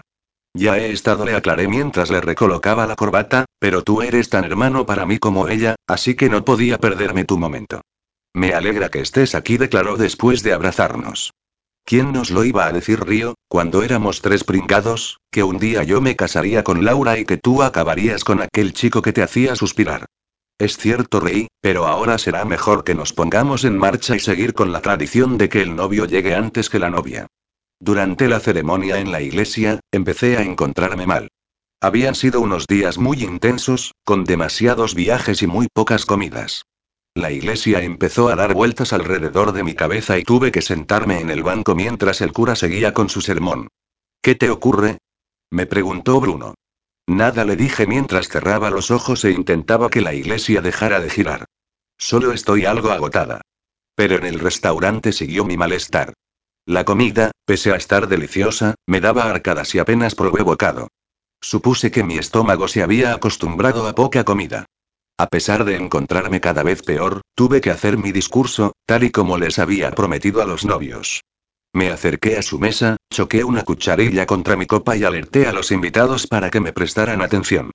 Ya 0.53 0.77
he 0.77 0.91
estado, 0.91 1.25
le 1.25 1.35
aclaré 1.35 1.67
mientras 1.67 2.09
le 2.09 2.21
recolocaba 2.21 2.87
la 2.87 2.95
corbata, 2.95 3.43
pero 3.59 3.81
tú 3.81 4.01
eres 4.01 4.29
tan 4.29 4.45
hermano 4.45 4.85
para 4.85 5.05
mí 5.05 5.19
como 5.19 5.49
ella, 5.49 5.75
así 5.87 6.15
que 6.15 6.29
no 6.29 6.45
podía 6.45 6.77
perderme 6.77 7.25
tu 7.25 7.37
momento. 7.37 7.81
Me 8.33 8.53
alegra 8.53 8.89
que 8.89 8.99
estés 8.99 9.35
aquí, 9.35 9.57
declaró 9.57 9.95
después 9.95 10.41
de 10.41 10.53
abrazarnos. 10.53 11.33
¿Quién 11.85 12.13
nos 12.13 12.31
lo 12.31 12.45
iba 12.45 12.65
a 12.65 12.71
decir, 12.71 13.03
Río, 13.03 13.35
cuando 13.47 13.83
éramos 13.83 14.21
tres 14.21 14.43
pringados, 14.43 15.19
que 15.29 15.43
un 15.43 15.59
día 15.59 15.83
yo 15.83 16.01
me 16.01 16.15
casaría 16.15 16.63
con 16.63 16.83
Laura 16.83 17.19
y 17.19 17.25
que 17.25 17.37
tú 17.37 17.61
acabarías 17.61 18.23
con 18.23 18.41
aquel 18.41 18.73
chico 18.73 19.01
que 19.01 19.13
te 19.13 19.21
hacía 19.21 19.55
suspirar? 19.55 20.05
Es 20.57 20.77
cierto, 20.77 21.19
Rey, 21.19 21.47
pero 21.61 21.85
ahora 21.85 22.17
será 22.17 22.45
mejor 22.45 22.83
que 22.83 22.95
nos 22.95 23.11
pongamos 23.11 23.65
en 23.65 23.77
marcha 23.77 24.15
y 24.15 24.19
seguir 24.19 24.53
con 24.53 24.71
la 24.71 24.81
tradición 24.81 25.37
de 25.37 25.49
que 25.49 25.61
el 25.61 25.75
novio 25.75 26.05
llegue 26.05 26.35
antes 26.35 26.69
que 26.69 26.79
la 26.79 26.89
novia. 26.89 27.27
Durante 27.79 28.27
la 28.29 28.39
ceremonia 28.39 28.99
en 28.99 29.11
la 29.11 29.21
iglesia, 29.21 29.79
empecé 29.91 30.37
a 30.37 30.41
encontrarme 30.41 31.05
mal. 31.05 31.27
Habían 31.81 32.15
sido 32.15 32.39
unos 32.39 32.65
días 32.65 32.97
muy 32.97 33.23
intensos, 33.23 33.93
con 34.05 34.23
demasiados 34.23 34.95
viajes 34.95 35.41
y 35.41 35.47
muy 35.47 35.67
pocas 35.73 36.05
comidas. 36.05 36.63
La 37.15 37.31
iglesia 37.31 37.83
empezó 37.83 38.29
a 38.29 38.35
dar 38.35 38.55
vueltas 38.55 38.91
alrededor 38.91 39.51
de 39.51 39.63
mi 39.63 39.75
cabeza 39.75 40.17
y 40.17 40.23
tuve 40.23 40.51
que 40.51 40.63
sentarme 40.63 41.19
en 41.19 41.29
el 41.29 41.43
banco 41.43 41.75
mientras 41.75 42.21
el 42.21 42.33
cura 42.33 42.55
seguía 42.55 42.93
con 42.93 43.07
su 43.07 43.21
sermón. 43.21 43.67
¿Qué 44.21 44.33
te 44.33 44.49
ocurre? 44.49 44.97
me 45.51 45.67
preguntó 45.67 46.19
Bruno. 46.19 46.55
Nada 47.05 47.45
le 47.45 47.55
dije 47.55 47.85
mientras 47.85 48.29
cerraba 48.29 48.71
los 48.71 48.89
ojos 48.89 49.23
e 49.25 49.31
intentaba 49.31 49.91
que 49.91 50.01
la 50.01 50.15
iglesia 50.15 50.61
dejara 50.61 50.99
de 50.99 51.09
girar. 51.09 51.45
Solo 51.99 52.31
estoy 52.31 52.65
algo 52.65 52.89
agotada. 52.89 53.41
Pero 53.95 54.15
en 54.15 54.25
el 54.25 54.39
restaurante 54.39 55.11
siguió 55.11 55.45
mi 55.45 55.55
malestar. 55.55 56.13
La 56.65 56.83
comida, 56.83 57.31
pese 57.45 57.71
a 57.71 57.75
estar 57.75 58.07
deliciosa, 58.07 58.73
me 58.87 59.01
daba 59.01 59.29
arcadas 59.29 59.75
y 59.75 59.79
apenas 59.79 60.15
probé 60.15 60.41
bocado. 60.41 60.87
Supuse 61.41 61.91
que 61.91 62.03
mi 62.03 62.17
estómago 62.17 62.67
se 62.67 62.81
había 62.81 63.13
acostumbrado 63.13 63.87
a 63.87 63.93
poca 63.93 64.23
comida. 64.23 64.65
A 65.17 65.27
pesar 65.27 65.63
de 65.63 65.75
encontrarme 65.75 66.41
cada 66.41 66.63
vez 66.63 66.81
peor, 66.81 67.21
tuve 67.35 67.61
que 67.61 67.69
hacer 67.69 67.97
mi 67.97 68.11
discurso, 68.11 68.73
tal 68.87 69.03
y 69.03 69.11
como 69.11 69.37
les 69.37 69.59
había 69.59 69.91
prometido 69.91 70.41
a 70.41 70.45
los 70.45 70.65
novios. 70.65 71.21
Me 71.71 71.89
acerqué 71.89 72.37
a 72.37 72.41
su 72.41 72.59
mesa, 72.59 72.97
choqué 73.11 73.43
una 73.43 73.63
cucharilla 73.63 74.25
contra 74.25 74.55
mi 74.55 74.65
copa 74.65 74.97
y 74.97 75.03
alerté 75.03 75.47
a 75.47 75.53
los 75.53 75.71
invitados 75.71 76.27
para 76.27 76.49
que 76.49 76.59
me 76.59 76.73
prestaran 76.73 77.21
atención. 77.21 77.71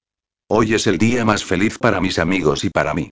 Hoy 0.48 0.74
es 0.74 0.86
el 0.86 0.98
día 0.98 1.24
más 1.24 1.44
feliz 1.44 1.78
para 1.78 2.00
mis 2.00 2.18
amigos 2.18 2.64
y 2.64 2.70
para 2.70 2.94
mí. 2.94 3.10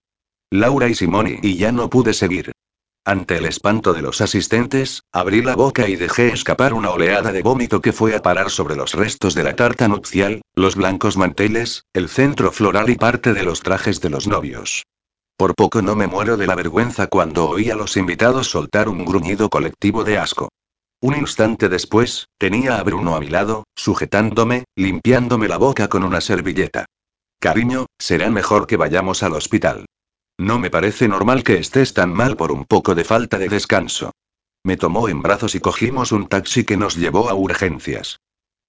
Laura 0.50 0.88
y 0.88 0.94
Simone 0.94 1.38
y 1.42 1.56
ya 1.56 1.70
no 1.70 1.90
pude 1.90 2.12
seguir. 2.12 2.52
Ante 3.08 3.36
el 3.36 3.46
espanto 3.46 3.92
de 3.92 4.02
los 4.02 4.20
asistentes, 4.20 5.04
abrí 5.12 5.40
la 5.40 5.54
boca 5.54 5.88
y 5.88 5.94
dejé 5.94 6.32
escapar 6.32 6.74
una 6.74 6.90
oleada 6.90 7.30
de 7.30 7.40
vómito 7.40 7.80
que 7.80 7.92
fue 7.92 8.16
a 8.16 8.20
parar 8.20 8.50
sobre 8.50 8.74
los 8.74 8.94
restos 8.94 9.36
de 9.36 9.44
la 9.44 9.54
tarta 9.54 9.86
nupcial, 9.86 10.42
los 10.56 10.74
blancos 10.74 11.16
manteles, 11.16 11.84
el 11.92 12.08
centro 12.08 12.50
floral 12.50 12.90
y 12.90 12.96
parte 12.96 13.32
de 13.32 13.44
los 13.44 13.60
trajes 13.60 14.00
de 14.00 14.10
los 14.10 14.26
novios. 14.26 14.82
Por 15.36 15.54
poco 15.54 15.82
no 15.82 15.94
me 15.94 16.08
muero 16.08 16.36
de 16.36 16.48
la 16.48 16.56
vergüenza 16.56 17.06
cuando 17.06 17.48
oí 17.48 17.70
a 17.70 17.76
los 17.76 17.96
invitados 17.96 18.48
soltar 18.48 18.88
un 18.88 19.04
gruñido 19.04 19.50
colectivo 19.50 20.02
de 20.02 20.18
asco. 20.18 20.48
Un 21.00 21.14
instante 21.14 21.68
después, 21.68 22.26
tenía 22.38 22.76
a 22.76 22.82
Bruno 22.82 23.14
a 23.14 23.20
mi 23.20 23.28
lado, 23.28 23.68
sujetándome, 23.76 24.64
limpiándome 24.74 25.46
la 25.46 25.58
boca 25.58 25.86
con 25.86 26.02
una 26.02 26.20
servilleta. 26.20 26.86
Cariño, 27.38 27.86
será 28.00 28.28
mejor 28.30 28.66
que 28.66 28.76
vayamos 28.76 29.22
al 29.22 29.34
hospital. 29.34 29.86
No 30.38 30.58
me 30.58 30.70
parece 30.70 31.08
normal 31.08 31.42
que 31.42 31.58
estés 31.58 31.94
tan 31.94 32.12
mal 32.12 32.36
por 32.36 32.52
un 32.52 32.64
poco 32.64 32.94
de 32.94 33.04
falta 33.04 33.38
de 33.38 33.48
descanso. 33.48 34.12
Me 34.62 34.76
tomó 34.76 35.08
en 35.08 35.22
brazos 35.22 35.54
y 35.54 35.60
cogimos 35.60 36.12
un 36.12 36.28
taxi 36.28 36.64
que 36.64 36.76
nos 36.76 36.96
llevó 36.96 37.30
a 37.30 37.34
urgencias. 37.34 38.18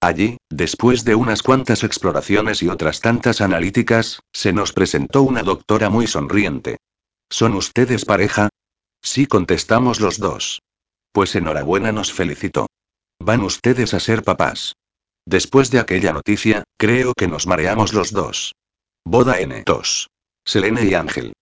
Allí, 0.00 0.38
después 0.48 1.04
de 1.04 1.14
unas 1.14 1.42
cuantas 1.42 1.82
exploraciones 1.82 2.62
y 2.62 2.68
otras 2.68 3.00
tantas 3.00 3.40
analíticas, 3.40 4.20
se 4.32 4.52
nos 4.52 4.72
presentó 4.72 5.22
una 5.22 5.42
doctora 5.42 5.90
muy 5.90 6.06
sonriente. 6.06 6.78
¿Son 7.28 7.54
ustedes 7.54 8.04
pareja? 8.04 8.48
Sí, 9.02 9.26
contestamos 9.26 10.00
los 10.00 10.18
dos. 10.18 10.62
Pues 11.12 11.34
enhorabuena, 11.34 11.90
nos 11.92 12.12
felicitó. 12.12 12.68
Van 13.18 13.42
ustedes 13.42 13.92
a 13.92 14.00
ser 14.00 14.22
papás. 14.22 14.74
Después 15.26 15.70
de 15.70 15.80
aquella 15.80 16.12
noticia, 16.12 16.64
creo 16.78 17.12
que 17.12 17.28
nos 17.28 17.46
mareamos 17.46 17.92
los 17.92 18.12
dos. 18.12 18.54
Boda 19.04 19.40
N. 19.40 19.62
Tos. 19.64 20.08
Selene 20.44 20.84
y 20.84 20.94
Ángel. 20.94 21.34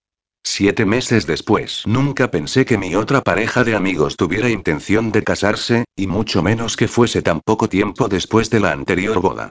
Siete 0.48 0.86
meses 0.86 1.26
después, 1.26 1.82
nunca 1.86 2.30
pensé 2.30 2.64
que 2.64 2.78
mi 2.78 2.94
otra 2.94 3.20
pareja 3.20 3.64
de 3.64 3.74
amigos 3.74 4.16
tuviera 4.16 4.48
intención 4.48 5.10
de 5.10 5.24
casarse, 5.24 5.86
y 5.96 6.06
mucho 6.06 6.40
menos 6.40 6.76
que 6.76 6.86
fuese 6.86 7.20
tan 7.20 7.40
poco 7.40 7.68
tiempo 7.68 8.06
después 8.06 8.48
de 8.48 8.60
la 8.60 8.70
anterior 8.70 9.20
boda. 9.20 9.50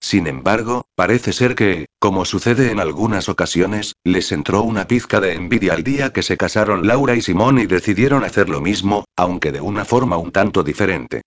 Sin 0.00 0.26
embargo, 0.26 0.84
parece 0.94 1.32
ser 1.32 1.54
que, 1.54 1.86
como 1.98 2.26
sucede 2.26 2.70
en 2.70 2.78
algunas 2.78 3.30
ocasiones, 3.30 3.94
les 4.04 4.32
entró 4.32 4.62
una 4.62 4.86
pizca 4.86 5.18
de 5.18 5.32
envidia 5.32 5.72
al 5.72 5.82
día 5.82 6.12
que 6.12 6.22
se 6.22 6.36
casaron 6.36 6.86
Laura 6.86 7.16
y 7.16 7.22
Simón 7.22 7.58
y 7.58 7.64
decidieron 7.64 8.22
hacer 8.22 8.50
lo 8.50 8.60
mismo, 8.60 9.06
aunque 9.16 9.50
de 9.50 9.62
una 9.62 9.86
forma 9.86 10.18
un 10.18 10.30
tanto 10.30 10.62
diferente. 10.62 11.22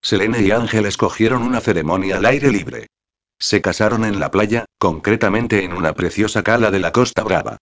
Selene 0.00 0.40
y 0.40 0.50
Ángel 0.50 0.86
escogieron 0.86 1.42
una 1.42 1.60
ceremonia 1.60 2.16
al 2.16 2.24
aire 2.24 2.50
libre. 2.50 2.86
Se 3.38 3.60
casaron 3.60 4.06
en 4.06 4.18
la 4.18 4.30
playa, 4.30 4.64
concretamente 4.78 5.62
en 5.62 5.74
una 5.74 5.92
preciosa 5.92 6.42
cala 6.42 6.70
de 6.70 6.80
la 6.80 6.90
Costa 6.90 7.22
Brava. 7.22 7.58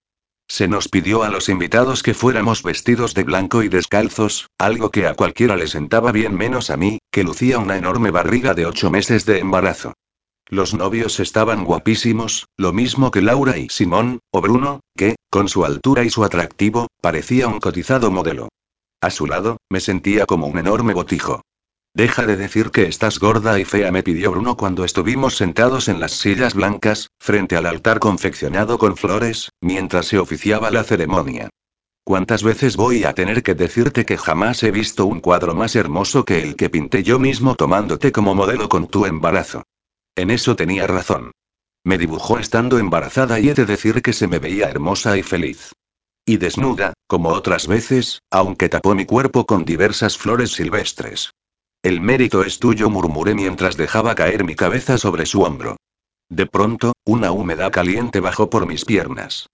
Se 0.51 0.67
nos 0.67 0.89
pidió 0.89 1.23
a 1.23 1.29
los 1.29 1.49
invitados 1.49 2.03
que 2.03 2.13
fuéramos 2.13 2.65
vestidos 2.65 3.15
de 3.15 3.23
blanco 3.23 3.63
y 3.63 3.69
descalzos, 3.69 4.49
algo 4.59 4.91
que 4.91 5.07
a 5.07 5.15
cualquiera 5.15 5.55
le 5.57 5.69
sentaba 5.69 6.11
bien 6.11 6.35
menos 6.35 6.71
a 6.71 6.77
mí, 6.77 6.99
que 7.13 7.23
lucía 7.23 7.61
una 7.61 7.77
enorme 7.77 8.11
barriga 8.11 8.53
de 8.53 8.67
ocho 8.67 8.91
meses 8.91 9.25
de 9.27 9.39
embarazo. 9.39 9.93
Los 10.49 10.75
novios 10.75 11.21
estaban 11.21 11.65
guapísimos, 11.65 12.49
lo 12.57 12.73
mismo 12.73 13.13
que 13.13 13.23
Laura 13.23 13.59
y 13.59 13.69
Simón, 13.69 14.19
o 14.33 14.41
Bruno, 14.41 14.81
que, 14.97 15.15
con 15.31 15.49
su 15.49 15.65
altura 15.65 16.03
y 16.03 16.11
su 16.11 16.25
atractivo, 16.25 16.89
parecía 17.01 17.47
un 17.47 17.61
cotizado 17.61 18.11
modelo. 18.11 18.49
A 19.01 19.11
su 19.11 19.29
lado, 19.29 19.59
me 19.71 19.79
sentía 19.79 20.27
como 20.27 20.49
un 20.49 20.59
enorme 20.59 20.95
botijo. 20.95 21.43
Deja 21.93 22.25
de 22.25 22.37
decir 22.37 22.71
que 22.71 22.87
estás 22.87 23.19
gorda 23.19 23.59
y 23.59 23.65
fea, 23.65 23.91
me 23.91 24.05
pidió 24.05 24.31
Bruno 24.31 24.57
cuando 24.57 24.85
estuvimos 24.85 25.37
sentados 25.37 25.89
en 25.89 25.99
las 25.99 26.13
sillas 26.13 26.55
blancas, 26.55 27.11
frente 27.19 27.57
al 27.57 27.67
altar 27.67 27.99
confeccionado 27.99 28.79
con 28.79 28.97
flores, 28.97 29.51
mientras 29.61 30.07
se 30.07 30.19
oficiaba 30.19 30.71
la 30.71 30.85
ceremonia. 30.85 31.51
¿Cuántas 32.05 32.43
veces 32.43 32.77
voy 32.77 33.05
a 33.05 33.13
tener 33.13 33.43
que 33.43 33.55
decirte 33.55 34.07
que 34.07 34.17
jamás 34.17 34.63
he 34.63 34.71
visto 34.71 35.05
un 35.07 35.21
cuadro 35.21 35.55
más 35.55 35.75
hermoso 35.77 36.25
que 36.25 36.43
el 36.43 36.57
que 36.57 36.71
pinté 36.71 37.03
yo 37.03 37.19
mismo 37.19 37.57
tomándote 37.57 38.13
como 38.13 38.35
modelo 38.35 38.69
con 38.69 38.87
tu 38.87 39.05
embarazo? 39.05 39.65
En 40.17 40.31
eso 40.31 40.55
tenía 40.55 40.87
razón. 40.87 41.33
Me 41.85 41.99
dibujó 41.99 42.39
estando 42.39 42.79
embarazada 42.79 43.41
y 43.41 43.49
he 43.49 43.55
de 43.55 43.67
decir 43.67 44.01
que 44.01 44.13
se 44.13 44.29
me 44.29 44.39
veía 44.39 44.69
hermosa 44.69 45.17
y 45.19 45.23
feliz. 45.23 45.73
Y 46.25 46.37
desnuda, 46.37 46.95
como 47.09 47.31
otras 47.31 47.67
veces, 47.67 48.21
aunque 48.31 48.69
tapó 48.69 48.95
mi 48.95 49.07
cuerpo 49.07 49.45
con 49.45 49.65
diversas 49.65 50.17
flores 50.17 50.53
silvestres. 50.53 51.33
El 51.83 52.03
mérito 52.03 52.45
es 52.45 52.59
tuyo, 52.59 52.91
murmuré 52.91 53.35
mientras 53.35 53.77
dejaba 53.77 54.15
caer 54.15 54.45
mi 54.45 54.55
cabeza 54.55 54.99
sobre 54.99 55.25
su 55.25 55.43
hombro. 55.43 55.77
De 56.29 56.47
pronto, 56.47 56.93
una 57.07 57.33
humedad 57.33 57.73
caliente 57.73 58.21
bajó 58.21 58.51
por 58.51 58.67
mis 58.67 58.85
piernas. 58.85 59.49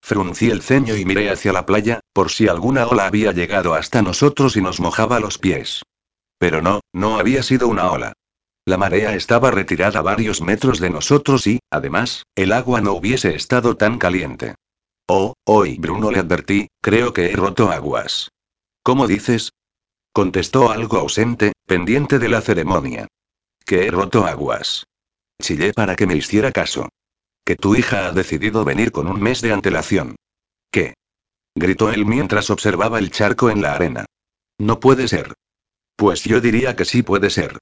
Fruncí 0.00 0.50
el 0.50 0.62
ceño 0.62 0.96
y 0.96 1.04
miré 1.04 1.30
hacia 1.30 1.52
la 1.52 1.66
playa, 1.66 2.00
por 2.12 2.30
si 2.30 2.48
alguna 2.48 2.86
ola 2.86 3.06
había 3.06 3.32
llegado 3.32 3.74
hasta 3.74 4.00
nosotros 4.00 4.56
y 4.56 4.60
nos 4.60 4.80
mojaba 4.80 5.20
los 5.20 5.38
pies. 5.38 5.82
Pero 6.38 6.62
no, 6.62 6.80
no 6.92 7.18
había 7.18 7.42
sido 7.42 7.68
una 7.68 7.90
ola. 7.90 8.12
La 8.64 8.76
marea 8.76 9.14
estaba 9.14 9.50
retirada 9.50 10.02
varios 10.02 10.40
metros 10.40 10.78
de 10.78 10.90
nosotros 10.90 11.48
y, 11.48 11.58
además, 11.70 12.24
el 12.36 12.52
agua 12.52 12.80
no 12.80 12.92
hubiese 12.92 13.34
estado 13.34 13.76
tan 13.76 13.98
caliente. 13.98 14.54
Oh, 15.08 15.34
hoy 15.44 15.78
Bruno 15.78 16.12
le 16.12 16.20
advertí, 16.20 16.68
creo 16.80 17.12
que 17.12 17.26
he 17.26 17.36
roto 17.36 17.70
aguas. 17.70 18.28
¿Cómo 18.84 19.08
dices? 19.08 19.50
Contestó 20.12 20.70
algo 20.70 20.98
ausente, 20.98 21.52
pendiente 21.66 22.18
de 22.18 22.28
la 22.28 22.42
ceremonia. 22.42 23.08
Que 23.64 23.86
he 23.86 23.90
roto 23.90 24.26
aguas. 24.26 24.84
Chillé 25.40 25.72
para 25.72 25.96
que 25.96 26.06
me 26.06 26.16
hiciera 26.16 26.52
caso. 26.52 26.90
Que 27.44 27.56
tu 27.56 27.74
hija 27.74 28.06
ha 28.06 28.12
decidido 28.12 28.64
venir 28.64 28.92
con 28.92 29.08
un 29.08 29.20
mes 29.20 29.40
de 29.40 29.52
antelación. 29.52 30.16
¿Qué? 30.70 30.94
Gritó 31.54 31.90
él 31.90 32.04
mientras 32.04 32.50
observaba 32.50 32.98
el 32.98 33.10
charco 33.10 33.48
en 33.48 33.62
la 33.62 33.74
arena. 33.74 34.04
No 34.58 34.80
puede 34.80 35.08
ser. 35.08 35.34
Pues 35.96 36.24
yo 36.24 36.40
diría 36.40 36.76
que 36.76 36.84
sí 36.84 37.02
puede 37.02 37.30
ser. 37.30 37.58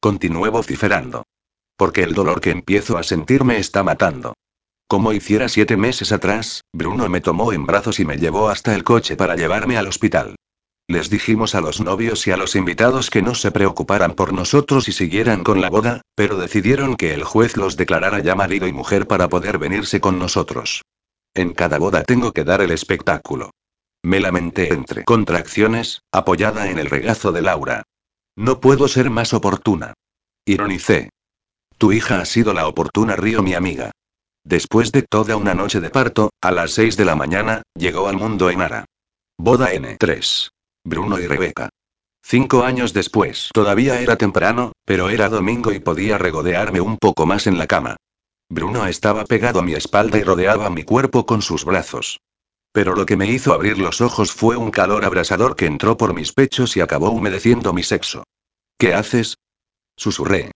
Continué 0.00 0.48
vociferando. 0.48 1.24
Porque 1.76 2.02
el 2.02 2.14
dolor 2.14 2.40
que 2.40 2.50
empiezo 2.50 2.96
a 2.96 3.02
sentir 3.02 3.44
me 3.44 3.58
está 3.58 3.82
matando. 3.82 4.34
Como 4.88 5.12
hiciera 5.12 5.48
siete 5.48 5.76
meses 5.76 6.12
atrás, 6.12 6.62
Bruno 6.72 7.08
me 7.08 7.20
tomó 7.20 7.52
en 7.52 7.66
brazos 7.66 8.00
y 8.00 8.04
me 8.04 8.16
llevó 8.16 8.48
hasta 8.48 8.74
el 8.74 8.84
coche 8.84 9.16
para 9.16 9.36
llevarme 9.36 9.76
al 9.76 9.86
hospital. 9.86 10.36
Les 10.90 11.08
dijimos 11.08 11.54
a 11.54 11.60
los 11.60 11.80
novios 11.80 12.26
y 12.26 12.32
a 12.32 12.36
los 12.36 12.56
invitados 12.56 13.10
que 13.10 13.22
no 13.22 13.36
se 13.36 13.52
preocuparan 13.52 14.14
por 14.14 14.32
nosotros 14.32 14.88
y 14.88 14.92
siguieran 14.92 15.44
con 15.44 15.60
la 15.60 15.70
boda, 15.70 16.02
pero 16.16 16.36
decidieron 16.36 16.96
que 16.96 17.14
el 17.14 17.22
juez 17.22 17.56
los 17.56 17.76
declarara 17.76 18.18
ya 18.18 18.34
marido 18.34 18.66
y 18.66 18.72
mujer 18.72 19.06
para 19.06 19.28
poder 19.28 19.58
venirse 19.58 20.00
con 20.00 20.18
nosotros. 20.18 20.82
En 21.32 21.52
cada 21.54 21.78
boda 21.78 22.02
tengo 22.02 22.32
que 22.32 22.42
dar 22.42 22.60
el 22.60 22.72
espectáculo. 22.72 23.52
Me 24.02 24.18
lamenté 24.18 24.72
entre 24.72 25.04
contracciones, 25.04 26.02
apoyada 26.10 26.68
en 26.68 26.80
el 26.80 26.90
regazo 26.90 27.30
de 27.30 27.42
Laura. 27.42 27.84
No 28.34 28.58
puedo 28.58 28.88
ser 28.88 29.10
más 29.10 29.32
oportuna. 29.32 29.94
Ironicé. 30.44 31.10
Tu 31.78 31.92
hija 31.92 32.20
ha 32.20 32.24
sido 32.24 32.52
la 32.52 32.66
oportuna 32.66 33.14
Río 33.14 33.44
mi 33.44 33.54
amiga. 33.54 33.92
Después 34.42 34.90
de 34.90 35.02
toda 35.02 35.36
una 35.36 35.54
noche 35.54 35.78
de 35.78 35.90
parto, 35.90 36.30
a 36.42 36.50
las 36.50 36.72
6 36.72 36.96
de 36.96 37.04
la 37.04 37.14
mañana, 37.14 37.62
llegó 37.76 38.08
al 38.08 38.16
mundo 38.16 38.50
Enara. 38.50 38.86
Boda 39.38 39.72
N3. 39.72 40.50
Bruno 40.84 41.18
y 41.18 41.26
Rebeca. 41.26 41.68
Cinco 42.22 42.64
años 42.64 42.92
después. 42.92 43.50
Todavía 43.52 44.00
era 44.00 44.16
temprano, 44.16 44.72
pero 44.84 45.10
era 45.10 45.28
domingo 45.28 45.72
y 45.72 45.80
podía 45.80 46.18
regodearme 46.18 46.80
un 46.80 46.96
poco 46.96 47.26
más 47.26 47.46
en 47.46 47.58
la 47.58 47.66
cama. 47.66 47.96
Bruno 48.48 48.86
estaba 48.86 49.24
pegado 49.24 49.60
a 49.60 49.62
mi 49.62 49.74
espalda 49.74 50.18
y 50.18 50.22
rodeaba 50.22 50.70
mi 50.70 50.82
cuerpo 50.84 51.26
con 51.26 51.42
sus 51.42 51.64
brazos. 51.64 52.18
Pero 52.72 52.94
lo 52.94 53.06
que 53.06 53.16
me 53.16 53.26
hizo 53.26 53.52
abrir 53.52 53.78
los 53.78 54.00
ojos 54.00 54.32
fue 54.32 54.56
un 54.56 54.70
calor 54.70 55.04
abrasador 55.04 55.56
que 55.56 55.66
entró 55.66 55.96
por 55.96 56.14
mis 56.14 56.32
pechos 56.32 56.76
y 56.76 56.80
acabó 56.80 57.10
humedeciendo 57.10 57.72
mi 57.72 57.82
sexo. 57.82 58.24
¿Qué 58.78 58.94
haces? 58.94 59.36
Susurré. 59.96 60.52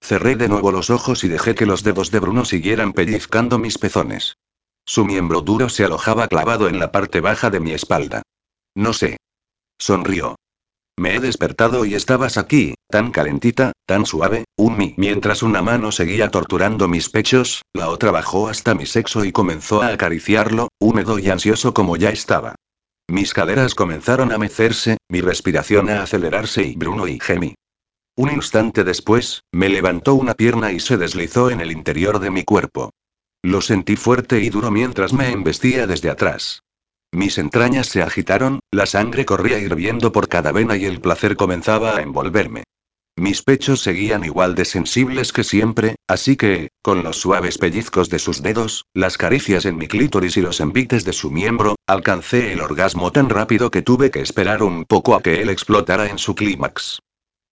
Cerré 0.00 0.36
de 0.36 0.48
nuevo 0.48 0.70
los 0.72 0.90
ojos 0.90 1.24
y 1.24 1.28
dejé 1.28 1.54
que 1.54 1.66
los 1.66 1.82
dedos 1.82 2.10
de 2.10 2.20
Bruno 2.20 2.44
siguieran 2.44 2.92
pellizcando 2.92 3.58
mis 3.58 3.78
pezones. 3.78 4.36
Su 4.84 5.04
miembro 5.04 5.42
duro 5.42 5.68
se 5.68 5.84
alojaba 5.84 6.28
clavado 6.28 6.68
en 6.68 6.78
la 6.78 6.92
parte 6.92 7.20
baja 7.20 7.50
de 7.50 7.60
mi 7.60 7.72
espalda. 7.72 8.22
No 8.74 8.92
sé. 8.92 9.16
Sonrió. 9.78 10.36
Me 10.98 11.14
he 11.14 11.20
despertado 11.20 11.84
y 11.84 11.94
estabas 11.94 12.36
aquí, 12.36 12.74
tan 12.88 13.12
calentita, 13.12 13.72
tan 13.86 14.04
suave, 14.04 14.44
un 14.56 14.76
mi. 14.76 14.94
Mientras 14.96 15.44
una 15.44 15.62
mano 15.62 15.92
seguía 15.92 16.30
torturando 16.30 16.88
mis 16.88 17.08
pechos, 17.08 17.62
la 17.72 17.88
otra 17.88 18.10
bajó 18.10 18.48
hasta 18.48 18.74
mi 18.74 18.84
sexo 18.84 19.24
y 19.24 19.30
comenzó 19.30 19.80
a 19.80 19.88
acariciarlo, 19.88 20.68
húmedo 20.80 21.20
y 21.20 21.30
ansioso 21.30 21.72
como 21.72 21.96
ya 21.96 22.10
estaba. 22.10 22.56
Mis 23.06 23.32
caderas 23.32 23.76
comenzaron 23.76 24.32
a 24.32 24.38
mecerse, 24.38 24.98
mi 25.08 25.20
respiración 25.20 25.88
a 25.88 26.02
acelerarse 26.02 26.64
y 26.64 26.74
Bruno 26.74 27.06
y 27.06 27.20
gemí. 27.20 27.54
Un 28.16 28.32
instante 28.32 28.82
después, 28.82 29.44
me 29.52 29.68
levantó 29.68 30.16
una 30.16 30.34
pierna 30.34 30.72
y 30.72 30.80
se 30.80 30.96
deslizó 30.96 31.50
en 31.50 31.60
el 31.60 31.70
interior 31.70 32.18
de 32.18 32.30
mi 32.30 32.42
cuerpo. 32.42 32.90
Lo 33.42 33.60
sentí 33.60 33.94
fuerte 33.94 34.40
y 34.40 34.50
duro 34.50 34.72
mientras 34.72 35.12
me 35.12 35.30
embestía 35.30 35.86
desde 35.86 36.10
atrás. 36.10 36.60
Mis 37.12 37.38
entrañas 37.38 37.86
se 37.86 38.02
agitaron, 38.02 38.60
la 38.70 38.86
sangre 38.86 39.24
corría 39.24 39.58
hirviendo 39.58 40.12
por 40.12 40.28
cada 40.28 40.52
vena 40.52 40.76
y 40.76 40.84
el 40.84 41.00
placer 41.00 41.36
comenzaba 41.36 41.96
a 41.96 42.02
envolverme. 42.02 42.64
Mis 43.16 43.42
pechos 43.42 43.80
seguían 43.80 44.24
igual 44.24 44.54
de 44.54 44.64
sensibles 44.64 45.32
que 45.32 45.42
siempre, 45.42 45.96
así 46.06 46.36
que, 46.36 46.68
con 46.82 47.02
los 47.02 47.16
suaves 47.16 47.58
pellizcos 47.58 48.10
de 48.10 48.20
sus 48.20 48.42
dedos, 48.42 48.84
las 48.94 49.18
caricias 49.18 49.64
en 49.64 49.76
mi 49.76 49.88
clítoris 49.88 50.36
y 50.36 50.40
los 50.40 50.60
envites 50.60 51.04
de 51.04 51.12
su 51.12 51.30
miembro, 51.30 51.74
alcancé 51.88 52.52
el 52.52 52.60
orgasmo 52.60 53.10
tan 53.10 53.28
rápido 53.28 53.72
que 53.72 53.82
tuve 53.82 54.12
que 54.12 54.20
esperar 54.20 54.62
un 54.62 54.84
poco 54.84 55.16
a 55.16 55.20
que 55.20 55.42
él 55.42 55.48
explotara 55.48 56.10
en 56.10 56.18
su 56.18 56.36
clímax. 56.36 57.00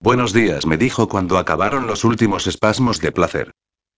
Buenos 0.01 0.33
días, 0.33 0.67
me 0.67 0.77
dijo 0.77 1.09
cuando 1.09 1.39
acabaron 1.39 1.89
los 1.89 2.05
últimos 2.05 2.47
espasmos 2.47 3.01
de 3.01 3.11
placer. 3.11 3.51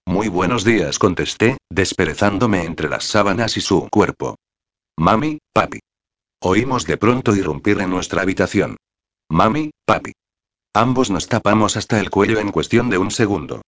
Muy 0.07 0.29
buenos 0.29 0.65
días, 0.65 0.99
contesté, 0.99 1.59
desperezándome 1.69 2.65
entre 2.65 2.89
las 2.89 3.05
sábanas 3.05 3.59
y 3.59 3.61
su 3.61 3.89
cuerpo. 3.91 4.37
Mami, 4.99 5.39
papi. 5.53 5.79
Oímos 6.43 6.85
de 6.85 6.97
pronto 6.97 7.37
irrumpir 7.37 7.81
en 7.81 7.89
nuestra 7.89 8.23
habitación. 8.23 8.77
Mami, 9.31 9.71
papi. 9.87 10.11
Ambos 10.75 11.09
nos 11.09 11.29
tapamos 11.29 11.77
hasta 11.77 12.01
el 12.01 12.11
cuello 12.11 12.41
en 12.41 12.51
cuestión 12.51 12.91
de 12.91 12.99
un 12.99 13.13
segundo. 13.13 13.63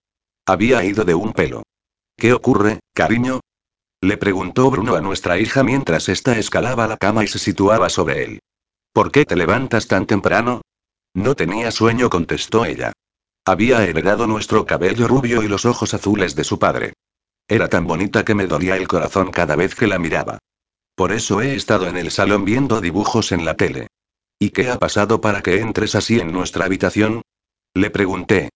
Había 0.45 0.83
ido 0.85 1.05
de 1.05 1.15
un 1.15 1.33
pelo. 1.33 1.63
¿Qué 2.17 2.33
ocurre, 2.33 2.81
cariño? 2.95 3.39
Le 4.01 4.17
preguntó 4.17 4.73
Bruno 4.73 4.97
a 4.97 5.01
nuestra 5.01 5.39
hija 5.39 5.63
mientras 5.63 6.09
ésta 6.09 6.37
escalaba 6.37 6.89
la 6.89 6.97
cama 6.97 7.23
y 7.23 7.29
se 7.29 7.39
situaba 7.39 7.91
sobre 7.91 8.25
él. 8.25 8.41
¿Por 8.93 9.13
qué 9.13 9.25
te 9.25 9.37
levantas 9.37 9.87
tan 9.87 10.07
temprano? 10.07 10.63
No 11.15 11.37
tenía 11.37 11.71
sueño, 11.71 12.11
contestó 12.11 12.65
ella. 12.65 12.93
Había 13.45 13.85
heredado 13.85 14.27
nuestro 14.27 14.67
cabello 14.67 15.07
rubio 15.07 15.45
y 15.45 15.49
los 15.49 15.65
ojos 15.65 15.95
azules 15.95 16.35
de 16.35 16.43
su 16.43 16.59
padre. 16.59 16.95
Era 17.47 17.69
tan 17.69 17.87
bonita 17.87 18.25
que 18.25 18.35
me 18.35 18.49
dolía 18.49 18.77
el 18.77 18.89
corazón 18.89 19.31
cada 19.31 19.55
vez 19.55 19.77
que 19.77 19.87
la 19.87 20.01
miraba. 20.01 20.41
Por 21.01 21.13
eso 21.13 21.41
he 21.41 21.55
estado 21.55 21.89
en 21.89 21.97
el 21.97 22.11
salón 22.11 22.45
viendo 22.45 22.83
dibujos 22.83 23.33
en 23.33 23.47
la 23.47 23.55
tele. 23.55 23.87
¿Y 24.39 24.51
qué 24.51 24.69
ha 24.69 24.79
pasado 24.79 25.23
para 25.23 25.41
que 25.41 25.59
entres 25.59 25.95
así 25.95 26.21
en 26.21 26.31
nuestra 26.31 26.67
habitación? 26.67 27.23
Le 27.73 27.89
pregunté. 27.89 28.51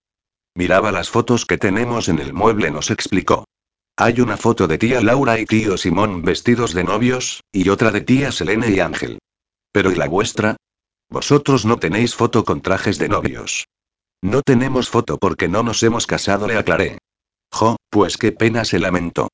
Miraba 0.54 0.92
las 0.92 1.08
fotos 1.08 1.46
que 1.46 1.56
tenemos 1.56 2.10
en 2.10 2.18
el 2.18 2.34
mueble, 2.34 2.70
nos 2.70 2.90
explicó. 2.90 3.46
Hay 3.96 4.20
una 4.20 4.36
foto 4.36 4.68
de 4.68 4.76
tía 4.76 5.00
Laura 5.00 5.40
y 5.40 5.46
tío 5.46 5.78
Simón 5.78 6.20
vestidos 6.20 6.74
de 6.74 6.84
novios, 6.84 7.40
y 7.50 7.70
otra 7.70 7.90
de 7.90 8.02
tía 8.02 8.30
Selene 8.30 8.68
y 8.72 8.80
Ángel. 8.80 9.20
¿Pero 9.72 9.90
y 9.90 9.94
la 9.94 10.06
vuestra? 10.06 10.58
Vosotros 11.08 11.64
no 11.64 11.78
tenéis 11.78 12.14
foto 12.14 12.44
con 12.44 12.60
trajes 12.60 12.98
de 12.98 13.08
novios. 13.08 13.68
No 14.20 14.42
tenemos 14.42 14.90
foto 14.90 15.16
porque 15.16 15.48
no 15.48 15.62
nos 15.62 15.82
hemos 15.82 16.06
casado, 16.06 16.46
le 16.46 16.58
aclaré. 16.58 16.98
Jo, 17.50 17.76
pues 17.88 18.18
qué 18.18 18.32
pena 18.32 18.66
se 18.66 18.80
lamentó. 18.80 19.30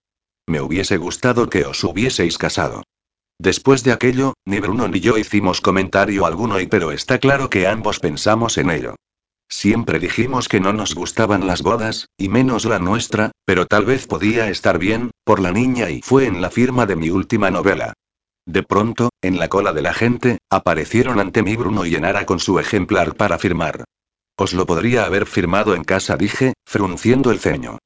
Me 0.47 0.61
hubiese 0.61 0.97
gustado 0.97 1.51
que 1.51 1.65
os 1.65 1.83
hubieseis 1.83 2.39
casado. 2.39 2.85
Después 3.41 3.83
de 3.85 3.93
aquello, 3.93 4.35
ni 4.45 4.61
Bruno 4.61 4.87
ni 4.87 5.01
yo 5.01 5.17
hicimos 5.17 5.63
comentario 5.63 6.27
alguno 6.27 6.61
y 6.61 6.67
pero 6.67 6.93
está 6.93 7.19
claro 7.19 7.49
que 7.49 7.67
ambos 7.67 7.99
pensamos 7.99 8.59
en 8.59 8.69
ello. 8.69 8.97
Siempre 9.49 9.99
dijimos 9.99 10.47
que 10.47 10.61
no 10.61 10.75
nos 10.75 10.95
gustaban 10.95 11.47
las 11.47 11.63
bodas, 11.63 12.11
y 12.19 12.29
menos 12.29 12.67
la 12.67 12.79
nuestra, 12.79 13.33
pero 13.47 13.65
tal 13.65 13.87
vez 13.87 14.07
podía 14.07 14.51
estar 14.51 14.79
bien, 14.79 15.11
por 15.25 15.41
la 15.41 15.53
niña 15.53 15.89
y 15.89 16.03
fue 16.03 16.27
en 16.27 16.43
la 16.43 16.51
firma 16.51 16.85
de 16.85 16.97
mi 16.97 17.09
última 17.09 17.51
novela. 17.51 17.95
De 18.45 18.63
pronto, 18.63 19.09
en 19.23 19.39
la 19.39 19.49
cola 19.49 19.73
de 19.73 19.81
la 19.81 19.95
gente, 19.95 20.37
aparecieron 20.51 21.19
ante 21.19 21.43
mí 21.43 21.57
Bruno 21.57 21.87
y 21.87 21.95
Enara 21.95 22.27
con 22.27 22.41
su 22.41 22.59
ejemplar 22.59 23.15
para 23.15 23.39
firmar. 23.39 23.85
Os 24.37 24.53
lo 24.53 24.67
podría 24.67 25.07
haber 25.07 25.25
firmado 25.25 25.75
en 25.75 25.85
casa, 25.85 26.19
dije, 26.19 26.53
frunciendo 26.67 27.31
el 27.31 27.41
ceño. 27.41 27.79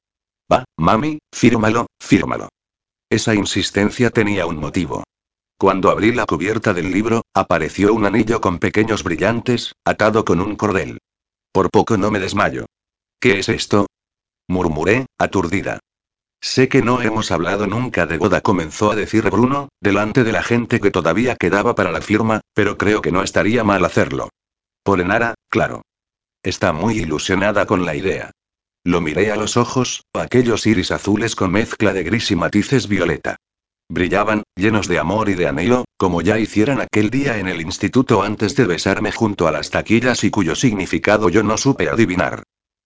Va, 0.51 0.65
mami, 0.75 1.19
fírmalo, 1.33 1.85
fírmalo. 2.03 2.49
Esa 3.09 3.33
insistencia 3.35 4.09
tenía 4.09 4.47
un 4.47 4.57
motivo. 4.57 5.04
Cuando 5.57 5.89
abrí 5.89 6.11
la 6.11 6.25
cubierta 6.25 6.73
del 6.73 6.91
libro, 6.91 7.23
apareció 7.33 7.93
un 7.93 8.05
anillo 8.05 8.41
con 8.41 8.59
pequeños 8.59 9.03
brillantes, 9.03 9.73
atado 9.85 10.25
con 10.25 10.41
un 10.41 10.55
cordel. 10.55 10.99
Por 11.53 11.71
poco 11.71 11.95
no 11.97 12.11
me 12.11 12.19
desmayo. 12.19 12.65
¿Qué 13.19 13.39
es 13.39 13.49
esto? 13.49 13.87
murmuré, 14.47 15.05
aturdida. 15.17 15.79
Sé 16.41 16.67
que 16.69 16.81
no 16.81 17.01
hemos 17.01 17.31
hablado 17.31 17.65
nunca 17.65 18.05
de 18.05 18.17
boda, 18.17 18.41
comenzó 18.41 18.91
a 18.91 18.95
decir 18.95 19.29
Bruno, 19.29 19.69
delante 19.81 20.23
de 20.23 20.31
la 20.31 20.43
gente 20.43 20.79
que 20.79 20.91
todavía 20.91 21.35
quedaba 21.35 21.73
para 21.73 21.91
la 21.91 22.01
firma, 22.01 22.41
pero 22.53 22.77
creo 22.77 23.01
que 23.01 23.11
no 23.11 23.23
estaría 23.23 23.63
mal 23.63 23.83
hacerlo. 23.85 24.29
Por 24.83 25.01
Enara, 25.01 25.33
claro. 25.49 25.81
Está 26.43 26.73
muy 26.73 26.99
ilusionada 26.99 27.65
con 27.65 27.85
la 27.85 27.95
idea. 27.95 28.31
Lo 28.83 29.01
miré 29.01 29.31
a 29.31 29.35
los 29.35 29.57
ojos, 29.57 30.03
aquellos 30.13 30.67
iris 30.67 30.91
azules 30.91 31.35
con 31.35 31.51
mezcla 31.51 31.93
de 31.93 32.03
gris 32.03 32.29
y 32.29 32.35
matices 32.35 32.87
violeta. 32.87 33.37
Brillaban, 33.89 34.43
llenos 34.55 34.87
de 34.87 34.97
amor 34.97 35.29
y 35.29 35.35
de 35.35 35.47
anhelo, 35.47 35.85
como 35.97 36.21
ya 36.21 36.39
hicieran 36.39 36.81
aquel 36.81 37.09
día 37.09 37.37
en 37.37 37.47
el 37.47 37.61
instituto 37.61 38.23
antes 38.23 38.55
de 38.55 38.65
besarme 38.65 39.11
junto 39.11 39.47
a 39.47 39.51
las 39.51 39.69
taquillas 39.69 40.23
y 40.23 40.31
cuyo 40.31 40.55
significado 40.55 41.29
yo 41.29 41.43
no 41.43 41.57
supe 41.57 41.89
adivinar. 41.89 42.43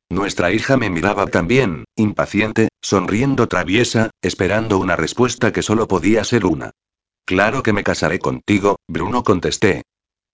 Nuestra 0.09 0.51
hija 0.51 0.75
me 0.75 0.89
miraba 0.89 1.27
también, 1.27 1.85
impaciente, 1.95 2.69
sonriendo 2.81 3.47
traviesa, 3.47 4.09
esperando 4.21 4.79
una 4.79 4.95
respuesta 4.95 5.53
que 5.53 5.61
solo 5.61 5.87
podía 5.87 6.23
ser 6.23 6.45
una. 6.45 6.71
Claro 7.25 7.63
que 7.63 7.73
me 7.73 7.83
casaré 7.83 8.19
contigo, 8.19 8.77
Bruno 8.87 9.23
contesté. 9.23 9.83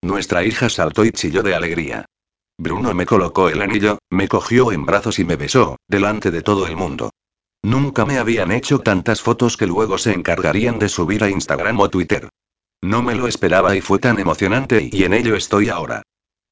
Nuestra 0.02 0.44
hija 0.44 0.68
saltó 0.68 1.04
y 1.04 1.12
chilló 1.12 1.42
de 1.42 1.54
alegría. 1.54 2.06
Bruno 2.58 2.94
me 2.94 3.04
colocó 3.04 3.50
el 3.50 3.60
anillo, 3.60 3.98
me 4.10 4.28
cogió 4.28 4.72
en 4.72 4.86
brazos 4.86 5.18
y 5.18 5.24
me 5.24 5.36
besó, 5.36 5.76
delante 5.86 6.30
de 6.30 6.42
todo 6.42 6.66
el 6.66 6.74
mundo. 6.74 7.10
Nunca 7.66 8.06
me 8.06 8.18
habían 8.18 8.52
hecho 8.52 8.78
tantas 8.78 9.20
fotos 9.20 9.56
que 9.56 9.66
luego 9.66 9.98
se 9.98 10.12
encargarían 10.12 10.78
de 10.78 10.88
subir 10.88 11.24
a 11.24 11.30
Instagram 11.30 11.80
o 11.80 11.90
Twitter. 11.90 12.28
No 12.80 13.02
me 13.02 13.16
lo 13.16 13.26
esperaba 13.26 13.74
y 13.74 13.80
fue 13.80 13.98
tan 13.98 14.20
emocionante 14.20 14.88
y 14.92 15.02
en 15.02 15.12
ello 15.12 15.34
estoy 15.34 15.68
ahora. 15.68 16.02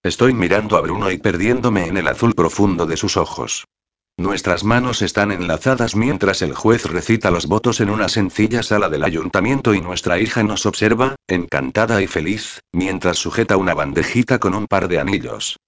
Estoy 0.02 0.34
mirando 0.34 0.76
a 0.76 0.80
Bruno 0.80 1.12
y 1.12 1.18
perdiéndome 1.18 1.86
en 1.86 1.98
el 1.98 2.08
azul 2.08 2.34
profundo 2.34 2.84
de 2.86 2.96
sus 2.96 3.16
ojos. 3.16 3.64
Nuestras 4.16 4.64
manos 4.64 5.02
están 5.02 5.30
enlazadas 5.30 5.94
mientras 5.94 6.42
el 6.42 6.52
juez 6.52 6.84
recita 6.84 7.30
los 7.30 7.46
votos 7.46 7.80
en 7.80 7.90
una 7.90 8.08
sencilla 8.08 8.64
sala 8.64 8.88
del 8.88 9.04
ayuntamiento 9.04 9.72
y 9.72 9.80
nuestra 9.80 10.18
hija 10.18 10.42
nos 10.42 10.66
observa, 10.66 11.14
encantada 11.28 12.02
y 12.02 12.08
feliz, 12.08 12.58
mientras 12.72 13.18
sujeta 13.18 13.56
una 13.56 13.74
bandejita 13.74 14.40
con 14.40 14.52
un 14.52 14.66
par 14.66 14.88
de 14.88 14.98
anillos. 14.98 15.58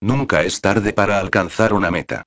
Nunca 0.00 0.42
es 0.42 0.60
tarde 0.60 0.92
para 0.92 1.20
alcanzar 1.20 1.74
una 1.74 1.92
meta. 1.92 2.24